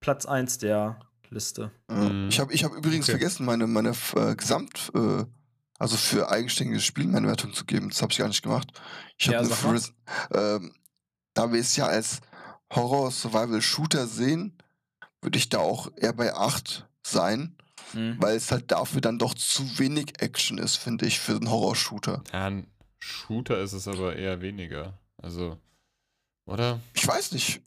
Platz 0.00 0.26
1 0.26 0.58
der 0.58 1.00
Liste. 1.30 1.70
Mhm. 1.90 2.28
Ich 2.28 2.38
habe 2.40 2.52
ich 2.52 2.62
hab 2.64 2.72
übrigens 2.72 3.06
Okay. 3.08 3.18
vergessen, 3.18 3.44
meine, 3.46 3.66
meine 3.66 3.92
äh, 4.16 4.34
Gesamt, 4.36 4.92
äh, 4.94 5.24
also 5.78 5.96
für 5.96 6.30
eigenständiges 6.30 6.84
Spiel 6.84 7.06
meine 7.08 7.26
Wertung 7.26 7.52
zu 7.54 7.64
geben. 7.64 7.88
Das 7.88 8.02
habe 8.02 8.12
ich 8.12 8.18
gar 8.18 8.28
nicht 8.28 8.42
gemacht. 8.42 8.68
Ich 9.18 9.28
habe 9.28 9.46
Ja, 9.48 9.56
eine. 9.64 9.74
Res- 9.74 9.94
ähm, 10.32 10.74
da 11.34 11.50
wir 11.50 11.60
es 11.60 11.74
ja 11.76 11.86
als 11.86 12.20
Horror-Survival-Shooter 12.74 14.06
sehen, 14.06 14.56
würde 15.20 15.38
ich 15.38 15.48
da 15.48 15.58
auch 15.58 15.90
eher 15.96 16.12
bei 16.12 16.34
8 16.34 16.86
sein, 17.02 17.56
weil 17.92 18.36
es 18.36 18.50
halt 18.50 18.70
dafür 18.70 19.00
dann 19.00 19.18
doch 19.18 19.34
zu 19.34 19.78
wenig 19.78 20.20
Action 20.20 20.58
ist, 20.58 20.76
finde 20.76 21.06
ich, 21.06 21.20
für 21.20 21.36
einen 21.36 21.50
Horror-Shooter. 21.50 22.24
Ja, 22.32 22.46
ein 22.46 22.66
Shooter 22.98 23.58
ist 23.58 23.72
es 23.72 23.86
aber 23.86 24.16
eher 24.16 24.40
weniger. 24.40 24.98
Also, 25.20 25.58
oder? 26.46 26.80
Ich 26.94 27.06
weiß 27.06 27.32
nicht. 27.32 27.60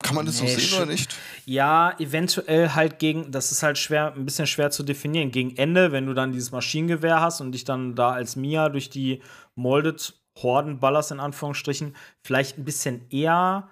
Kann 0.00 0.14
man 0.14 0.26
das 0.26 0.40
Nee, 0.40 0.48
so 0.48 0.60
sehen 0.60 0.76
oder 0.76 0.86
nicht? 0.86 1.14
Ja, 1.44 1.98
eventuell 1.98 2.70
halt 2.70 3.00
gegen, 3.00 3.32
das 3.32 3.50
ist 3.50 3.64
halt 3.64 3.78
schwer, 3.78 4.14
ein 4.14 4.24
bisschen 4.24 4.46
schwer 4.46 4.70
zu 4.70 4.84
definieren. 4.84 5.32
Gegen 5.32 5.56
Ende, 5.56 5.90
wenn 5.90 6.06
du 6.06 6.14
dann 6.14 6.32
dieses 6.32 6.52
Maschinengewehr 6.52 7.20
hast 7.20 7.40
und 7.40 7.50
dich 7.50 7.64
dann 7.64 7.96
da 7.96 8.12
als 8.12 8.36
Mia 8.36 8.68
durch 8.68 8.90
die 8.90 9.22
Molded 9.56 10.14
Horden 10.36 10.78
ballerst, 10.78 11.10
in 11.10 11.18
Anführungsstrichen, 11.18 11.96
vielleicht 12.22 12.58
ein 12.58 12.64
bisschen 12.64 13.10
eher. 13.10 13.68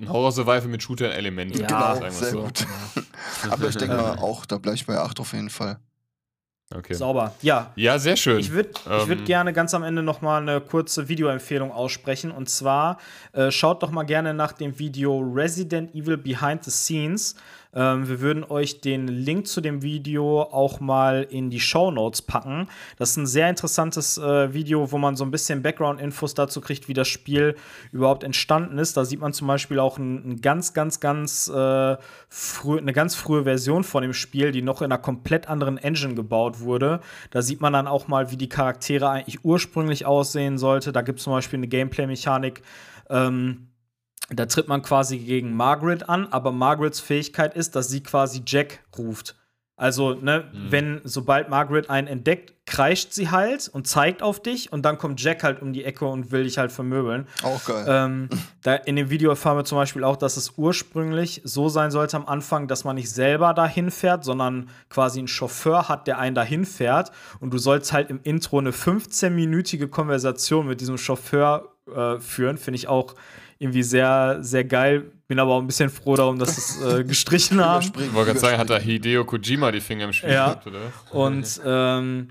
Ein 0.00 0.08
Horror-Survival 0.08 0.68
mit 0.68 0.82
Shooter-Elementen. 0.82 1.58
Ja, 1.60 1.94
genau, 1.94 2.10
sehr 2.10 2.30
so. 2.30 2.42
gut. 2.42 2.66
Aber 3.50 3.68
ich 3.68 3.76
denke 3.76 3.96
mal 3.96 4.18
auch, 4.18 4.46
da 4.46 4.58
bleibe 4.58 4.76
ich 4.76 4.86
bei 4.86 4.96
8 4.96 5.18
auf 5.20 5.32
jeden 5.32 5.50
Fall. 5.50 5.78
Okay. 6.74 6.92
Sauber. 6.92 7.32
Ja, 7.40 7.72
Ja, 7.76 7.98
sehr 7.98 8.16
schön. 8.16 8.38
Ich 8.40 8.52
würde 8.52 8.68
ich 8.70 9.08
würd 9.08 9.20
Ähm, 9.20 9.24
gerne 9.24 9.52
ganz 9.54 9.72
am 9.72 9.82
Ende 9.82 10.02
noch 10.02 10.20
mal 10.20 10.42
eine 10.42 10.60
kurze 10.60 11.08
Videoempfehlung 11.08 11.72
aussprechen. 11.72 12.30
Und 12.30 12.50
zwar 12.50 12.98
äh, 13.32 13.50
schaut 13.50 13.82
doch 13.82 13.90
mal 13.90 14.02
gerne 14.02 14.34
nach 14.34 14.52
dem 14.52 14.78
Video 14.78 15.18
Resident 15.18 15.94
Evil 15.94 16.18
Behind 16.18 16.62
the 16.62 16.70
Scenes. 16.70 17.36
Ähm, 17.78 18.08
wir 18.08 18.20
würden 18.20 18.42
euch 18.42 18.80
den 18.80 19.06
Link 19.06 19.46
zu 19.46 19.60
dem 19.60 19.82
Video 19.82 20.42
auch 20.42 20.80
mal 20.80 21.22
in 21.22 21.48
die 21.48 21.60
Show 21.60 21.92
Notes 21.92 22.22
packen. 22.22 22.66
Das 22.96 23.10
ist 23.10 23.18
ein 23.18 23.26
sehr 23.26 23.48
interessantes 23.48 24.18
äh, 24.18 24.52
Video, 24.52 24.90
wo 24.90 24.98
man 24.98 25.14
so 25.14 25.24
ein 25.24 25.30
bisschen 25.30 25.62
Background-Infos 25.62 26.34
dazu 26.34 26.60
kriegt, 26.60 26.88
wie 26.88 26.92
das 26.92 27.06
Spiel 27.06 27.54
überhaupt 27.92 28.24
entstanden 28.24 28.78
ist. 28.78 28.96
Da 28.96 29.04
sieht 29.04 29.20
man 29.20 29.32
zum 29.32 29.46
Beispiel 29.46 29.78
auch 29.78 29.96
ein, 29.96 30.28
ein 30.28 30.40
ganz, 30.40 30.74
ganz, 30.74 30.98
ganz 30.98 31.46
äh, 31.46 31.96
früh, 32.28 32.78
eine 32.78 32.92
ganz 32.92 33.14
frühe 33.14 33.44
Version 33.44 33.84
von 33.84 34.02
dem 34.02 34.12
Spiel, 34.12 34.50
die 34.50 34.62
noch 34.62 34.82
in 34.82 34.86
einer 34.86 34.98
komplett 34.98 35.48
anderen 35.48 35.78
Engine 35.78 36.14
gebaut 36.14 36.58
wurde. 36.58 36.98
Da 37.30 37.42
sieht 37.42 37.60
man 37.60 37.72
dann 37.72 37.86
auch 37.86 38.08
mal, 38.08 38.32
wie 38.32 38.36
die 38.36 38.48
Charaktere 38.48 39.08
eigentlich 39.08 39.44
ursprünglich 39.44 40.04
aussehen 40.04 40.58
sollte. 40.58 40.90
Da 40.90 41.02
gibt 41.02 41.20
es 41.20 41.24
zum 41.24 41.32
Beispiel 41.32 41.58
eine 41.58 41.68
Gameplay-Mechanik. 41.68 42.62
Ähm, 43.08 43.67
da 44.28 44.46
tritt 44.46 44.68
man 44.68 44.82
quasi 44.82 45.18
gegen 45.18 45.54
Margaret 45.54 46.08
an, 46.08 46.26
aber 46.30 46.52
Margarets 46.52 47.00
Fähigkeit 47.00 47.54
ist, 47.54 47.76
dass 47.76 47.88
sie 47.88 48.02
quasi 48.02 48.42
Jack 48.46 48.80
ruft. 48.96 49.36
Also, 49.78 50.14
ne, 50.14 50.50
wenn, 50.52 51.00
sobald 51.04 51.50
Margaret 51.50 51.88
einen 51.88 52.08
entdeckt, 52.08 52.52
kreischt 52.66 53.12
sie 53.12 53.30
halt 53.30 53.68
und 53.72 53.86
zeigt 53.86 54.22
auf 54.24 54.42
dich 54.42 54.72
und 54.72 54.82
dann 54.82 54.98
kommt 54.98 55.22
Jack 55.22 55.44
halt 55.44 55.62
um 55.62 55.72
die 55.72 55.84
Ecke 55.84 56.04
und 56.04 56.32
will 56.32 56.42
dich 56.42 56.58
halt 56.58 56.72
vermöbeln. 56.72 57.28
Auch 57.44 57.64
geil. 57.64 57.86
Ähm, 57.88 58.28
da 58.62 58.74
in 58.74 58.96
dem 58.96 59.08
Video 59.08 59.30
erfahren 59.30 59.56
wir 59.56 59.64
zum 59.64 59.78
Beispiel 59.78 60.02
auch, 60.02 60.16
dass 60.16 60.36
es 60.36 60.54
ursprünglich 60.56 61.42
so 61.44 61.68
sein 61.68 61.92
sollte 61.92 62.16
am 62.16 62.26
Anfang, 62.26 62.66
dass 62.66 62.82
man 62.82 62.96
nicht 62.96 63.08
selber 63.08 63.54
dahin 63.54 63.92
fährt, 63.92 64.24
sondern 64.24 64.68
quasi 64.90 65.20
einen 65.20 65.28
Chauffeur 65.28 65.88
hat, 65.88 66.08
der 66.08 66.18
einen 66.18 66.34
dahin 66.34 66.64
fährt. 66.64 67.12
Und 67.38 67.54
du 67.54 67.58
sollst 67.58 67.92
halt 67.92 68.10
im 68.10 68.18
Intro 68.24 68.58
eine 68.58 68.72
15-minütige 68.72 69.86
Konversation 69.86 70.66
mit 70.66 70.80
diesem 70.80 70.98
Chauffeur 70.98 71.72
äh, 71.94 72.18
führen. 72.18 72.58
Finde 72.58 72.78
ich 72.78 72.88
auch 72.88 73.14
irgendwie 73.58 73.82
sehr, 73.82 74.38
sehr 74.40 74.64
geil. 74.64 75.10
Bin 75.26 75.38
aber 75.38 75.52
auch 75.54 75.60
ein 75.60 75.66
bisschen 75.66 75.90
froh 75.90 76.16
darum, 76.16 76.38
dass 76.38 76.56
es 76.56 76.80
äh, 76.82 77.04
gestrichen 77.04 77.60
haben. 77.64 77.84
Ich 77.98 78.14
wollte 78.14 78.28
gerade 78.32 78.38
sagen, 78.40 78.58
hat 78.58 78.70
da. 78.70 78.78
Hideo 78.78 79.24
Kojima 79.24 79.70
die 79.72 79.80
Finger 79.80 80.04
im 80.04 80.12
Spiel 80.12 80.30
Ja. 80.30 80.46
gehabt, 80.46 80.66
oder? 80.66 80.78
Und 81.10 81.60
ähm, 81.64 82.28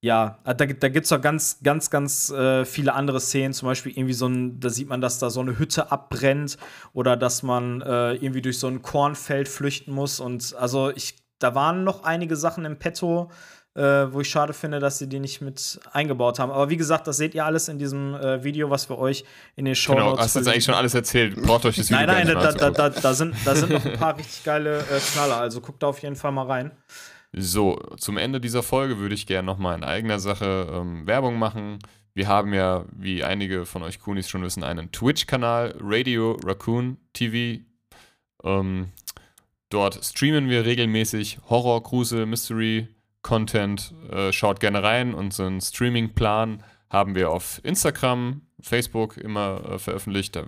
ja, 0.00 0.38
da, 0.44 0.54
da 0.54 0.88
gibt 0.88 1.06
es 1.06 1.12
auch 1.12 1.20
ganz, 1.20 1.58
ganz, 1.62 1.90
ganz 1.90 2.30
äh, 2.30 2.64
viele 2.64 2.94
andere 2.94 3.20
Szenen. 3.20 3.52
Zum 3.52 3.66
Beispiel 3.66 3.92
irgendwie 3.92 4.14
so 4.14 4.26
ein, 4.28 4.60
da 4.60 4.70
sieht 4.70 4.88
man, 4.88 5.00
dass 5.00 5.18
da 5.18 5.28
so 5.28 5.40
eine 5.40 5.58
Hütte 5.58 5.90
abbrennt 5.90 6.56
oder 6.92 7.16
dass 7.16 7.42
man 7.42 7.82
äh, 7.82 8.12
irgendwie 8.14 8.40
durch 8.42 8.58
so 8.60 8.68
ein 8.68 8.80
Kornfeld 8.80 9.48
flüchten 9.48 9.92
muss. 9.92 10.20
Und 10.20 10.54
also 10.56 10.90
ich, 10.94 11.16
da 11.40 11.56
waren 11.56 11.82
noch 11.82 12.04
einige 12.04 12.36
Sachen 12.36 12.64
im 12.64 12.78
Petto, 12.78 13.30
äh, 13.78 14.12
wo 14.12 14.20
ich 14.20 14.28
schade 14.28 14.52
finde, 14.52 14.80
dass 14.80 14.98
sie 14.98 15.08
die 15.08 15.20
nicht 15.20 15.40
mit 15.40 15.78
eingebaut 15.92 16.40
haben. 16.40 16.50
Aber 16.50 16.68
wie 16.68 16.76
gesagt, 16.76 17.06
das 17.06 17.16
seht 17.16 17.34
ihr 17.34 17.44
alles 17.44 17.68
in 17.68 17.78
diesem 17.78 18.14
äh, 18.14 18.42
Video, 18.42 18.70
was 18.70 18.90
wir 18.90 18.98
euch 18.98 19.24
in 19.54 19.66
den 19.66 19.76
Show 19.76 19.94
Genau, 19.94 20.18
hast 20.18 20.34
du 20.34 20.40
jetzt 20.40 20.48
eigentlich 20.48 20.64
schon 20.64 20.74
alles 20.74 20.94
erzählt. 20.94 21.40
Braucht 21.40 21.64
euch 21.64 21.76
das 21.76 21.88
Video 21.88 22.04
Nein, 22.04 22.26
nein, 22.26 22.34
da, 22.34 22.42
mehr 22.42 22.52
da, 22.52 22.70
da, 22.70 22.88
da, 22.90 23.14
sind, 23.14 23.36
da 23.44 23.54
sind 23.54 23.70
noch 23.70 23.84
ein 23.84 23.92
paar 23.92 24.18
richtig 24.18 24.42
geile 24.42 24.80
äh, 24.80 24.98
Knaller. 25.12 25.36
Also 25.36 25.60
guckt 25.60 25.82
da 25.82 25.86
auf 25.86 26.00
jeden 26.00 26.16
Fall 26.16 26.32
mal 26.32 26.46
rein. 26.46 26.72
So, 27.32 27.76
zum 27.98 28.16
Ende 28.16 28.40
dieser 28.40 28.64
Folge 28.64 28.98
würde 28.98 29.14
ich 29.14 29.26
gerne 29.26 29.46
nochmal 29.46 29.76
in 29.76 29.84
eigener 29.84 30.18
Sache 30.18 30.66
ähm, 30.72 31.06
Werbung 31.06 31.38
machen. 31.38 31.78
Wir 32.14 32.26
haben 32.26 32.52
ja, 32.52 32.84
wie 32.96 33.22
einige 33.22 33.64
von 33.64 33.84
euch 33.84 34.00
Kunis 34.00 34.28
schon 34.28 34.42
wissen, 34.42 34.64
einen 34.64 34.90
Twitch-Kanal, 34.90 35.76
Radio 35.80 36.36
Raccoon 36.44 36.96
TV. 37.12 37.62
Ähm, 38.42 38.88
dort 39.70 40.04
streamen 40.04 40.48
wir 40.48 40.64
regelmäßig 40.64 41.38
Horror, 41.48 41.80
Grusel, 41.84 42.26
Mystery, 42.26 42.88
Content. 43.22 43.94
Äh, 44.10 44.32
schaut 44.32 44.60
gerne 44.60 44.82
rein. 44.82 45.14
Unseren 45.14 45.60
Streaming-Plan 45.60 46.62
haben 46.90 47.14
wir 47.14 47.30
auf 47.30 47.60
Instagram, 47.64 48.42
Facebook 48.60 49.16
immer 49.16 49.62
äh, 49.64 49.78
veröffentlicht. 49.78 50.36
Da, 50.36 50.44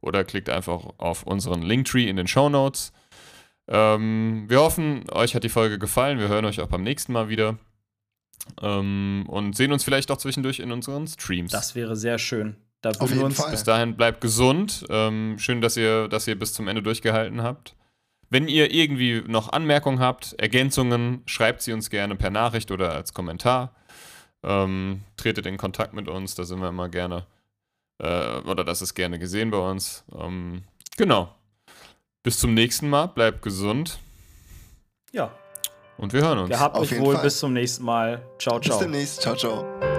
oder 0.00 0.24
klickt 0.24 0.48
einfach 0.48 0.84
auf 0.98 1.24
unseren 1.24 1.62
Linktree 1.62 2.08
in 2.08 2.16
den 2.16 2.26
Show 2.26 2.48
Notes. 2.48 2.92
Ähm, 3.68 4.44
wir 4.48 4.60
hoffen, 4.60 5.04
euch 5.10 5.34
hat 5.34 5.44
die 5.44 5.48
Folge 5.48 5.78
gefallen. 5.78 6.18
Wir 6.18 6.28
hören 6.28 6.44
euch 6.44 6.60
auch 6.60 6.68
beim 6.68 6.82
nächsten 6.82 7.12
Mal 7.12 7.28
wieder. 7.28 7.58
Ähm, 8.62 9.24
und 9.28 9.56
sehen 9.56 9.72
uns 9.72 9.82
vielleicht 9.82 10.10
auch 10.10 10.18
zwischendurch 10.18 10.60
in 10.60 10.70
unseren 10.70 11.06
Streams. 11.06 11.50
Das 11.50 11.74
wäre 11.74 11.96
sehr 11.96 12.18
schön. 12.18 12.56
Da 12.80 12.90
Auf 12.90 13.10
jeden 13.10 13.24
uns 13.24 13.38
Fall. 13.38 13.50
Bis 13.50 13.64
dahin 13.64 13.96
bleibt 13.96 14.20
gesund. 14.20 14.84
Ähm, 14.88 15.36
schön, 15.38 15.60
dass 15.60 15.76
ihr, 15.76 16.08
dass 16.08 16.28
ihr 16.28 16.38
bis 16.38 16.52
zum 16.52 16.68
Ende 16.68 16.82
durchgehalten 16.82 17.42
habt. 17.42 17.74
Wenn 18.30 18.48
ihr 18.48 18.72
irgendwie 18.72 19.22
noch 19.26 19.52
Anmerkungen 19.52 20.00
habt, 20.00 20.34
Ergänzungen, 20.38 21.22
schreibt 21.26 21.62
sie 21.62 21.72
uns 21.72 21.90
gerne 21.90 22.16
per 22.16 22.30
Nachricht 22.30 22.70
oder 22.70 22.92
als 22.92 23.14
Kommentar. 23.14 23.74
Ähm, 24.42 25.02
tretet 25.16 25.46
in 25.46 25.56
Kontakt 25.56 25.92
mit 25.94 26.08
uns, 26.08 26.34
da 26.34 26.44
sind 26.44 26.60
wir 26.60 26.68
immer 26.68 26.88
gerne. 26.88 27.26
Äh, 27.98 28.38
oder 28.40 28.64
das 28.64 28.82
ist 28.82 28.94
gerne 28.94 29.18
gesehen 29.18 29.50
bei 29.50 29.58
uns. 29.58 30.04
Ähm, 30.18 30.64
genau. 30.96 31.34
Bis 32.22 32.38
zum 32.38 32.54
nächsten 32.54 32.88
Mal. 32.90 33.06
Bleibt 33.06 33.42
gesund 33.42 33.98
Ja, 35.12 35.30
und 35.96 36.12
wir 36.12 36.20
hören 36.20 36.38
uns. 36.40 36.50
gehabt 36.50 36.74
Auf 36.74 36.82
euch 36.82 36.90
jeden 36.90 37.04
wohl. 37.04 37.14
Fall. 37.14 37.22
Bis 37.24 37.38
zum 37.38 37.52
nächsten 37.52 37.84
Mal. 37.84 38.22
Ciao, 38.38 38.58
Bis 38.58 38.68
ciao. 38.68 38.80
demnächst. 38.80 39.22
Ciao, 39.22 39.34
ciao. 39.36 39.95